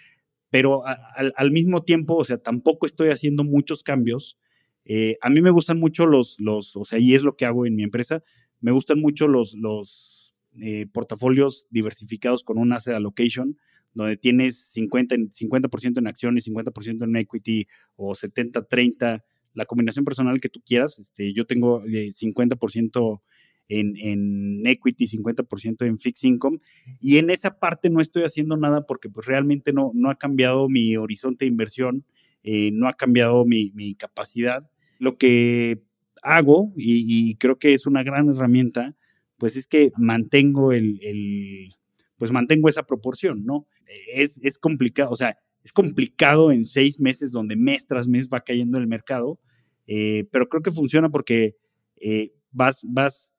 pero 0.48 0.84
al 0.86 1.50
mismo 1.50 1.82
tiempo, 1.82 2.14
o 2.14 2.22
sea, 2.22 2.38
tampoco 2.38 2.86
estoy 2.86 3.08
haciendo 3.08 3.42
muchos 3.42 3.82
cambios 3.82 4.38
Eh, 4.84 5.16
a 5.20 5.30
mí 5.30 5.40
me 5.40 5.50
gustan 5.50 5.78
mucho 5.78 6.06
los, 6.06 6.38
los, 6.38 6.76
o 6.76 6.84
sea, 6.84 6.98
y 6.98 7.14
es 7.14 7.22
lo 7.22 7.36
que 7.36 7.46
hago 7.46 7.66
en 7.66 7.74
mi 7.74 7.82
empresa, 7.82 8.22
me 8.60 8.72
gustan 8.72 9.00
mucho 9.00 9.26
los, 9.28 10.34
eh, 10.60 10.86
portafolios 10.92 11.66
diversificados 11.70 12.44
con 12.44 12.58
un 12.58 12.72
asset 12.72 12.94
allocation, 12.94 13.58
donde 13.92 14.16
tienes 14.16 14.58
50, 14.72 15.16
50% 15.16 15.98
en 15.98 16.06
acciones, 16.06 16.46
50% 16.46 17.04
en 17.04 17.16
equity 17.16 17.66
o 17.96 18.14
70-30, 18.14 19.22
la 19.54 19.66
combinación 19.66 20.04
personal 20.04 20.40
que 20.40 20.48
tú 20.48 20.60
quieras. 20.64 20.98
Este, 20.98 21.32
yo 21.32 21.46
tengo 21.46 21.82
50% 21.84 23.20
en, 23.68 23.96
en, 23.96 24.66
equity, 24.66 25.06
50% 25.06 25.86
en 25.86 25.98
fixed 25.98 26.28
income. 26.28 26.58
Y 27.00 27.18
en 27.18 27.30
esa 27.30 27.58
parte 27.58 27.90
no 27.90 28.00
estoy 28.00 28.24
haciendo 28.24 28.56
nada 28.56 28.86
porque 28.86 29.08
pues 29.08 29.26
realmente 29.26 29.72
no, 29.72 29.92
no 29.94 30.10
ha 30.10 30.16
cambiado 30.16 30.68
mi 30.68 30.96
horizonte 30.96 31.44
de 31.44 31.50
inversión, 31.50 32.04
eh, 32.42 32.70
no 32.72 32.88
ha 32.88 32.92
cambiado 32.92 33.44
mi, 33.44 33.70
mi, 33.74 33.94
capacidad. 33.94 34.68
Lo 35.04 35.18
que 35.18 35.82
hago, 36.22 36.72
y, 36.76 37.36
creo 37.36 37.58
que 37.58 37.74
es 37.74 37.86
una 37.86 38.02
gran 38.02 38.30
herramienta, 38.30 38.96
pues 39.36 39.54
es 39.54 39.66
que 39.66 39.92
mantengo 39.98 40.72
el, 40.72 41.68
pues 42.16 42.32
mantengo 42.32 42.70
esa 42.70 42.84
proporción, 42.84 43.44
¿no? 43.44 43.66
Es, 44.14 44.38
es, 44.42 44.58
complicado, 44.58 45.10
o 45.10 45.16
sea, 45.16 45.36
es 45.62 45.74
complicado 45.74 46.52
en 46.52 46.64
seis 46.64 46.98
meses 46.98 47.32
donde 47.32 47.54
mes 47.54 47.86
tras 47.86 48.08
mes 48.08 48.30
va 48.32 48.40
cayendo 48.40 48.78
el 48.78 48.86
mercado, 48.86 49.38
eh, 49.86 50.26
pero 50.30 50.48
creo 50.48 50.62
que 50.62 50.70
funciona 50.70 51.10
porque 51.10 51.54
eh, 52.00 52.32
vas, 52.50 52.80
vas 52.84 53.30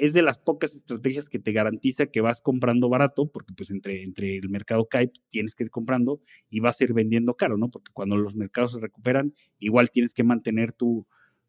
es 0.00 0.14
de 0.14 0.22
las 0.22 0.38
pocas 0.38 0.74
estrategias 0.74 1.28
que 1.28 1.38
te 1.38 1.52
garantiza 1.52 2.06
que 2.06 2.22
vas 2.22 2.40
comprando 2.40 2.88
barato, 2.88 3.30
porque 3.30 3.52
pues 3.54 3.70
entre, 3.70 4.02
entre 4.02 4.38
el 4.38 4.48
mercado 4.48 4.88
cae, 4.88 5.10
tienes 5.28 5.54
que 5.54 5.64
ir 5.64 5.70
comprando 5.70 6.22
y 6.48 6.60
vas 6.60 6.80
a 6.80 6.84
ir 6.84 6.94
vendiendo 6.94 7.34
caro, 7.34 7.58
¿no? 7.58 7.68
Porque 7.70 7.92
cuando 7.92 8.16
los 8.16 8.34
mercados 8.34 8.72
se 8.72 8.80
recuperan, 8.80 9.34
igual 9.58 9.90
tienes 9.90 10.14
que 10.14 10.24
mantener 10.24 10.72
tu, 10.72 11.06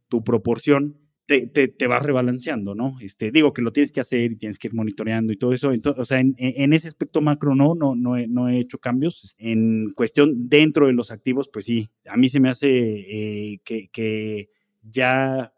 tu 0.09 0.21
proporción, 0.21 0.97
te, 1.25 1.47
te, 1.47 1.87
vas 1.87 2.03
rebalanceando, 2.03 2.75
¿no? 2.75 2.97
Este, 2.99 3.31
digo 3.31 3.53
que 3.53 3.61
lo 3.61 3.71
tienes 3.71 3.93
que 3.93 4.01
hacer 4.01 4.33
y 4.33 4.35
tienes 4.35 4.59
que 4.59 4.67
ir 4.67 4.73
monitoreando 4.73 5.31
y 5.31 5.37
todo 5.37 5.53
eso. 5.53 5.71
Entonces, 5.71 6.01
o 6.01 6.03
sea, 6.03 6.19
en, 6.19 6.35
en, 6.37 6.73
ese 6.73 6.89
aspecto 6.89 7.21
macro 7.21 7.55
no, 7.55 7.73
no, 7.73 7.95
no 7.95 8.17
he, 8.17 8.27
no 8.27 8.49
he, 8.49 8.59
hecho 8.59 8.79
cambios. 8.79 9.33
En 9.37 9.91
cuestión 9.95 10.49
dentro 10.49 10.87
de 10.87 10.93
los 10.93 11.09
activos, 11.09 11.47
pues 11.47 11.63
sí, 11.63 11.89
a 12.05 12.17
mí 12.17 12.27
se 12.27 12.41
me 12.41 12.49
hace 12.49 12.67
eh, 12.67 13.61
que, 13.63 13.87
que 13.93 14.49
ya 14.81 15.53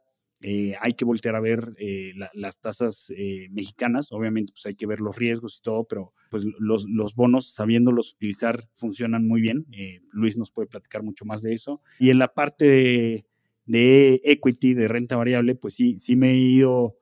eh, 0.46 0.76
hay 0.82 0.94
que 0.94 1.06
voltear 1.06 1.38
a 1.38 1.40
ver 1.40 1.74
eh, 1.78 2.12
las 2.34 2.60
tasas 2.60 3.10
eh, 3.16 3.48
mexicanas, 3.50 4.12
obviamente 4.12 4.52
pues 4.52 4.66
hay 4.66 4.76
que 4.76 4.86
ver 4.86 5.00
los 5.00 5.16
riesgos 5.16 5.58
y 5.58 5.62
todo, 5.62 5.86
pero 5.86 6.12
pues 6.30 6.44
los, 6.60 6.84
los 6.90 7.16
bonos, 7.16 7.54
sabiéndolos 7.54 8.16
utilizar, 8.16 8.68
funcionan 8.76 9.26
muy 9.26 9.40
bien. 9.40 9.66
Luis 10.12 10.38
nos 10.38 10.52
puede 10.52 10.68
platicar 10.68 11.02
mucho 11.02 11.24
más 11.24 11.44
de 11.44 11.54
eso. 11.54 11.82
Y 11.98 12.10
en 12.10 12.20
la 12.20 12.34
parte 12.34 13.26
de, 13.66 14.22
equity, 14.26 14.74
de 14.74 14.90
renta 14.90 15.16
variable, 15.16 15.56
pues 15.56 15.76
sí, 15.76 15.98
sí 15.98 16.18
me 16.18 16.32
he 16.32 16.36
ido, 16.36 16.98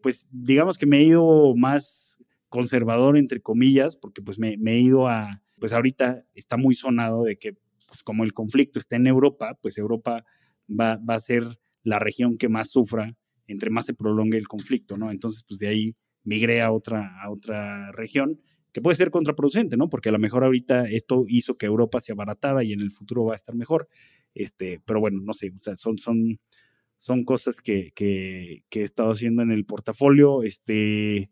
pues 0.00 0.28
digamos 0.30 0.78
que 0.78 0.86
me 0.86 0.98
he 0.98 1.02
ido 1.02 1.56
más 1.56 2.18
conservador, 2.48 3.18
entre 3.18 3.40
comillas, 3.40 3.96
porque 3.96 4.22
pues 4.22 4.38
me, 4.38 4.56
me 4.58 4.74
he 4.74 4.78
ido 4.78 5.08
a, 5.08 5.42
pues 5.58 5.72
ahorita 5.72 6.24
está 6.36 6.56
muy 6.56 6.76
sonado 6.76 7.24
de 7.24 7.36
que 7.36 7.56
pues 7.88 8.04
como 8.04 8.22
el 8.22 8.32
conflicto 8.32 8.78
está 8.78 8.94
en 8.94 9.08
Europa, 9.08 9.58
pues 9.60 9.76
Europa 9.76 10.24
va, 10.68 10.98
va 10.98 11.16
a 11.16 11.20
ser 11.20 11.58
la 11.86 11.98
región 12.00 12.36
que 12.36 12.48
más 12.48 12.70
sufra 12.70 13.14
entre 13.46 13.70
más 13.70 13.86
se 13.86 13.94
prolongue 13.94 14.38
el 14.38 14.48
conflicto, 14.48 14.96
¿no? 14.96 15.10
Entonces, 15.10 15.44
pues 15.46 15.58
de 15.58 15.68
ahí 15.68 15.94
migré 16.24 16.60
a 16.60 16.72
otra, 16.72 17.22
a 17.22 17.30
otra 17.30 17.92
región 17.92 18.40
que 18.72 18.80
puede 18.80 18.96
ser 18.96 19.10
contraproducente, 19.10 19.76
¿no? 19.76 19.88
Porque 19.88 20.08
a 20.08 20.12
lo 20.12 20.18
mejor 20.18 20.44
ahorita 20.44 20.86
esto 20.88 21.24
hizo 21.28 21.56
que 21.56 21.66
Europa 21.66 22.00
se 22.00 22.12
abaratara 22.12 22.64
y 22.64 22.72
en 22.72 22.80
el 22.80 22.90
futuro 22.90 23.24
va 23.24 23.34
a 23.34 23.36
estar 23.36 23.54
mejor. 23.54 23.88
Este, 24.34 24.80
pero 24.84 25.00
bueno, 25.00 25.20
no 25.22 25.32
sé, 25.32 25.52
o 25.56 25.62
sea, 25.62 25.76
son, 25.76 25.96
son, 25.98 26.40
son 26.98 27.22
cosas 27.22 27.60
que, 27.60 27.92
que, 27.94 28.64
he 28.70 28.82
estado 28.82 29.12
haciendo 29.12 29.42
en 29.42 29.52
el 29.52 29.64
portafolio. 29.64 30.42
Este, 30.42 31.30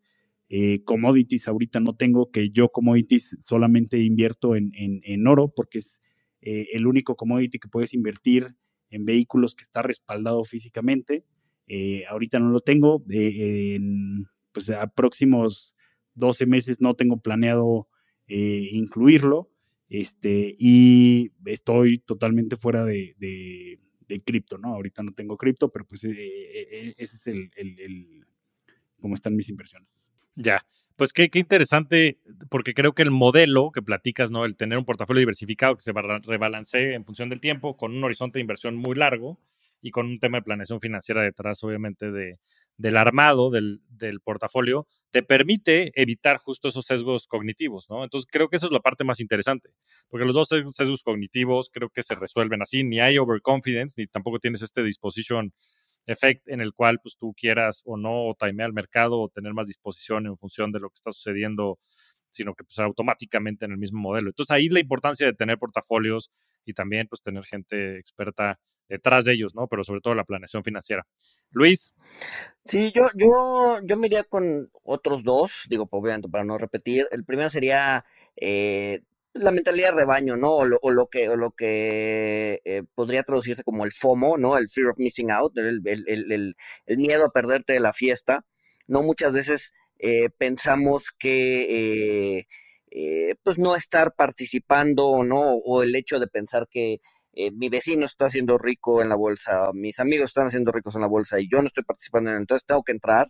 eh, 0.48 0.84
commodities 0.84 1.48
ahorita 1.48 1.80
no 1.80 1.96
tengo, 1.96 2.30
que 2.30 2.50
yo 2.50 2.68
commodities 2.68 3.36
solamente 3.42 3.98
invierto 3.98 4.54
en, 4.54 4.70
en, 4.72 5.26
oro, 5.26 5.52
porque 5.54 5.78
es 5.78 5.98
eh, 6.40 6.68
el 6.72 6.86
único 6.86 7.16
commodity 7.16 7.58
que 7.58 7.68
puedes 7.68 7.92
invertir 7.92 8.54
en 8.94 9.04
vehículos 9.04 9.54
que 9.54 9.64
está 9.64 9.82
respaldado 9.82 10.44
físicamente. 10.44 11.24
Eh, 11.66 12.04
ahorita 12.08 12.38
no 12.38 12.50
lo 12.50 12.60
tengo. 12.60 13.04
en, 13.08 14.24
pues 14.52 14.70
a 14.70 14.86
próximos 14.86 15.74
12 16.14 16.46
meses 16.46 16.80
no 16.80 16.94
tengo 16.94 17.18
planeado 17.20 17.88
eh, 18.28 18.68
incluirlo. 18.70 19.50
Este, 19.88 20.56
y 20.58 21.32
estoy 21.44 21.98
totalmente 21.98 22.56
fuera 22.56 22.84
de, 22.84 23.14
de, 23.18 23.80
cripto, 24.24 24.58
¿no? 24.58 24.68
Ahorita 24.74 25.02
no 25.02 25.12
tengo 25.12 25.36
cripto, 25.36 25.72
pero 25.72 25.84
pues 25.86 26.04
eh, 26.04 26.94
ese 26.96 27.16
es 27.16 27.26
el, 27.26 27.50
el, 27.56 28.24
cómo 29.00 29.16
están 29.16 29.34
mis 29.34 29.48
inversiones. 29.48 30.08
Ya, 30.36 30.64
pues 30.96 31.12
qué, 31.12 31.28
interesante, 31.34 32.18
porque 32.50 32.74
creo 32.74 32.92
que 32.94 33.02
el 33.02 33.10
modelo 33.10 33.70
que 33.72 33.82
platicas, 33.82 34.30
¿no? 34.30 34.44
El 34.44 34.56
tener 34.56 34.78
un 34.78 34.84
portafolio 34.84 35.20
diversificado 35.20 35.74
que 35.74 35.82
se 35.82 35.92
rebalancee 35.92 36.94
en 36.94 37.04
función 37.04 37.28
del 37.28 37.40
tiempo, 37.40 37.76
con 37.76 37.96
un 37.96 38.04
horizonte 38.04 38.38
de 38.38 38.42
inversión 38.42 38.76
muy 38.76 38.94
largo 38.94 39.38
y 39.82 39.90
con 39.90 40.06
un 40.06 40.18
tema 40.18 40.38
de 40.38 40.42
planeación 40.42 40.80
financiera 40.80 41.22
detrás, 41.22 41.62
obviamente, 41.64 42.10
de, 42.12 42.38
del 42.76 42.96
armado 42.96 43.50
del, 43.50 43.80
del, 43.88 44.20
portafolio, 44.20 44.86
te 45.10 45.22
permite 45.22 45.92
evitar 46.00 46.38
justo 46.38 46.68
esos 46.68 46.86
sesgos 46.86 47.26
cognitivos, 47.26 47.86
¿no? 47.90 48.02
Entonces 48.04 48.28
creo 48.30 48.48
que 48.48 48.56
eso 48.56 48.66
es 48.66 48.72
la 48.72 48.80
parte 48.80 49.04
más 49.04 49.20
interesante, 49.20 49.70
porque 50.08 50.26
los 50.26 50.34
dos 50.34 50.48
sesgos 50.48 51.02
cognitivos 51.02 51.70
creo 51.70 51.90
que 51.90 52.02
se 52.02 52.14
resuelven 52.14 52.62
así, 52.62 52.84
ni 52.84 53.00
hay 53.00 53.18
overconfidence, 53.18 53.94
ni 54.00 54.06
tampoco 54.06 54.38
tienes 54.38 54.62
este 54.62 54.82
disposition 54.82 55.52
effect 56.06 56.48
en 56.48 56.60
el 56.60 56.74
cual 56.74 57.00
pues 57.02 57.16
tú 57.16 57.34
quieras 57.36 57.82
o 57.84 57.96
no 57.96 58.28
o 58.28 58.34
timear 58.34 58.68
el 58.68 58.74
mercado 58.74 59.20
o 59.20 59.28
tener 59.28 59.54
más 59.54 59.66
disposición 59.66 60.26
en 60.26 60.36
función 60.36 60.72
de 60.72 60.80
lo 60.80 60.90
que 60.90 60.96
está 60.96 61.12
sucediendo, 61.12 61.78
sino 62.30 62.54
que 62.54 62.64
pues 62.64 62.78
automáticamente 62.78 63.64
en 63.64 63.72
el 63.72 63.78
mismo 63.78 64.00
modelo. 64.00 64.28
Entonces 64.28 64.50
ahí 64.50 64.68
la 64.68 64.80
importancia 64.80 65.26
de 65.26 65.34
tener 65.34 65.58
portafolios 65.58 66.30
y 66.64 66.74
también 66.74 67.06
pues 67.08 67.22
tener 67.22 67.44
gente 67.44 67.98
experta 67.98 68.58
detrás 68.88 69.24
de 69.24 69.32
ellos, 69.32 69.54
¿no? 69.54 69.66
Pero 69.66 69.84
sobre 69.84 70.00
todo 70.00 70.14
la 70.14 70.24
planeación 70.24 70.62
financiera. 70.62 71.06
Luis. 71.50 71.94
Sí, 72.64 72.92
yo, 72.94 73.06
yo, 73.14 73.78
yo 73.84 73.96
me 73.96 74.08
iría 74.08 74.24
con 74.24 74.68
otros 74.82 75.22
dos, 75.24 75.66
digo, 75.68 75.88
obviamente 75.90 76.28
para 76.28 76.44
no 76.44 76.58
repetir. 76.58 77.06
El 77.10 77.24
primero 77.24 77.48
sería 77.50 78.04
eh, 78.36 79.02
la 79.34 79.50
mentalidad 79.50 79.90
de 79.90 79.96
rebaño, 79.96 80.36
¿no? 80.36 80.52
O 80.52 80.64
lo, 80.64 81.06
que, 81.08 81.26
lo 81.36 81.50
que 81.50 82.60
eh, 82.64 82.82
podría 82.94 83.24
traducirse 83.24 83.64
como 83.64 83.84
el 83.84 83.92
FOMO, 83.92 84.38
¿no? 84.38 84.56
El 84.56 84.68
fear 84.68 84.88
of 84.88 84.98
missing 84.98 85.30
out, 85.30 85.56
el, 85.58 86.54
miedo 86.96 87.24
a 87.26 87.32
perderte 87.32 87.72
de 87.74 87.80
la 87.80 87.92
fiesta. 87.92 88.44
No 88.86 89.02
muchas 89.02 89.32
veces 89.32 89.72
eh, 89.98 90.30
pensamos 90.38 91.10
que 91.18 92.44
eh, 92.90 93.34
pues 93.42 93.58
no 93.58 93.74
estar 93.74 94.14
participando, 94.14 95.24
¿no? 95.24 95.54
O 95.54 95.82
el 95.82 95.94
hecho 95.96 96.20
de 96.20 96.28
pensar 96.28 96.68
que 96.70 97.00
mi 97.54 97.68
vecino 97.68 98.04
está 98.04 98.26
haciendo 98.26 98.58
rico 98.58 99.02
en 99.02 99.08
la 99.08 99.16
bolsa, 99.16 99.72
mis 99.72 99.98
amigos 99.98 100.30
están 100.30 100.46
haciendo 100.46 100.70
ricos 100.70 100.94
en 100.94 101.00
la 101.00 101.08
bolsa 101.08 101.40
y 101.40 101.48
yo 101.48 101.60
no 101.60 101.66
estoy 101.66 101.82
participando 101.82 102.30
en 102.30 102.36
entonces 102.36 102.64
tengo 102.64 102.84
que 102.84 102.92
entrar. 102.92 103.28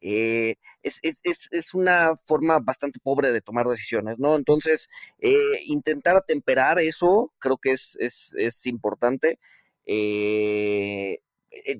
Eh, 0.00 0.56
es, 0.82 0.98
es, 1.02 1.20
es, 1.24 1.48
es, 1.50 1.74
una 1.74 2.14
forma 2.26 2.58
bastante 2.58 3.00
pobre 3.02 3.32
de 3.32 3.42
tomar 3.42 3.66
decisiones, 3.66 4.18
¿no? 4.18 4.36
Entonces, 4.36 4.88
eh, 5.18 5.34
intentar 5.66 6.16
atemperar 6.16 6.78
eso 6.78 7.32
creo 7.38 7.58
que 7.58 7.72
es, 7.72 7.96
es 8.00 8.66
importante. 8.66 9.38
Eh, 9.86 11.18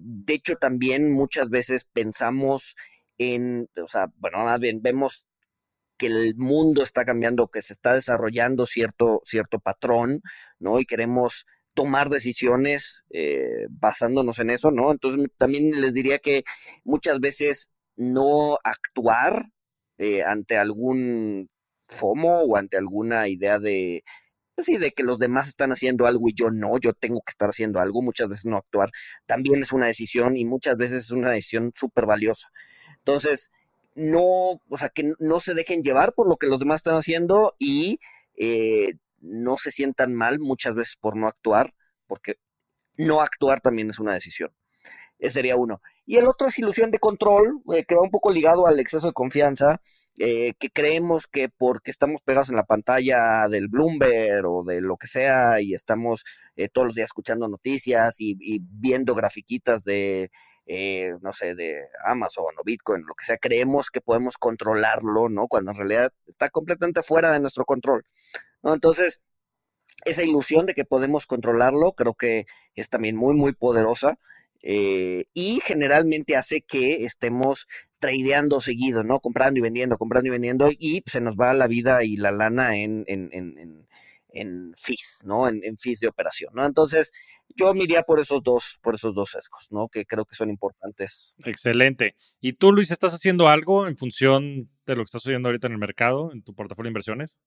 de 0.00 0.34
hecho, 0.34 0.56
también 0.56 1.10
muchas 1.12 1.48
veces 1.48 1.84
pensamos 1.84 2.76
en, 3.18 3.68
o 3.82 3.86
sea, 3.86 4.08
bueno, 4.16 4.44
más 4.44 4.60
bien 4.60 4.82
vemos 4.82 5.26
que 5.98 6.06
el 6.06 6.34
mundo 6.36 6.82
está 6.82 7.04
cambiando, 7.04 7.48
que 7.48 7.62
se 7.62 7.74
está 7.74 7.94
desarrollando 7.94 8.66
cierto, 8.66 9.22
cierto 9.24 9.60
patrón, 9.60 10.22
¿no? 10.58 10.80
Y 10.80 10.86
queremos 10.86 11.46
tomar 11.74 12.08
decisiones 12.10 13.04
basándonos 13.70 14.38
en 14.40 14.50
eso, 14.50 14.70
¿no? 14.72 14.92
Entonces 14.92 15.28
también 15.38 15.80
les 15.80 15.94
diría 15.94 16.18
que 16.18 16.44
muchas 16.84 17.20
veces 17.20 17.70
no 18.00 18.58
actuar 18.64 19.50
eh, 19.98 20.22
ante 20.24 20.56
algún 20.56 21.50
FOMO 21.88 22.42
o 22.44 22.56
ante 22.56 22.78
alguna 22.78 23.28
idea 23.28 23.58
de, 23.58 24.02
pues 24.54 24.66
sí, 24.66 24.78
de 24.78 24.92
que 24.92 25.02
los 25.02 25.18
demás 25.18 25.48
están 25.48 25.72
haciendo 25.72 26.06
algo 26.06 26.28
y 26.28 26.34
yo 26.34 26.50
no, 26.50 26.78
yo 26.78 26.94
tengo 26.94 27.20
que 27.20 27.32
estar 27.32 27.50
haciendo 27.50 27.78
algo, 27.80 28.00
muchas 28.02 28.28
veces 28.28 28.46
no 28.46 28.56
actuar, 28.56 28.90
también 29.26 29.60
es 29.60 29.72
una 29.72 29.86
decisión 29.86 30.36
y 30.36 30.46
muchas 30.46 30.76
veces 30.76 31.04
es 31.04 31.10
una 31.10 31.30
decisión 31.30 31.72
súper 31.74 32.06
valiosa. 32.06 32.48
Entonces, 32.98 33.50
no, 33.94 34.22
o 34.68 34.78
sea, 34.78 34.88
que 34.88 35.12
no 35.18 35.40
se 35.40 35.54
dejen 35.54 35.82
llevar 35.82 36.14
por 36.14 36.28
lo 36.28 36.36
que 36.36 36.46
los 36.46 36.60
demás 36.60 36.76
están 36.76 36.96
haciendo 36.96 37.54
y 37.58 38.00
eh, 38.36 38.94
no 39.20 39.58
se 39.58 39.72
sientan 39.72 40.14
mal 40.14 40.40
muchas 40.40 40.74
veces 40.74 40.96
por 40.96 41.16
no 41.16 41.28
actuar, 41.28 41.72
porque 42.06 42.36
no 42.96 43.20
actuar 43.20 43.60
también 43.60 43.90
es 43.90 43.98
una 43.98 44.14
decisión. 44.14 44.52
Ese 45.20 45.34
sería 45.34 45.56
uno. 45.56 45.80
Y 46.06 46.16
el 46.16 46.26
otro 46.26 46.48
es 46.48 46.58
ilusión 46.58 46.90
de 46.90 46.98
control, 46.98 47.62
eh, 47.74 47.84
que 47.84 47.94
va 47.94 48.02
un 48.02 48.10
poco 48.10 48.32
ligado 48.32 48.66
al 48.66 48.80
exceso 48.80 49.06
de 49.06 49.12
confianza, 49.12 49.80
eh, 50.18 50.54
que 50.58 50.70
creemos 50.70 51.26
que 51.26 51.48
porque 51.50 51.90
estamos 51.90 52.22
pegados 52.22 52.48
en 52.50 52.56
la 52.56 52.64
pantalla 52.64 53.46
del 53.48 53.68
Bloomberg 53.68 54.46
o 54.46 54.64
de 54.64 54.80
lo 54.80 54.96
que 54.96 55.06
sea 55.06 55.60
y 55.60 55.74
estamos 55.74 56.24
eh, 56.56 56.68
todos 56.68 56.88
los 56.88 56.94
días 56.96 57.06
escuchando 57.06 57.48
noticias 57.48 58.16
y, 58.18 58.36
viendo 58.62 59.14
grafiquitas 59.14 59.84
de, 59.84 60.30
no 61.20 61.32
sé, 61.32 61.54
de 61.54 61.82
Amazon 62.04 62.54
o 62.58 62.64
Bitcoin, 62.64 63.02
lo 63.06 63.14
que 63.14 63.24
sea, 63.26 63.36
creemos 63.36 63.90
que 63.90 64.00
podemos 64.00 64.38
controlarlo, 64.38 65.28
¿no? 65.28 65.48
Cuando 65.48 65.72
en 65.72 65.76
realidad 65.76 66.12
está 66.26 66.48
completamente 66.48 67.02
fuera 67.02 67.30
de 67.32 67.40
nuestro 67.40 67.64
control, 67.64 68.04
¿no? 68.62 68.74
Entonces, 68.74 69.20
esa 70.04 70.22
ilusión 70.22 70.66
de 70.66 70.74
que 70.74 70.84
podemos 70.84 71.26
controlarlo 71.26 71.92
creo 71.92 72.14
que 72.14 72.46
es 72.74 72.88
también 72.88 73.16
muy, 73.16 73.34
muy 73.34 73.52
poderosa. 73.52 74.18
Eh, 74.62 75.24
y 75.32 75.60
generalmente 75.60 76.36
hace 76.36 76.60
que 76.60 77.04
estemos 77.04 77.66
tradeando 77.98 78.60
seguido, 78.60 79.02
¿no? 79.02 79.20
Comprando 79.20 79.58
y 79.58 79.62
vendiendo, 79.62 79.98
comprando 79.98 80.28
y 80.28 80.30
vendiendo, 80.30 80.70
y 80.70 81.02
se 81.06 81.20
nos 81.20 81.36
va 81.36 81.54
la 81.54 81.66
vida 81.66 82.04
y 82.04 82.16
la 82.16 82.30
lana 82.30 82.76
en, 82.76 83.04
en, 83.06 83.28
en, 83.32 83.86
en 84.32 84.74
fees, 84.76 85.20
¿no? 85.24 85.48
En, 85.48 85.60
en, 85.64 85.76
fees 85.78 86.00
de 86.00 86.08
operación, 86.08 86.52
¿no? 86.54 86.66
Entonces, 86.66 87.12
yo 87.56 87.74
me 87.74 87.84
iría 87.84 88.02
por 88.02 88.20
esos 88.20 88.42
dos, 88.42 88.78
por 88.82 88.94
esos 88.94 89.14
dos 89.14 89.30
sesgos, 89.30 89.68
¿no? 89.70 89.88
Que 89.88 90.04
creo 90.04 90.24
que 90.24 90.34
son 90.34 90.50
importantes. 90.50 91.34
Excelente. 91.44 92.16
¿Y 92.40 92.52
tú, 92.54 92.72
Luis, 92.72 92.90
estás 92.90 93.14
haciendo 93.14 93.48
algo 93.48 93.86
en 93.86 93.96
función 93.96 94.70
de 94.86 94.96
lo 94.96 95.02
que 95.02 95.06
estás 95.06 95.26
oyendo 95.26 95.48
ahorita 95.48 95.66
en 95.66 95.74
el 95.74 95.78
mercado, 95.78 96.32
en 96.32 96.42
tu 96.42 96.54
portafolio 96.54 96.88
de 96.88 96.90
inversiones? 96.90 97.38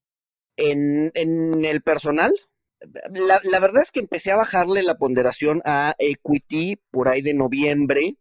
En, 0.55 1.11
en 1.15 1.65
el 1.65 1.81
personal, 1.81 2.31
la, 3.27 3.39
la, 3.43 3.59
verdad 3.59 3.81
es 3.81 3.91
que 3.91 3.99
empecé 3.99 4.31
a 4.31 4.35
bajarle 4.37 4.83
la 4.83 4.97
ponderación 4.97 5.61
a 5.65 5.95
equity 5.99 6.77
por 6.91 7.07
ahí 7.09 7.21
de 7.21 7.33
noviembre. 7.33 8.17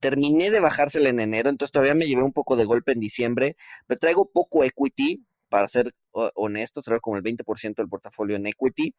Terminé 0.00 0.50
de 0.50 0.60
bajársela 0.60 1.08
en 1.08 1.20
enero, 1.20 1.50
entonces 1.50 1.72
todavía 1.72 1.94
me 1.94 2.06
llevé 2.06 2.22
un 2.22 2.32
poco 2.32 2.56
de 2.56 2.66
golpe 2.66 2.92
en 2.92 3.00
diciembre, 3.00 3.56
pero 3.86 3.98
traigo 3.98 4.30
poco 4.30 4.62
equity, 4.64 5.24
para 5.48 5.68
ser 5.68 5.94
honesto, 6.12 6.82
traigo 6.82 7.00
como 7.00 7.16
el 7.16 7.22
20% 7.22 7.76
del 7.76 7.88
portafolio 7.88 8.36
en 8.36 8.46
equity. 8.46 8.94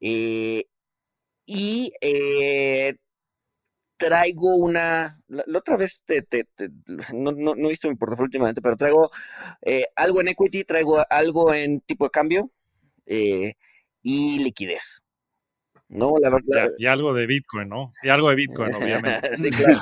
Eh, 0.00 0.64
y 1.46 1.92
eh, 2.00 2.94
traigo 3.98 4.56
una, 4.56 5.20
la, 5.28 5.44
otra 5.58 5.76
vez 5.76 6.02
te, 6.06 6.22
te, 6.22 6.46
no, 7.12 7.32
no, 7.32 7.54
no, 7.54 7.66
he 7.66 7.70
visto 7.70 7.88
mi 7.88 7.96
portafolio 7.96 8.26
últimamente, 8.26 8.62
pero 8.62 8.76
traigo 8.76 9.10
eh, 9.62 9.86
algo 9.96 10.20
en 10.20 10.28
equity, 10.28 10.64
traigo 10.64 11.04
algo 11.10 11.52
en 11.52 11.80
tipo 11.80 12.04
de 12.04 12.10
cambio. 12.10 12.50
Eh, 13.06 13.54
y 14.08 14.38
liquidez. 14.38 15.02
No, 15.88 16.14
la 16.20 16.30
verdad. 16.30 16.70
y 16.78 16.86
algo 16.86 17.12
de 17.12 17.26
Bitcoin, 17.26 17.68
¿no? 17.68 17.92
Y 18.02 18.08
algo 18.08 18.30
de 18.30 18.36
Bitcoin, 18.36 18.74
obviamente. 18.74 19.36
sí, 19.36 19.50
claro. 19.50 19.80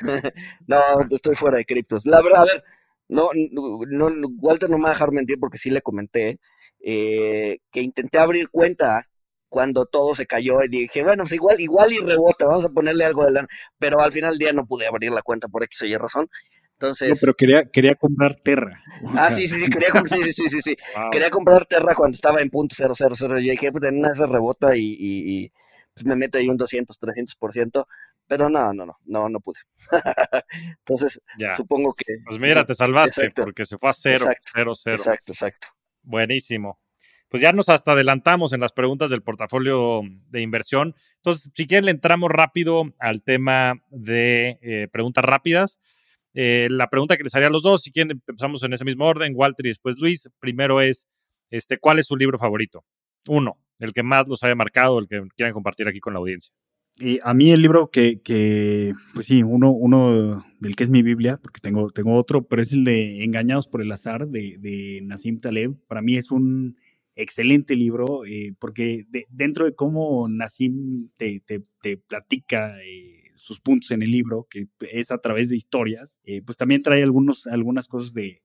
no, 0.66 0.80
estoy 1.10 1.34
fuera 1.36 1.58
de 1.58 1.64
criptos. 1.64 2.04
La 2.06 2.20
verdad, 2.20 2.42
a 2.42 2.44
ver, 2.44 2.64
no, 3.08 3.30
no, 3.32 4.28
Walter 4.40 4.70
no 4.70 4.78
me 4.78 4.84
va 4.84 4.90
a 4.90 4.92
dejar 4.92 5.12
mentir 5.12 5.38
porque 5.38 5.58
sí 5.58 5.70
le 5.70 5.82
comenté 5.82 6.38
eh, 6.80 7.58
que 7.70 7.80
intenté 7.80 8.18
abrir 8.18 8.48
cuenta 8.50 9.04
cuando 9.48 9.86
todo 9.86 10.14
se 10.14 10.26
cayó 10.26 10.62
y 10.64 10.68
dije, 10.68 11.04
bueno, 11.04 11.22
pues 11.22 11.32
igual, 11.32 11.60
igual 11.60 11.92
y 11.92 11.98
rebota, 11.98 12.46
vamos 12.46 12.64
a 12.64 12.70
ponerle 12.70 13.04
algo 13.04 13.24
de 13.24 13.32
lana. 13.32 13.48
Pero 13.78 14.00
al 14.00 14.10
final 14.10 14.32
del 14.32 14.38
día 14.38 14.52
no 14.52 14.66
pude 14.66 14.86
abrir 14.88 15.12
la 15.12 15.22
cuenta 15.22 15.46
por 15.46 15.62
X 15.62 15.82
o 15.82 15.86
Y 15.86 15.96
razón. 15.96 16.28
Entonces. 16.74 17.08
No, 17.08 17.14
pero 17.20 17.34
quería, 17.34 17.64
quería 17.64 17.94
comprar 17.94 18.36
Terra. 18.36 18.82
Ah, 19.16 19.30
sí, 19.30 19.48
sí, 19.48 19.64
sí, 19.64 19.70
quería, 19.70 19.88
sí, 20.04 20.32
sí, 20.32 20.48
sí, 20.48 20.60
sí. 20.60 20.76
quería 21.12 21.30
comprar 21.30 21.66
Terra 21.66 21.94
cuando 21.94 22.14
estaba 22.14 22.40
en 22.40 22.50
punto 22.50 22.74
000. 22.74 22.92
Yo 23.18 23.50
dije, 23.50 23.72
pues 23.72 23.84
en 23.84 24.04
esa 24.04 24.26
rebota 24.26 24.76
y, 24.76 24.96
y, 24.98 25.52
pues 25.94 26.04
me 26.04 26.16
meto 26.16 26.38
ahí 26.38 26.48
un 26.48 26.56
200, 26.56 26.98
300%. 26.98 27.86
Pero 28.26 28.48
no, 28.48 28.72
no, 28.72 28.86
no, 28.86 28.94
no, 29.04 29.28
no 29.28 29.40
pude. 29.40 29.60
Entonces, 30.78 31.20
supongo 31.56 31.92
que. 31.94 32.04
Pues 32.26 32.40
mira, 32.40 32.64
te 32.64 32.74
salvaste 32.74 33.30
porque 33.30 33.66
se 33.66 33.76
fue 33.76 33.90
a 33.90 33.92
cero, 33.92 34.24
exacto, 34.24 34.50
cero, 34.54 34.74
cero. 34.74 34.96
Exacto, 34.96 35.32
exacto. 35.32 35.68
Buenísimo. 36.02 36.80
Pues 37.28 37.42
ya 37.42 37.52
nos 37.52 37.68
hasta 37.68 37.92
adelantamos 37.92 38.52
en 38.52 38.60
las 38.60 38.72
preguntas 38.72 39.10
del 39.10 39.22
portafolio 39.22 40.02
de 40.30 40.40
inversión. 40.40 40.94
Entonces, 41.16 41.50
si 41.54 41.66
quieren, 41.66 41.86
le 41.86 41.90
entramos 41.90 42.30
rápido 42.30 42.94
al 42.98 43.22
tema 43.22 43.74
de 43.90 44.58
eh, 44.62 44.88
preguntas 44.92 45.24
rápidas. 45.24 45.78
Eh, 46.34 46.66
la 46.70 46.90
pregunta 46.90 47.16
que 47.16 47.22
les 47.22 47.34
haría 47.34 47.48
a 47.48 47.50
los 47.50 47.62
dos, 47.62 47.82
si 47.82 47.92
quieren, 47.92 48.20
empezamos 48.26 48.62
en 48.64 48.72
ese 48.72 48.84
mismo 48.84 49.06
orden, 49.06 49.32
Walter 49.34 49.66
y 49.66 49.70
después 49.70 49.98
Luis. 49.98 50.28
Primero 50.40 50.80
es, 50.80 51.06
este, 51.50 51.78
¿cuál 51.78 52.00
es 52.00 52.06
su 52.06 52.16
libro 52.16 52.38
favorito? 52.38 52.84
Uno, 53.28 53.58
el 53.78 53.92
que 53.92 54.02
más 54.02 54.28
los 54.28 54.42
haya 54.42 54.54
marcado, 54.54 54.98
el 54.98 55.06
que 55.06 55.22
quieran 55.36 55.54
compartir 55.54 55.88
aquí 55.88 56.00
con 56.00 56.12
la 56.12 56.18
audiencia. 56.18 56.52
Y 56.96 57.18
a 57.24 57.34
mí 57.34 57.50
el 57.50 57.60
libro 57.62 57.90
que, 57.90 58.20
que, 58.20 58.92
pues 59.14 59.26
sí, 59.26 59.42
uno, 59.42 59.72
uno 59.72 60.44
del 60.60 60.76
que 60.76 60.84
es 60.84 60.90
mi 60.90 61.02
Biblia, 61.02 61.36
porque 61.42 61.60
tengo, 61.60 61.90
tengo 61.90 62.14
otro, 62.14 62.42
pero 62.46 62.62
es 62.62 62.72
el 62.72 62.84
de 62.84 63.24
Engañados 63.24 63.66
por 63.66 63.82
el 63.82 63.90
Azar 63.90 64.28
de, 64.28 64.56
de 64.58 65.00
Nassim 65.02 65.40
Taleb. 65.40 65.74
Para 65.88 66.02
mí 66.02 66.16
es 66.16 66.30
un 66.30 66.76
excelente 67.16 67.74
libro, 67.74 68.24
eh, 68.24 68.54
porque 68.60 69.06
dentro 69.28 69.64
de 69.64 69.74
cómo 69.74 70.28
Nassim 70.28 71.08
te 71.16 71.42
platica 72.06 72.76
eh, 72.82 73.23
sus 73.44 73.60
puntos 73.60 73.90
en 73.90 74.02
el 74.02 74.10
libro, 74.10 74.46
que 74.48 74.68
es 74.90 75.10
a 75.10 75.18
través 75.18 75.50
de 75.50 75.56
historias, 75.56 76.08
eh, 76.24 76.40
pues 76.40 76.56
también 76.56 76.82
trae 76.82 77.02
algunos, 77.02 77.46
algunas 77.46 77.88
cosas 77.88 78.14
de, 78.14 78.42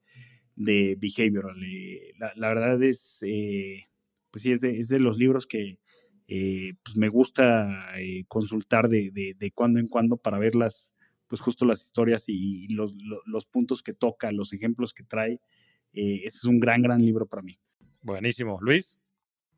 de 0.57 0.97
behavioral. 0.99 1.55
Eh, 1.63 2.11
la, 2.17 2.49
verdad 2.49 2.83
es, 2.83 3.17
eh, 3.21 3.85
pues 4.29 4.43
sí, 4.43 4.51
es 4.51 4.59
de, 4.59 4.77
es 4.77 4.89
de, 4.89 4.99
los 4.99 5.17
libros 5.17 5.47
que 5.47 5.79
pues 6.27 6.97
me 6.97 7.07
gusta 7.07 7.93
consultar 8.27 8.89
de, 8.89 9.09
de, 9.37 9.51
cuando 9.51 9.79
en 9.79 9.87
cuando 9.87 10.17
para 10.17 10.37
ver 10.37 10.53
las, 10.53 10.91
pues 11.27 11.39
justo 11.39 11.63
las 11.63 11.81
historias 11.81 12.25
y 12.27 12.67
los, 12.67 12.93
los, 13.25 13.45
puntos 13.45 13.81
que 13.81 13.93
toca, 13.93 14.33
los 14.33 14.51
ejemplos 14.51 14.93
que 14.93 15.05
trae. 15.05 15.39
este 15.93 16.37
es 16.37 16.43
un 16.43 16.59
gran, 16.59 16.81
gran 16.81 17.01
libro 17.01 17.25
para 17.25 17.41
mí. 17.41 17.57
Buenísimo. 18.01 18.59
Luis. 18.59 18.99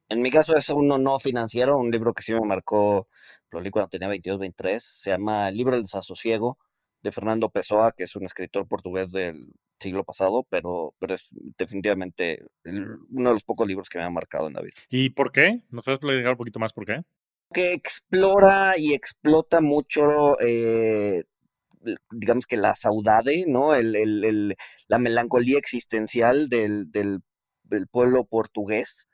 En 0.07 0.21
mi 0.21 0.29
caso 0.29 0.55
es 0.55 0.69
uno 0.69 0.97
no 0.97 1.17
financiero, 1.19 1.79
un 1.79 1.89
libro 1.89 2.13
que 2.13 2.21
sí 2.21 2.31
me 2.33 2.41
marcó, 2.41 3.07
lo 3.51 3.61
leí 3.61 3.71
cuando 3.71 3.89
tenía 3.89 4.07
22, 4.07 4.39
23, 4.39 4.83
se 4.83 5.09
llama 5.11 5.49
El 5.49 5.57
libro 5.57 5.75
del 5.75 5.83
desasosiego 5.83 6.57
de 7.01 7.11
Fernando 7.11 7.49
Pessoa, 7.49 7.91
que 7.91 8.03
es 8.03 8.15
un 8.15 8.25
escritor 8.25 8.67
portugués 8.67 9.11
del 9.11 9.53
siglo 9.79 10.03
pasado, 10.03 10.45
pero, 10.49 10.93
pero 10.99 11.15
es 11.15 11.29
definitivamente 11.57 12.45
uno 12.63 13.29
de 13.29 13.33
los 13.33 13.43
pocos 13.43 13.67
libros 13.67 13.89
que 13.89 13.97
me 13.97 14.05
ha 14.05 14.09
marcado 14.09 14.47
en 14.47 14.53
la 14.53 14.61
vida. 14.61 14.75
¿Y 14.89 15.09
por 15.09 15.31
qué? 15.31 15.61
¿Nos 15.69 15.83
puedes 15.83 15.97
explicar 15.97 16.31
un 16.31 16.37
poquito 16.37 16.59
más 16.59 16.73
por 16.73 16.85
qué? 16.85 17.01
Que 17.51 17.73
explora 17.73 18.77
y 18.77 18.93
explota 18.93 19.59
mucho, 19.59 20.39
eh, 20.39 21.23
digamos 22.11 22.45
que 22.45 22.57
la 22.57 22.75
saudade, 22.75 23.45
¿no? 23.47 23.73
El, 23.73 23.95
el, 23.95 24.55
la 24.87 24.99
melancolía 24.99 25.57
existencial 25.57 26.47
del, 26.47 26.91
del, 26.91 27.21
del 27.63 27.87
pueblo 27.87 28.25
portugués 28.25 29.07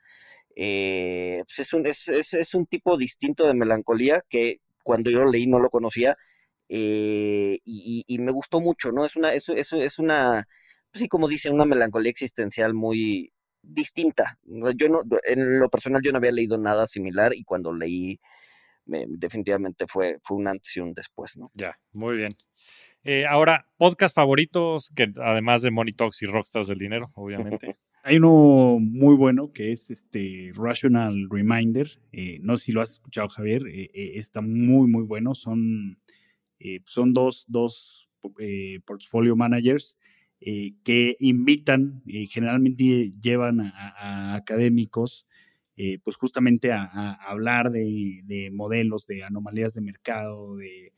eh, 0.59 1.43
pues 1.45 1.59
es, 1.59 1.73
un, 1.73 1.85
es, 1.85 2.07
es, 2.09 2.55
un 2.55 2.65
tipo 2.65 2.97
distinto 2.97 3.45
de 3.45 3.53
melancolía 3.53 4.23
que 4.27 4.59
cuando 4.83 5.11
yo 5.11 5.19
lo 5.19 5.29
leí 5.29 5.45
no 5.45 5.59
lo 5.59 5.69
conocía 5.69 6.17
eh, 6.67 7.59
y, 7.63 8.17
me 8.17 8.31
gustó 8.31 8.59
mucho, 8.59 8.91
¿no? 8.91 9.05
Es 9.05 9.15
una, 9.15 9.33
es, 9.33 9.49
es, 9.49 9.71
es 9.73 9.99
una, 9.99 10.47
pues 10.91 11.03
sí, 11.03 11.07
como 11.07 11.27
dice, 11.27 11.51
una 11.51 11.65
melancolía 11.65 12.09
existencial 12.09 12.73
muy 12.73 13.31
distinta. 13.61 14.39
Yo 14.43 14.89
no, 14.89 15.01
en 15.27 15.59
lo 15.59 15.69
personal 15.69 16.01
yo 16.03 16.11
no 16.11 16.17
había 16.17 16.31
leído 16.31 16.57
nada 16.57 16.87
similar 16.87 17.35
y 17.35 17.43
cuando 17.43 17.71
leí 17.71 18.19
definitivamente 18.85 19.85
fue, 19.87 20.17
fue 20.23 20.37
un 20.37 20.47
antes 20.47 20.75
y 20.75 20.79
un 20.79 20.93
después, 20.95 21.37
¿no? 21.37 21.51
Ya, 21.53 21.77
muy 21.91 22.17
bien. 22.17 22.35
Eh, 23.03 23.27
ahora, 23.27 23.67
podcast 23.77 24.15
favoritos, 24.15 24.91
que 24.95 25.13
además 25.21 25.61
de 25.61 25.69
Money 25.69 25.93
Talks 25.93 26.23
y 26.23 26.25
Rockstars 26.25 26.67
del 26.67 26.79
Dinero, 26.79 27.11
obviamente. 27.13 27.77
Hay 28.07 28.19
uno 28.19 28.77
muy 28.79 29.17
bueno 29.17 29.51
que 29.51 29.73
es 29.73 29.89
este 29.89 30.53
Rational 30.55 31.27
Reminder. 31.29 31.89
Eh, 32.13 32.39
no 32.41 32.55
sé 32.55 32.67
si 32.67 32.71
lo 32.71 32.79
has 32.79 32.91
escuchado, 32.91 33.27
Javier. 33.27 33.67
Eh, 33.67 33.91
eh, 33.93 34.11
está 34.15 34.39
muy, 34.39 34.87
muy 34.87 35.03
bueno. 35.03 35.35
Son, 35.35 35.99
son 36.85 37.13
dos, 37.13 37.43
dos 37.49 38.07
portfolio 38.85 39.35
managers 39.35 39.97
que 40.39 41.17
invitan, 41.19 42.01
generalmente 42.29 43.11
llevan 43.21 43.59
a, 43.59 44.35
académicos, 44.35 45.27
pues 46.01 46.15
justamente 46.15 46.71
a, 46.71 47.11
hablar 47.27 47.71
de, 47.71 48.49
modelos, 48.53 49.05
de 49.05 49.25
anomalías 49.25 49.73
de 49.73 49.81
mercado, 49.81 50.55
de 50.55 50.93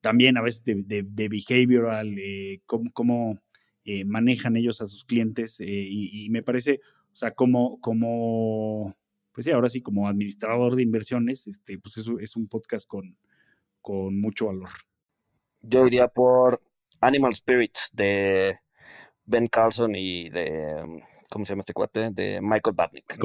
también 0.00 0.38
a 0.38 0.42
veces 0.42 0.64
de, 0.64 1.28
behavioral, 1.28 2.16
cómo, 2.64 2.90
cómo 2.94 3.38
eh, 3.84 4.04
manejan 4.04 4.56
ellos 4.56 4.80
a 4.80 4.86
sus 4.86 5.04
clientes 5.04 5.60
eh, 5.60 5.66
y, 5.66 6.28
me 6.30 6.42
parece, 6.42 6.80
o 7.12 7.16
sea, 7.16 7.32
como, 7.32 7.80
como, 7.80 8.94
pues 9.32 9.44
sí, 9.44 9.50
ahora 9.50 9.68
sí, 9.68 9.80
como 9.82 10.08
administrador 10.08 10.76
de 10.76 10.82
inversiones, 10.82 11.46
este, 11.46 11.78
pues 11.78 11.98
es, 11.98 12.06
es 12.20 12.36
un 12.36 12.48
podcast 12.48 12.86
con, 12.86 13.16
con 13.80 14.20
mucho 14.20 14.46
valor. 14.46 14.70
Yo 15.60 15.86
iría 15.86 16.08
por 16.08 16.60
Animal 17.00 17.34
Spirits 17.34 17.90
de 17.92 18.56
Ben 19.24 19.46
Carlson 19.46 19.94
y 19.94 20.28
de, 20.30 21.02
¿cómo 21.30 21.44
se 21.44 21.52
llama 21.52 21.60
este 21.60 21.72
cuate? 21.72 22.10
De 22.10 22.40
Michael 22.40 22.76
Batnick. 22.76 23.18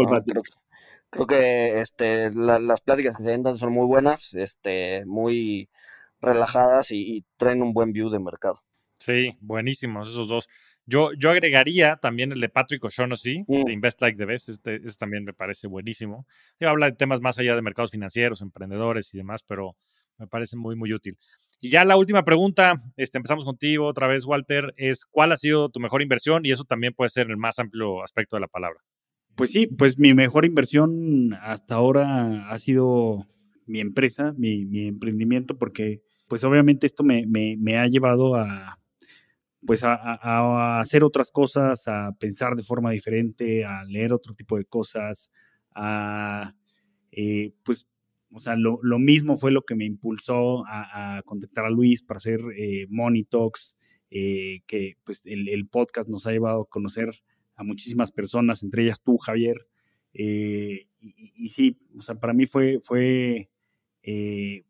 Creo 1.09 1.25
que 1.25 1.79
este, 1.79 2.31
las 2.34 2.81
pláticas 2.81 3.15
que 3.15 3.23
se 3.23 3.38
dan 3.38 3.57
son 3.57 3.71
muy 3.71 3.85
buenas, 3.85 4.34
este, 4.34 5.05
muy 5.05 5.69
relajadas 6.19 6.91
y, 6.91 7.23
traen 7.38 7.61
un 7.61 7.73
buen 7.73 7.93
view 7.93 8.09
de 8.09 8.19
mercado. 8.19 8.61
Sí, 8.99 9.37
buenísimos 9.41 10.09
esos 10.09 10.27
dos. 10.27 10.47
Yo, 10.85 11.11
yo 11.13 11.31
agregaría 11.31 11.97
también 11.97 12.31
el 12.31 12.39
de 12.39 12.49
Patrick 12.49 12.83
O'Shaughnessy, 12.83 13.43
de 13.47 13.65
mm. 13.65 13.69
Invest 13.69 14.01
Like 14.01 14.17
the 14.17 14.25
Best, 14.25 14.49
este, 14.49 14.75
este, 14.75 14.93
también 14.97 15.25
me 15.25 15.33
parece 15.33 15.67
buenísimo. 15.67 16.25
habla 16.61 16.87
de 16.87 16.95
temas 16.95 17.19
más 17.21 17.37
allá 17.39 17.55
de 17.55 17.61
mercados 17.61 17.91
financieros, 17.91 18.41
emprendedores 18.41 19.13
y 19.13 19.17
demás, 19.17 19.43
pero 19.43 19.75
me 20.17 20.27
parece 20.27 20.55
muy, 20.57 20.75
muy 20.75 20.93
útil. 20.93 21.17
Y 21.59 21.71
ya 21.71 21.85
la 21.85 21.97
última 21.97 22.23
pregunta, 22.23 22.83
este, 22.95 23.17
empezamos 23.17 23.43
contigo 23.43 23.85
otra 23.85 24.07
vez, 24.07 24.25
Walter, 24.25 24.73
es 24.77 25.05
¿cuál 25.05 25.31
ha 25.31 25.37
sido 25.37 25.69
tu 25.69 25.79
mejor 25.79 26.01
inversión? 26.01 26.45
Y 26.45 26.51
eso 26.51 26.63
también 26.63 26.93
puede 26.93 27.09
ser 27.09 27.29
el 27.29 27.37
más 27.37 27.59
amplio 27.59 28.03
aspecto 28.03 28.35
de 28.35 28.41
la 28.41 28.47
palabra. 28.47 28.79
Pues 29.35 29.51
sí, 29.51 29.67
pues 29.67 29.99
mi 29.99 30.13
mejor 30.13 30.45
inversión 30.45 31.33
hasta 31.41 31.75
ahora 31.75 32.49
ha 32.49 32.59
sido 32.59 33.27
mi 33.65 33.81
empresa, 33.81 34.33
mi, 34.37 34.65
mi 34.65 34.87
emprendimiento, 34.87 35.57
porque 35.57 36.01
pues 36.27 36.43
obviamente 36.43 36.87
esto 36.87 37.03
me, 37.03 37.25
me, 37.27 37.77
ha 37.77 37.87
llevado 37.87 38.35
a, 38.35 38.79
pues 39.68 39.84
a, 39.84 40.80
hacer 40.80 41.03
otras 41.03 41.30
cosas, 41.30 41.88
a 41.89 42.14
pensar 42.18 42.56
de 42.56 42.64
forma 42.64 42.91
diferente, 42.91 43.65
a 43.65 43.84
leer 43.84 44.14
otro 44.14 44.34
tipo 44.34 44.57
de 44.57 44.64
cosas, 44.64 45.30
a, 45.76 46.56
eh, 47.11 47.52
pues, 47.64 47.85
o 48.31 48.39
sea, 48.39 48.56
lo, 48.56 48.80
mismo 48.98 49.35
fue 49.35 49.52
lo 49.52 49.64
que 49.64 49.76
me 49.76 49.84
impulsó 49.84 50.64
a, 50.65 51.22
contactar 51.26 51.65
a 51.65 51.69
Luis 51.69 52.02
para 52.02 52.18
hacer 52.18 52.39
eh, 52.57 52.88
Money 52.89 53.26
Talks, 53.26 53.76
eh, 54.10 54.61
que 54.68 54.95
pues 55.03 55.22
el, 55.26 55.68
podcast 55.68 56.07
nos 56.07 56.26
ha 56.26 56.31
llevado 56.31 56.61
a 56.61 56.69
conocer 56.69 57.10
a 57.56 57.64
muchísimas 57.65 58.11
personas, 58.11 58.64
entre 58.64 58.84
ellas 58.84 59.02
tú, 59.03 59.18
Javier. 59.18 59.68
Eh, 60.14 60.88
y, 61.02 61.49
sí, 61.49 61.77
o 61.98 62.02
sea, 62.02 62.15
para 62.15 62.34
mí 62.34 62.45
fue, 62.45 62.80
fue 62.84 63.49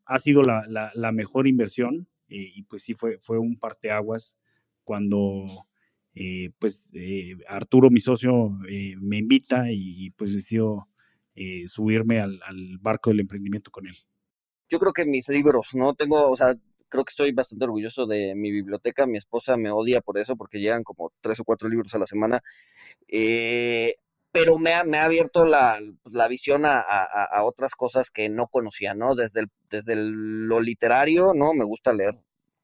ha 0.05 0.17
sido 0.17 0.41
la, 0.41 0.91
la, 0.95 1.11
mejor 1.11 1.47
inversión 1.47 2.07
y 2.27 2.63
pues 2.63 2.81
sí 2.81 2.95
fue, 2.95 3.19
fue 3.19 3.37
un 3.37 3.59
parteaguas 3.59 4.35
cuando 4.87 5.67
pues 6.57 6.87
Arturo, 7.47 7.89
mi 7.91 7.99
socio, 7.99 8.49
me 8.99 9.17
invita 9.17 9.65
y, 9.69 10.09
pues 10.11 10.33
decido 10.33 10.87
subirme 11.67 12.19
al, 12.21 12.39
barco 12.79 13.09
del 13.09 13.19
emprendimiento 13.19 13.69
con 13.69 13.87
él. 13.87 13.95
Yo 14.69 14.79
creo 14.79 14.93
que 14.93 15.05
mis 15.05 15.29
libros, 15.29 15.75
¿no? 15.75 15.93
Tengo, 15.93 16.29
o 16.29 16.35
sea, 16.35 16.55
creo 16.89 17.03
que 17.03 17.11
estoy 17.11 17.31
bastante 17.31 17.65
orgulloso 17.65 18.05
de 18.05 18.33
mi 18.35 18.51
biblioteca. 18.51 19.05
Mi 19.05 19.17
esposa 19.17 19.57
me 19.57 19.71
odia 19.71 20.01
por 20.01 20.17
eso, 20.17 20.35
porque 20.35 20.59
llegan 20.59 20.83
como 20.83 21.11
tres 21.21 21.39
o 21.39 21.43
cuatro 21.43 21.69
libros 21.69 21.93
a 21.93 21.99
la 21.99 22.05
semana. 22.05 22.41
Eh, 23.07 23.95
pero 24.31 24.57
me 24.57 24.73
ha, 24.73 24.83
me 24.83 24.97
ha 24.97 25.05
abierto 25.05 25.45
la, 25.45 25.79
pues, 26.03 26.15
la 26.15 26.27
visión 26.27 26.65
a, 26.65 26.79
a, 26.79 27.43
otras 27.43 27.75
cosas 27.75 28.11
que 28.11 28.29
no 28.29 28.47
conocía, 28.47 28.93
¿no? 28.93 29.15
Desde, 29.15 29.41
el, 29.41 29.47
desde 29.69 29.95
lo 29.95 30.59
literario, 30.59 31.33
¿no? 31.33 31.53
Me 31.53 31.65
gusta 31.65 31.93
leer 31.93 32.15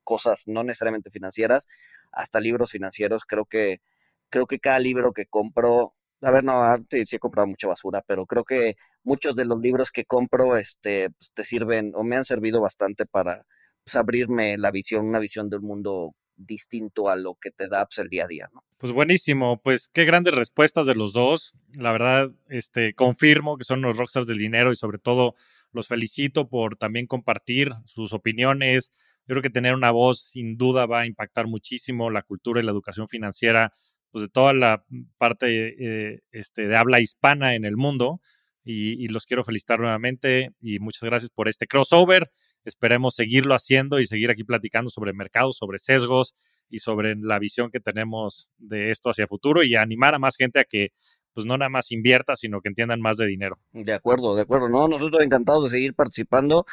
cosas 0.03 0.43
no 0.45 0.63
necesariamente 0.63 1.09
financieras, 1.09 1.67
hasta 2.11 2.39
libros 2.39 2.71
financieros. 2.71 3.25
Creo 3.25 3.45
que, 3.45 3.81
creo 4.29 4.45
que 4.45 4.59
cada 4.59 4.79
libro 4.79 5.11
que 5.13 5.25
compro, 5.25 5.93
a 6.21 6.31
ver, 6.31 6.43
no, 6.43 6.61
sí, 6.89 7.05
sí 7.05 7.15
he 7.17 7.19
comprado 7.19 7.47
mucha 7.47 7.67
basura, 7.67 8.03
pero 8.05 8.25
creo 8.25 8.43
que 8.43 8.75
muchos 9.03 9.35
de 9.35 9.45
los 9.45 9.59
libros 9.59 9.91
que 9.91 10.05
compro 10.05 10.57
este, 10.57 11.09
pues, 11.11 11.31
te 11.33 11.43
sirven 11.43 11.93
o 11.95 12.03
me 12.03 12.15
han 12.15 12.25
servido 12.25 12.61
bastante 12.61 13.05
para, 13.05 13.45
pues, 13.83 13.95
abrirme 13.95 14.57
la 14.57 14.71
visión, 14.71 15.05
una 15.05 15.19
visión 15.19 15.49
del 15.49 15.61
mundo 15.61 16.15
distinto 16.35 17.09
a 17.09 17.15
lo 17.15 17.35
que 17.35 17.51
te 17.51 17.67
da 17.67 17.85
pues, 17.85 17.99
el 17.99 18.09
día 18.09 18.25
a 18.25 18.27
día. 18.27 18.49
Pues 18.77 18.91
buenísimo, 18.91 19.61
pues 19.61 19.87
qué 19.87 20.03
grandes 20.03 20.33
respuestas 20.33 20.85
de 20.85 20.95
los 20.95 21.13
dos. 21.13 21.55
La 21.73 21.91
verdad, 21.91 22.31
este, 22.49 22.93
confirmo 22.93 23.57
que 23.57 23.63
son 23.63 23.81
los 23.81 23.97
rockstars 23.97 24.27
del 24.27 24.39
dinero 24.39 24.71
y 24.71 24.75
sobre 24.75 24.97
todo 24.97 25.35
los 25.71 25.87
felicito 25.87 26.49
por 26.49 26.75
también 26.75 27.07
compartir 27.07 27.71
sus 27.85 28.13
opiniones. 28.13 28.91
Yo 29.27 29.33
creo 29.33 29.41
que 29.41 29.49
tener 29.49 29.73
una 29.73 29.91
voz 29.91 30.21
sin 30.21 30.57
duda 30.57 30.85
va 30.85 31.01
a 31.01 31.05
impactar 31.05 31.47
muchísimo 31.47 32.09
la 32.09 32.23
cultura 32.23 32.61
y 32.61 32.63
la 32.65 32.71
educación 32.71 33.07
financiera 33.07 33.71
pues 34.11 34.23
de 34.23 34.29
toda 34.29 34.53
la 34.53 34.85
parte 35.17 36.13
eh, 36.13 36.21
este, 36.31 36.67
de 36.67 36.77
habla 36.77 36.99
hispana 37.01 37.55
en 37.55 37.65
el 37.65 37.77
mundo. 37.77 38.21
y, 38.65 39.07
los 39.09 39.25
quiero 39.25 39.43
felicitar 39.43 39.79
nuevamente 39.79 40.51
y 40.61 40.79
muchas 40.79 41.03
gracias 41.03 41.29
por 41.31 41.49
este 41.49 41.67
crossover. 41.67 42.31
Esperemos 42.63 43.15
seguirlo 43.15 43.55
haciendo 43.55 43.99
y 43.99 44.05
seguir 44.05 44.29
aquí 44.29 44.43
platicando 44.45 44.89
sobre 44.89 45.11
mercados, 45.13 45.57
sobre 45.57 45.79
sesgos 45.79 46.35
y 46.69 46.79
sobre 46.79 47.15
la 47.15 47.39
visión 47.39 47.71
que 47.71 47.79
tenemos 47.79 48.49
de 48.57 48.91
esto 48.91 49.09
hacia 49.09 49.27
futuro 49.27 49.63
y 49.63 49.75
animar 49.75 50.15
a 50.15 50.19
más 50.19 50.37
gente 50.37 50.59
a 50.59 50.63
que 50.63 50.91
pues 51.33 51.45
no 51.45 51.57
nada 51.57 51.69
más 51.69 51.91
invierta, 51.91 52.35
sino 52.35 52.61
que 52.61 52.69
entiendan 52.69 53.01
más 53.01 53.17
de 53.17 53.25
dinero. 53.25 53.59
De 53.71 53.93
acuerdo, 53.93 54.35
de 54.35 54.43
acuerdo. 54.43 54.69
No, 54.69 54.87
nosotros 54.87 55.23
encantados 55.23 55.65
de 55.65 55.69
seguir 55.71 55.93
participando. 55.93 56.65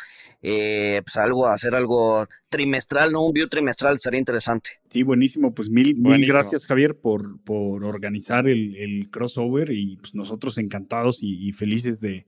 Eh, 0.43 1.03
pues 1.05 1.16
algo, 1.16 1.47
hacer 1.49 1.74
algo 1.74 2.27
trimestral, 2.49 3.12
¿no? 3.12 3.27
Un 3.27 3.32
view 3.32 3.49
trimestral 3.49 3.95
estaría 3.95 4.19
interesante. 4.19 4.81
Sí, 4.91 5.03
buenísimo. 5.03 5.55
Pues 5.55 5.70
mil, 5.70 5.97
mil 5.97 6.27
gracias, 6.27 6.66
Javier, 6.66 6.99
por, 6.99 7.43
por 7.43 7.85
organizar 7.85 8.49
el, 8.49 9.09
crossover 9.11 9.70
y 9.73 9.97
pues 9.97 10.15
nosotros 10.15 10.59
encantados 10.59 11.19
y 11.23 11.53
felices 11.53 12.01
de, 12.01 12.27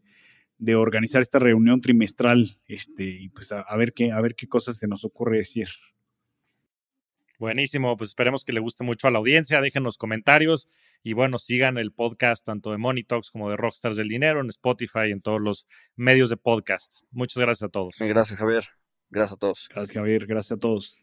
de 0.62 0.76
organizar 0.76 1.22
esta 1.22 1.40
reunión 1.40 1.80
trimestral 1.80 2.48
este, 2.68 3.02
y 3.02 3.30
pues 3.30 3.50
a, 3.50 3.76
ver 3.76 3.92
qué, 3.92 4.12
a 4.12 4.20
ver 4.20 4.36
qué 4.36 4.46
cosas 4.46 4.78
se 4.78 4.86
nos 4.86 5.04
ocurre 5.04 5.38
decir. 5.38 5.66
Buenísimo, 7.42 7.96
pues 7.96 8.10
esperemos 8.10 8.44
que 8.44 8.52
le 8.52 8.60
guste 8.60 8.84
mucho 8.84 9.08
a 9.08 9.10
la 9.10 9.18
audiencia, 9.18 9.60
dejen 9.60 9.82
los 9.82 9.98
comentarios 9.98 10.68
y 11.02 11.12
bueno, 11.12 11.40
sigan 11.40 11.76
el 11.76 11.90
podcast 11.90 12.46
tanto 12.46 12.70
de 12.70 12.78
Money 12.78 13.02
Talks 13.02 13.32
como 13.32 13.50
de 13.50 13.56
Rockstars 13.56 13.96
del 13.96 14.06
Dinero 14.06 14.40
en 14.40 14.48
Spotify 14.50 15.08
y 15.08 15.10
en 15.10 15.22
todos 15.22 15.40
los 15.40 15.66
medios 15.96 16.30
de 16.30 16.36
podcast. 16.36 17.00
Muchas 17.10 17.42
gracias 17.42 17.64
a 17.64 17.68
todos. 17.68 17.96
Gracias 17.98 18.38
Javier, 18.38 18.62
gracias 19.10 19.34
a 19.34 19.40
todos. 19.40 19.68
Gracias 19.74 19.92
Javier, 19.92 20.24
gracias 20.24 20.52
a 20.52 20.60
todos. 20.60 21.02